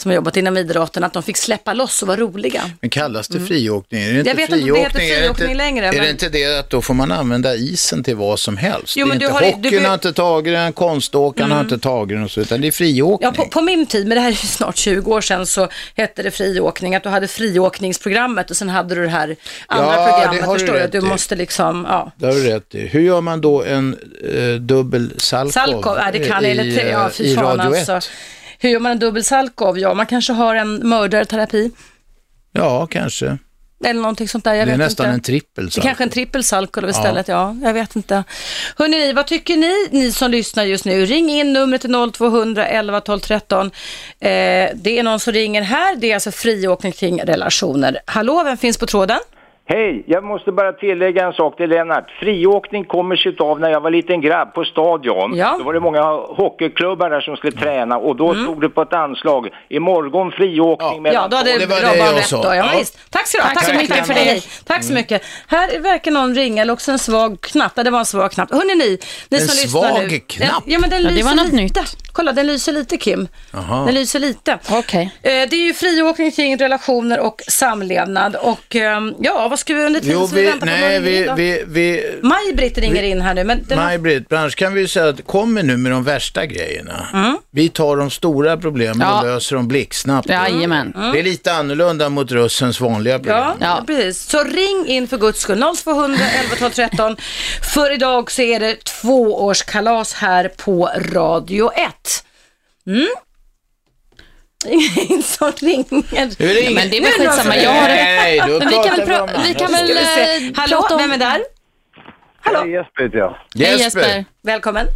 som 0.00 0.10
har 0.10 0.14
jobbat 0.16 0.36
inom 0.36 0.56
idrotten, 0.56 1.04
att 1.04 1.12
de 1.12 1.22
fick 1.22 1.36
släppa 1.36 1.72
loss 1.74 2.02
och 2.02 2.08
vara 2.08 2.20
roliga. 2.20 2.62
Men 2.80 2.90
kallas 2.90 3.28
det 3.28 3.40
friåkning? 3.40 4.00
Är 4.02 4.04
det 4.04 4.10
Mm. 4.10 4.26
Jag 4.26 4.32
inte 4.32 4.40
vet 4.42 4.50
inte 4.60 4.72
om 4.72 4.76
det 4.76 4.80
heter 4.82 4.90
friåkning? 4.98 5.10
Är 5.10 5.14
det 5.20 5.22
friåkning 5.26 5.50
inte- 5.50 5.56
längre, 5.64 5.86
Är 5.86 5.92
men- 5.92 6.02
det 6.02 6.10
inte 6.10 6.28
det 6.28 6.58
att 6.58 6.70
då 6.70 6.82
får 6.82 6.94
man 6.94 7.12
använda 7.12 7.54
isen 7.54 8.02
till 8.04 8.16
vad 8.16 8.38
som 8.40 8.56
helst? 8.56 8.96
Jo, 8.96 9.06
det 9.06 9.08
är 9.08 9.08
men 9.08 9.14
inte 9.22 9.26
du 9.26 9.32
har- 9.32 9.52
hockeyn 9.52 9.82
du 9.82 9.86
har 9.88 9.94
inte 9.94 10.12
tagit 10.12 10.54
den, 10.54 10.72
konståkarna 10.72 11.54
har 11.54 11.60
inte 11.62 11.78
tagit 11.78 12.16
den 12.16 12.24
och 12.24 12.30
så, 12.30 12.40
utan 12.40 12.60
det 12.60 12.66
är 12.66 12.72
friåkning. 12.72 13.30
Ja, 13.36 13.44
på, 13.44 13.50
på 13.50 13.60
min 13.60 13.86
tid, 13.86 14.06
men 14.06 14.14
det 14.14 14.20
här 14.20 14.28
är 14.28 14.32
ju 14.32 14.36
snart 14.36 14.76
20 14.76 15.12
år 15.12 15.20
sedan, 15.20 15.46
så 15.46 15.68
hette 15.94 16.22
det 16.22 16.30
friåkning, 16.30 16.94
att 16.94 17.02
du 17.02 17.08
hade 17.08 17.28
friåkningsprogrammet 17.28 18.50
och 18.50 18.56
sen 18.56 18.68
hade 18.68 18.94
du 18.94 19.02
det 19.02 19.08
här 19.08 19.36
andra 19.66 19.94
Ja, 19.94 20.06
det 20.06 20.12
programmet, 20.12 20.44
har 20.44 20.54
du 20.54 20.58
förstår 20.60 20.74
du? 20.74 20.80
rätt 20.80 20.92
Du 20.92 21.00
måste 21.00 21.36
liksom, 21.36 21.86
ja. 21.88 22.12
Det 22.16 22.26
har 22.26 22.32
du 22.32 22.42
rätt 22.48 22.74
i. 22.74 22.86
Hur 22.86 23.00
gör 23.00 23.20
man 23.20 23.40
då 23.40 23.64
en 23.64 23.96
eh, 24.34 24.60
dubbel 24.60 25.10
Salkov, 25.16 25.50
Salkov, 25.52 25.96
ja, 25.98 26.10
det 26.12 26.18
kan 26.18 26.44
i, 26.44 26.48
eller 26.50 26.62
tre, 26.62 26.90
ja 26.90 27.10
fy 27.12 27.34
fan 27.34 27.44
Radio 27.58 27.74
1? 27.74 27.88
alltså. 27.88 28.10
Hur 28.60 28.70
gör 28.70 28.80
man 28.80 28.92
en 28.92 28.98
dubbel 28.98 29.24
Salkov? 29.24 29.78
Ja, 29.78 29.94
man 29.94 30.06
kanske 30.06 30.32
har 30.32 30.54
en 30.54 30.88
mördarterapi 30.88 31.70
Ja, 32.52 32.86
kanske. 32.86 33.38
eller 33.84 34.00
någonting 34.00 34.28
sånt 34.28 34.44
där, 34.44 34.54
jag 34.54 34.68
det 34.68 34.72
är 34.72 34.76
nästan 34.76 35.06
inte. 35.06 35.14
en 35.14 35.20
trippel 35.22 35.64
Det 35.64 35.68
är 35.68 35.70
Salkov. 35.70 35.88
kanske 35.88 36.04
en 36.04 36.10
trippel 36.10 36.44
Salkov 36.44 36.88
istället, 36.88 37.28
ja. 37.28 37.56
Jag 37.62 37.74
vet 37.74 37.96
inte. 37.96 38.24
Hörrni, 38.76 39.12
vad 39.12 39.26
tycker 39.26 39.56
ni, 39.56 39.88
ni 39.90 40.12
som 40.12 40.30
lyssnar 40.30 40.64
just 40.64 40.84
nu? 40.84 41.06
Ring 41.06 41.30
in 41.30 41.52
numret 41.52 41.80
till 41.80 41.94
0200 42.12 42.66
11 42.66 43.00
12 43.00 43.20
13. 43.20 43.66
Eh, 43.66 43.70
det 44.74 44.86
är 44.98 45.02
någon 45.02 45.20
som 45.20 45.32
ringer 45.32 45.62
här, 45.62 45.96
det 45.96 46.10
är 46.10 46.14
alltså 46.14 46.30
friåkning 46.32 46.92
kring 46.92 47.22
relationer. 47.22 47.98
Hallå, 48.06 48.42
vem 48.44 48.56
finns 48.56 48.78
på 48.78 48.86
tråden? 48.86 49.18
Hej, 49.72 50.04
jag 50.06 50.24
måste 50.24 50.52
bara 50.52 50.72
tillägga 50.72 51.26
en 51.26 51.32
sak 51.32 51.56
till 51.56 51.70
Lennart. 51.70 52.10
Friåkning 52.20 52.84
kommer 52.84 53.16
sig 53.16 53.34
av 53.38 53.60
när 53.60 53.70
jag 53.70 53.80
var 53.80 53.90
liten 53.90 54.20
grabb 54.20 54.54
på 54.54 54.64
stadion. 54.64 55.36
Ja. 55.36 55.54
Då 55.58 55.64
var 55.64 55.72
det 55.74 55.80
många 55.80 56.02
hockeyklubbar 56.12 57.10
där 57.10 57.20
som 57.20 57.36
skulle 57.36 57.52
träna 57.56 57.96
och 57.98 58.16
då 58.16 58.30
Mm. 58.30 58.42
stod 58.44 58.60
det 58.60 58.68
på 58.68 58.82
ett 58.82 58.92
anslag. 58.92 59.48
Imorgon 59.68 60.30
friåkning 60.32 61.02
mellan... 61.02 61.22
Ja, 61.22 61.28
då 61.28 61.36
hade 61.36 61.58
det 61.58 61.66
var 61.66 61.76
det 61.80 61.82
Robban 61.86 62.06
jag 62.06 62.16
rätt 62.16 62.26
sa. 62.26 62.42
då. 62.42 62.48
Ja, 62.48 62.54
Ja. 62.56 62.64
Visst. 62.78 62.98
Tack 63.10 63.26
så, 63.26 63.38
tack, 63.38 63.54
Tack 63.54 63.64
så 63.64 63.74
mycket 63.74 64.06
för 64.06 64.14
det. 64.14 64.40
Tack 64.66 64.84
så 64.84 64.92
mycket. 64.92 65.22
Här 65.48 65.80
verkar 65.80 66.10
någon 66.10 66.34
ringa, 66.34 66.62
eller 66.62 66.72
också 66.72 66.90
en 66.92 66.98
svag 66.98 67.40
knapp. 67.40 67.72
Ja, 67.76 67.82
det 67.82 67.90
var 67.90 67.98
en 67.98 68.06
svag 68.06 68.30
knapp. 68.32 68.50
Hörrni 68.52 68.74
ni, 68.74 68.98
ni 69.28 69.38
En 69.38 69.48
som 69.48 69.62
lyssnar 69.62 69.80
svag 69.90 70.02
nu. 70.10 70.18
knapp? 70.18 70.62
Ja, 70.66 70.78
men 70.78 70.90
den 70.90 71.02
Ja, 71.02 71.08
det 71.08 71.14
lyser 71.14 71.28
var 71.28 71.34
något 71.44 71.52
lite. 71.52 71.84
Kolla, 72.12 72.32
den 72.32 72.46
lyser 72.46 72.72
lite 72.72 72.96
Kim. 72.96 73.28
Jaha. 73.52 73.84
Den 73.84 73.94
lyser 73.94 74.18
lite. 74.18 74.58
Okej. 74.70 75.10
Eh, 75.22 75.30
Det 75.30 75.56
är 75.56 75.64
ju 75.66 75.74
friåkning 75.74 76.30
kring 76.30 76.56
relationer 76.58 77.20
och 77.20 77.42
samlevnad. 77.48 78.36
Och 78.36 78.76
ehm, 78.76 79.14
ja, 79.18 79.48
vad 79.48 79.58
ska 79.60 79.74
vi 79.74 79.84
under 79.84 80.00
tiden 80.00 80.18
Jo, 80.20 80.26
så 80.26 80.34
vi 80.34 80.40
vi, 80.40 80.46
väntar 80.46 80.66
på 80.66 80.72
nej, 80.72 81.00
vi, 81.00 81.28
vi, 81.36 81.64
vi, 81.66 82.18
Maj-Britt 82.22 82.78
ringer 82.78 83.02
in 83.02 83.20
här 83.20 83.34
nu. 83.34 83.44
Men 83.44 83.64
den 83.68 83.78
har... 83.78 83.84
Maj-Britt, 83.84 84.32
annars 84.32 84.54
kan 84.54 84.74
vi 84.74 84.88
säga 84.88 85.08
att 85.08 85.26
kommer 85.26 85.62
nu 85.62 85.76
med 85.76 85.92
de 85.92 86.04
värsta 86.04 86.46
grejerna. 86.46 87.08
Mm. 87.12 87.38
Vi 87.50 87.68
tar 87.68 87.96
de 87.96 88.10
stora 88.10 88.56
problemen 88.56 89.00
Ja. 89.00 89.18
och 89.18 89.26
löser 89.26 89.56
dem 89.56 89.68
blixtsnabbt. 89.68 90.28
Jajamän. 90.28 90.92
Det 91.12 91.18
är 91.18 91.22
lite 91.22 91.52
annorlunda 91.52 92.08
mot 92.08 92.32
russens 92.32 92.80
vanliga 92.80 93.18
program. 93.18 93.56
Ja, 93.60 93.66
ja. 93.66 93.84
precis. 93.86 94.22
Så 94.22 94.44
ring 94.44 94.84
in 94.86 95.08
för 95.08 95.18
guds 95.18 95.40
skull. 95.40 95.64
0200 95.84 96.24
11 96.42 96.56
12 96.58 96.70
13. 96.70 97.16
För 97.74 97.92
idag 97.92 98.30
så 98.30 98.42
är 98.42 98.60
det 98.60 98.84
tvåårskalas 98.84 100.14
här 100.14 100.48
på 100.48 100.90
Radio 101.12 101.70
1. 101.72 102.24
Mm. 102.86 103.08
Ingen 105.08 105.22
som 105.22 105.50
ringer. 105.52 106.38
Det 106.38 106.46
väl 106.46 106.58
ingen- 106.58 106.74
Men 106.74 106.90
det 106.90 106.96
är 106.96 107.02
väl 107.02 107.10
det 107.18 107.28
skitsamma. 107.28 107.56
Jag 107.56 107.70
har 107.70 107.88
Nej, 107.88 108.38
Men 108.38 108.58
vi 108.58 108.60
pratar 108.74 108.88
kan 108.88 108.96
väl, 108.98 109.08
pra- 109.08 109.42
vi 109.46 109.54
kan 109.54 109.72
väl 109.72 109.86
vi 109.86 109.96
eh, 109.96 110.52
Hallå, 110.56 110.76
prata 110.82 110.94
om... 110.94 111.00
vem 111.00 111.12
är 111.12 111.18
där? 111.18 111.40
Hallå? 112.40 112.66
Jesper 112.70 113.02
heter 113.02 113.18
jag. 113.18 113.36
Hej 113.58 113.78
Jesper. 113.78 114.24
Välkommen. 114.42 114.86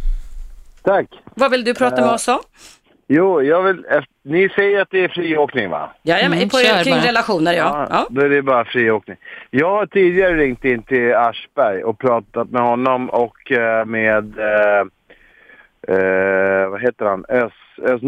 Tack. 0.83 1.05
Vad 1.35 1.51
vill 1.51 1.63
du 1.63 1.73
prata 1.73 2.01
med 2.01 2.09
oss 2.13 2.27
om? 2.27 2.39
Jo, 3.07 3.41
jag 3.41 3.63
vill... 3.63 3.83
Ni 4.23 4.49
säger 4.49 4.81
att 4.81 4.87
det 4.91 5.03
är 5.03 5.07
friåkning 5.07 5.69
va? 5.69 5.93
Jajamän, 6.03 6.37
Mm, 6.37 6.49
på, 6.49 6.57
kör 6.57 6.83
kring 6.83 6.95
bara. 6.95 7.05
relationer 7.07 7.53
ja. 7.53 7.87
ja. 7.89 8.07
Då 8.09 8.21
är 8.21 8.29
det 8.29 8.41
bara 8.41 8.65
friåkning. 8.65 9.17
Jag 9.51 9.69
har 9.69 9.85
tidigare 9.85 10.37
ringt 10.37 10.65
in 10.65 10.83
till 10.83 11.13
Aschberg 11.15 11.83
och 11.83 11.99
pratat 11.99 12.49
med 12.49 12.61
honom 12.61 13.09
och 13.09 13.51
eh, 13.51 13.85
med, 13.85 14.39
eh, 14.39 14.79
eh, 15.97 16.67
vad 16.69 16.81
heter 16.81 17.05
han, 17.05 17.25
Ös, 17.29 17.53
Ös 17.83 18.01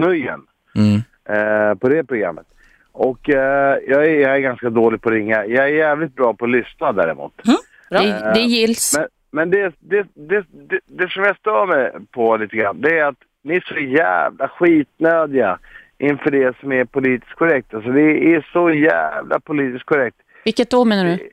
Mm. 0.75 1.01
Eh, 1.29 1.75
på 1.75 1.89
det 1.89 2.03
programmet. 2.03 2.45
Och 2.91 3.29
eh, 3.29 3.77
jag, 3.87 4.05
är, 4.05 4.19
jag 4.19 4.35
är 4.35 4.39
ganska 4.39 4.69
dålig 4.69 5.01
på 5.01 5.09
att 5.09 5.15
ringa. 5.15 5.45
Jag 5.45 5.65
är 5.65 5.73
jävligt 5.73 6.15
bra 6.15 6.33
på 6.33 6.45
att 6.45 6.51
lyssna 6.51 6.91
däremot. 6.91 7.43
Bra. 7.43 7.55
Det, 7.89 8.31
det 8.33 8.39
gills. 8.39 8.97
Men, 8.97 9.07
men 9.31 9.49
det, 9.49 9.73
det, 9.79 10.07
det, 10.13 10.45
det, 10.85 11.09
som 11.09 11.23
jag 11.23 11.37
stör 11.37 11.65
mig 11.65 11.91
på 12.11 12.37
lite 12.37 12.55
grann, 12.55 12.81
det 12.81 12.99
är 12.99 13.05
att 13.05 13.15
ni 13.43 13.55
är 13.55 13.65
så 13.67 13.79
jävla 13.79 14.47
skitnödiga 14.47 15.59
inför 15.97 16.31
det 16.31 16.57
som 16.59 16.71
är 16.71 16.85
politiskt 16.85 17.35
korrekt. 17.35 17.73
Alltså 17.73 17.91
det 17.91 18.35
är 18.35 18.49
så 18.53 18.69
jävla 18.71 19.39
politiskt 19.39 19.85
korrekt. 19.85 20.17
Vilket 20.43 20.69
då 20.69 20.85
menar 20.85 21.05
du? 21.05 21.29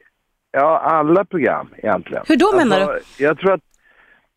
Ja, 0.51 0.78
alla 0.78 1.24
program 1.24 1.68
egentligen. 1.76 2.24
Hur 2.28 2.36
då 2.36 2.57
menar 2.57 2.78
du? 2.78 3.24
Jag 3.24 3.38
tror 3.38 3.53
att, 3.53 3.61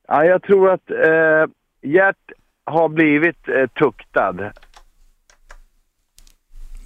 ja, 0.08 0.26
jag 0.26 0.44
tror 0.44 0.70
att 0.70 0.92
eh, 0.92 1.46
Gert 1.82 2.32
har 2.66 2.90
blivit 2.90 3.50
eh, 3.50 3.68
tuktad. 3.68 4.36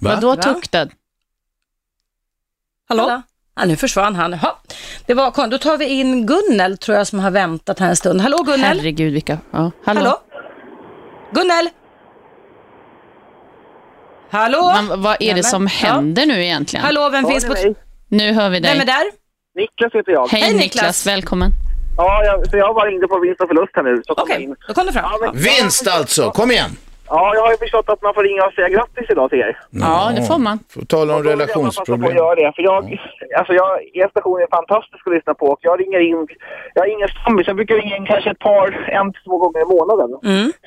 Vadå 0.02 0.36
tuktad? 0.36 0.88
Hallå? 2.88 3.22
Ja, 3.56 3.64
nu 3.64 3.76
försvann 3.76 4.16
han. 4.16 4.34
Ha. 4.34 4.58
Det 5.06 5.14
var, 5.14 5.48
då 5.48 5.58
tar 5.58 5.78
vi 5.78 5.84
in 5.84 6.26
Gunnel 6.26 6.78
tror 6.78 6.96
jag 6.98 7.06
som 7.06 7.18
har 7.20 7.30
väntat 7.30 7.78
här 7.78 7.88
en 7.88 7.96
stund. 7.96 8.20
Hallå 8.20 8.42
Gunnel? 8.42 8.78
Herregud 8.78 9.12
vilka... 9.12 9.38
Ja. 9.50 9.70
Hallå? 9.84 10.00
Hallå? 10.00 10.20
Gunnel? 11.32 11.68
Hallå? 14.30 14.72
Men 14.74 15.02
vad 15.02 15.16
är 15.20 15.34
det 15.34 15.42
som 15.42 15.66
händer 15.66 16.26
nu 16.26 16.44
egentligen? 16.44 16.84
Hallå, 16.84 17.08
vem 17.08 17.26
finns 17.26 17.44
på... 17.44 17.54
Nu 18.08 18.32
hör 18.32 18.50
vi 18.50 18.60
dig. 18.60 18.72
Vem 18.72 18.80
är 18.80 18.86
där? 18.86 19.04
Niklas 19.54 19.92
heter 19.94 20.12
jag. 20.12 20.28
Hej, 20.28 20.54
Niklas. 20.54 21.06
välkommen. 21.06 21.50
Ja, 21.96 22.24
jag, 22.24 22.50
så 22.50 22.56
jag 22.56 22.74
var 22.74 22.96
inne 22.96 23.06
på 23.06 23.18
vinst 23.18 23.40
och 23.40 23.48
förlust 23.48 23.72
här 23.74 23.82
nu. 23.82 24.02
Okej, 24.08 24.34
okay, 24.34 24.54
då 24.68 24.74
kom 24.74 24.86
det 24.86 24.92
fram. 24.92 25.04
Ja, 25.04 25.32
men, 25.32 25.42
Vinst 25.42 25.88
alltså, 25.88 26.30
kom 26.30 26.50
igen. 26.50 26.70
Ja, 27.14 27.22
jag 27.36 27.42
har 27.46 27.52
ju 27.54 27.60
förstått 27.64 27.88
att 27.88 28.02
man 28.02 28.14
får 28.14 28.24
ringa 28.28 28.42
och 28.46 28.52
säga 28.52 28.68
grattis 28.76 29.06
idag 29.10 29.30
till 29.30 29.38
er. 29.38 29.52
Ja, 29.70 30.12
det 30.16 30.22
får 30.30 30.38
man. 30.48 30.58
Får 30.74 30.84
tala 30.94 31.10
om 31.16 31.22
relationsproblem. 31.32 32.16
göra 32.16 32.34
det, 32.34 32.52
för 32.56 32.62
jag, 32.70 32.80
alltså 33.38 33.52
jag, 33.60 33.70
er 34.00 34.08
station 34.08 34.40
är 34.44 34.48
fantastisk 34.60 35.02
att 35.06 35.14
lyssna 35.16 35.34
på 35.34 35.46
och 35.46 35.60
jag 35.62 35.80
ringer 35.80 36.00
in, 36.10 36.20
jag 36.74 36.82
är 36.88 36.90
ingen 36.96 37.08
stammis, 37.08 37.46
jag 37.46 37.56
brukar 37.56 37.74
ringa 37.82 37.96
in 37.96 38.06
kanske 38.06 38.30
ett 38.30 38.44
par, 38.48 38.66
en, 38.98 39.12
två 39.24 39.34
gånger 39.42 39.60
i 39.66 39.68
månaden. 39.74 40.10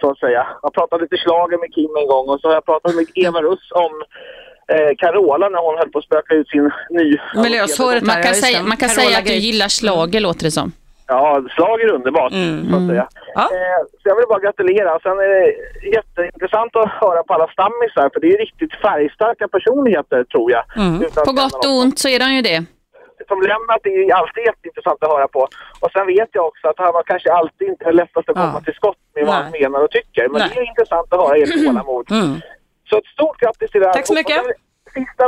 Så 0.02 0.06
att 0.12 0.20
säga. 0.26 0.42
Jag 0.62 0.74
pratade 0.74 1.02
lite 1.04 1.18
schlager 1.18 1.58
med 1.64 1.70
Kim 1.76 1.94
en 2.02 2.08
gång 2.14 2.26
och 2.32 2.40
så 2.40 2.48
har 2.48 2.54
jag 2.60 2.66
pratat 2.66 2.96
med 2.96 3.06
Eva 3.26 3.40
Russ 3.42 3.66
om 3.84 3.94
eh, 4.74 4.92
Carola 4.98 5.46
när 5.50 5.62
hon 5.66 5.78
höll 5.80 5.90
på 5.90 6.00
att 6.00 6.06
spöka 6.06 6.34
ut 6.40 6.50
sin 6.50 6.72
ny... 6.90 7.08
Man 8.14 8.24
kan 8.24 8.34
säga, 8.34 8.64
man 8.64 8.78
kan 8.78 8.90
säga 8.90 9.18
att 9.18 9.26
du 9.26 9.34
gillar 9.34 9.68
slager 9.68 10.20
låter 10.20 10.44
det 10.44 10.52
som. 10.52 10.72
Ja, 11.08 11.42
slag 11.56 11.82
är 11.82 11.94
underbart, 11.94 12.32
så 12.70 12.76
att 12.78 12.88
säga. 12.88 13.08
Eh, 13.58 13.80
så 14.02 14.04
jag 14.10 14.16
vill 14.16 14.26
bara 14.30 14.40
gratulera. 14.40 15.00
Sen 15.00 15.12
är 15.12 15.28
det 15.36 15.46
jätteintressant 15.96 16.76
att 16.76 16.90
höra 16.92 17.24
på 17.24 17.34
alla 17.34 17.48
stammisar, 17.48 18.10
för 18.14 18.20
det 18.20 18.34
är 18.34 18.38
riktigt 18.38 18.74
färgstarka 18.86 19.48
personligheter, 19.48 20.24
tror 20.24 20.52
jag. 20.52 20.64
Mm. 20.78 21.00
På 21.26 21.32
gott 21.42 21.66
och 21.66 21.74
ont 21.82 22.00
så 22.00 22.10
är 22.10 22.20
de 22.20 22.30
ju 22.38 22.42
det. 22.42 22.66
Som 23.28 23.42
Lennart 23.42 23.84
är 23.84 23.90
ju 23.90 24.12
alltid 24.12 24.44
jätteintressant 24.52 25.04
att 25.04 25.10
höra 25.10 25.28
på. 25.28 25.42
Och 25.84 25.92
sen 25.96 26.08
vet 26.08 26.30
jag 26.32 26.46
också 26.48 26.68
att 26.68 26.80
han 26.84 26.94
var 26.94 27.04
kanske 27.04 27.30
alltid 27.34 27.68
inte 27.68 27.92
lättast 27.92 28.30
att 28.30 28.36
komma 28.36 28.62
till 28.62 28.74
skott 28.74 28.98
med 29.16 29.26
vad 29.26 29.36
han 29.36 29.52
menar 29.52 29.80
och 29.84 29.92
tycker. 29.92 30.30
Men 30.30 30.42
det 30.50 30.56
är 30.62 30.68
intressant 30.72 31.14
att 31.14 31.20
höra 31.20 31.36
ert 31.38 31.66
tålamod. 31.66 32.06
Så 32.90 32.98
ett 32.98 33.06
stort 33.06 33.38
grattis 33.42 33.72
till 33.72 33.82
det 33.82 33.88
här. 33.88 33.94
Tack 33.94 34.08
så 34.08 34.14
mycket. 34.14 34.42
Sista, 34.98 35.24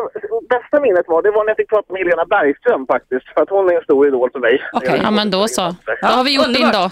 bästa 0.55 0.75
minnet 0.85 1.05
var, 1.07 1.19
det 1.25 1.31
var 1.31 1.43
när 1.43 1.49
jag 1.53 1.57
fick 1.61 1.69
prata 1.69 1.93
med 1.93 1.99
Helena 2.01 2.25
Bergström 2.25 2.83
faktiskt. 2.93 3.25
För 3.33 3.41
att 3.43 3.49
hon 3.49 3.69
är 3.71 3.75
en 3.79 3.83
stor 3.83 4.07
idol 4.07 4.29
för 4.33 4.39
mig. 4.39 4.55
Okej, 4.73 4.99
ja 5.03 5.11
men 5.11 5.31
då 5.31 5.47
så. 5.47 5.75
Då 6.01 6.07
har 6.17 6.23
vi 6.23 6.31
gjort 6.35 6.53
din 6.59 6.71
dag. 6.71 6.89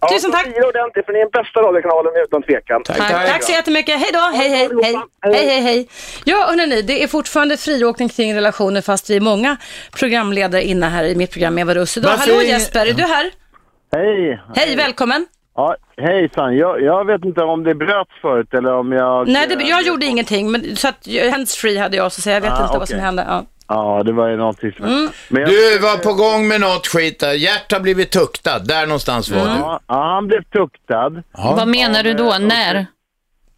Ja, 0.00 0.08
Tusen 0.08 0.30
tack! 0.32 0.44
Fira 0.44 0.66
ordentligt 0.72 1.04
för 1.06 1.12
ni 1.12 1.18
är 1.18 1.24
den 1.24 1.30
bästa 1.40 1.60
radiokanalen 1.66 2.12
utan 2.24 2.42
tvekan. 2.42 2.82
Tack, 2.82 2.98
tack 3.32 3.42
så 3.42 3.52
jättemycket. 3.52 3.94
Hej 4.02 4.10
då. 4.12 4.24
Hej, 4.38 4.48
hej, 4.48 4.68
hej. 4.82 4.96
Hej, 5.34 5.46
hej, 5.46 5.60
hej. 5.60 5.88
Ja, 6.24 6.36
hörrni, 6.48 6.82
det 6.82 7.02
är 7.02 7.06
fortfarande 7.06 7.56
friåkning 7.56 8.08
kring 8.08 8.34
relationer 8.34 8.80
fast 8.80 9.10
vi 9.10 9.16
är 9.16 9.20
många 9.20 9.56
programledare 9.98 10.62
inne 10.62 10.86
här 10.86 11.04
i 11.04 11.14
mitt 11.14 11.32
program 11.32 11.58
Eva 11.58 11.74
Russ 11.74 11.96
idag. 11.96 12.10
Hallå 12.10 12.42
Jesper, 12.42 12.86
är 12.86 12.92
du 12.92 13.02
här? 13.02 13.30
Hej! 13.92 14.40
Hej, 14.56 14.76
välkommen. 14.76 15.26
Ja, 15.58 15.76
hejsan. 15.96 16.56
Jag, 16.56 16.82
jag 16.82 17.04
vet 17.06 17.24
inte 17.24 17.42
om 17.42 17.64
det 17.64 17.74
bröts 17.74 18.10
förut 18.22 18.54
eller 18.54 18.74
om 18.74 18.92
jag... 18.92 19.28
Nej, 19.28 19.46
det, 19.48 19.64
jag 19.64 19.82
gjorde 19.82 20.06
ingenting, 20.06 20.50
men 20.50 20.76
så 20.76 20.88
att 20.88 21.06
handsfree 21.32 21.78
hade 21.78 21.96
jag, 21.96 22.12
så 22.12 22.30
jag 22.30 22.40
vet 22.40 22.52
Ah, 22.52 22.62
inte 22.66 22.78
vad 22.78 22.88
som 22.88 22.98
hände. 23.00 23.24
Ja. 23.28 23.44
Ja, 23.68 24.02
det 24.04 24.12
var 24.12 24.28
ju 24.28 24.36
någonting 24.36 24.72
som... 24.72 24.84
Mm. 24.86 25.08
Men 25.28 25.42
jag... 25.42 25.50
Du 25.50 25.78
var 25.78 25.96
på 25.96 26.12
gång 26.14 26.48
med 26.48 26.60
något 26.60 26.86
skit 26.86 27.20
där. 27.20 27.32
Gert 27.32 27.72
har 27.72 27.80
blivit 27.80 28.10
tuktad. 28.10 28.58
Där 28.58 28.86
någonstans 28.86 29.30
var 29.30 29.44
du. 29.44 29.50
Ja, 29.50 29.80
ja, 29.86 30.02
han 30.14 30.26
blev 30.26 30.42
tuktad. 30.42 31.22
Vad 31.32 31.68
menar 31.68 32.02
du 32.02 32.14
då? 32.14 32.36
När? 32.40 32.86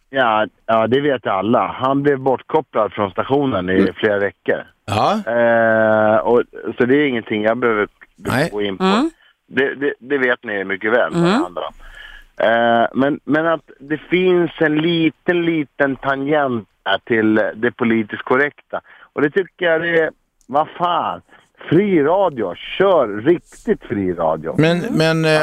Ja, 0.09 0.45
ja, 0.65 0.87
det 0.87 1.01
vet 1.01 1.27
alla. 1.27 1.67
Han 1.67 2.03
blev 2.03 2.19
bortkopplad 2.19 2.93
från 2.93 3.11
stationen 3.11 3.69
i 3.69 3.87
flera 3.95 4.19
veckor. 4.19 4.63
Ja. 4.85 5.11
Eh, 5.35 6.17
och, 6.17 6.41
så 6.77 6.85
det 6.85 6.95
är 6.95 7.07
ingenting 7.07 7.43
jag 7.43 7.57
behöver 7.57 7.87
gå 8.51 8.61
in 8.61 8.77
på. 8.77 8.83
Mm. 8.83 9.09
Det, 9.47 9.75
det, 9.75 9.93
det 9.99 10.17
vet 10.17 10.43
ni 10.43 10.63
mycket 10.63 10.91
väl 10.91 11.11
vad 11.13 11.23
det 11.23 11.29
Mm. 11.29 11.41
handlar 11.41 11.61
om. 11.61 11.73
Eh, 12.39 12.87
men, 12.93 13.19
men 13.23 13.47
att 13.47 13.69
det 13.79 13.97
finns 13.97 14.51
en 14.59 14.77
liten, 14.77 15.45
liten 15.45 15.95
tangent 15.95 16.67
till 17.05 17.35
det 17.35 17.71
politiskt 17.71 18.23
korrekta. 18.23 18.81
Och 19.13 19.21
det 19.21 19.29
tycker 19.29 19.65
jag 19.65 19.81
det 19.81 19.99
är, 19.99 20.11
vad 20.47 20.67
fan, 20.77 21.21
fri 21.69 22.03
radio, 22.03 22.55
kör 22.55 23.21
riktigt 23.21 23.83
fri 23.83 24.13
radio. 24.13 24.55
Men, 24.57 24.79
men 24.79 25.25
eh, 25.25 25.41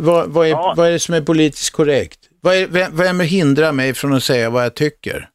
vad, 0.00 0.30
vad, 0.30 0.46
är, 0.46 0.76
vad 0.76 0.86
är 0.88 0.92
det 0.92 0.98
som 0.98 1.14
är 1.14 1.20
politiskt 1.20 1.76
korrekt? 1.76 2.18
Vad 2.40 2.54
är, 2.54 2.66
vem, 2.66 2.96
vem 2.96 3.20
hindrar 3.20 3.72
mig 3.72 3.94
från 3.94 4.12
att 4.12 4.22
säga 4.22 4.50
vad 4.50 4.64
jag 4.64 4.74
tycker? 4.74 5.28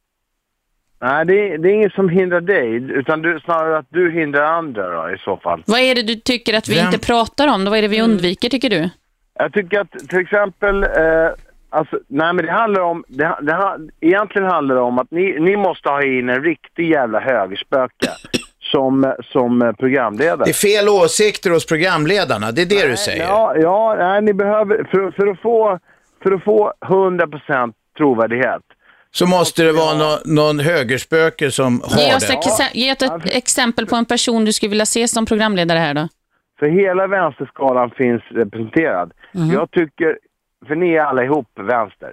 Nej, 1.00 1.26
det 1.26 1.34
är, 1.34 1.58
det 1.58 1.68
är 1.68 1.72
inget 1.72 1.92
som 1.92 2.08
hindrar 2.08 2.40
dig, 2.40 2.74
utan 2.74 3.22
du, 3.22 3.40
snarare 3.44 3.78
att 3.78 3.86
du 3.88 4.12
hindrar 4.12 4.42
andra 4.42 5.02
då, 5.02 5.14
i 5.14 5.18
så 5.18 5.36
fall. 5.36 5.62
Vad 5.66 5.80
är 5.80 5.94
det 5.94 6.02
du 6.02 6.14
tycker 6.14 6.54
att 6.54 6.68
vi 6.68 6.74
Vem- 6.74 6.86
inte 6.86 7.06
pratar 7.06 7.48
om? 7.48 7.64
Då? 7.64 7.70
Vad 7.70 7.78
är 7.78 7.82
det 7.82 7.88
vi 7.88 8.02
undviker 8.02 8.48
tycker 8.48 8.70
du? 8.70 8.90
Jag 9.38 9.52
tycker 9.52 9.80
att 9.80 10.08
till 10.08 10.18
exempel, 10.18 10.82
eh, 10.82 10.90
alltså, 11.70 11.98
nej 12.08 12.32
men 12.32 12.46
det 12.46 12.52
handlar 12.52 12.80
om, 12.80 13.04
det, 13.08 13.38
det, 13.42 13.78
egentligen 14.00 14.48
handlar 14.48 14.74
det 14.74 14.80
om 14.80 14.98
att 14.98 15.10
ni, 15.10 15.40
ni 15.40 15.56
måste 15.56 15.88
ha 15.88 16.02
in 16.02 16.28
en 16.28 16.42
riktig 16.42 16.90
jävla 16.90 17.20
högerspöke 17.20 18.10
som, 18.72 19.14
som 19.32 19.74
programledare. 19.78 20.44
Det 20.44 20.50
är 20.50 20.78
fel 20.78 20.88
åsikter 20.88 21.50
hos 21.50 21.66
programledarna, 21.66 22.52
det 22.52 22.62
är 22.62 22.66
det 22.66 22.88
du 22.88 22.96
säger. 22.96 23.22
Ja, 23.24 23.56
ja 23.56 23.96
nej, 23.98 24.22
ni 24.22 24.32
behöver, 24.32 24.84
för, 24.90 25.10
för 25.10 25.26
att 25.26 25.40
få, 25.40 25.78
för 26.22 26.32
att 26.32 26.44
få 26.44 26.72
100% 26.80 27.72
trovärdighet. 27.98 28.62
Så 29.10 29.26
måste 29.26 29.62
det 29.62 29.72
vara 29.72 29.94
nå, 29.98 30.18
någon 30.24 30.58
högerspöke 30.58 31.50
som 31.50 31.80
har 31.84 31.98
Ge 32.00 32.16
oss, 32.16 32.26
det. 32.26 32.32
ex- 32.32 32.74
ge 32.74 32.92
oss 32.92 33.02
ett 33.02 33.36
exempel 33.36 33.86
på 33.86 33.96
en 33.96 34.04
person 34.04 34.44
du 34.44 34.52
skulle 34.52 34.70
vilja 34.70 34.86
se 34.86 35.08
som 35.08 35.26
programledare 35.26 35.78
här 35.78 35.94
då. 35.94 36.08
För 36.58 36.66
hela 36.66 37.06
vänsterskalan 37.06 37.90
finns 37.90 38.22
representerad. 38.30 39.12
Mhm. 39.36 39.52
Jag 39.52 39.70
tycker, 39.70 40.18
för 40.68 40.74
ni 40.74 40.94
är 40.94 41.00
alla 41.00 41.24
ihop 41.24 41.46
vänster. 41.60 42.10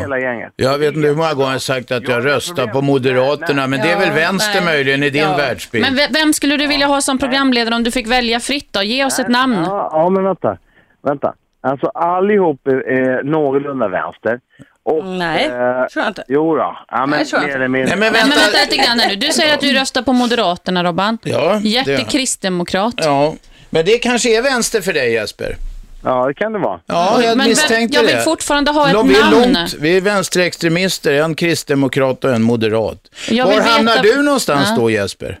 Hela 0.00 0.18
gänget. 0.20 0.52
Jag 0.56 0.78
vet 0.78 0.94
inte 0.96 1.08
hur 1.08 1.14
många 1.14 1.34
gånger 1.34 1.46
jag 1.48 1.54
har 1.54 1.58
sagt 1.58 1.90
att 1.92 2.08
jag 2.08 2.26
röstar 2.26 2.66
på 2.66 2.80
Moderaterna, 2.82 3.66
men 3.66 3.80
det 3.80 3.90
är 3.90 3.98
väl 3.98 4.08
Ja, 4.08 4.14
vänster 4.14 4.54
nej. 4.54 4.64
möjligen 4.64 5.02
i 5.02 5.10
din 5.10 5.22
Ja. 5.22 5.36
världsbild. 5.36 5.84
Men 5.84 5.96
ve- 5.96 6.08
vem 6.10 6.32
skulle 6.32 6.56
du 6.56 6.66
vilja 6.66 6.86
ha 6.86 7.00
som 7.00 7.18
programledare 7.18 7.74
om 7.74 7.82
du 7.82 7.90
fick 7.90 8.06
välja 8.06 8.40
fritt 8.40 8.72
då? 8.72 8.82
Ge 8.82 9.04
oss 9.04 9.18
ett 9.18 9.28
namn. 9.28 9.56
Ja, 9.64 9.88
ja, 9.92 10.08
men 10.10 10.24
vänta. 10.24 10.56
Vänta. 11.02 11.34
Alltså 11.62 11.86
allihop 11.86 12.66
är, 12.66 12.88
är 12.92 13.22
någorlunda 13.22 13.88
vänster. 13.88 14.40
Och, 14.84 15.04
Nej, 15.06 15.44
eh, 15.44 15.50
tror 15.52 15.88
jag 16.04 16.06
inte. 16.06 16.24
Jo 16.28 16.56
då. 16.56 16.76
Ja, 16.88 17.06
men 17.06 17.10
Nej, 17.10 17.24
tror 17.24 17.40
jag 17.42 17.46
mer 17.46 17.48
inte. 17.48 17.56
eller 17.56 17.68
mindre. 17.68 17.96
Men 17.96 18.12
vänta 18.12 18.36
lite 18.70 18.76
grann 18.86 19.00
nu. 19.08 19.16
Du 19.16 19.26
säger 19.26 19.54
att 19.54 19.60
du 19.60 19.72
röstar 19.72 20.02
på 20.02 20.12
Moderaterna, 20.12 20.84
Robban. 20.84 21.18
Ja, 21.22 21.60
Gert 21.62 21.86
det- 21.86 21.94
är 21.94 22.04
kristdemokrat. 22.04 22.94
Ja, 22.96 23.34
men 23.70 23.84
det 23.84 23.98
kanske 23.98 24.38
är 24.38 24.42
vänster 24.42 24.80
för 24.80 24.92
dig 24.92 25.12
Jesper. 25.12 25.56
Ja, 26.04 26.26
det 26.26 26.34
kan 26.34 26.52
det 26.52 26.58
vara. 26.58 26.80
Ja, 26.86 27.22
jag 27.22 27.36
Men 27.36 27.48
misstänkte 27.48 27.96
jag 27.98 28.04
vill 28.06 28.16
det. 28.16 28.22
fortfarande 28.22 28.70
ha 28.70 28.88
ett 28.88 29.06
vi 29.06 29.16
är 29.16 29.20
namn. 29.30 29.52
Långt, 29.52 29.74
vi 29.80 29.96
är 29.96 30.00
vänsterextremister, 30.00 31.12
en 31.12 31.34
kristdemokrat 31.34 32.24
och 32.24 32.30
en 32.34 32.42
moderat. 32.42 32.98
Jag 33.30 33.46
Var 33.46 33.52
vill 33.54 33.62
hamnar 33.62 33.92
veta- 34.02 34.02
du 34.16 34.22
någonstans 34.22 34.66
Ja. 34.70 34.76
då 34.76 34.90
Jesper? 34.90 35.38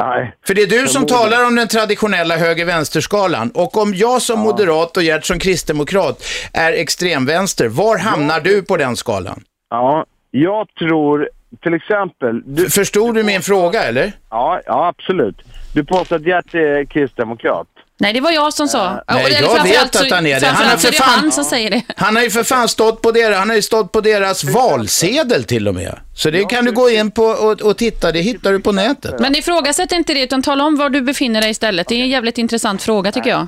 Nej. 0.00 0.34
För 0.46 0.54
det 0.54 0.62
är 0.62 0.66
du 0.66 0.88
som 0.88 1.06
talar 1.06 1.46
om 1.46 1.54
den 1.56 1.68
traditionella 1.68 2.36
höger-vänsterskalan. 2.36 3.50
Och 3.50 3.76
om 3.76 3.94
jag 3.94 4.22
som 4.22 4.38
moderat 4.40 4.96
och 4.96 5.02
Gert 5.02 5.24
som 5.24 5.38
kristdemokrat 5.38 6.24
är 6.52 6.72
extremvänster, 6.72 7.68
var 7.68 7.98
hamnar 7.98 8.40
du 8.40 8.62
på 8.62 8.76
den 8.76 8.96
skalan? 8.96 9.42
Ja, 9.70 10.04
jag 10.30 10.68
tror 10.78 11.28
till 11.62 11.74
exempel... 11.74 12.42
Du, 12.54 12.70
Förstod 12.70 13.14
du 13.14 13.22
min 13.22 13.42
fråga 13.42 13.82
eller? 13.82 14.12
Ja, 14.30 14.60
ja 14.66 14.86
absolut. 14.88 15.36
Du 15.74 15.84
påstår 15.84 16.16
att 16.16 16.26
Gert 16.26 16.54
är 16.54 16.84
kristdemokrat. 16.84 17.66
Nej, 18.00 18.12
det 18.12 18.20
var 18.20 18.30
jag 18.30 18.52
som 18.52 18.68
sa. 18.68 19.04
Nej, 19.08 19.24
Eller 19.24 19.42
jag 19.42 19.62
vet 19.62 19.96
att 19.96 20.10
han 20.10 20.26
är 20.26 20.40
det. 20.40 20.46
Han 20.46 20.66
har 20.70 20.76
för 20.76 20.92
fan- 20.92 21.18
han 21.20 21.32
som 21.32 21.44
säger 21.44 21.70
det. 21.70 21.82
Han 21.96 22.16
har 22.16 22.22
ju 22.22 22.30
för 22.30 22.42
fan 22.44 22.68
stått 22.68 23.02
på 23.02 23.10
deras, 23.12 23.38
han 23.38 23.48
har 23.48 23.56
ju 23.56 23.62
stått 23.62 23.92
på 23.92 24.00
deras 24.00 24.44
valsedel 24.44 25.44
till 25.44 25.68
och 25.68 25.74
med. 25.74 25.98
Så 26.16 26.30
det 26.30 26.44
kan 26.44 26.64
du 26.64 26.72
gå 26.72 26.90
in 26.90 27.10
på 27.10 27.22
och, 27.22 27.62
och 27.62 27.76
titta, 27.78 28.12
det 28.12 28.20
hittar 28.20 28.52
du 28.52 28.60
på 28.60 28.72
nätet. 28.72 29.14
Men 29.20 29.36
ifrågasätt 29.36 29.92
inte 29.92 30.14
det, 30.14 30.22
utan 30.22 30.42
tala 30.42 30.64
om 30.64 30.76
var 30.76 30.90
du 30.90 31.00
befinner 31.00 31.40
dig 31.40 31.50
istället. 31.50 31.88
Det 31.88 31.94
är 31.94 32.00
en 32.02 32.08
jävligt 32.08 32.38
intressant 32.38 32.82
fråga 32.82 33.12
tycker 33.12 33.30
jag. 33.30 33.46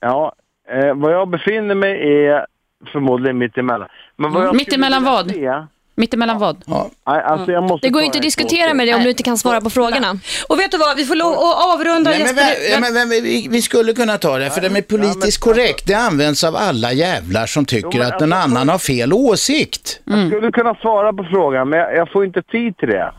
Ja, 0.00 0.32
eh, 0.72 0.94
vad 0.94 1.12
jag 1.12 1.28
befinner 1.30 1.74
mig 1.74 1.90
är 2.26 2.46
förmodligen 2.92 3.38
mittemellan. 3.38 3.88
Men 4.18 4.32
vad 4.32 4.42
jag 4.42 4.48
Mm. 4.48 4.60
skulle 4.60 4.78
Mittemellan 4.78 5.02
vilja 5.02 5.12
vad? 5.12 5.30
se- 5.30 5.66
Mittemellan 6.02 6.38
vad? 6.38 6.62
Nej, 6.66 7.22
alltså 7.22 7.52
jag 7.52 7.62
måste 7.62 7.86
Det 7.86 7.90
går 7.90 8.00
ta 8.00 8.02
ju 8.02 8.06
inte 8.06 8.18
att 8.18 8.24
en 8.24 8.26
diskutera 8.26 8.74
med 8.74 8.86
dig 8.88 8.94
om 8.94 9.02
du 9.02 9.10
inte 9.10 9.22
kan 9.22 9.38
svara 9.38 9.60
på 9.60 9.70
frågorna. 9.70 10.18
Och 10.48 10.58
vet 10.60 10.70
du 10.70 10.78
vad, 10.78 10.96
vi 10.96 11.04
får 11.04 11.14
lov 11.14 11.32
att 11.32 11.64
avrunda 11.74 12.10
Nej, 12.10 12.18
men, 12.18 12.26
Jesper. 12.28 12.42
vä- 12.42 12.70
ja, 12.72 12.80
men, 12.80 12.92
vä- 12.96 13.22
vi, 13.22 13.46
vi 13.50 13.62
skulle 13.62 13.92
kunna 13.92 14.18
ta 14.18 14.38
det, 14.38 14.50
för 14.50 14.60
det 14.60 14.70
med 14.70 14.88
politiskt 14.88 15.40
korrekt, 15.40 15.86
det 15.86 15.94
används 15.94 16.44
av 16.44 16.56
alla 16.56 16.92
jävlar 16.92 17.46
som 17.46 17.64
tycker 17.64 17.98
men 17.98 18.02
att 18.02 18.20
en 18.22 18.32
alltså- 18.32 18.48
annan 18.48 18.68
har 18.68 18.78
fel 18.78 19.12
åsikt. 19.12 20.00
Jag 20.04 20.28
skulle 20.28 20.52
kunna 20.52 20.74
svara 20.74 21.12
på 21.12 21.24
frågan, 21.32 21.68
men 21.68 21.78
jag, 21.78 21.96
jag 21.96 22.12
får 22.12 22.24
inte 22.24 22.42
tid 22.42 22.76
till 22.78 22.88
det. 22.88 23.12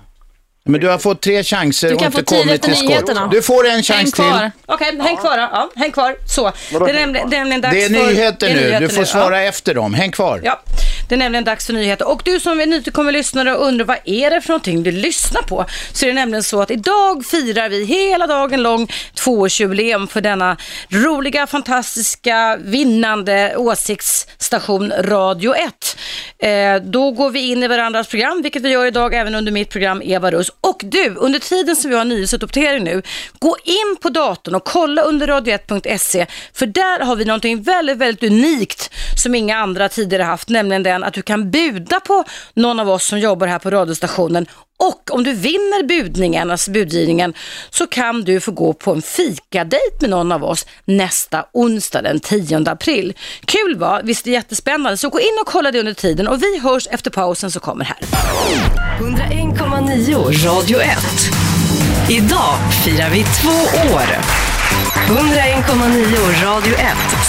Men 0.66 0.82
du 0.82 0.88
har 0.90 0.98
fått 0.98 1.22
tre 1.22 1.44
chanser 1.44 1.88
Du 1.88 1.94
och 1.94 2.00
kan 2.00 2.06
inte 2.06 2.18
få 2.20 2.26
tid 2.26 2.40
kommit 2.40 2.56
efter 2.56 2.68
till 2.68 2.78
skott. 2.78 2.90
nyheterna. 2.90 3.28
Du 3.32 3.42
får 3.42 3.68
en 3.68 3.84
chans 3.84 4.12
till. 4.12 4.50
Okej, 4.66 5.00
häng 5.02 5.18
kvar 5.18 5.38
då. 5.38 5.48
Ja, 5.52 5.70
häng 5.76 5.92
kvar. 5.92 6.16
Så. 6.26 6.52
Det 6.72 6.76
är 6.76 6.94
nämligen, 6.94 7.30
det 7.30 7.36
är 7.36 7.40
nämligen 7.40 7.62
dags 7.62 7.74
Det 7.76 7.84
är 7.84 7.90
för... 7.90 8.08
nyheter 8.08 8.48
det 8.48 8.52
är 8.52 8.56
nu. 8.56 8.62
nyheter 8.62 8.80
Du 8.88 8.90
får 8.90 9.04
svara 9.04 9.42
Ja. 9.42 9.48
efter 9.50 9.74
dem. 9.74 9.94
Häng 9.94 10.12
kvar. 10.12 10.42
Ja, 10.44 10.60
det 11.10 11.16
är 11.16 11.20
nämligen 11.20 11.44
dags 11.44 11.66
för 11.66 11.74
nyheter. 11.74 12.08
Och 12.08 12.22
du 12.26 12.40
som 12.40 12.60
är 12.60 12.66
nytillkommen 12.66 13.14
lyssnare 13.14 13.56
och 13.56 13.68
undrar 13.68 13.86
vad 13.86 13.98
är 14.06 14.30
det 14.30 14.42
för 14.42 14.50
någonting 14.50 14.84
du 14.84 14.92
lyssnar 14.92 15.42
på? 15.42 15.66
Så 15.94 16.06
är 16.06 16.08
det 16.08 16.16
nämligen 16.16 16.44
så 16.44 16.62
att 16.62 16.72
idag 16.72 17.26
firar 17.26 17.70
vi 17.70 17.86
hela 17.86 18.28
dagen 18.28 18.64
lång 18.64 18.92
tvåårsjubileum 19.14 20.08
för 20.08 20.22
denna 20.22 20.58
roliga, 20.90 21.48
fantastiska, 21.48 22.58
vinnande 22.62 23.56
åsiktsstation 23.58 24.94
Radio 25.00 25.56
1. 25.56 25.98
Eh, 26.40 26.76
då 26.76 27.12
går 27.12 27.30
vi 27.30 27.52
in 27.52 27.64
i 27.64 27.68
varandras 27.68 28.08
program, 28.08 28.42
vilket 28.42 28.62
vi 28.62 28.70
gör 28.70 28.86
idag 28.86 29.14
även 29.14 29.36
under 29.36 29.52
mitt 29.52 29.70
program 29.70 30.02
Eva 30.06 30.32
Russ. 30.32 30.52
Och 30.62 30.82
du, 30.84 31.16
under 31.16 31.40
tiden 31.40 31.76
som 31.76 31.90
vi 31.90 31.98
har 31.98 32.06
nyhetsuppdatering 32.06 32.84
nu, 32.84 33.02
gå 33.40 33.58
in 33.64 33.98
på 34.02 34.10
datorn 34.10 34.56
och 34.56 34.64
kolla 34.64 35.02
under 35.02 35.28
radio1.se, 35.28 36.26
för 36.54 36.66
där 36.66 37.00
har 37.00 37.16
vi 37.16 37.26
någonting 37.26 37.62
väldigt, 37.62 37.98
väldigt 37.98 38.32
unikt 38.32 38.90
som 39.24 39.36
inga 39.36 39.58
andra 39.58 39.90
tidigare 39.90 40.24
haft, 40.24 40.50
nämligen 40.50 40.84
den 40.94 41.04
att 41.04 41.14
du 41.14 41.22
kan 41.22 41.52
buda 41.52 42.00
på 42.00 42.24
någon 42.54 42.80
av 42.80 42.90
oss 42.90 43.06
som 43.06 43.20
jobbar 43.20 43.48
här 43.48 43.60
på 43.60 43.70
radiostationen 43.70 44.48
och 44.80 45.12
om 45.12 45.24
du 45.24 45.34
vinner 45.34 45.88
budningen, 45.88 46.52
alltså 46.52 46.72
budgivningen, 46.72 47.34
så 47.70 47.88
kan 47.88 48.24
du 48.24 48.40
få 48.40 48.52
gå 48.52 48.74
på 48.74 48.92
en 48.92 49.02
fikadejt 49.02 50.02
med 50.02 50.10
någon 50.10 50.32
av 50.32 50.44
oss 50.44 50.66
nästa 50.86 51.46
onsdag 51.54 52.02
den 52.02 52.20
10 52.20 52.70
april. 52.70 53.14
Kul 53.46 53.78
va? 53.78 54.02
Visst 54.04 54.26
är 54.28 54.32
det 54.32 54.36
jättespännande? 54.36 54.98
Så 54.98 55.10
gå 55.10 55.20
in 55.20 55.38
och 55.42 55.48
kolla 55.48 55.72
det 55.72 55.80
under 55.80 55.94
tiden 55.94 56.28
och 56.28 56.44
vi 56.44 56.60
hörs 56.60 56.88
efter 56.92 57.12
pausen 57.12 57.52
som 57.52 57.62
kommer 57.62 57.86
här. 57.86 57.98
101,9 59.00 60.46
Radio 60.46 60.80
1. 60.80 60.98
Idag 62.10 62.58
firar 62.86 63.10
vi 63.10 63.24
två 63.24 63.94
år. 63.96 64.43
101,9 65.08 66.46
Radio 66.46 66.74
1. 66.74 66.82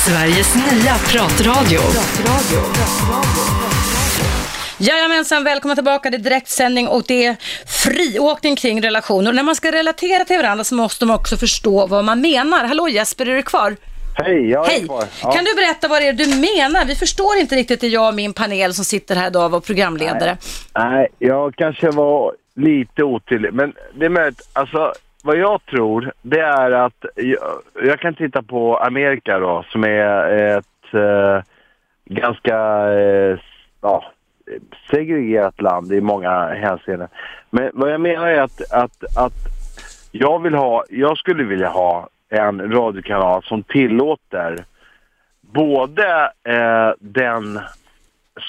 Sveriges 0.07 0.55
nya 0.55 0.95
pratradio. 0.95 1.81
Jajamensan, 4.79 5.45
välkomna 5.45 5.75
tillbaka. 5.75 6.11
Det 6.11 6.17
är 6.17 6.19
direktsändning 6.19 6.89
och 6.89 7.03
det 7.09 7.27
är 7.27 7.37
friåkning 7.67 8.57
kring 8.57 8.83
relationer. 8.83 9.31
Och 9.31 9.35
när 9.35 9.43
man 9.43 9.55
ska 9.55 9.73
relatera 9.73 10.25
till 10.25 10.37
varandra 10.37 10.65
så 10.65 10.75
måste 10.75 11.07
man 11.07 11.17
också 11.17 11.37
förstå 11.37 11.87
vad 11.87 12.05
man 12.05 12.21
menar. 12.21 12.65
Hallå 12.65 12.89
Jesper, 12.89 13.29
är 13.29 13.37
du 13.37 13.43
kvar? 13.43 13.77
Hej, 14.17 14.51
jag 14.51 14.67
är 14.67 14.71
Hej. 14.71 14.85
kvar. 14.85 15.05
Ja. 15.23 15.33
Kan 15.33 15.45
du 15.45 15.55
berätta 15.55 15.89
vad 15.89 16.03
det 16.03 16.09
är 16.09 16.13
du 16.13 16.27
menar? 16.27 16.85
Vi 16.85 16.95
förstår 16.95 17.37
inte 17.37 17.57
riktigt, 17.57 17.81
det 17.81 17.89
jag 17.89 18.09
och 18.09 18.15
min 18.15 18.33
panel 18.33 18.75
som 18.75 18.85
sitter 18.85 19.17
här 19.17 19.27
idag 19.27 19.45
och 19.45 19.51
var 19.51 19.61
programledare. 19.61 20.37
Nej, 20.75 21.09
jag 21.19 21.55
kanske 21.57 21.91
var 21.91 22.33
lite 22.55 23.03
otydlig. 23.03 23.55
Men 23.55 23.73
det 23.95 24.05
är 24.05 24.09
möjligt, 24.09 24.41
alltså 24.53 24.95
vad 25.25 25.37
jag 25.37 25.67
tror 25.67 26.13
det 26.23 26.41
är 26.41 26.71
att 26.71 27.05
jag, 27.15 27.63
jag 27.83 28.01
kan 28.01 28.15
titta 28.15 28.43
på 28.43 28.77
Amerika 28.77 29.39
då 29.39 29.65
som 29.69 29.85
är 29.85 30.29
ett 30.59 30.95
eh, 30.95 31.43
ganska 32.05 32.57
eh, 32.93 33.39
ja, 33.81 34.05
segregerat 34.91 35.61
land 35.61 35.93
i 35.93 36.01
många 36.01 36.47
hänseenden. 36.47 37.09
Men 37.51 37.71
vad 37.75 37.93
jag 37.93 38.01
menar 38.01 38.27
är 38.27 38.41
att, 38.41 38.73
att, 38.73 39.19
att 39.19 39.33
jag 40.13 40.43
vill 40.43 40.55
ha, 40.55 40.85
jag 40.91 41.19
skulle 41.19 41.45
vilja 41.45 41.69
ha 41.69 42.09
en 42.29 42.73
radiokanal 42.73 43.43
som 43.43 43.63
tillåter 43.63 44.65
både 45.41 46.33
eh, 46.49 46.91
den 46.99 47.61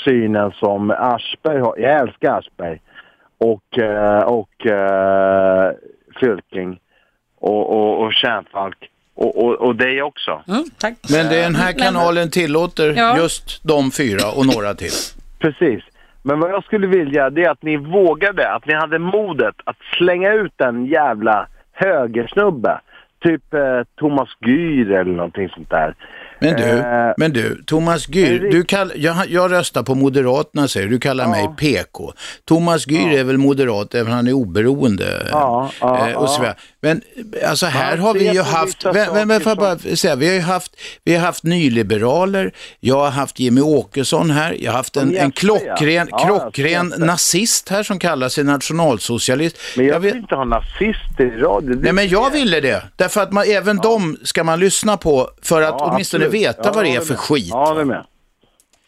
synen 0.05 0.51
som 0.51 0.91
Aschberg 0.91 1.59
har, 1.59 1.75
jag 1.77 1.99
älskar 1.99 2.37
Aschberg, 2.37 2.81
och, 3.37 3.79
eh, 3.79 4.23
och 4.23 4.65
eh, 4.65 5.73
Fylking 6.19 6.79
och, 7.39 7.69
och, 7.69 8.03
och 8.05 8.13
Kärnfalk 8.13 8.77
och, 9.15 9.43
och, 9.45 9.53
och 9.53 9.75
dig 9.75 10.01
också. 10.01 10.43
tack. 10.77 10.93
Men 11.11 11.29
den 11.29 11.55
här 11.55 11.71
kanalen 11.71 12.31
tillåter 12.31 12.93
Ja. 12.97 13.17
just 13.17 13.63
de 13.63 13.91
fyra 13.91 14.31
och 14.37 14.45
några 14.45 14.73
till. 14.73 14.91
Precis. 15.39 15.83
Men 16.23 16.39
vad 16.39 16.49
jag 16.51 16.63
skulle 16.63 16.87
vilja 16.87 17.29
det 17.29 17.43
är 17.43 17.49
att 17.49 17.63
ni 17.63 17.77
vågade, 17.77 18.51
att 18.53 18.65
ni 18.65 18.73
hade 18.73 18.99
modet 18.99 19.55
att 19.63 19.77
slänga 19.97 20.33
ut 20.33 20.61
en 20.61 20.85
jävla 20.85 21.47
högersnubbe. 21.71 22.79
Typ 23.23 23.53
eh, 23.53 23.81
Thomas 23.95 24.29
Gyr 24.45 24.91
eller 24.91 25.13
någonting 25.13 25.49
sånt 25.49 25.69
där. 25.69 25.95
Men 26.39 26.55
du, 26.55 26.63
Eh, 27.05 27.13
men 27.17 27.33
du, 27.33 27.63
Thomas 27.65 28.09
Gyr, 28.09 28.39
du 28.51 28.63
kall, 28.63 28.91
jag, 28.95 29.15
jag 29.29 29.51
röstar 29.51 29.83
på 29.83 29.95
Moderaterna 29.95 30.67
säger 30.67 30.87
du, 30.87 30.93
du 30.93 30.99
kallar 30.99 31.27
mig 31.27 31.49
PK. 31.57 32.13
Thomas 32.45 32.87
Gyr 32.87 33.19
är 33.19 33.23
väl 33.23 33.37
moderat 33.37 33.95
även 33.95 34.13
han 34.13 34.27
är 34.27 34.33
oberoende. 34.33 35.27
Ja, 35.31 35.71
ja, 35.81 36.09
eh, 36.09 36.15
och 36.15 36.29
så 36.29 36.43
ja. 36.43 36.53
Men 36.85 37.01
alltså 37.45 37.65
här 37.65 37.97
har 37.97 38.13
vi 38.13 38.33
ju 38.33 38.41
haft, 38.41 38.85
men, 38.93 39.27
men, 39.27 39.41
får 39.41 39.55
bara 39.55 39.77
säga, 39.77 40.15
vi 40.15 40.27
har 40.27 40.33
ju 40.33 40.41
haft, 40.41 40.75
vi 41.03 41.15
har 41.15 41.25
haft 41.25 41.43
nyliberaler, 41.43 42.51
jag 42.79 42.95
har 42.95 43.09
haft 43.09 43.39
Jimmy 43.39 43.61
Åkesson 43.61 44.29
här, 44.29 44.55
jag 44.59 44.71
har 44.71 44.77
haft 44.77 44.97
en, 44.97 45.17
en 45.17 45.31
klockren, 45.31 46.07
ja. 46.11 46.17
Ja, 46.19 46.25
klockren 46.25 46.93
nazist 46.97 47.69
här 47.69 47.83
som 47.83 47.99
kallar 47.99 48.29
sig 48.29 48.43
nationalsocialist. 48.43 49.57
Men 49.77 49.85
jag 49.85 49.99
vill 49.99 50.15
inte 50.15 50.35
ha 50.35 50.43
nazister 50.43 51.37
i 51.37 51.39
radio. 51.39 51.75
Nej 51.81 51.93
men 51.93 52.07
jag 52.07 52.29
ville 52.31 52.59
det, 52.59 52.83
därför 52.95 53.21
att 53.21 53.31
man, 53.31 53.43
även 53.47 53.77
dem 53.77 54.17
ska 54.23 54.43
man 54.43 54.59
lyssna 54.59 54.97
på 54.97 55.29
för 55.41 55.61
att 55.61 55.75
Ja, 55.79 55.91
åtminstone 55.91 56.27
veta 56.27 56.61
Ja, 56.63 56.71
vad 56.73 56.85
det 56.85 56.95
är 56.95 57.01
för 57.01 57.15
skit. 57.15 57.49
Ja, 57.49 57.73
det 57.73 57.85
med. 57.85 58.05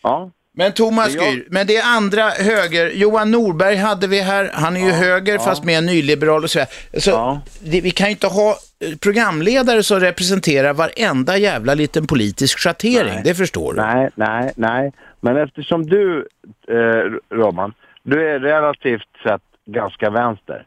Ja. 0.03 0.31
Men 0.57 0.71
Thomas 0.71 1.15
Men 1.15 1.25
jag- 1.25 1.33
Gyr, 1.33 1.45
men 1.49 1.67
det 1.67 1.77
är 1.77 1.95
andra 1.97 2.29
höger, 2.29 2.89
Johan 2.89 3.31
Norberg 3.31 3.75
hade 3.75 4.07
vi 4.07 4.21
här, 4.21 4.49
han 4.53 4.77
är 4.77 4.79
ju 4.79 4.91
höger 4.91 5.33
ja. 5.33 5.39
fast 5.39 5.63
mer 5.63 5.81
nyliberal 5.81 6.43
och 6.43 6.49
så, 6.49 6.59
så 6.97 7.39
det, 7.59 7.81
vi 7.81 7.91
kan 7.91 8.07
ju 8.07 8.11
inte 8.11 8.27
ha 8.27 8.49
eh, 8.49 8.97
programledare 9.01 9.83
som 9.83 9.99
representerar 9.99 10.73
varenda 10.73 11.37
jävla 11.37 11.73
liten 11.73 12.07
politisk 12.07 12.59
schattering, 12.59 13.13
Nej. 13.13 13.21
det 13.23 13.35
förstår 13.35 13.73
du. 13.73 13.81
Nej, 13.81 14.09
nej, 14.15 14.51
nej. 14.55 14.91
Men 15.21 15.37
eftersom 15.37 15.85
du, 15.87 16.27
eh, 16.69 17.35
Roman, 17.37 17.73
du 18.03 18.29
är 18.29 18.39
relativt 18.39 19.07
sett 19.23 19.41
ganska 19.65 20.09
vänster. 20.09 20.65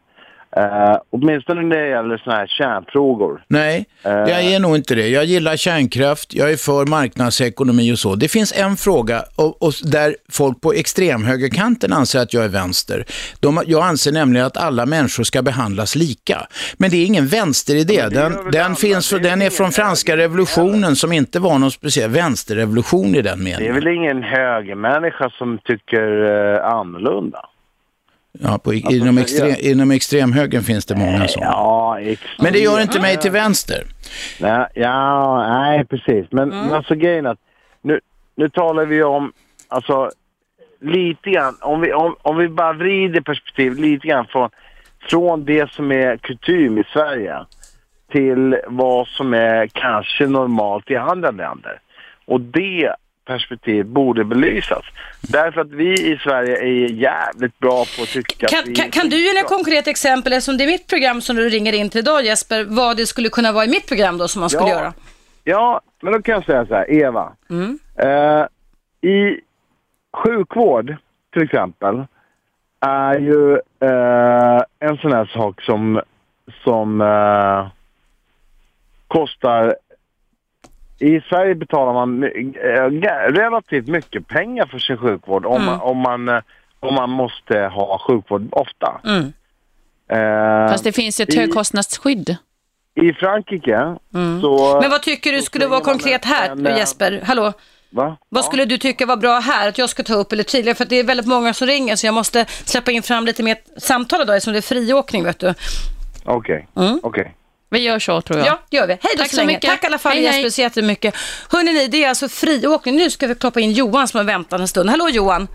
Eh, 0.57 0.97
åtminstone 1.09 1.61
när 1.61 1.77
det 1.77 1.89
gäller 1.89 2.17
sådana 2.17 2.39
här 2.39 2.47
kärnfrågor. 2.47 3.43
Nej, 3.47 3.85
Eh. 4.03 4.11
jag 4.11 4.43
är 4.43 4.59
nog 4.59 4.75
inte 4.75 4.95
det. 4.95 5.07
Jag 5.07 5.25
gillar 5.25 5.55
kärnkraft, 5.57 6.33
jag 6.33 6.51
är 6.51 6.57
för 6.57 6.85
marknadsekonomi 6.85 7.93
och 7.93 7.99
så. 7.99 8.15
Det 8.15 8.27
finns 8.27 8.53
en 8.59 8.77
fråga 8.77 9.23
och, 9.35 9.63
och 9.63 9.73
där 9.83 10.15
folk 10.31 10.61
på 10.61 10.73
extremhögerkanten 10.73 11.93
anser 11.93 12.19
att 12.19 12.33
jag 12.33 12.43
är 12.43 12.49
vänster. 12.49 13.05
De, 13.39 13.63
jag 13.67 13.83
anser 13.83 14.11
nämligen 14.11 14.45
att 14.45 14.57
alla 14.57 14.85
människor 14.85 15.23
ska 15.23 15.41
behandlas 15.41 15.95
lika. 15.95 16.47
Men 16.77 16.89
det 16.89 16.97
är 16.97 17.05
ingen 17.05 17.27
vänsteridé. 17.27 18.07
Den, 18.09 18.33
den, 18.51 18.75
finns, 18.75 19.09
för, 19.09 19.19
den 19.19 19.41
är 19.41 19.49
från 19.49 19.71
franska 19.71 20.17
revolutionen 20.17 20.95
som 20.95 21.11
inte 21.11 21.39
var 21.39 21.57
någon 21.59 21.71
speciell 21.71 22.09
vänsterrevolution 22.09 23.15
i 23.15 23.21
den 23.21 23.23
Det 23.23 23.51
är 23.51 23.57
meningen. 23.59 23.75
väl 23.75 23.87
ingen 23.87 24.23
högermänniska 24.23 25.29
som 25.29 25.59
tycker 25.63 26.23
eh, 26.55 26.65
annorlunda? 26.65 27.45
Ja, 28.39 28.59
på, 28.63 28.69
Alltså, 28.69 28.91
inom, 28.91 29.17
extrem, 29.17 29.55
inom 29.59 29.91
extremhögern 29.91 30.63
finns 30.63 30.85
det 30.85 30.95
många 30.95 31.27
sådana. 31.27 31.51
Ja. 31.51 31.99
Men 32.39 32.53
det 32.53 32.59
gör 32.59 32.81
inte 32.81 33.01
mig 33.01 33.17
till 33.17 33.31
vänster. 33.31 33.83
Nej, 34.39 34.67
ja, 34.75 35.47
nej 35.47 35.85
precis. 35.85 36.25
Men, 36.31 36.51
Mm. 36.51 36.71
alltså 36.73 36.95
grejen 36.95 37.25
att 37.25 37.39
nu, 37.81 37.99
nu 38.35 38.49
talar 38.49 38.85
vi 38.85 39.03
om, 39.03 39.33
alltså 39.67 40.11
lite 40.81 41.29
grann, 41.29 41.57
om 41.61 41.81
vi, 41.81 41.93
om, 41.93 42.15
om 42.21 42.37
vi 42.37 42.47
bara 42.47 42.73
vrider 42.73 43.21
perspektiv 43.21 43.73
lite 43.79 44.07
grann 44.07 44.25
från, 44.27 44.49
från 45.09 45.45
det 45.45 45.71
som 45.71 45.91
är 45.91 46.17
kutym 46.17 46.77
i 46.77 46.83
Sverige 46.93 47.35
till 48.11 48.57
vad 48.67 49.07
som 49.07 49.33
är 49.33 49.67
kanske 49.67 50.27
normalt 50.27 50.91
i 50.91 50.95
andra 50.95 51.31
länder. 51.31 51.79
Och 52.25 52.41
det 52.41 52.95
perspektivet 53.25 53.87
borde 53.87 54.23
belysas. 54.23 54.83
Därför 55.21 55.61
att 55.61 55.71
vi 55.71 55.93
i 55.93 56.17
Sverige 56.23 56.57
är 56.57 56.91
jävligt 56.91 57.59
bra 57.59 57.85
på 57.97 58.03
att 58.03 58.09
tycka 58.09 58.45
att 58.45 58.51
Kan, 58.51 58.63
vi... 58.65 58.75
kan, 58.75 58.91
kan 58.91 59.09
du 59.09 59.17
ge 59.27 59.33
några 59.33 59.47
konkreta 59.47 59.89
exempel, 59.89 60.33
eftersom 60.33 60.57
det 60.57 60.63
är 60.63 60.67
mitt 60.67 60.87
program 60.87 61.21
som 61.21 61.35
du 61.35 61.49
ringer 61.49 61.73
in 61.73 61.89
till 61.89 61.99
idag 61.99 62.25
Jesper, 62.25 62.63
vad 62.69 62.97
det 62.97 63.05
skulle 63.05 63.29
kunna 63.29 63.51
vara 63.51 63.65
i 63.65 63.69
mitt 63.69 63.87
program 63.87 64.17
då 64.17 64.27
som 64.27 64.39
man 64.39 64.49
skulle 64.49 64.69
Ja. 64.69 64.75
göra? 64.79 64.93
Ja, 65.43 65.81
men 66.01 66.13
då 66.13 66.21
kan 66.21 66.33
jag 66.35 66.45
säga 66.45 66.65
så 66.65 66.73
här, 66.75 66.91
Eva. 66.91 67.33
Mm. 67.49 67.79
Eh, 67.95 68.45
I 69.11 69.39
sjukvård 70.13 70.95
till 71.33 71.41
exempel 71.43 72.03
är 72.79 73.19
ju 73.19 73.53
eh, 73.79 74.61
en 74.79 74.97
sån 74.97 75.11
här 75.13 75.25
sak 75.33 75.61
som, 75.61 76.01
som 76.63 77.01
eh, 77.01 77.67
kostar... 79.07 79.75
I 81.01 81.21
Sverige 81.29 81.55
betalar 81.55 81.93
man 81.93 82.23
eh, 82.23 83.31
relativt 83.33 83.87
mycket 83.87 84.27
pengar 84.27 84.65
för 84.65 84.79
sin 84.79 84.97
sjukvård 84.97 85.45
om, 85.45 85.55
Mm. 85.55 85.65
man, 85.65 85.81
om, 85.81 85.97
man, 85.97 86.29
eh, 86.29 86.41
om 86.79 86.95
man 86.95 87.09
måste 87.09 87.59
ha 87.59 87.99
sjukvård 88.07 88.47
ofta. 88.51 89.01
Mm. 89.05 89.33
Eh, 90.11 90.71
Fast 90.71 90.83
det 90.83 90.91
finns 90.91 91.19
ett 91.19 91.33
i- 91.33 91.39
högkostnadsskydd. 91.39 92.35
I 92.95 93.13
Frankrike 93.13 93.75
Mm. 94.13 94.41
så... 94.41 94.79
Men 94.81 94.89
vad 94.89 95.01
tycker 95.01 95.31
du 95.31 95.41
skulle 95.41 95.67
vara 95.67 95.81
konkret 95.81 96.25
här 96.25 96.49
en, 96.49 96.65
eh, 96.67 96.77
Jesper? 96.77 97.21
Hallå? 97.25 97.53
Va? 97.89 98.17
Vad 98.29 98.45
skulle 98.45 98.65
du 98.65 98.77
tycka 98.77 99.05
var 99.05 99.17
bra 99.17 99.39
här 99.39 99.69
att 99.69 99.77
jag 99.77 99.89
ska 99.89 100.03
ta 100.03 100.13
upp 100.13 100.31
eller 100.33 100.43
tydliga? 100.43 100.75
För 100.75 100.85
det 100.85 100.95
är 100.95 101.03
väldigt 101.03 101.27
många 101.27 101.53
som 101.53 101.67
ringer 101.67 101.95
så 101.95 102.07
jag 102.07 102.13
måste 102.13 102.45
släppa 102.45 102.91
in 102.91 103.03
fram 103.03 103.25
lite 103.25 103.43
mer 103.43 103.57
samtal 103.77 104.21
idag 104.21 104.35
eftersom 104.35 104.53
det 104.53 104.59
är 104.59 104.61
friåkning 104.61 105.23
vet 105.23 105.39
du. 105.39 105.53
Okej, 106.25 106.67
okej. 107.03 107.35
Vi 107.73 107.79
gör 107.79 107.99
så 107.99 108.21
tror 108.21 108.39
jag. 108.39 108.47
Ja, 108.47 108.59
gör 108.69 108.87
vi. 108.87 108.93
Hej 108.93 108.99
då 109.15 109.17
Tack 109.17 109.29
så 109.29 109.35
så 109.35 109.41
länge. 109.41 109.53
mycket. 109.53 109.69
Tack 109.69 109.83
i 109.83 109.87
alla 109.87 109.97
fall 109.97 110.11
Hej, 110.11 110.25
hej. 110.25 110.35
Jesper 110.35 110.49
så 110.49 110.61
jättemycket. 110.61 111.15
Hörrni 111.51 111.73
ni, 111.73 111.87
det 111.87 112.03
är 112.03 112.09
alltså 112.09 112.29
friåkning. 112.29 112.95
Nu 112.95 113.09
ska 113.09 113.27
vi 113.27 113.35
klappa 113.35 113.59
in 113.59 113.71
Johan 113.71 114.07
som 114.07 114.17
har 114.17 114.25
väntat 114.25 114.59
en 114.59 114.67
stund. 114.67 114.89
Hallå 114.89 115.09
Johan! 115.09 115.47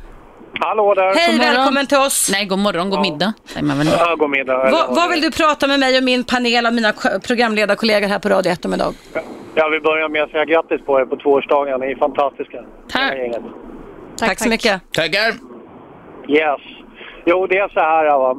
Hallå 0.60 0.94
där. 0.94 1.14
Hej, 1.14 1.26
God 1.30 1.38
morgon. 1.38 1.54
välkommen 1.54 1.86
till 1.86 1.98
oss. 1.98 2.28
Nej, 2.32 2.44
god 2.46 2.58
morgon, 2.58 2.90
god 2.90 3.00
middag. 3.00 3.32
säger 3.46 3.62
man 3.66 3.78
väl. 3.78 3.88
Ja, 3.98 4.14
god 4.14 4.30
middag. 4.30 4.66
eller 4.68 4.94
Vad, 4.94 5.10
vill 5.10 5.20
du 5.20 5.30
prata 5.30 5.66
med 5.66 5.80
mig 5.80 5.98
och 5.98 6.04
min 6.04 6.24
panel 6.24 6.66
av 6.66 6.72
mina 6.74 6.92
programledarkollegor 7.26 8.08
här 8.08 8.18
på 8.18 8.28
Radio 8.28 8.52
1 8.52 8.64
om 8.64 8.74
idag? 8.74 8.94
Jag 9.54 9.70
vill 9.70 9.82
börja 9.82 10.08
med 10.08 10.22
att 10.22 10.30
säga 10.30 10.44
grattis 10.44 10.80
på 10.86 11.00
er 11.00 11.04
på 11.04 11.16
tvåårsdagen. 11.16 11.80
Ni 11.80 11.86
är 11.92 11.96
fantastiska. 11.96 12.58
Tack. 12.90 13.14
Gänget. 13.14 13.42
Tack, 14.18 14.38
så 14.38 14.48
mycket. 14.48 14.92
Tackar. 14.92 15.28
Yes. 16.28 16.60
Jo, 17.26 17.46
det 17.46 17.58
är 17.58 17.68
så 17.68 17.80
här. 17.80 18.04
Va? 18.18 18.36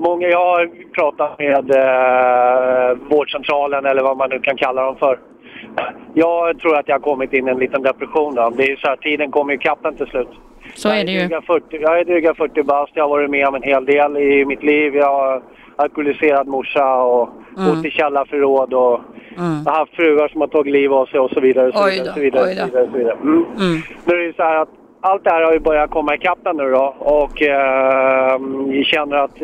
Många, 0.00 0.28
jag 0.28 0.44
har 0.44 0.70
pratat 0.94 1.38
med 1.38 1.70
eh, 1.70 2.98
vårdcentralen 3.10 3.86
eller 3.86 4.02
vad 4.02 4.16
man 4.16 4.30
nu 4.30 4.38
kan 4.40 4.56
kalla 4.56 4.82
dem 4.82 4.96
för. 4.96 5.18
Jag 6.14 6.58
tror 6.60 6.76
att 6.78 6.88
jag 6.88 6.94
har 6.94 7.00
kommit 7.00 7.32
in 7.32 7.48
i 7.48 7.50
en 7.50 7.58
liten 7.58 7.82
depression. 7.82 8.34
Då. 8.34 8.50
Det 8.56 8.62
är 8.64 8.68
ju 8.68 8.76
så 8.76 8.86
här, 8.88 8.96
tiden 8.96 9.30
kommer 9.30 9.52
ju 9.52 9.58
ikapp 9.58 9.84
en 9.84 9.96
till 9.96 10.06
slut. 10.06 10.28
Så 10.74 10.88
är 10.88 11.04
det 11.04 11.12
ju. 11.12 11.18
dryga 11.18 11.42
40, 11.42 11.64
jag 11.80 12.00
är 12.00 12.04
dryga 12.04 12.34
40 12.34 12.62
bast. 12.62 12.92
Jag 12.94 13.04
har 13.04 13.08
varit 13.08 13.30
med 13.30 13.48
om 13.48 13.54
en 13.54 13.62
hel 13.62 13.84
del 13.84 14.16
i 14.16 14.44
mitt 14.44 14.62
liv. 14.62 14.96
Jag 14.96 15.06
har 15.12 15.42
alkoholiserad 15.76 16.46
morsa 16.46 16.94
och 17.02 17.28
Mm. 17.56 17.74
bott 17.74 17.84
i 17.84 17.90
källarförråd 17.90 18.74
och 18.74 19.00
jag 19.36 19.72
har 19.72 19.78
haft 19.78 19.96
fruar 19.96 20.28
som 20.28 20.40
har 20.40 20.48
tagit 20.48 20.72
liv 20.72 20.92
av 20.92 21.06
sig 21.06 21.20
och 21.20 21.30
så 21.30 21.40
vidare. 21.40 21.68
Och 21.68 21.74
så 21.74 21.84
vidare, 21.90 22.04
då, 22.06 22.12
så 22.14 22.20
vidare, 22.20 22.54
då. 22.54 22.60
så 22.60 22.66
vidare, 22.66 22.86
så 22.92 22.98
vidare. 22.98 23.16
Mm. 23.22 23.44
Nu 24.04 24.14
är 24.14 24.18
det 24.18 24.24
ju 24.24 24.32
så 24.32 24.42
här 24.42 24.56
att 24.56 24.68
allt 25.00 25.24
det 25.24 25.30
här 25.30 25.42
har 25.42 25.52
ju 25.52 25.58
börjat 25.60 25.90
komma 25.90 26.14
ikapp 26.14 26.38
nu 26.54 26.70
då 26.70 26.94
och 26.98 27.42
eh, 27.42 28.38
jag 28.76 28.86
känner 28.86 29.16
att 29.16 29.34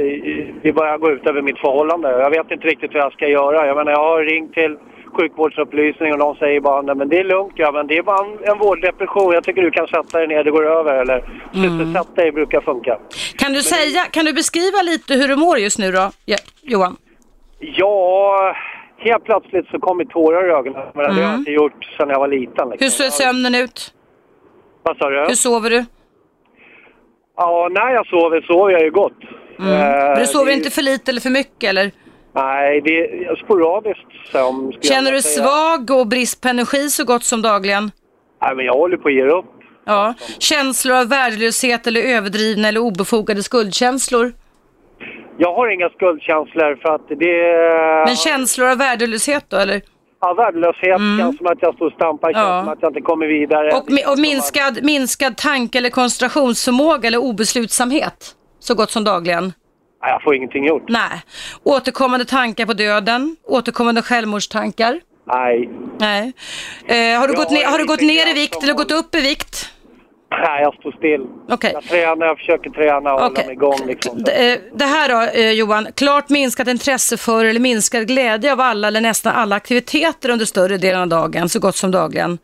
det 0.63 0.73
börjar 0.73 0.99
gå 0.99 1.11
ut 1.11 1.27
över 1.27 1.43
mitt 1.43 1.59
förhållande. 1.59 2.11
Jag 2.11 2.31
vet 2.31 2.51
inte 2.51 2.67
riktigt 2.67 2.95
vad 2.95 3.03
jag 3.03 3.13
ska 3.13 3.27
göra. 3.29 3.67
Jag 3.67 3.77
menar, 3.77 3.93
jag 3.93 3.99
har 4.09 4.23
ringt 4.23 4.53
till 4.53 4.77
sjukvårdsupplysning 5.17 6.13
och 6.13 6.19
de 6.19 6.35
säger 6.35 6.61
bara 6.61 6.83
nej 6.83 6.95
men 6.95 7.09
det 7.09 7.19
är 7.19 7.25
lugnt 7.25 7.53
men 7.73 7.87
det 7.87 7.97
är 7.99 8.03
bara 8.03 8.27
en, 8.27 8.39
en 8.53 8.59
vårddepression. 8.59 9.33
Jag 9.33 9.45
tycker 9.45 9.63
du 9.63 9.71
kan 9.71 9.87
sätta 9.87 10.19
dig 10.19 10.27
ner, 10.29 10.45
det 10.45 10.51
går 10.51 10.67
över. 10.67 10.95
Eller 10.95 11.25
sysselsätt 11.53 12.17
dig 12.17 12.33
brukar 12.33 12.61
funka. 12.61 12.99
Kan 13.39 13.53
du 13.53 13.63
säga, 13.63 14.01
kan 14.11 14.25
du 14.25 14.33
beskriva 14.33 14.83
lite 14.83 15.15
hur 15.15 15.29
du 15.29 15.37
mår 15.37 15.59
just 15.59 15.79
nu 15.79 15.93
då, 15.93 16.11
Johan? 16.63 16.97
Ja, 17.59 18.55
helt 18.99 19.25
plötsligt 19.25 19.67
så 19.71 19.79
kom 19.79 19.99
det 19.99 20.07
tårar 20.07 20.49
i 20.49 20.51
ögonen. 20.51 20.83
Men 20.95 21.05
det 21.05 21.13
har 21.13 21.21
jag 21.21 21.29
Mm. 21.29 21.39
inte 21.39 21.51
gjort 21.51 21.85
sedan 21.85 22.09
jag 22.09 22.19
var 22.21 22.29
liten. 22.29 22.69
Liksom. 22.69 22.77
Hur 22.81 22.91
ser 22.91 23.11
sömnen 23.11 23.55
ut? 23.55 23.93
Vad 24.87 24.97
sa 24.97 25.11
du? 25.11 25.21
Hur 25.21 25.35
sover 25.35 25.71
du? 25.71 25.85
Ja, 27.37 27.69
när 27.71 27.91
jag 27.95 28.07
sover 28.07 28.41
sover 28.41 28.73
jag 28.73 28.83
ju 28.83 28.91
gott. 28.91 29.13
Mm. 29.59 29.73
Eh, 29.73 29.79
Men 29.79 30.19
du 30.19 30.27
sover 30.27 30.47
det 30.47 30.53
inte 30.53 30.71
för 30.71 30.83
lite 30.83 31.11
eller 31.11 31.21
för 31.21 31.31
mycket 31.31 31.71
eller? 31.71 31.91
Nej, 32.35 32.81
det 32.81 32.99
är 33.01 33.37
sporadiskt. 33.45 34.07
Som 34.33 34.73
Känner 34.81 35.13
du 35.13 35.23
svag 35.23 35.91
och 35.91 36.07
brist 36.07 36.41
på 36.43 36.49
energi 36.49 36.89
så 36.91 37.05
gott 37.05 37.25
som 37.25 37.43
dagligen? 37.43 37.91
Nej, 38.43 38.57
men 38.57 38.65
jag 38.67 38.75
håller 38.75 38.97
på 38.97 39.09
att 39.09 39.15
ge 39.15 39.23
upp. 39.29 39.45
Ja. 39.87 40.15
Känslor 40.39 40.97
av 40.97 41.09
värdelöshet 41.09 41.87
eller 41.87 42.01
överdrivna 42.03 42.69
eller 42.69 42.81
obefogade 42.81 43.43
skuldkänslor? 43.43 44.33
Jag 45.39 45.55
har 45.55 45.69
inga 45.69 45.89
skuldkänslor 45.89 46.79
för 46.83 46.95
att 46.95 47.09
det... 47.09 48.05
Men 48.07 48.17
känslor 48.17 48.69
av 48.69 48.79
värdelöshet 48.79 49.45
då 49.49 49.57
eller? 49.57 49.81
Ja, 50.21 50.35
värdelöshet 50.35 50.99
känns 51.19 51.37
som 51.37 51.47
att 51.47 51.59
jag 51.61 51.75
står 51.75 51.87
och 51.87 51.93
stampar, 51.93 52.33
känns 52.33 52.43
Ja. 52.47 52.61
som 52.65 52.73
att 52.73 52.79
jag 52.83 52.91
inte 52.91 53.01
kommer 53.01 53.27
vidare. 53.27 53.73
Och, 53.73 53.89
mi- 53.89 54.13
och 54.13 54.19
minskad, 54.19 54.79
minskad 54.83 55.37
tanke 55.37 55.79
eller 55.79 55.91
koncentrationsförmåga 55.91 57.07
eller 57.09 57.19
obeslutsamhet? 57.19 58.35
Så 58.61 58.75
gott 58.75 58.91
som 58.91 59.05
dagligen? 59.05 59.45
Nej, 60.03 60.11
jag 60.13 60.23
får 60.23 60.35
ingenting 60.35 60.67
gjort. 60.67 60.89
Nej. 60.89 61.23
Återkommande 61.65 62.25
tankar 62.25 62.67
på 62.67 62.73
döden? 62.73 63.37
Återkommande 63.45 64.03
självmordstankar? 64.03 65.01
Nej. 65.27 65.71
Nej. 65.99 66.33
Eh, 66.87 67.21
har 67.21 67.29
du, 67.29 67.35
gått, 67.35 67.51
ner, 67.51 67.65
har 67.65 67.73
har 67.73 67.79
du 67.79 67.87
gått 67.87 68.01
ner 68.01 68.31
i 68.31 68.33
vikt 68.33 68.63
eller 68.63 68.75
gått 68.75 68.91
upp 68.93 69.15
i 69.15 69.21
vikt? 69.21 69.73
Nej, 70.31 70.63
jag 70.63 70.75
står 70.75 70.93
still. 70.93 71.27
Okej. 71.49 71.71
Jag 71.75 71.85
tränar, 71.85 72.27
jag 72.27 72.39
försöker 72.39 72.71
träna 72.71 73.15
och 73.15 73.21
hålla 73.21 73.27
Okej. 73.27 73.47
mig 73.47 73.55
igång. 73.55 73.87
Liksom. 73.87 74.19
Eh, 74.19 74.59
Det 74.73 74.85
här 74.85 75.09
då, 75.09 75.41
eh, 75.41 75.51
Johan, 75.51 75.89
klart 75.95 76.29
minskat 76.29 76.69
intresse 76.69 77.17
för 77.17 77.45
eller 77.45 77.61
minskad 77.61 78.07
glädje 78.07 78.53
av 78.53 78.61
alla 78.61 78.89
eller 78.89 79.01
nästan 79.01 79.35
alla 79.35 79.57
aktiviteter 79.57 80.31
under 80.31 80.45
större 80.45 80.77
delen 80.77 81.01
av 81.01 81.09
dagen, 81.09 81.49
så 81.49 81.59
gott 81.61 81.77
som 81.77 81.91
dagligen. 81.91 82.39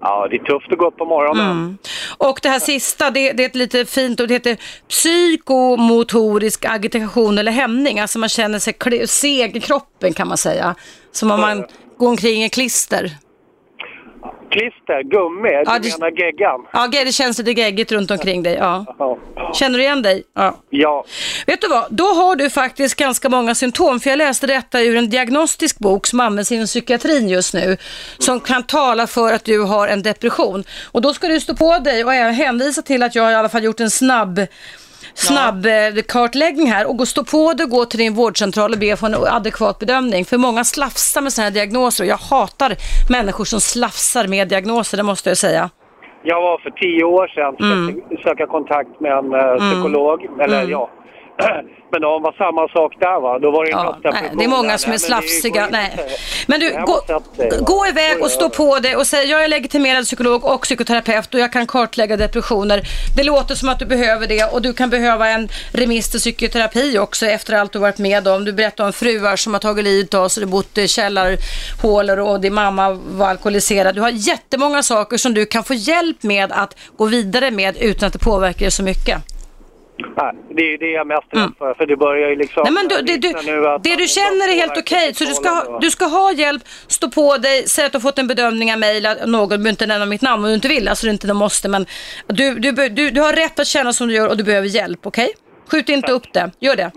Ja, 0.00 0.28
det 0.30 0.36
är 0.36 0.44
tufft 0.44 0.72
att 0.72 0.78
gå 0.78 0.86
upp 0.86 0.96
på 0.96 1.04
morgonen. 1.04 1.50
Mm. 1.50 1.78
Och 2.18 2.40
det 2.42 2.48
här 2.48 2.58
sista, 2.58 3.10
det, 3.10 3.32
det 3.32 3.42
är 3.42 3.46
ett 3.46 3.54
lite 3.54 3.84
fint 3.84 4.20
ord, 4.20 4.28
det 4.28 4.34
heter 4.34 4.56
psykomotorisk 4.88 6.64
agitation 6.64 7.38
eller 7.38 7.52
hämning. 7.52 8.00
Alltså 8.00 8.18
man 8.18 8.28
känner 8.28 8.58
sig 8.58 9.06
seg 9.08 9.56
i 9.56 9.60
kroppen 9.60 10.12
kan 10.12 10.28
man 10.28 10.36
säga. 10.36 10.74
Som 11.12 11.30
om 11.30 11.40
man 11.40 11.64
går 11.98 12.08
omkring 12.08 12.44
i 12.44 12.48
klister. 12.48 13.10
Klister, 14.52 15.02
gummi, 15.02 15.48
Ja, 15.66 15.78
du 15.78 15.88
det- 15.88 15.98
menar 15.98 16.10
geggan? 16.10 16.60
Ja, 16.72 17.04
det 17.04 17.12
känns 17.12 17.38
lite 17.38 17.50
geggigt 17.52 17.92
runt 17.92 18.10
omkring 18.10 18.42
dig. 18.42 18.54
Ja. 18.54 18.84
Ja. 18.98 19.18
Känner 19.54 19.78
du 19.78 19.84
igen 19.84 20.02
dig? 20.02 20.22
Ja. 20.34 20.56
Ja. 20.70 21.04
Vet 21.46 21.60
du 21.60 21.68
vad, 21.68 21.86
då 21.90 22.04
har 22.04 22.36
du 22.36 22.50
faktiskt 22.50 22.96
ganska 22.96 23.28
många 23.28 23.54
symptom. 23.54 24.00
För 24.00 24.10
jag 24.10 24.16
läste 24.16 24.46
detta 24.46 24.80
ur 24.82 24.96
en 24.96 25.10
diagnostisk 25.10 25.78
bok 25.78 26.06
som 26.06 26.20
används 26.20 26.52
inom 26.52 26.66
psykiatrin 26.66 27.28
just 27.28 27.54
nu. 27.54 27.76
Som 28.18 28.40
kan 28.40 28.62
tala 28.62 29.06
för 29.06 29.32
att 29.32 29.44
du 29.44 29.60
har 29.60 29.88
en 29.88 30.02
depression. 30.02 30.64
Och 30.92 31.02
då 31.02 31.14
ska 31.14 31.28
du 31.28 31.40
stå 31.40 31.54
på 31.56 31.78
dig 31.78 32.04
och 32.04 32.12
hänvisa 32.12 32.82
till 32.82 33.02
att 33.02 33.14
jag 33.14 33.32
i 33.32 33.34
alla 33.34 33.48
fall 33.48 33.64
gjort 33.64 33.80
en 33.80 33.90
snabb 33.90 34.40
snabb 35.14 35.66
eh, 35.66 36.02
kartläggning 36.08 36.70
här 36.70 36.86
och 36.88 36.96
gå 36.96 37.06
stå 37.06 37.24
på 37.24 37.52
dig 37.52 37.64
och 37.64 37.70
gå 37.70 37.84
till 37.84 37.98
din 37.98 38.14
vårdcentral 38.14 38.72
och 38.72 38.78
be 38.78 38.96
få 38.96 39.06
en 39.06 39.14
adekvat 39.14 39.78
bedömning. 39.78 40.24
För 40.24 40.38
många 40.38 40.64
slafsar 40.64 41.20
med 41.20 41.32
sådana 41.32 41.44
här 41.46 41.54
diagnoser 41.54 42.04
och 42.04 42.08
jag 42.08 42.16
hatar 42.16 42.74
människor 43.10 43.44
som 43.44 43.60
slafsar 43.60 44.26
med 44.26 44.48
diagnoser, 44.48 44.96
det 44.96 45.02
måste 45.02 45.30
jag 45.30 45.38
säga. 45.38 45.70
Jag 46.24 46.40
var 46.42 46.58
för 46.58 46.70
tio 46.70 47.04
år 47.04 47.26
sedan 47.28 47.56
Mm. 47.72 48.00
söka 48.22 48.46
kontakt 48.46 49.00
med 49.00 49.12
en 49.12 49.34
eh, 49.34 49.70
psykolog. 49.70 50.24
Eller 50.40 50.58
Mm. 50.58 50.70
ja. 50.70 50.90
Men 51.92 52.00
det 52.00 52.06
var 52.06 52.32
samma 52.32 52.68
sak 52.68 52.92
där 53.00 53.20
va. 53.20 53.38
Då 53.38 53.50
var 53.50 53.64
det 53.64 53.70
Ja, 53.70 53.98
nej, 54.04 54.30
det 54.38 54.44
är 54.44 54.48
många 54.48 54.78
som 54.78 54.92
är 54.92 54.98
slafsiga. 54.98 55.68
Nej. 55.70 55.96
Men 56.46 56.60
du, 56.60 56.70
Det 56.70 56.84
gå, 56.86 57.00
gå 57.64 57.86
iväg 57.86 58.22
och 58.22 58.30
stå 58.30 58.50
på 58.50 58.78
dig 58.78 58.96
och 58.96 59.06
säg 59.06 59.30
jag 59.30 59.44
är 59.44 59.48
legitimerad 59.48 60.04
psykolog 60.04 60.44
och 60.44 60.62
psykoterapeut 60.62 61.34
och 61.34 61.40
jag 61.40 61.52
kan 61.52 61.66
kartlägga 61.66 62.16
depressioner. 62.16 62.82
Det 63.16 63.22
låter 63.22 63.54
som 63.54 63.68
att 63.68 63.78
du 63.78 63.86
behöver 63.86 64.26
det 64.26 64.44
och 64.44 64.62
du 64.62 64.72
kan 64.72 64.90
behöva 64.90 65.28
en 65.28 65.48
remiss 65.72 66.10
till 66.10 66.20
psykoterapi 66.20 66.98
också 66.98 67.26
efter 67.26 67.56
allt 67.56 67.72
du 67.72 67.78
varit 67.78 67.98
med 67.98 68.28
om. 68.28 68.44
Du 68.44 68.52
berättar 68.52 68.84
om 68.84 68.92
fruar 68.92 69.36
som 69.36 69.52
har 69.52 69.60
tagit 69.60 69.84
livet 69.84 70.14
av 70.14 70.28
sig, 70.28 70.40
du 70.44 70.46
bott 70.46 70.78
i 70.78 70.88
källarhålor 70.88 72.18
och 72.18 72.40
din 72.40 72.54
mamma 72.54 72.90
var 72.92 73.28
alkoholiserad. 73.28 73.94
Du 73.94 74.00
har 74.00 74.10
jättemånga 74.10 74.82
saker 74.82 75.16
som 75.16 75.34
du 75.34 75.46
kan 75.46 75.64
få 75.64 75.74
hjälp 75.74 76.22
med 76.22 76.52
att 76.52 76.78
gå 76.96 77.04
vidare 77.06 77.50
med 77.50 77.76
utan 77.76 78.06
att 78.06 78.12
det 78.12 78.18
påverkar 78.18 78.60
dig 78.60 78.70
så 78.70 78.82
mycket. 78.82 79.22
Nej, 79.98 80.34
det 80.56 80.62
är 80.62 80.78
det 80.78 80.90
jag 80.90 81.00
är 81.00 81.04
mest 81.04 81.26
rädd 81.30 81.52
för. 81.58 81.74
För 81.74 81.86
det 81.86 81.96
börjar 81.96 82.28
ju 82.28 82.36
liksom... 82.36 82.62
Mm. 82.62 82.74
Nej, 82.74 82.84
men 82.84 83.06
du, 83.06 83.12
det, 83.12 83.28
du, 83.28 83.32
det 83.82 83.96
du 83.96 84.08
känner 84.08 84.48
är 84.48 84.56
helt 84.56 84.78
okej, 84.78 85.06
sitt 85.06 85.16
så 85.16 85.24
du 85.24 85.34
ska, 85.34 85.48
ha, 85.48 85.78
du 85.80 85.90
ska 85.90 86.04
ha 86.04 86.32
hjälp, 86.32 86.62
stå 86.86 87.10
på 87.10 87.36
dig, 87.36 87.68
säg 87.68 87.84
att 87.84 87.92
du 87.92 87.98
har 87.98 88.00
fått 88.00 88.18
en 88.18 88.26
bedömning 88.26 88.72
av 88.72 88.78
mig 88.78 88.96
eller 88.96 89.26
någon, 89.26 89.48
du 89.48 89.56
behöver 89.56 89.70
inte 89.70 89.86
nämna 89.86 90.06
mitt 90.06 90.22
namn 90.22 90.44
om 90.44 90.48
du 90.48 90.54
inte 90.54 90.68
vill, 90.68 90.88
alltså 90.88 91.06
du 91.06 91.12
inte 91.12 91.26
du 91.26 91.32
måste, 91.34 91.68
men 91.68 91.86
du, 92.26 92.54
du, 92.54 92.72
du, 92.88 93.10
du 93.10 93.20
har 93.20 93.32
rätt 93.32 93.58
att 93.60 93.66
känna 93.66 93.92
som 93.92 94.08
du 94.08 94.14
gör 94.14 94.28
och 94.28 94.36
du 94.36 94.44
behöver 94.44 94.68
hjälp, 94.68 95.06
okej? 95.06 95.28
Skjut 95.70 95.88
inte 95.88 96.12
upp 96.12 96.32
det, 96.32 96.50
gör 96.60 96.76
det. 96.76 96.90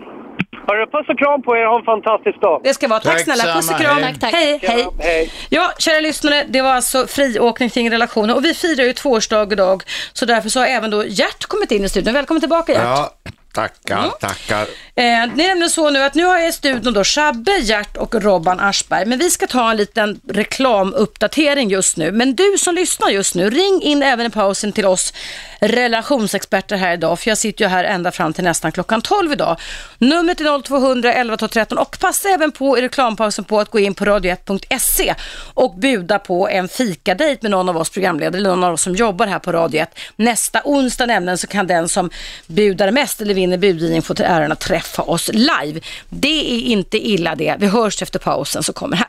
Hörru, 0.67 0.85
puss 0.85 1.09
och 1.09 1.19
kram 1.19 1.41
på 1.41 1.55
er. 1.57 1.65
Ha 1.65 1.79
en 1.79 1.85
fantastisk 1.85 2.41
dag. 2.41 2.61
Det 2.63 2.73
ska 2.73 2.87
vara. 2.87 2.99
Tack, 2.99 3.11
Tack 3.13 3.21
snälla, 3.23 3.53
puss 3.55 3.71
och 3.71 3.77
kram. 3.77 3.97
hej. 3.97 4.03
Tack, 4.13 4.19
tack. 4.19 4.33
Hej, 4.33 4.59
hej. 4.63 4.87
Hej. 4.99 5.31
Ja, 5.49 5.71
kära 5.79 5.99
lyssnare, 5.99 6.43
det 6.47 6.61
var 6.61 6.73
alltså 6.73 7.07
friåkning 7.07 7.69
kring 7.69 7.91
relationer 7.91 8.35
och 8.35 8.45
vi 8.45 8.53
firar 8.53 8.83
ju 8.83 8.93
tvåårsdag 8.93 9.47
idag, 9.53 9.83
så 10.13 10.25
därför 10.25 10.49
så 10.49 10.59
har 10.59 10.67
även 10.67 10.91
då 10.91 11.03
Gert 11.05 11.45
kommit 11.45 11.71
in 11.71 11.83
i 11.83 11.89
studion. 11.89 12.13
Välkommen 12.13 12.41
tillbaka 12.41 12.71
Gert. 12.71 12.81
Ja, 12.83 13.09
tackar, 13.56 14.10
tackar. 14.19 14.61
Eh, 14.61 14.65
det 14.95 15.44
är 15.44 15.48
nämligen 15.48 15.69
så 15.69 15.90
nu 15.90 16.03
att 16.03 16.14
nu 16.15 16.26
har 16.26 16.38
jag 16.38 16.49
i 16.49 16.52
studion 16.52 16.94
då 16.94 17.03
Shabbe, 17.03 17.57
Gert 17.60 17.98
och 17.98 18.15
Robban 18.15 18.60
Aschberg. 18.60 19.06
Men 19.06 19.19
vi 19.19 19.30
ska 19.30 19.48
ta 19.48 19.72
en 19.72 19.77
liten 19.77 20.19
reklamuppdatering 20.30 21.69
just 21.69 21.98
nu. 21.98 22.11
Men 22.11 22.36
du 22.36 22.56
som 22.60 22.76
lyssnar 22.76 23.10
just 23.10 23.36
nu, 23.36 23.49
ring 23.49 23.82
in 23.82 24.03
även 24.03 24.26
i 24.26 24.30
pausen 24.30 24.72
till 24.72 24.86
oss 24.86 25.14
relationsexperter 25.60 26.76
här 26.76 26.94
idag. 26.94 27.19
För 27.19 27.32
jag 27.32 27.38
sitter 27.38 27.65
ju 27.65 27.69
här 27.69 27.84
ända 27.84 28.11
fram 28.11 28.34
till 28.34 28.44
nästan 28.44 28.72
klockan 28.72 29.02
12 29.02 29.32
idag. 29.32 29.60
Numret 29.98 30.41
är 30.41 30.61
0200 30.61 31.14
11 31.14 31.38
12 31.38 31.49
13 31.49 31.77
och 31.77 31.98
passa 31.99 32.30
även 32.30 32.52
på 32.52 32.77
i 32.77 32.82
reklampausen 32.82 33.45
på 33.45 33.60
att 33.60 33.69
gå 33.69 33.80
in 33.80 33.94
på 33.94 34.06
radio1.se 34.06 35.15
och 35.53 35.76
buda 35.76 36.19
på 36.19 36.49
en 36.49 36.68
fikadejt 36.68 37.41
med 37.41 37.52
någon 37.52 37.69
av 37.69 37.77
oss 37.77 37.90
programledare 37.90 38.38
eller 38.38 38.49
någon 38.49 38.64
av 38.64 38.73
oss 38.73 38.82
som 38.82 38.95
jobbar 38.95 39.27
här 39.27 39.40
på 39.40 39.52
Radio 39.52 39.82
1. 39.82 39.90
Nästa 40.15 40.61
onsdag 40.65 41.06
nämligen 41.06 41.38
så 41.38 41.48
kan 41.48 41.68
den 41.68 41.90
som 41.90 42.10
budar 42.48 42.91
mest 42.91 43.22
eller 43.22 43.34
vinner 43.34 43.44
budgivning 43.49 44.01
budgivningen 44.01 44.15
till 44.15 44.26
äran 44.26 44.51
att 44.51 44.59
träffa 44.59 45.01
oss 45.01 45.30
live. 45.34 45.80
Det 46.09 46.55
är 46.55 46.59
inte 46.59 46.97
illa 47.07 47.35
det. 47.35 47.55
Vi 47.59 47.67
hörs 47.67 48.01
efter 48.01 48.19
pausen 48.19 48.63
så 48.63 48.73
kommer 48.73 48.97
här. 48.97 49.07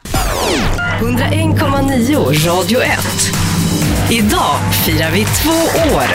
101,9 1.00 2.46
Radio 2.46 2.80
1. 2.80 2.98
Idag 4.10 4.56
firar 4.84 5.10
vi 5.10 5.24
två 5.24 5.80
år. 5.94 6.06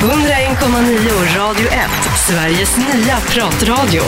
101,9 0.00 1.38
Radio 1.38 1.66
1, 1.68 1.90
Sveriges 2.28 2.76
nya 2.76 3.16
pratradio. 3.20 4.02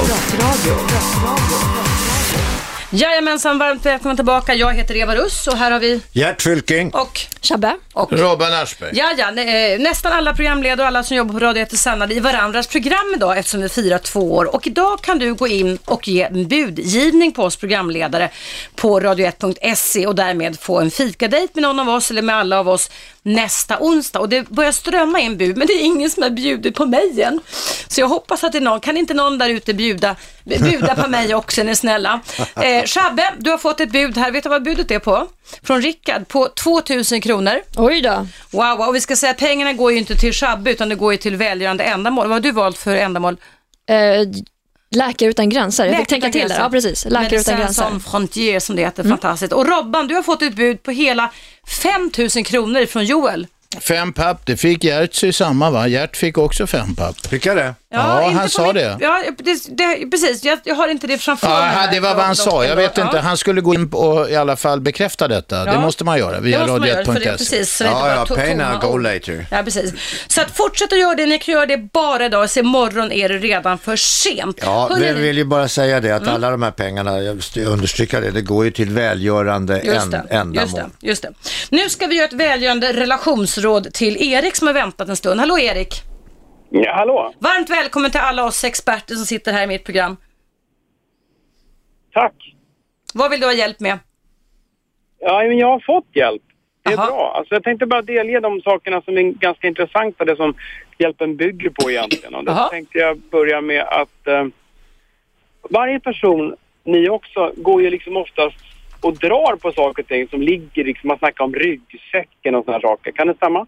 Jajamensan, 2.93 3.59
varmt 3.59 3.87
välkommen 3.87 4.17
tillbaka. 4.17 4.55
Jag 4.55 4.75
heter 4.75 4.97
Eva 4.97 5.15
Russ 5.17 5.47
och 5.47 5.57
här 5.57 5.71
har 5.71 5.81
vi 5.81 6.01
Gert 6.13 6.43
Fylking. 6.43 6.91
och 6.91 7.21
Shabbe. 7.43 7.77
Och 7.93 8.13
Robban 8.13 8.53
Aschberg. 8.53 8.91
Ja, 8.95 9.13
ja, 9.19 9.31
nä- 9.31 9.73
eh, 9.75 9.79
nästan 9.81 10.13
alla 10.13 10.35
programledare 10.35 10.81
och 10.83 10.87
alla 10.87 11.03
som 11.03 11.17
jobbar 11.17 11.33
på 11.33 11.39
Radio 11.47 11.63
1 11.63 11.73
är 11.73 11.77
samlade 11.77 12.15
i 12.15 12.21
varandras 12.21 12.67
program 12.67 13.13
idag 13.17 13.39
eftersom 13.39 13.61
vi 13.63 13.69
firar 13.69 13.99
två 13.99 14.33
år. 14.35 14.55
Och 14.55 14.67
idag 14.67 15.01
kan 15.03 15.19
du 15.19 15.35
gå 15.35 15.49
in 15.49 15.79
och 15.85 16.09
ge 16.09 16.23
en 16.23 16.49
budgivning 16.49 17.33
på 17.33 17.43
oss 17.43 17.57
programledare 17.57 18.31
på 18.77 19.01
radio1.se 19.01 20.07
och 20.07 20.15
därmed 20.15 20.61
få 20.61 20.81
en 20.81 20.91
fikadejt 20.91 21.55
med 21.55 21.63
någon 21.63 21.81
av 21.81 21.89
oss 21.89 22.11
eller 22.11 22.23
med 22.23 22.37
alla 22.37 22.59
av 22.59 22.69
oss 22.69 22.91
nästa 23.23 23.79
onsdag. 23.81 24.21
Och 24.21 24.29
det 24.29 24.49
börjar 24.49 24.73
strömma 24.73 25.21
in 25.21 25.37
bud, 25.37 25.57
men 25.57 25.67
det 25.67 25.73
är 25.73 25.85
ingen 25.85 26.11
som 26.11 26.23
har 26.23 26.31
bjudit 26.31 26.75
på 26.75 26.87
mig 26.87 27.23
än. 27.23 27.41
Så 27.89 28.01
jag 28.01 28.09
hoppas 28.09 28.45
att 28.45 28.53
det 28.53 28.59
är 28.59 28.63
någon, 28.63 28.81
kan 28.81 28.97
inte 28.97 29.15
någon 29.15 29.39
där 29.39 29.51
ute 29.51 29.75
bjuda, 29.75 30.17
bjuda 30.45 30.95
på 30.95 31.09
mig 31.09 31.35
också, 31.35 31.61
är 31.61 31.65
ni 31.65 31.77
snälla. 31.77 32.21
Eh, 32.61 32.85
Shabbe, 32.85 33.33
du 33.39 33.51
har 33.51 33.59
fått 33.59 33.81
ett 33.81 33.91
bud 33.91 34.19
här, 34.19 34.31
vet 34.31 34.43
du 34.43 34.49
vad 34.49 34.63
budet 34.63 34.91
är 34.91 34.99
på? 34.99 35.29
Från 35.63 35.83
Rickard, 35.83 36.29
på 36.29 36.49
2000 36.49 37.21
kronor. 37.21 37.63
Oj 37.77 38.01
då. 38.01 38.27
Wow, 38.51 38.79
wow, 38.79 38.89
och 38.89 38.95
vi 38.95 39.01
ska 39.01 39.17
säga 39.17 39.31
att 39.31 39.39
pengarna 39.39 39.73
går 39.73 39.93
ju 39.93 39.99
inte 39.99 40.17
till 40.17 40.33
Shabbe 40.33 40.71
utan 40.71 40.89
det 40.89 40.95
går 40.95 41.13
ju 41.13 41.19
till 41.19 41.37
välgörande 41.37 41.85
ändamål. 41.85 42.29
Vad 42.29 42.37
har 42.37 42.41
du 42.41 42.53
valt 42.53 42.79
för 42.79 42.97
ändamål? 42.97 43.37
Eh, 43.89 43.97
Läkare 44.97 45.29
utan 45.31 45.49
gränser. 45.49 45.87
Jag 45.87 45.97
fick 45.97 46.11
Läkare 46.11 46.21
tänka 46.21 46.39
till 46.39 46.49
där. 46.49 46.59
Ja, 46.59 46.71
precis. 46.71 47.05
Läkare 47.05 47.41
utan 47.41 47.57
gränser. 47.59 47.83
Sans 47.83 48.07
Frontières 48.07 48.61
som 48.61 48.77
det 48.77 48.83
heter, 48.83 49.05
fantastiskt. 49.05 49.53
Och 49.53 49.67
Robban, 49.67 50.07
du 50.09 50.15
har 50.15 50.23
fått 50.23 50.43
ett 50.43 50.57
bud 50.57 50.83
på 50.83 50.91
hela 50.91 51.31
5000 51.83 52.45
kronor 52.45 52.87
från 52.87 53.05
Joel. 53.05 53.47
Fem 53.81 54.13
papp, 54.13 54.47
det 54.47 54.57
fick 54.57 54.85
Gertsy 54.85 55.33
samma 55.33 55.71
va? 55.71 55.89
Gert 55.89 56.17
fick 56.17 56.39
också 56.39 56.67
fem 56.67 56.95
papp. 56.95 57.27
Fick 57.27 57.47
jag 57.47 57.57
det? 57.57 57.75
Ja, 57.93 58.23
inte 58.25 58.39
han 58.39 58.49
sa 58.51 58.67
mitt- 58.67 58.75
det. 58.75 58.97
Ja, 59.01 59.23
det, 59.39 59.61
det, 59.77 60.11
precis. 60.11 60.45
Jag, 60.45 60.59
jag 60.65 60.75
har 60.75 60.89
inte 60.89 61.07
det 61.07 61.19
framför 61.19 61.47
Ja, 61.49 61.61
mig. 61.61 61.89
det 61.93 62.01
var 62.01 62.15
vad 62.15 62.25
han 62.25 62.37
sa. 62.37 62.65
Jag 62.65 62.77
vet 62.77 62.99
inte. 62.99 63.19
Han 63.19 63.37
skulle 63.37 63.61
gå 63.61 63.75
in 63.75 63.89
och 63.93 64.31
i 64.31 64.37
alla 64.37 64.57
fall 64.57 64.81
bekräfta 64.81 65.29
detta. 65.29 65.65
Det 65.65 65.73
Ja. 65.73 65.81
måste 65.81 66.05
man 66.05 66.19
göra 66.19 66.33
Det 66.37 66.41
via 66.41 66.59
måste 66.59 66.79
man 66.79 66.89
göra, 66.89 67.05
för 67.05 67.13
det- 67.13 67.21
radio1.se. 67.21 67.37
precis, 67.39 67.77
så 67.77 67.85
det 67.85 67.91
inte 67.91 68.01
bara 68.01 68.15
Ja, 68.15 68.25
ja, 68.29 68.37
pay 68.37 68.55
now, 68.55 68.81
go 68.93 68.99
later. 68.99 69.47
Ja, 69.51 69.63
precis. 69.63 69.93
Så 70.29 70.41
att 70.41 70.57
fortsätt 70.57 70.93
att 70.93 70.99
göra 70.99 71.15
det. 71.15 71.27
Ni 71.27 71.39
kan 71.39 71.55
göra 71.55 71.67
det 71.67 71.77
bara 71.93 72.27
idag. 72.27 72.51
Så 72.51 72.61
imorgon 72.61 73.13
är 73.13 73.29
det 73.29 73.39
redan 73.39 73.79
för 73.79 73.97
sent. 73.97 74.59
Ja, 74.63 74.89
Hörrni, 74.91 75.13
vi 75.13 75.21
vill 75.23 75.37
ju 75.39 75.45
bara 75.45 75.69
säga 75.69 76.01
det 76.01 76.11
att 76.13 76.23
Mm. 76.23 76.35
alla 76.35 76.51
de 76.51 76.63
här 76.63 76.71
pengarna, 76.71 77.21
jag 77.21 77.43
understryka 77.67 78.21
det, 78.21 78.31
det 78.31 78.43
går 78.43 78.65
ju 78.65 78.71
till 78.71 78.91
välgörande 78.91 79.81
Just 79.85 80.11
det, 80.11 80.23
ändamål. 80.31 80.55
just, 80.57 80.77
det, 80.77 80.87
just 81.01 81.23
det. 81.23 81.33
Nu 81.71 81.89
ska 81.89 82.07
vi 82.07 82.15
göra 82.17 82.27
ett 82.27 82.33
välgörande 82.33 82.93
relationsråd 82.93 83.93
till 83.93 84.33
Erik 84.33 84.57
som 84.57 84.67
har 84.67 84.75
väntat 84.75 85.09
en 85.09 85.17
stund. 85.17 85.41
Hallå 85.41 85.59
Erik! 85.59 86.03
Ja, 86.73 86.93
hallå! 86.93 87.33
Varmt 87.39 87.71
välkommen 87.71 88.11
till 88.11 88.21
alla 88.21 88.45
oss 88.45 88.65
experter 88.65 89.15
som 89.15 89.27
sitter 89.27 89.53
här 89.53 89.65
i 89.65 89.67
mitt 89.67 89.85
program. 89.85 90.17
Tack! 92.13 92.55
Vad 93.15 93.31
vill 93.31 93.41
du 93.41 93.47
ha 93.47 93.53
hjälp 93.53 93.81
med? 93.81 93.99
Ja, 95.19 95.43
men 95.43 95.59
jag 95.59 95.67
har 95.67 95.81
fått 95.81 96.17
hjälp. 96.17 96.43
Det 96.83 96.93
är 96.93 96.97
bra. 96.97 97.35
Alltså, 97.37 97.55
jag 97.55 97.65
tänkte 97.65 97.87
bara 97.87 98.03
delge 98.03 98.41
de 98.41 98.61
sakerna 98.61 99.03
som 99.03 99.19
är 99.19 99.23
ganska 99.23 99.69
intressanta, 99.69 100.25
det 100.25 100.37
som 100.37 100.55
hjälpen 100.99 101.37
bygger 101.37 101.71
på 101.71 101.91
egentligen. 101.91 102.35
Och 102.35 102.45
då 102.45 102.69
tänkte 102.71 102.99
jag 102.99 103.19
börja 103.19 103.61
med 103.61 103.83
att 103.83 104.27
eh, 104.27 104.47
varje 105.71 106.01
person, 106.01 106.57
ni 106.85 107.09
också, 107.09 107.53
går 107.57 107.83
ju 107.83 107.91
liksom 107.91 108.17
oftast 108.17 108.57
och 109.01 109.19
drar 109.19 109.57
på 109.57 109.73
saker 109.73 110.03
och 110.03 110.09
ting 110.09 110.29
som 110.29 110.43
ligger, 110.43 110.85
liksom, 110.85 111.09
man 111.09 111.19
snackar 111.19 111.45
om 111.45 111.55
ryggsäcken 111.55 112.55
och 112.55 112.65
sådana 112.65 112.81
saker. 112.81 113.13
Kan 113.13 113.27
det 113.27 113.35
stämma? 113.35 113.67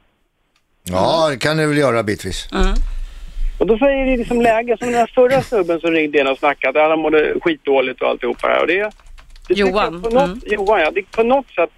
Ja, 0.90 1.28
det 1.30 1.36
kan 1.36 1.56
du 1.56 1.66
väl 1.66 1.78
göra 1.78 2.02
bitvis. 2.02 2.48
Och 3.58 3.66
då 3.66 3.78
säger 3.78 4.06
det 4.06 4.16
liksom 4.16 4.40
läge, 4.40 4.76
som 4.78 4.86
den 4.86 4.96
här 4.96 5.10
förra 5.14 5.42
snubben 5.42 5.80
som 5.80 5.90
ringde 5.90 6.20
in 6.20 6.26
och 6.26 6.38
snackade, 6.38 6.80
han 6.80 6.98
mådde 6.98 7.34
skitdåligt 7.40 8.02
och 8.02 8.08
alltihopa 8.08 8.46
här. 8.48 8.60
Och 8.60 8.66
det, 8.66 8.90
det 9.48 9.54
Johan, 9.54 10.02
På 10.02 10.10
något, 10.10 10.38
Johan, 10.46 10.80
ja. 10.80 10.90
Det, 10.90 11.10
på 11.10 11.22
något 11.22 11.50
sätt, 11.50 11.70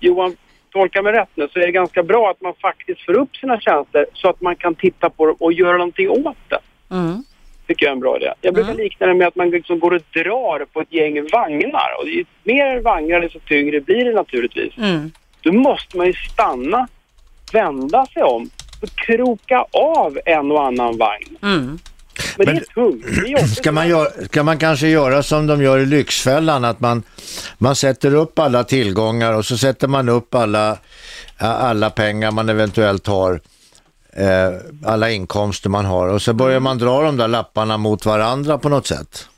Johan, 0.00 0.36
tolka 0.72 1.02
mig 1.02 1.12
rätt 1.12 1.28
nu, 1.34 1.48
så 1.52 1.58
är 1.58 1.66
det 1.66 1.72
ganska 1.72 2.02
bra 2.02 2.30
att 2.30 2.40
man 2.40 2.54
faktiskt 2.62 3.04
får 3.04 3.12
upp 3.12 3.36
sina 3.36 3.60
känslor 3.60 4.06
så 4.14 4.28
att 4.28 4.40
man 4.40 4.56
kan 4.56 4.74
titta 4.74 5.10
på 5.10 5.26
det 5.26 5.32
och 5.38 5.52
göra 5.52 5.76
någonting 5.76 6.10
åt 6.10 6.36
det. 6.48 6.58
Tycker 7.66 7.86
jag 7.86 7.90
är 7.90 7.94
en 7.94 8.00
bra 8.00 8.16
idé. 8.16 8.32
Jag 8.40 8.54
brukar 8.54 8.74
likna 8.74 9.06
det 9.06 9.14
med 9.14 9.26
att 9.26 9.36
man 9.36 9.50
liksom 9.50 9.78
går 9.78 9.94
och 9.94 10.02
drar 10.14 10.64
på 10.72 10.80
ett 10.80 10.92
gäng 10.92 11.28
vagnar. 11.32 11.88
Och 12.00 12.08
ju 12.08 12.24
mer 12.44 12.80
vagnar 12.80 13.20
desto 13.20 13.38
tyngre 13.38 13.80
blir 13.80 14.04
det 14.04 14.12
naturligtvis. 14.12 14.72
Då 15.40 15.52
måste 15.52 15.96
man 15.96 16.06
ju 16.06 16.12
stanna, 16.12 16.88
vända 17.52 18.06
sig 18.06 18.22
om 18.22 18.50
och 18.82 18.88
kroka 18.96 19.64
av 19.72 20.18
en 20.24 20.52
och 20.52 20.66
annan 20.66 20.98
vagn. 20.98 21.36
Men, 22.38 22.46
det 22.46 22.52
är 22.52 22.60
tungt. 22.74 23.04
Det 23.24 23.32
är. 23.32 23.46
Ska 23.46 23.72
man, 23.72 23.88
gör, 23.88 24.24
ska 24.24 24.42
man 24.42 24.58
kanske 24.58 24.88
göra 24.88 25.22
som 25.22 25.46
de 25.46 25.62
gör 25.62 25.78
i 25.78 25.86
Lyxfällan, 25.86 26.64
att 26.64 26.80
man, 26.80 27.02
man 27.58 27.76
sätter 27.76 28.14
upp 28.14 28.38
alla 28.38 28.64
tillgångar 28.64 29.32
och 29.32 29.44
så 29.44 29.56
sätter 29.56 29.88
man 29.88 30.08
upp 30.08 30.34
alla, 30.34 30.78
alla 31.38 31.90
pengar 31.90 32.30
man 32.30 32.48
eventuellt 32.48 33.06
har, 33.06 33.40
eh, 34.16 34.50
alla 34.84 35.10
inkomster 35.10 35.70
man 35.70 35.84
har 35.84 36.08
och 36.08 36.22
så 36.22 36.32
börjar 36.32 36.60
man 36.60 36.78
dra 36.78 37.02
de 37.02 37.16
där 37.16 37.28
lapparna 37.28 37.78
mot 37.78 38.06
varandra 38.06 38.58
på 38.58 38.68
något 38.68 38.86
sätt. 38.86 39.28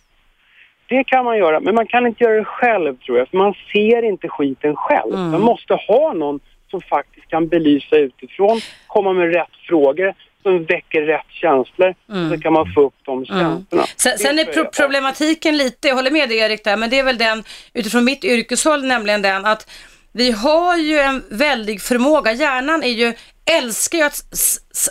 Det 0.89 1.05
kan 1.05 1.25
man 1.25 1.39
göra, 1.39 1.61
men 1.61 1.75
man 1.75 1.87
kan 1.87 2.07
inte 2.07 2.25
göra 2.25 2.35
det 2.35 2.45
själv 2.45 2.97
tror 2.97 3.19
jag. 3.19 3.29
För 3.29 3.37
man 3.37 3.55
ser 3.73 4.03
inte 4.03 4.29
skiten 4.29 4.77
själv. 4.77 5.15
Mm. 5.15 5.31
Man 5.31 5.41
måste 5.41 5.75
ha 5.75 6.13
någon 6.13 6.41
som 6.71 6.81
faktiskt 6.81 7.29
kan 7.29 7.49
belysa 7.49 7.97
utifrån, 7.97 8.61
komma 8.87 9.13
med 9.13 9.35
rätt 9.35 9.57
frågor, 9.69 10.15
som 10.43 10.65
väcker 10.65 11.03
rätt 11.03 11.31
känslor. 11.31 11.95
Så 12.31 12.41
kan 12.41 12.53
man 12.53 12.73
få 12.75 12.87
upp 12.87 12.95
de 13.05 13.27
känslorna. 13.27 13.59
Mm. 13.73 13.85
Sen, 13.97 14.19
sen 14.19 14.39
är 14.39 14.45
pro- 14.45 14.71
problematiken 14.77 15.57
lite, 15.57 15.89
jag 15.89 15.95
håller 15.95 16.11
med 16.11 16.29
dig 16.29 16.39
Erik 16.39 16.65
där, 16.65 16.77
men 16.77 16.91
det 16.91 16.99
är 16.99 17.05
väl 17.05 17.19
den 17.19 17.45
utifrån 17.75 18.05
mitt 18.05 18.25
yrkeshåll 18.25 18.85
nämligen 18.87 19.23
den 19.23 19.47
att 19.47 19.71
vi 20.13 20.31
har 20.33 20.77
ju 20.77 20.99
en 20.99 21.25
väldig 21.31 21.81
förmåga, 21.83 22.33
hjärnan 22.33 22.83
är 22.83 22.89
ju, 22.89 23.15
älskar 23.49 23.99
ju 23.99 24.05
att, 24.05 24.23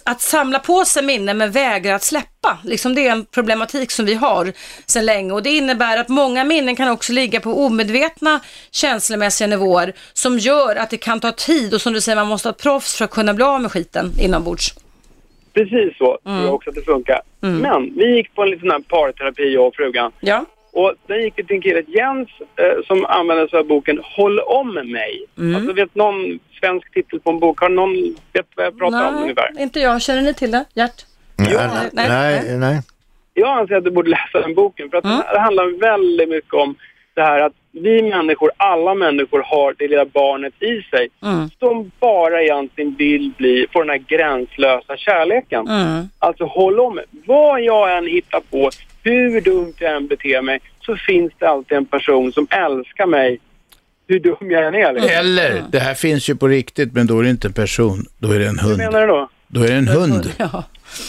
att 0.05 0.21
samla 0.21 0.59
på 0.59 0.85
sig 0.85 1.03
minnen 1.03 1.37
men 1.37 1.51
vägrar 1.51 1.93
att 1.93 2.03
släppa. 2.03 2.57
Liksom 2.63 2.95
det 2.95 3.07
är 3.07 3.11
en 3.11 3.25
problematik 3.25 3.91
som 3.91 4.05
vi 4.05 4.13
har 4.13 4.53
sedan 4.85 5.05
länge 5.05 5.31
och 5.31 5.43
det 5.43 5.49
innebär 5.49 5.97
att 5.97 6.09
många 6.09 6.43
minnen 6.43 6.75
kan 6.75 6.89
också 6.89 7.13
ligga 7.13 7.39
på 7.39 7.65
omedvetna 7.65 8.39
känslomässiga 8.71 9.47
nivåer 9.47 9.93
som 10.13 10.39
gör 10.39 10.75
att 10.75 10.89
det 10.89 10.97
kan 10.97 11.19
ta 11.19 11.31
tid 11.31 11.73
och 11.73 11.81
som 11.81 11.93
du 11.93 12.01
säger 12.01 12.15
man 12.15 12.27
måste 12.27 12.47
ha 12.47 12.51
ett 12.51 12.61
proffs 12.61 12.97
för 12.97 13.05
att 13.05 13.11
kunna 13.11 13.33
bli 13.33 13.43
av 13.43 13.61
med 13.61 13.71
skiten 13.71 14.11
inombords. 14.19 14.73
Precis 15.53 15.97
så 15.97 16.19
tror 16.23 16.43
jag 16.43 16.53
också 16.53 16.69
att 16.69 16.75
det 16.75 16.81
funkar. 16.81 17.21
Men 17.39 17.93
vi 17.95 18.15
gick 18.15 18.35
på 18.35 18.43
en 18.43 18.49
liten 18.49 18.71
här 18.71 18.79
parterapi, 18.79 19.53
jag 19.53 19.67
och 19.67 19.75
frugan. 19.75 20.11
Ja. 20.19 20.45
Och 20.77 20.93
där 21.07 21.15
gick 21.15 21.35
till 21.35 21.45
en 21.49 21.61
kille, 21.61 21.83
Jens, 21.87 22.29
eh, 22.55 22.85
som 22.87 23.05
använde 23.05 23.49
sig 23.49 23.59
av 23.59 23.65
boken 23.65 23.99
Håll 24.03 24.39
om 24.39 24.73
mig. 24.73 25.25
Alltså 25.55 25.73
vet 25.73 25.95
någon 25.95 26.39
svensk 26.59 26.93
titel 26.93 27.19
på 27.19 27.29
en 27.29 27.39
bok? 27.39 27.59
Har 27.59 27.69
någon 27.69 28.15
vet 28.33 28.45
vad 28.55 28.65
jag 28.65 28.77
pratar 28.77 29.07
om 29.07 29.15
ungefär? 29.15 29.49
inte 29.59 29.79
jag. 29.79 30.01
Känner 30.01 30.21
ni 30.21 30.33
till 30.33 30.51
det? 30.51 30.65
Gert? 30.73 31.05
Nej, 31.37 31.89
nej, 31.93 32.09
nej, 32.45 32.57
nej. 32.57 32.81
Jag 33.33 33.59
anser 33.59 33.75
att 33.75 33.83
du 33.83 33.91
borde 33.91 34.09
läsa 34.09 34.41
den 34.41 34.53
boken 34.55 34.89
för 34.89 34.97
att 34.97 35.05
Mm. 35.05 35.17
det 35.33 35.39
handlar 35.39 35.79
väldigt 35.79 36.29
mycket 36.29 36.53
om 36.53 36.75
det 37.13 37.21
här 37.21 37.39
att 37.39 37.53
vi 37.71 38.01
människor, 38.01 38.51
alla 38.57 38.95
människor 38.95 39.41
har 39.45 39.75
det 39.77 39.87
lilla 39.87 40.05
barnet 40.05 40.53
i 40.63 40.81
sig 40.81 41.09
Mm. 41.23 41.49
som 41.59 41.91
bara 41.99 42.41
egentligen 42.43 42.95
vill 42.97 43.31
bli, 43.37 43.67
få 43.73 43.79
den 43.79 43.89
här 43.89 43.97
gränslösa 43.97 44.97
kärleken. 44.97 45.67
Mm. 45.67 46.03
Alltså 46.19 46.45
håll 46.45 46.79
om. 46.79 46.99
Vad 47.25 47.61
jag 47.61 47.97
än 47.97 48.07
hittar 48.07 48.39
på, 48.39 48.69
hur 49.11 49.41
dumt 49.41 49.73
jag 49.79 49.95
än 49.95 50.07
beter 50.07 50.41
mig, 50.41 50.59
så 50.85 50.95
finns 51.07 51.31
det 51.39 51.49
alltid 51.49 51.77
en 51.77 51.85
person 51.85 52.33
som 52.33 52.47
älskar 52.49 53.05
mig 53.05 53.39
hur 54.07 54.19
dum 54.19 54.51
jag 54.51 54.67
än 54.67 54.75
är. 54.75 54.93
liksom. 54.93 55.11
Eller, 55.13 55.63
det 55.71 55.79
här 55.79 55.93
finns 55.93 56.29
ju 56.29 56.35
på 56.35 56.47
riktigt, 56.47 56.93
men 56.93 57.07
då 57.07 57.19
är 57.19 57.23
det 57.23 57.29
inte 57.29 57.47
en 57.47 57.53
person, 57.53 58.05
då 58.17 58.31
är 58.31 58.39
det 58.39 58.47
en 58.47 58.59
Hur 58.59 58.67
hund. 58.67 58.77
menar 58.77 59.01
du 59.01 59.07
då? 59.07 59.29
Då 59.47 59.63
är 59.63 59.67
det 59.67 59.73
en 59.73 59.87
hund. 59.87 60.31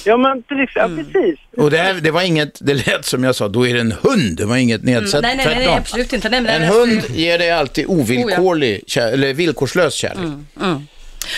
Ja, 0.05 0.17
men 0.17 0.43
till 0.43 0.61
exempel, 0.61 1.05
ja, 1.15 1.21
precis. 1.21 1.39
Och 1.57 1.71
det, 1.71 1.77
här, 1.79 1.95
det 1.95 2.11
var 2.11 2.23
inget, 2.23 2.59
det 2.61 2.75
lät 2.87 3.05
som 3.05 3.25
jag 3.25 3.35
sa, 3.35 3.49
då 3.49 3.67
är 3.67 3.75
det 3.75 3.81
en 3.81 3.93
hund. 4.03 4.37
Det 4.37 4.45
var 4.45 4.57
inget 4.57 4.83
nedsatt, 4.85 5.23
nej, 5.23 5.37
nej, 5.37 5.47
nej, 5.47 5.67
nej, 5.67 5.77
absolut 5.77 6.13
inte. 6.13 6.29
Nej, 6.29 6.39
En 6.57 6.63
hund 6.63 6.99
absolut. 6.99 7.19
ger 7.19 7.39
dig 7.39 7.51
alltid 7.51 7.85
ovillkorlig, 7.89 8.81
kär, 8.87 9.13
eller 9.13 9.35
villkorslös 9.35 9.95
kärlek. 9.95 10.19
Mm. 10.61 10.87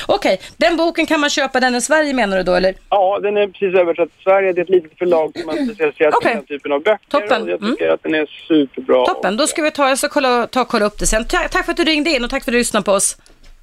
Okej, 0.06 0.40
den 0.56 0.76
boken 0.76 1.06
kan 1.06 1.20
man 1.20 1.30
köpa 1.30 1.60
den 1.60 1.74
i 1.74 1.80
Sverige 1.80 2.14
menar 2.14 2.36
du 2.36 2.42
då 2.42 2.54
eller? 2.54 2.74
Ja, 2.90 3.18
den 3.22 3.36
är 3.36 3.46
precis 3.46 3.74
översatt 3.74 4.08
till 4.14 4.22
Sverige. 4.22 4.52
Det 4.52 4.60
är 4.60 4.62
ett 4.62 4.68
litet 4.68 4.98
förlag 4.98 5.32
som 5.38 5.48
har 5.48 5.56
specialiserat 5.56 5.96
sig 5.96 6.08
Okej. 6.08 6.32
på 6.32 6.38
den 6.38 6.46
typen 6.46 6.72
av 6.72 6.82
böcker. 6.82 7.06
Toppen. 7.08 7.42
Och 7.42 7.48
jag 7.48 7.60
tycker 7.60 7.88
att 7.88 8.02
den 8.02 8.14
är 8.14 8.26
superbra. 8.48 9.06
Toppen, 9.06 9.36
då 9.36 9.46
ska 9.46 9.62
vi 9.62 9.70
ta, 9.70 9.88
jag 9.88 9.98
ska 9.98 10.08
kolla, 10.08 10.46
ta 10.46 10.64
kolla 10.64 10.84
upp 10.84 10.98
det 10.98 11.06
sen. 11.06 11.24
Ta, 11.24 11.38
tack 11.38 11.64
för 11.64 11.72
att 11.72 11.76
du 11.76 11.84
ringde 11.84 12.10
in 12.10 12.24
och 12.24 12.30
tack 12.30 12.44
för 12.44 12.50
att 12.50 12.54
du 12.54 12.58
lyssnade 12.58 12.84
på 12.84 12.92
oss. 12.92 13.16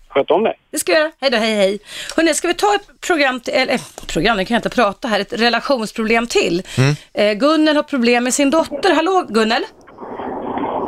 Sköt 0.10 0.32
om 0.32 0.44
dig. 0.44 0.60
Det 0.72 0.80
ska 0.80 0.92
jag 0.92 1.00
göra. 1.00 1.12
Hej 1.20 1.32
då, 1.32 1.38
hej 1.38 1.56
hej. 1.56 1.80
Hörrni, 2.16 2.34
ska 2.34 2.48
vi 2.48 2.54
ta 2.54 2.76
ett 2.76 3.02
program, 3.08 3.40
till, 3.40 3.54
eller 3.54 3.80
program, 4.08 4.38
nu 4.38 4.46
kan 4.46 4.56
jag 4.56 4.60
inte 4.60 4.70
prata 4.70 5.08
här, 5.08 5.20
ett 5.20 5.34
relationsproblem 5.34 6.28
till. 6.28 6.64
Mm. 6.78 6.96
Eh, 7.14 7.34
Gunnel 7.34 7.76
har 7.76 7.84
problem 7.84 8.24
med 8.24 8.34
sin 8.34 8.50
dotter. 8.50 8.96
Hallå 8.96 9.26
Gunnel? 9.30 9.64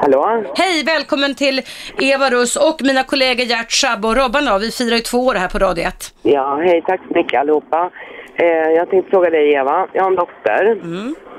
Hallå? 0.01 0.43
Hej, 0.55 0.83
välkommen 0.83 1.35
till 1.35 1.61
Eva 1.99 2.29
Russ 2.29 2.55
och 2.55 2.77
mina 2.83 3.03
kollegor 3.03 3.45
Gert, 3.45 3.71
Shabbe 3.71 4.07
och 4.07 4.15
Robban 4.15 4.45
då. 4.45 4.57
Vi 4.57 4.71
firar 4.71 4.95
ju 4.95 5.01
två 5.01 5.17
år 5.17 5.35
här 5.35 5.47
på 5.47 5.59
Radio 5.59 5.83
1. 5.87 6.13
Ja, 6.21 6.61
hej, 6.65 6.81
tack 6.87 7.01
så 7.07 7.13
mycket 7.13 7.39
allihopa. 7.39 7.89
Eh, 8.35 8.45
jag 8.47 8.89
tänkte 8.89 9.09
fråga 9.09 9.29
dig 9.29 9.53
Eva, 9.53 9.87
jag 9.93 10.03
har 10.03 10.09
en 10.11 10.15
dotter 10.15 10.63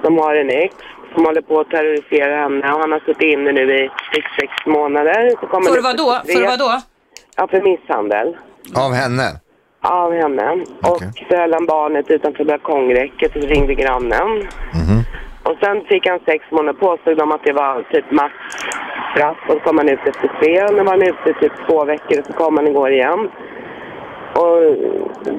som 0.05 0.19
har 0.19 0.35
en 0.35 0.51
ex 0.51 0.75
som 1.15 1.25
håller 1.25 1.41
på 1.43 1.61
att 1.61 1.71
terrorisera 1.71 2.37
henne 2.43 2.73
och 2.73 2.81
han 2.81 2.93
har 2.93 3.01
suttit 3.01 3.23
inne 3.23 3.53
nu 3.53 3.75
i 3.85 3.91
sex, 4.15 4.27
sex 4.41 4.53
månader. 4.67 5.31
Så 5.41 5.47
kommer 5.47 5.67
För 5.69 5.77
det 5.77 5.83
vad 5.83 5.97
då? 5.97 6.13
43. 6.13 6.35
För 6.35 6.47
vad 6.47 6.59
då? 6.59 6.81
Ja, 7.37 7.49
för 7.51 7.63
misshandel. 7.63 8.37
Av 8.75 8.93
henne? 8.93 9.29
Av 9.83 10.13
henne. 10.13 10.65
Och 10.83 11.03
så 11.29 11.37
höll 11.37 11.53
han 11.53 11.67
barnet 11.67 12.11
utanför 12.11 12.45
balkongräcket 12.45 13.37
och 13.37 13.43
ringde 13.43 13.75
grannen. 13.75 14.49
Och 15.51 15.57
sen 15.61 15.85
fick 15.85 16.07
han 16.07 16.21
sex 16.27 16.45
månader 16.51 16.79
på 16.79 16.99
sig. 17.05 17.15
Om 17.15 17.33
att 17.33 17.45
det 17.45 17.53
var 17.53 17.83
typ 17.83 18.11
maxstraff 18.11 19.39
och 19.49 19.55
så 19.55 19.61
kom 19.61 19.79
han 19.79 19.89
ut 19.89 20.07
efter 20.07 20.29
tre 20.29 20.65
och 20.65 20.75
nu 20.75 20.83
var 20.83 20.91
han 20.91 21.03
ute 21.03 21.41
typ 21.41 21.53
två 21.69 21.85
veckor 21.85 22.19
och 22.19 22.27
så 22.27 22.33
kom 22.33 22.57
han 22.57 22.67
igår 22.67 22.91
igen. 22.91 23.31
Och 24.41 24.77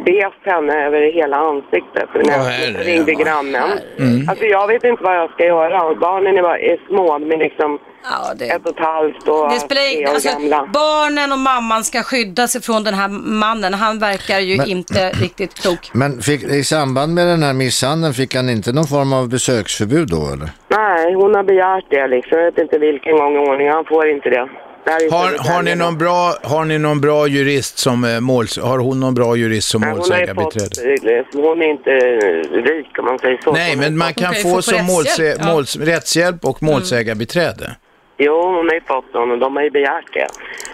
bet 0.05 0.33
henne 0.53 0.85
över 0.87 1.01
hela 1.13 1.37
ansiktet. 1.37 2.09
När 2.15 2.37
jag 2.37 2.87
ringde 2.87 3.13
grannen. 3.13 3.69
Mm. 3.99 4.29
Alltså 4.29 4.45
jag 4.45 4.67
vet 4.67 4.83
inte 4.83 5.03
vad 5.03 5.15
jag 5.17 5.31
ska 5.31 5.45
göra. 5.45 5.83
Och 5.83 5.97
barnen 5.97 6.37
är, 6.37 6.41
bara, 6.41 6.59
är 6.59 6.77
små, 6.87 7.15
är 7.15 7.37
liksom 7.37 7.79
ett 8.55 8.65
och 8.65 8.71
ett 8.71 8.79
halvt 8.85 9.27
och 9.27 9.49
Det 9.49 9.59
spelar 9.59 10.09
år 10.09 10.13
alltså, 10.13 10.29
gamla. 10.29 10.69
barnen 10.73 11.31
och 11.31 11.37
mamman 11.39 11.83
ska 11.83 12.03
skydda 12.03 12.47
sig 12.47 12.61
från 12.61 12.83
den 12.83 12.93
här 12.93 13.07
mannen. 13.43 13.73
Han 13.73 13.99
verkar 13.99 14.39
ju 14.39 14.57
Men- 14.57 14.67
inte 14.69 15.09
riktigt 15.09 15.53
klok. 15.61 15.89
Men 15.93 16.21
fick, 16.21 16.43
i 16.43 16.63
samband 16.63 17.13
med 17.13 17.27
den 17.27 17.43
här 17.43 17.53
misshandeln 17.53 18.13
fick 18.13 18.35
han 18.35 18.49
inte 18.49 18.71
någon 18.73 18.87
form 18.87 19.13
av 19.13 19.29
besöksförbud 19.29 20.07
då 20.09 20.21
eller? 20.33 20.49
Nej, 20.67 21.13
hon 21.13 21.35
har 21.35 21.43
begärt 21.43 21.85
det 21.89 22.07
liksom. 22.07 22.37
Jag 22.39 22.45
vet 22.45 22.57
inte 22.57 22.77
vilken 22.77 23.15
gång 23.17 23.35
i 23.35 23.39
ordningen. 23.49 23.73
Han 23.73 23.85
får 23.85 24.09
inte 24.09 24.29
det. 24.29 24.49
Har, 24.85 25.53
har, 25.53 25.61
ni 25.63 25.75
någon 25.75 25.97
bra, 25.97 26.33
har 26.43 26.65
ni 26.65 26.77
någon 26.77 27.01
bra 27.01 27.27
jurist 27.27 27.77
som 27.77 28.03
eh, 28.03 28.19
måls... 28.19 28.59
Har 28.59 28.79
hon 28.79 28.99
någon 28.99 29.13
bra 29.13 29.35
jurist 29.35 29.69
som 29.69 29.81
målsägarbiträde? 29.81 31.17
eh, 31.17 31.25
hon 31.33 31.61
är 31.61 31.65
inte 31.65 31.91
rik 32.69 32.99
om 32.99 33.05
man 33.05 33.19
säger 33.19 33.39
så. 33.43 33.51
Nej, 33.51 33.77
men 33.77 33.97
man 33.97 34.13
kan 34.13 34.33
få 34.33 34.61
som 34.61 34.85
måls, 35.43 35.75
rättshjälp 35.75 36.45
och 36.45 36.63
målsägarbiträde. 36.63 37.75
Jo, 38.17 38.33
hon 38.33 38.67
har 38.67 38.73
ju 38.73 38.81
fått 38.81 39.13
någon 39.13 39.31
och 39.31 39.37
de 39.37 39.55
har 39.55 39.63
ju 39.63 39.69
begärt 39.69 40.13
det. 40.13 40.27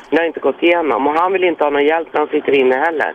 Det 0.10 0.18
har 0.18 0.26
inte 0.26 0.40
gått 0.40 0.64
igenom 0.64 1.08
och 1.08 1.14
han 1.14 1.34
vill 1.34 1.44
inte 1.44 1.64
ha 1.64 1.72
någon 1.72 1.86
hjälp 1.86 2.08
när 2.12 2.20
han 2.20 2.30
sitter 2.30 2.52
inne 2.52 2.76
heller. 2.76 3.14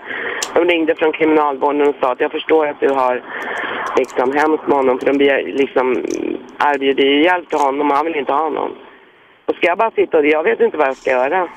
De 0.54 0.64
ringde 0.64 0.94
från 0.94 1.12
kriminalvården 1.12 1.88
och 1.88 1.94
sa 2.00 2.12
att 2.12 2.20
jag 2.20 2.32
förstår 2.32 2.66
att 2.66 2.80
du 2.80 2.88
har 2.88 3.22
liksom 3.96 4.32
hemskt 4.32 4.66
med 4.66 4.76
honom 4.76 4.98
för 4.98 5.06
de 5.06 5.18
begär, 5.18 5.42
liksom 5.42 6.04
erbjuder 6.58 7.04
ju 7.04 7.24
hjälp 7.24 7.48
till 7.48 7.58
honom 7.58 7.90
och 7.90 7.96
han 7.96 8.06
vill 8.06 8.16
inte 8.16 8.32
ha 8.32 8.48
någon. 8.48 8.72
Ska 9.52 9.66
jag 9.66 9.78
bara 9.78 9.90
sitta 9.90 10.18
och 10.18 10.26
jag 10.26 10.42
vet 10.42 10.60
inte 10.60 10.76
vad 10.76 10.88
jag 10.88 10.96
ska 10.96 11.10
göra. 11.10 11.48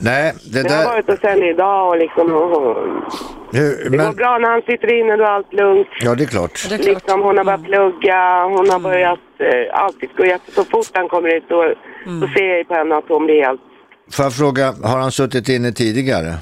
Nej, 0.00 0.32
det 0.52 0.58
Jag 0.58 0.70
har 0.70 0.78
där... 0.78 0.84
varit 0.84 1.08
och 1.08 1.18
sen 1.20 1.42
idag 1.42 1.88
och 1.88 1.96
liksom 1.98 2.32
och, 2.34 2.52
och, 2.56 2.76
Hur, 3.52 3.84
det 3.84 3.90
går 3.90 3.96
men, 3.96 4.14
bra 4.14 4.38
när 4.38 4.48
han 4.50 4.62
sitter 4.62 5.00
inne 5.00 5.16
då 5.16 5.24
är 5.24 5.28
allt 5.28 5.52
lugnt. 5.52 5.88
ja, 6.00 6.14
det 6.14 6.24
är 6.24 6.26
klart. 6.26 6.70
Liksom, 6.70 7.20
hon 7.22 7.38
har 7.38 7.44
börjat 7.44 7.64
plugga, 7.64 8.44
hon 8.44 8.70
har 8.70 8.78
börjat 8.80 9.18
eh, 9.38 9.80
alltid 9.82 10.08
gå 10.16 10.24
jätte... 10.24 10.52
Så 10.52 10.64
fort 10.64 10.90
han 10.92 11.08
kommer 11.08 11.36
ut 11.36 11.44
så, 11.48 11.74
så 12.20 12.26
ser 12.34 12.44
jag 12.56 12.68
på 12.68 12.74
henne 12.74 12.96
att 12.96 13.08
hon 13.08 13.24
blir 13.26 13.42
helt... 13.44 13.60
Får 14.12 14.24
jag 14.24 14.32
fråga, 14.32 14.74
har 14.84 14.98
han 14.98 15.12
suttit 15.12 15.48
inne 15.48 15.72
tidigare? 15.72 16.34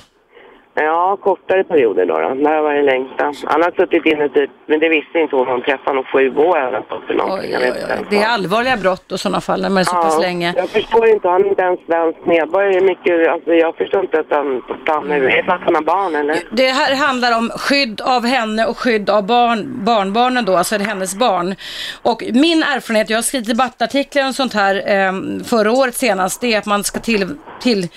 Ja, 0.79 1.17
kortare 1.23 1.65
perioder 1.65 2.07
då. 2.07 2.15
då. 2.15 2.35
Det 2.35 2.49
här 2.49 2.63
var 2.63 2.75
det 2.75 2.83
längsta. 2.83 3.25
Han 3.45 3.63
har 3.63 3.71
suttit 3.71 4.07
inne 4.07 4.29
typ, 4.29 4.51
men 4.67 4.81
det 4.81 4.89
visste 4.89 5.19
inte 5.19 5.37
hon. 5.37 5.47
Hon 5.47 5.63
träffade 5.63 5.91
honom 5.91 6.05
sju 6.05 6.37
år 6.37 6.59
eller 6.59 6.71
något 6.81 7.47
vet 7.61 7.77
inte 7.77 7.93
ens 7.93 8.09
Det 8.11 8.23
är 8.23 8.29
allvarliga 8.29 8.77
brott 8.77 9.13
och 9.13 9.21
sådana 9.21 9.41
fall 9.41 9.63
när 9.63 9.69
man 9.69 9.79
är 9.79 9.85
så 9.85 9.95
pass 9.95 10.21
länge. 10.21 10.55
Jag 10.57 10.69
förstår 10.69 11.09
inte, 11.09 11.29
han 11.29 11.45
är 11.45 11.49
inte 11.49 11.63
ens 11.63 11.81
svensk 11.87 12.19
medborgare. 12.27 12.81
Mycket, 12.81 13.29
alltså, 13.29 13.53
jag 13.53 13.77
förstår 13.77 14.01
inte 14.01 14.21
att 14.21 14.31
han 14.31 14.63
får 14.69 14.79
stanna. 14.83 15.15
Är 15.17 15.21
det 15.21 15.43
för 15.45 15.53
att 15.53 15.61
han 15.61 15.75
har 15.75 15.83
barn 15.83 16.15
eller? 16.15 16.39
Det 16.51 16.69
här 16.69 16.95
handlar 16.95 17.39
om 17.39 17.51
skydd 17.51 18.01
av 18.01 18.27
henne 18.27 18.67
och 18.67 18.79
skydd 18.79 19.11
av 19.11 19.27
barn, 19.27 19.85
barnbarnen 19.85 20.45
då, 20.45 20.57
alltså 20.57 20.79
hennes 20.79 21.15
barn. 21.15 21.55
Och 22.03 22.23
min 22.33 22.63
erfarenhet, 22.63 23.11
jag 23.11 23.17
har 23.17 23.23
skrivit 23.23 23.49
debattartiklar 23.49 24.29
och 24.29 24.35
sånt 24.35 24.55
här 24.55 24.75
eh, 24.75 25.13
förra 25.45 25.73
året 25.73 25.95
senast, 25.95 26.41
det 26.41 26.55
är 26.55 26.59
att 26.59 26.67
man 26.67 26.85
ska 26.85 27.01
till, 27.01 27.37
till 27.61 27.89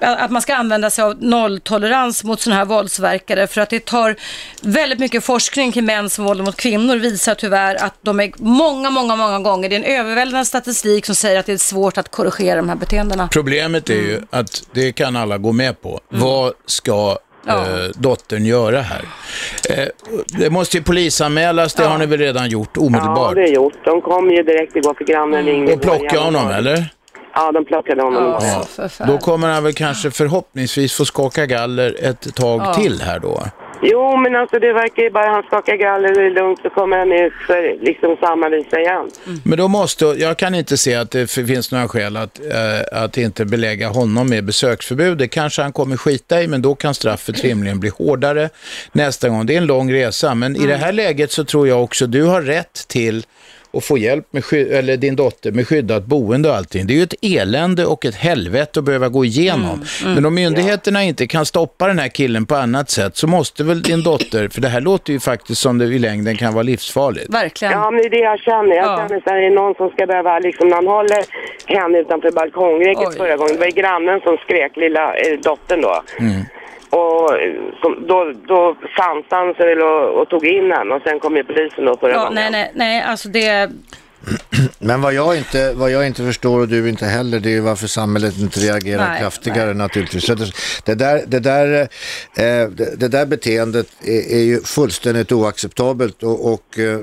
att 0.00 0.30
man 0.30 0.42
ska 0.42 0.54
använda 0.54 0.90
sig 0.90 1.04
av 1.04 1.14
nolltolerans 1.18 2.24
mot 2.26 2.40
sådana 2.40 2.58
här 2.58 2.66
våldsverkare 2.66 3.46
för 3.46 3.60
att 3.60 3.70
det 3.70 3.84
tar 3.84 4.16
väldigt 4.62 4.98
mycket 4.98 5.24
forskning 5.24 5.72
kring 5.72 5.84
mäns 5.84 6.18
våld 6.18 6.44
mot 6.44 6.56
kvinnor 6.56 6.96
visar 6.96 7.34
tyvärr 7.34 7.74
att 7.84 7.94
de 8.02 8.20
är 8.20 8.32
många, 8.38 8.90
många, 8.90 9.16
många 9.16 9.38
gånger, 9.40 9.68
det 9.68 9.76
är 9.76 9.80
en 9.80 10.00
överväldigande 10.00 10.44
statistik 10.46 11.06
som 11.06 11.14
säger 11.14 11.40
att 11.40 11.46
det 11.46 11.52
är 11.52 11.56
svårt 11.58 11.98
att 11.98 12.10
korrigera 12.10 12.56
de 12.56 12.68
här 12.68 12.76
beteendena. 12.76 13.28
Problemet 13.32 13.90
är 13.90 13.94
ju 13.94 14.20
att 14.30 14.62
det 14.72 14.92
kan 14.92 15.16
alla 15.16 15.38
gå 15.38 15.52
med 15.52 15.82
på. 15.82 16.00
Vad 16.08 16.52
ska 16.66 17.18
Ja. 17.48 17.54
eh, 17.62 17.90
dottern 17.94 18.44
göra 18.44 18.80
här? 18.80 19.04
Eh, 19.70 19.84
det 20.38 20.50
måste 20.50 20.76
ju 20.76 20.82
polisanmälas, 20.82 21.74
det 21.74 21.84
har 21.84 21.98
ni 21.98 22.06
väl 22.06 22.18
redan 22.18 22.48
gjort 22.48 22.70
Ja, 22.74 22.80
omedelbart? 22.82 23.34
det 23.34 23.42
är 23.42 23.54
gjort. 23.54 23.74
De 23.84 24.00
kom 24.00 24.30
ju 24.30 24.42
direkt 24.42 24.76
igår 24.76 24.94
för 24.94 25.04
grannen 25.04 25.44
ringde. 25.46 25.72
Och 25.72 25.82
plocka 25.82 26.18
honom, 26.20 26.50
eller? 26.50 26.88
Ja, 27.36 27.52
de 27.52 27.64
plockade 27.64 28.02
honom. 28.02 28.40
Ja. 28.40 28.88
Då 29.06 29.18
kommer 29.18 29.48
han 29.48 29.64
väl 29.64 29.72
kanske 29.74 30.10
förhoppningsvis 30.10 30.94
få 30.94 31.04
skaka 31.04 31.46
galler 31.46 31.96
ett 32.02 32.34
tag 32.34 32.60
Ja. 32.60 32.74
till 32.74 33.00
här 33.02 33.18
då? 33.18 33.42
Jo, 33.82 34.16
men 34.16 34.36
alltså 34.36 34.58
det 34.58 34.72
verkar 34.72 35.02
ju 35.02 35.10
bara 35.10 35.30
han 35.30 35.42
skakar 35.42 35.76
galler, 35.76 36.14
det 36.14 36.26
är 36.26 36.30
lugnt, 36.30 36.58
så 36.62 36.70
kommer 36.70 36.98
han 36.98 37.12
ut 37.12 37.32
för 37.46 37.84
liksom 37.84 38.16
samma 38.20 38.48
visa 38.48 38.80
igen. 38.80 39.10
Men 39.44 39.58
då 39.58 39.68
måste, 39.68 40.04
jag 40.04 40.36
kan 40.36 40.54
inte 40.54 40.76
se 40.76 40.94
att 40.94 41.10
det 41.10 41.30
finns 41.30 41.72
några 41.72 41.88
skäl 41.88 42.16
att, 42.16 42.40
eh, 42.40 43.02
att 43.02 43.16
inte 43.16 43.44
belägga 43.44 43.88
honom 43.88 44.28
med 44.28 44.44
besöksförbud. 44.44 45.18
Det 45.18 45.28
kanske 45.28 45.62
han 45.62 45.72
kommer 45.72 45.96
skita 45.96 46.42
i, 46.42 46.48
men 46.48 46.62
då 46.62 46.74
kan 46.74 46.94
straffet 46.94 47.44
rimligen 47.44 47.80
bli 47.80 47.88
hårdare 47.98 48.48
nästa 48.92 49.28
gång. 49.28 49.46
Det 49.46 49.54
är 49.54 49.58
en 49.58 49.66
lång 49.66 49.92
resa, 49.92 50.34
men 50.34 50.56
i 50.56 50.66
det 50.66 50.76
här 50.76 50.92
läget 50.92 51.32
så 51.32 51.44
tror 51.44 51.68
jag 51.68 51.82
också 51.82 52.06
du 52.06 52.22
har 52.22 52.42
rätt 52.42 52.84
till 52.88 53.24
att 53.72 53.84
få 53.84 53.98
hjälp 53.98 54.26
med 54.30 54.42
eller 54.52 54.96
din 54.96 55.16
dotter 55.16 55.52
med 55.52 55.68
skyddat 55.68 56.06
boende 56.06 56.48
och 56.48 56.54
allting. 56.54 56.86
Det 56.86 56.92
är 56.92 56.96
ju 56.96 57.02
ett 57.02 57.14
elände 57.22 57.86
och 57.86 58.04
ett 58.04 58.14
helvete 58.14 58.78
att 58.80 58.84
behöva 58.84 59.08
gå 59.08 59.24
igenom. 59.24 59.84
mm. 60.02 60.14
Men 60.14 60.26
om 60.26 60.34
myndigheterna 60.34 61.02
inte 61.04 61.26
kan 61.26 61.46
stoppa 61.46 61.86
den 61.86 61.98
här 61.98 62.08
killen 62.08 62.46
på 62.46 62.54
annat 62.54 62.90
sätt 62.90 63.16
så 63.16 63.26
måste 63.26 63.64
väl 63.64 63.82
din 63.82 64.02
dotter, 64.02 64.48
för 64.48 64.60
det 64.60 64.68
här 64.68 64.80
låter 64.80 65.12
ju 65.12 65.20
faktiskt 65.20 65.60
som 65.60 65.78
det 65.78 65.84
i 65.84 65.98
längden 65.98 66.36
kan 66.36 66.54
vara 66.54 66.62
livsfarligt. 66.62 67.34
Verkligen. 67.34 67.72
Ja, 67.72 67.90
men 67.90 68.00
det 68.02 68.08
är 68.08 68.10
det 68.10 68.24
jag 68.32 68.40
känner. 68.40 68.76
Jag 68.76 68.98
känner 68.98 69.20
så 69.20 69.30
här, 69.30 69.40
det 69.40 69.46
är 69.46 69.50
någon 69.50 69.74
som 69.74 69.90
ska 69.90 70.06
behöva, 70.06 70.38
liksom 70.38 70.68
när 70.68 70.76
han 70.76 70.86
håller 70.86 71.22
henne 71.66 71.98
utanför 71.98 72.30
balkongräcket 72.30 73.16
förra 73.16 73.36
gången, 73.36 73.54
det 73.54 73.60
var 73.60 73.70
grannen 73.70 74.20
som 74.20 74.36
skrek, 74.36 74.76
lilla 74.76 75.14
eh, 75.14 75.38
dottern 75.42 75.80
då. 75.80 76.02
Och 76.90 77.38
eh, 77.40 77.54
som, 77.82 78.06
då, 78.06 78.32
då 78.48 78.76
sansade 78.96 79.44
han 79.46 79.54
sig 79.54 79.82
och, 79.82 80.20
och 80.22 80.28
tog 80.28 80.46
in 80.46 80.70
henne 80.70 80.94
och 80.94 81.02
sen 81.02 81.20
kom 81.20 81.36
ju 81.36 81.44
polisen 81.44 81.84
då 81.84 81.96
förra 81.96 82.12
Ja, 82.12 82.18
gången. 82.18 82.34
nej, 82.34 82.50
nej, 82.50 82.72
nej, 82.74 83.02
alltså 83.02 83.28
det... 83.28 83.70
Men 84.78 85.02
vad 85.02 85.14
jag, 85.14 85.36
inte, 85.36 85.72
vad 85.74 85.90
jag 85.90 86.06
inte 86.06 86.22
förstår 86.22 86.60
och 86.60 86.68
du 86.68 86.88
inte 86.88 87.04
heller, 87.06 87.40
det 87.40 87.48
är 87.48 87.52
ju 87.52 87.60
varför 87.60 87.86
samhället 87.86 88.38
inte 88.38 88.60
reagerar 88.60 89.08
Nej, 89.08 89.20
kraftigare 89.20 89.74
naturligtvis. 89.74 90.26
Så 90.26 90.34
det, 90.34 90.44
det, 90.84 90.94
där, 90.94 91.22
det, 91.26 91.40
där, 91.40 91.80
eh, 91.82 92.68
det, 92.68 93.00
det 93.00 93.08
där 93.08 93.26
beteendet 93.26 93.86
är, 94.04 94.34
är 94.36 94.42
ju 94.44 94.60
fullständigt 94.60 95.32
oacceptabelt 95.32 96.22
och, 96.22 96.52
och 96.52 96.78
eh, 96.78 96.98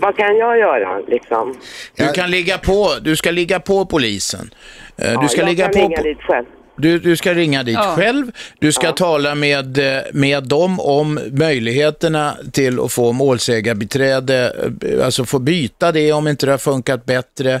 Vad 0.00 0.16
kan 0.16 0.36
jag 0.36 0.58
göra 0.58 0.98
liksom? 0.98 1.54
Du 1.96 2.12
kan 2.12 2.30
ligga 2.30 2.58
på, 2.58 2.88
du 3.02 3.16
ska 3.16 3.30
ligga 3.30 3.60
på 3.60 3.86
polisen. 3.86 4.50
Eh, 4.98 5.12
Ja, 5.12 5.20
Du 5.20 5.28
ska 5.28 5.40
jag 5.40 5.48
ligga 5.48 5.64
kan 5.64 5.72
på, 5.72 5.78
ringa 5.78 6.02
dit 6.02 6.22
själv. 6.22 6.46
Du, 6.78 6.98
du 6.98 7.16
ska 7.16 7.34
ringa 7.34 7.62
dit 7.62 7.74
Ja. 7.74 7.94
själv. 7.96 8.30
Du 8.58 8.72
ska 8.72 8.92
tala 8.92 9.34
med, 9.34 9.78
eh, 9.78 10.02
med 10.12 10.42
dem 10.44 10.80
om 10.80 11.20
möjligheterna 11.32 12.36
till 12.52 12.80
att 12.80 12.92
få 12.92 13.12
målsägarbiträde, 13.12 14.52
eh, 14.98 15.04
alltså 15.04 15.24
få 15.24 15.38
byta 15.38 15.92
det 15.92 16.12
om 16.12 16.28
inte 16.28 16.46
det 16.46 16.52
har 16.52 16.58
funkat 16.58 17.04
bättre. 17.04 17.60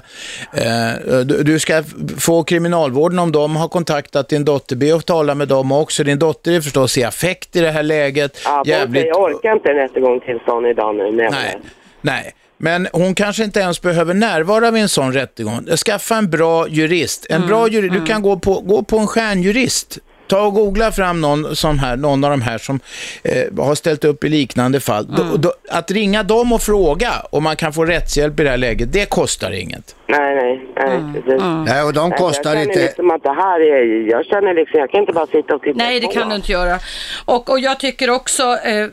Eh, 0.54 1.20
Du, 1.24 1.58
ska 1.58 1.82
få 2.18 2.44
kriminalvården 2.44 3.18
om 3.18 3.32
de 3.32 3.56
har 3.56 3.68
kontaktat 3.68 4.28
din 4.28 4.44
dotter, 4.44 4.76
be 4.76 4.92
och 4.92 5.06
tala 5.06 5.34
med 5.34 5.48
dem 5.48 5.72
också. 5.72 6.04
Din 6.04 6.18
dotter 6.18 6.52
är 6.52 6.60
förstås 6.60 6.98
i 6.98 7.04
affekt 7.04 7.56
i 7.56 7.60
det 7.60 7.70
här 7.70 7.82
läget. 7.82 8.38
Ja, 8.44 8.62
Jävligt... 8.66 9.06
Jag 9.06 9.22
orkar 9.22 9.52
inte 9.52 9.68
en 9.70 9.76
rättegång 9.76 10.20
till 10.20 10.38
sån 10.46 10.66
idag 10.66 10.94
nu. 10.96 11.12
Nej, 11.12 11.58
nej. 12.00 12.34
Men 12.58 12.88
hon 12.92 13.14
kanske 13.14 13.44
inte 13.44 13.60
ens 13.60 13.82
behöver 13.82 14.14
närvara 14.14 14.70
vid 14.70 14.82
en 14.82 14.88
sån 14.88 15.12
rättegång. 15.12 15.66
Skaffa 15.76 16.16
en 16.16 16.30
bra 16.30 16.68
jurist. 16.68 17.26
En 17.28 17.46
bra 17.46 17.68
jurist. 17.68 17.94
Du 17.94 18.04
kan 18.04 18.22
gå 18.22 18.38
på, 18.38 18.60
gå 18.60 18.82
på 18.82 18.98
en 18.98 19.06
stjärnjurist. 19.06 19.98
Ta 20.26 20.40
och 20.40 20.52
googla 20.54 20.92
fram 20.92 21.20
någon, 21.20 21.56
sån 21.56 21.78
här, 21.78 21.96
någon 21.96 22.24
av 22.24 22.30
de 22.30 22.42
här 22.42 22.58
som 22.58 22.80
eh, 23.22 23.64
har 23.64 23.74
ställt 23.74 24.04
upp 24.04 24.24
i 24.24 24.28
liknande 24.28 24.80
fall. 24.80 25.06
Då, 25.16 25.36
då, 25.36 25.52
att 25.70 25.90
ringa 25.90 26.22
dem 26.22 26.52
och 26.52 26.62
fråga 26.62 27.12
om 27.30 27.42
man 27.42 27.56
kan 27.56 27.72
få 27.72 27.84
rättshjälp 27.84 28.40
i 28.40 28.42
det 28.44 28.50
här 28.50 28.56
läget, 28.56 28.92
det 28.92 29.06
kostar 29.10 29.50
inget. 29.50 29.96
Nej, 30.08 30.34
nej, 30.34 30.60
nej. 30.76 31.00
precis. 31.14 31.42
Nej, 31.66 31.82
och 31.82 31.92
de 31.92 32.10
kostar 32.10 32.54
jag 32.54 32.62
inte- 32.62 32.80
Liksom 32.82 33.10
att 33.10 33.22
det 33.22 33.32
här 33.34 33.60
är, 33.60 34.10
jag 34.10 34.24
känner 34.26 34.54
liksom, 34.54 34.80
jag 34.80 34.90
kan 34.90 35.00
inte 35.00 35.12
bara 35.12 35.26
sitta 35.26 35.54
och 35.54 35.62
titta 35.62 35.76
Nej, 35.78 36.00
det 36.00 36.06
på. 36.06 36.12
kan 36.12 36.28
du 36.28 36.34
inte 36.36 36.52
göra. 36.52 36.78
Och, 37.24 37.50
och 37.50 37.60
jag 37.60 37.80
tycker 37.80 38.10
också 38.10 38.42
eh, 38.42 38.86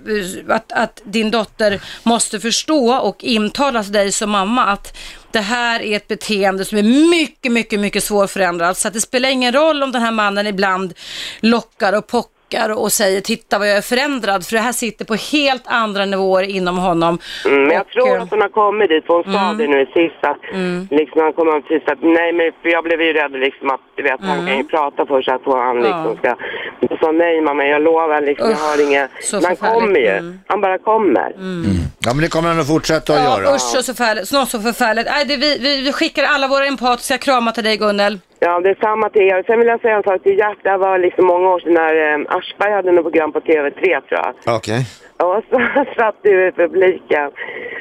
att, 0.55 0.71
att 0.71 1.01
din 1.03 1.31
dotter 1.31 1.81
måste 2.03 2.39
förstå 2.39 2.93
och 2.93 3.23
intala 3.23 3.83
dig 3.83 4.11
som 4.11 4.29
mamma 4.29 4.65
att 4.65 4.97
det 5.33 5.41
här 5.41 5.79
är 5.79 5.95
ett 5.95 6.07
beteende 6.07 6.65
som 6.65 6.77
är 6.77 6.83
mycket, 7.09 7.51
mycket, 7.51 7.79
mycket 7.79 8.03
svårförändrat. 8.03 8.77
Så 8.77 8.87
att 8.87 8.93
det 8.93 9.01
spelar 9.01 9.29
ingen 9.29 9.53
roll 9.53 9.83
om 9.83 9.91
den 9.91 10.01
här 10.01 10.11
mannen 10.11 10.47
ibland 10.47 10.93
lockar 11.39 11.93
och 11.93 12.07
pockar 12.07 12.32
och 12.71 12.91
säger 12.91 13.21
titta 13.21 13.59
vad 13.59 13.69
jag 13.69 13.77
är 13.77 13.81
förändrad. 13.81 14.45
För 14.45 14.53
det 14.55 14.61
här 14.61 14.71
sitter 14.71 15.05
på 15.05 15.15
helt 15.15 15.63
andra 15.65 16.05
nivåer 16.05 16.43
inom 16.43 16.77
honom. 16.77 17.17
Mm, 17.45 17.61
men 17.63 17.71
jag 17.71 17.81
Och, 17.81 17.87
tror 17.87 18.15
eh, 18.15 18.21
att 18.23 18.29
hon 18.29 18.41
har 18.41 18.49
kommit 18.49 18.89
dit, 18.89 19.05
för 19.05 19.13
hon 19.13 19.23
sa 19.23 19.39
Mm. 19.39 19.57
det 19.57 19.67
nu 19.67 19.85
sist 19.85 20.21
att 20.21 20.37
liksom 20.99 21.21
han 21.21 21.33
kommer 21.33 21.61
precis 21.61 21.87
att 21.87 21.97
nej 22.01 22.33
men 22.33 22.51
för 22.61 22.69
jag 22.69 22.83
blev 22.83 23.01
ju 23.01 23.13
rädd 23.13 23.31
liksom 23.31 23.69
att 23.69 23.81
du 23.95 24.03
vet 24.03 24.19
han 24.21 24.29
Mm. 24.39 24.47
kan 24.47 24.57
ju 24.57 24.63
prata 24.63 25.05
först 25.05 25.29
att 25.29 25.41
han 25.45 25.77
liksom 25.77 26.05
Ja. 26.05 26.15
ska 26.19 26.35
jag 26.89 26.99
sa 26.99 27.11
nej 27.11 27.41
mamma 27.41 27.65
jag 27.65 27.81
lovar 27.81 28.21
liksom 28.21 28.49
jag 28.49 28.53
Usch, 28.57 28.61
har 28.69 28.87
inga 28.87 29.07
så 29.21 29.35
men 29.35 29.45
han 29.45 29.55
kommer 29.55 29.99
ju, 29.99 30.07
Mm. 30.07 30.39
han 30.47 30.61
bara 30.61 30.77
kommer. 30.77 31.31
Ja, 32.05 32.13
men 32.13 32.17
det 32.21 32.27
kommer 32.27 32.49
han 32.49 32.59
att 32.59 32.67
fortsätta 32.67 33.13
att 33.13 33.19
Ja, 33.23 33.41
göra. 33.41 33.55
usch 33.55 33.61
så 33.61 33.83
förfärligt. 33.83 34.31
Något 34.31 34.49
så 34.49 34.59
förfärligt. 34.61 35.07
Nej, 35.11 35.25
det, 35.25 35.37
vi, 35.37 35.57
vi, 35.59 35.81
vi 35.81 35.93
skickar 35.93 36.23
alla 36.23 36.47
våra 36.47 36.65
empatiska 36.65 37.17
kramar 37.17 37.51
till 37.51 37.63
dig 37.63 37.77
Gunnel. 37.77 38.19
Ja, 38.39 38.59
det 38.59 38.69
är 38.69 38.77
samma 38.81 39.09
till 39.09 39.21
er. 39.21 39.43
Sen 39.47 39.59
vill 39.59 39.67
jag 39.67 39.81
säga 39.81 39.95
en 39.95 40.03
sak 40.03 40.23
till 40.23 40.37
Gert. 40.37 40.63
Det 40.63 40.77
var 40.77 40.97
liksom 40.97 41.25
många 41.25 41.49
år 41.49 41.59
sedan 41.59 41.73
när 41.73 42.13
eh, 42.13 42.37
Aschberg 42.37 42.71
hade 42.71 42.91
något 42.91 43.03
program 43.03 43.31
på 43.31 43.39
TV3 43.39 43.81
tror 43.81 44.01
jag. 44.09 44.33
Okej. 44.57 44.81
Och 45.17 45.43
så 45.49 45.85
satt 45.97 46.15
du 46.21 46.47
i 46.47 46.51
publiken. 46.51 47.31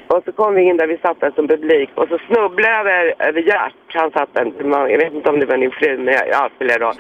Och 0.09 0.23
så 0.25 0.33
kom 0.33 0.55
vi 0.55 0.63
in 0.63 0.77
där 0.77 0.87
vi 0.87 0.99
satt 0.99 1.21
där 1.21 1.31
som 1.31 1.49
publik. 1.49 1.91
Och 1.95 2.09
så 2.09 2.19
snubblade 2.19 2.71
jag 2.71 2.81
över, 2.81 3.15
över 3.19 3.41
Gert. 3.41 3.75
Han 3.87 4.11
satt 4.11 4.35
där. 4.35 4.53
Jag 4.91 4.99
vet 4.99 5.15
inte 5.15 5.31
om 5.31 5.41
det 5.41 5.47
var 5.47 5.57
din 5.57 5.71
fru, 5.71 5.99
men 5.99 6.15
jag, 6.15 6.29
ja, 6.29 6.51
spelar 6.57 6.79
roll. 6.79 6.95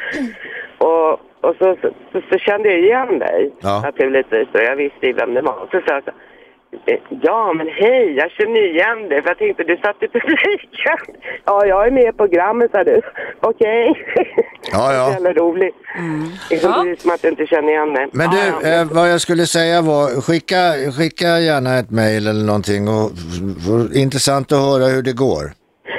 Och, 0.78 1.12
och 1.40 1.56
så, 1.58 1.76
så, 1.82 1.90
så, 2.12 2.20
så 2.30 2.38
kände 2.38 2.68
jag 2.68 2.78
igen 2.78 3.18
dig. 3.18 3.52
Ja. 3.60 3.80
Naturligtvis. 3.84 4.48
Och 4.54 4.60
jag 4.60 4.76
visste 4.76 5.06
ju 5.06 5.12
vem 5.12 5.34
det 5.34 5.42
var. 5.42 5.68
Så 5.70 5.80
sa 5.86 5.94
jag 5.94 6.04
så 6.04 6.10
här, 6.10 6.14
Ja, 7.22 7.52
men 7.56 7.66
hej, 7.68 8.12
jag 8.16 8.30
känner 8.30 8.70
igen 8.74 9.08
dig. 9.08 9.22
För 9.22 9.28
jag 9.30 9.38
tänkte, 9.38 9.62
du 9.64 9.76
satt 9.76 10.02
i 10.02 10.08
publiken. 10.08 10.98
Ja, 11.44 11.66
jag 11.66 11.86
är 11.86 11.90
med 11.90 12.02
i 12.08 12.12
programmet, 12.12 12.70
sa 12.70 12.84
du. 12.84 13.00
Okej. 13.40 14.04
Ja, 14.72 14.94
ja. 14.94 15.10
Jävla 15.12 15.32
roligt. 15.32 15.74
Liksom 16.50 16.72
precis 16.72 17.02
som 17.02 17.10
att 17.10 17.22
du 17.22 17.28
inte 17.28 17.46
känner 17.46 17.68
igen 17.68 17.92
mig. 17.92 18.06
Men 18.12 18.26
Ja, 18.32 18.38
du, 18.60 18.68
ja. 18.68 18.80
eh, 18.80 18.86
vad 18.92 19.10
jag 19.12 19.20
skulle 19.20 19.46
säga 19.46 19.82
var, 19.82 20.20
skicka, 20.20 20.60
skicka 20.98 21.26
gärna 21.38 21.78
ett 21.78 21.90
mejl 21.90 22.26
eller 22.26 22.44
någonting 22.46 22.88
och 22.88 23.10
intressant 23.94 24.52
att 24.52 24.58
höra 24.58 24.84
hur 24.84 25.02
det 25.02 25.12
går. 25.16 25.44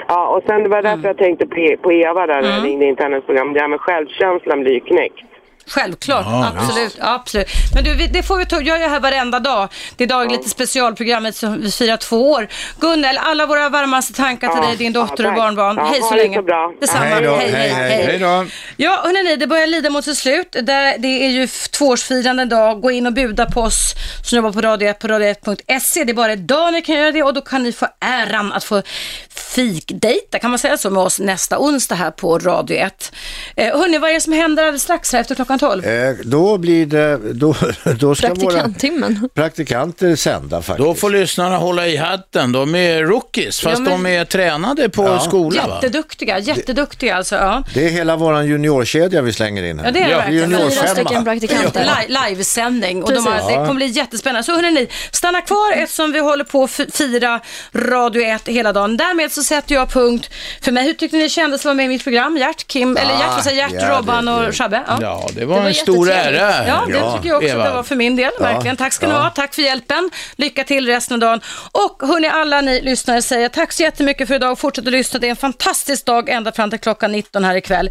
Ja, 0.08 0.28
och 0.38 0.44
sen 0.48 0.64
det 0.64 0.70
var 0.70 0.82
därför 0.82 1.08
jag 1.08 1.18
tänkte 1.18 1.48
på, 1.48 1.56
E- 1.60 1.78
på 1.82 1.92
Eva 1.92 2.28
där 2.28 2.42
när 2.42 2.50
jag 2.50 2.66
ringde 2.66 2.86
in 2.86 2.96
till 2.96 3.04
hennes 3.06 3.26
program. 3.26 3.54
Det 3.54 3.60
här 3.60 3.68
med 3.68 3.80
självkänslan 3.80 4.62
blir 4.62 4.74
ju 4.74 4.80
knäckt. 4.80 5.26
Självklart, 5.68 6.26
Ja, 6.26 6.52
absolut, 6.58 6.98
absolut. 7.00 7.48
Men 7.76 7.84
du, 7.84 7.96
det 8.08 8.24
får 8.24 8.38
vi 8.38 8.46
ta, 8.46 8.62
jag 8.62 8.82
är 8.84 8.90
här 8.90 9.00
varenda 9.00 9.40
dag. 9.40 9.70
Det 9.98 10.04
är 10.04 10.08
dag 10.08 10.32
lite 10.32 10.50
specialprogrammet 10.50 11.36
som 11.36 11.62
vi 11.62 11.72
firar 11.72 11.98
två 11.98 12.32
år. 12.32 12.48
Gunnel, 12.80 13.18
alla 13.18 13.46
våra 13.46 13.70
varmaste 13.70 14.14
tankar 14.14 14.48
till 14.48 14.60
Ja, 14.62 14.68
dig, 14.68 14.78
din 14.78 14.94
ja, 14.94 15.02
dotter 15.02 15.28
och 15.28 15.34
barnbarn. 15.34 15.78
Ja, 15.78 15.86
hej 15.86 16.02
så 16.02 16.10
det 16.10 16.16
länge. 16.16 16.36
så 16.38 16.42
bra. 16.44 16.74
Detsamma. 16.82 17.06
Hej 17.06 17.24
då, 17.24 17.36
hej, 17.36 17.52
hej, 17.52 17.70
hej. 17.70 18.06
Hej 18.06 18.20
då. 18.20 18.46
Ja, 18.78 19.02
hörni, 19.04 19.36
det 19.36 19.48
börjar 19.48 19.68
lida 19.68 19.90
mot 19.90 20.06
sitt 20.06 20.18
slut. 20.18 20.52
Det, 20.52 20.96
det 21.00 21.26
är 21.26 21.30
ju 21.30 21.48
tvåårsfirande 21.48 22.44
idag. 22.44 22.82
Gå 22.82 22.92
in 22.92 23.08
och 23.08 23.14
buda 23.14 23.46
på 23.46 23.62
oss 23.62 23.94
som 24.26 24.36
jobbar 24.36 24.52
på 24.52 24.62
Radio 24.62 24.90
1 24.90 25.00
på 25.00 25.08
radio1.se. 25.08 26.04
Det 26.04 26.12
är 26.12 26.14
bara 26.14 26.34
idag 26.34 26.74
ni 26.74 26.82
kan 26.82 26.96
göra 26.96 27.12
det 27.12 27.24
och 27.24 27.34
då 27.34 27.42
kan 27.42 27.64
ni 27.64 27.72
få 27.72 27.88
äran 28.00 28.54
att 28.54 28.64
få 28.64 28.82
fikdejta, 29.30 30.40
kan 30.40 30.50
man 30.50 30.60
säga 30.60 30.78
så, 30.78 30.90
med 30.90 31.04
oss 31.04 31.20
nästa 31.20 31.60
onsdag 31.60 31.96
här 31.96 32.12
på 32.12 32.40
Radio 32.40 32.78
1. 32.78 33.12
Eh, 33.56 33.78
hörni, 33.78 33.98
vad 33.98 34.10
är 34.10 34.14
det 34.14 34.22
som 34.22 34.34
händer 34.34 34.64
alldeles 34.64 34.84
strax 34.84 35.14
här 35.14 35.20
efter 35.20 35.36
klockan 35.36 35.53
12? 35.60 35.86
Eh, 35.86 36.16
då 36.24 36.58
blir 36.58 36.86
det, 36.86 37.18
då, 37.34 37.56
då 38.00 38.16
ska 38.16 38.28
våra 38.28 38.36
Praktikanttimmen. 38.36 39.30
praktikanter 39.34 40.16
sända 40.16 40.62
faktiskt. 40.62 40.88
Då 40.88 40.96
får 40.96 41.10
lyssnarna 41.10 41.58
hålla 41.58 41.88
i 41.88 41.98
hatten. 41.98 42.52
De 42.52 42.76
är 42.76 43.04
rookies, 43.04 43.60
fast 43.60 43.78
Ja, 43.78 43.84
men- 43.98 44.04
de 44.04 44.06
är 44.18 44.26
tränade 44.26 44.90
på 44.90 45.04
Ja. 45.04 45.20
skola. 45.20 45.68
Va? 45.68 45.80
Jätteduktiga, 45.84 46.40
jätteduktiga 46.40 47.16
alltså. 47.16 47.36
Ja. 47.36 47.64
Det 47.74 47.86
är 47.86 47.90
hela 47.90 48.16
våran 48.16 48.48
juniorkedja 48.48 49.22
vi 49.22 49.34
slänger 49.34 49.64
in 49.64 49.80
här. 49.80 49.86
Ja, 49.86 49.92
det 49.92 50.00
är 50.00 50.10
det 50.10 50.16
verkligen. 50.16 50.52
Juniorfemma. 50.52 51.90
Li- 52.08 52.18
Livesändning 52.30 53.04
och 53.04 53.14
de 53.14 53.26
har, 53.26 53.32
Precis. 53.32 53.48
det 53.48 53.54
Ja. 53.54 53.60
kommer 53.66 53.74
bli 53.74 53.86
jättespännande. 53.88 54.44
Så 54.44 54.52
hörni, 54.56 54.88
stanna 55.12 55.42
kvar 55.42 55.72
eftersom 55.76 56.12
vi 56.12 56.20
håller 56.20 56.44
på 56.44 56.64
att 56.64 56.72
fira 56.94 57.40
Radio 57.76 58.22
1 58.24 58.48
hela 58.48 58.74
dagen. 58.74 58.98
Därmed 58.98 59.32
så 59.32 59.44
sätter 59.44 59.76
jag 59.76 59.90
punkt 59.90 60.30
för 60.62 60.72
mig. 60.72 60.84
Hur 60.86 60.94
tyckte 60.94 61.18
ni 61.18 61.24
det 61.24 61.30
kändes 61.30 61.62
att 61.62 61.66
vara 61.66 61.76
med 61.76 61.86
i 61.86 61.90
mitt 61.90 62.04
program? 62.04 62.38
Gert, 62.38 62.68
Kim, 62.68 62.98
eller 62.98 63.12
Gert, 63.12 63.30
vad 63.36 63.44
säger 63.44 63.58
Gert, 63.70 63.82
ja, 63.84 63.98
Robban 63.98 64.28
och 64.28 64.56
Shabbe? 64.56 64.82
Ja, 65.02 65.30
det 65.36 65.43
var 65.46 65.62
en 65.68 65.74
stor 65.74 66.10
ära. 66.12 66.68
Ja, 66.68 66.84
det 66.88 66.94
Ja, 66.98 67.16
tycker 67.18 67.30
jag 67.30 67.38
också 67.38 67.50
Eva. 67.50 67.64
det 67.64 67.74
var 67.74 67.84
för 67.84 67.96
min 67.96 68.16
del. 68.16 68.32
Ja. 68.40 68.46
Verkligen. 68.46 68.78
Tack 68.78 68.94
ska 68.94 69.08
ni 69.08 69.14
Ja. 69.14 69.20
ha. 69.22 69.30
Tack 69.30 69.54
för 69.56 69.62
hjälpen. 69.62 70.10
Lycka 70.36 70.64
till 70.64 70.88
resten 70.88 71.14
av 71.16 71.20
dagen. 71.20 71.42
Och 71.72 72.08
hörni, 72.08 72.28
alla 72.28 72.62
ni 72.62 72.82
lyssnare 72.82 73.22
säger 73.22 73.50
tack 73.50 73.72
så 73.72 73.84
jättemycket 73.84 74.28
för 74.28 74.36
idag. 74.36 74.60
Fortsätt 74.60 74.86
att 74.88 74.92
lyssna. 74.92 75.20
Det 75.20 75.28
är 75.28 75.30
en 75.30 75.36
fantastisk 75.36 76.06
dag 76.06 76.30
ända 76.30 76.52
fram 76.52 76.70
till 76.70 76.80
klockan 76.80 77.12
19 77.12 77.44
här 77.44 77.56
ikväll. 77.56 77.90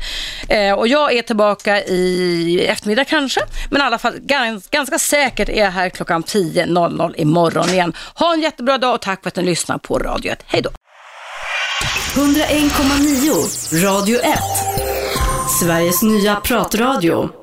Eh, 0.49 0.73
och 0.73 0.89
jag 0.89 1.13
är 1.13 1.23
tillbaka 1.23 1.81
i 1.85 2.67
eftermiddag 2.69 3.05
kanske. 3.05 3.41
Men 3.71 3.83
i 3.83 3.85
alla 3.85 3.99
fall 3.99 4.15
gans, 4.19 4.69
ganska 4.71 4.99
säkert 4.99 5.49
är 5.49 5.65
jag 5.65 5.71
här 5.71 5.89
klockan 5.89 6.23
10.00 6.25 7.15
imorgon 7.17 7.69
igen. 7.71 7.93
Ha 8.15 8.33
en 8.35 8.41
jättebra 8.41 8.79
dag 8.79 8.95
och 8.95 9.01
tack 9.01 9.23
för 9.23 9.29
att 9.29 9.37
ni 9.37 9.43
lyssnar 9.43 9.79
på 9.79 9.99
Radio 9.99 10.33
1. 10.33 10.43
Hej 10.47 10.63
då! 10.63 10.71
101,9 12.15 13.85
Radio 13.85 14.19
1. 14.21 14.39
Sveriges 15.61 16.03
nya 16.03 16.37
pratradio. 16.37 17.29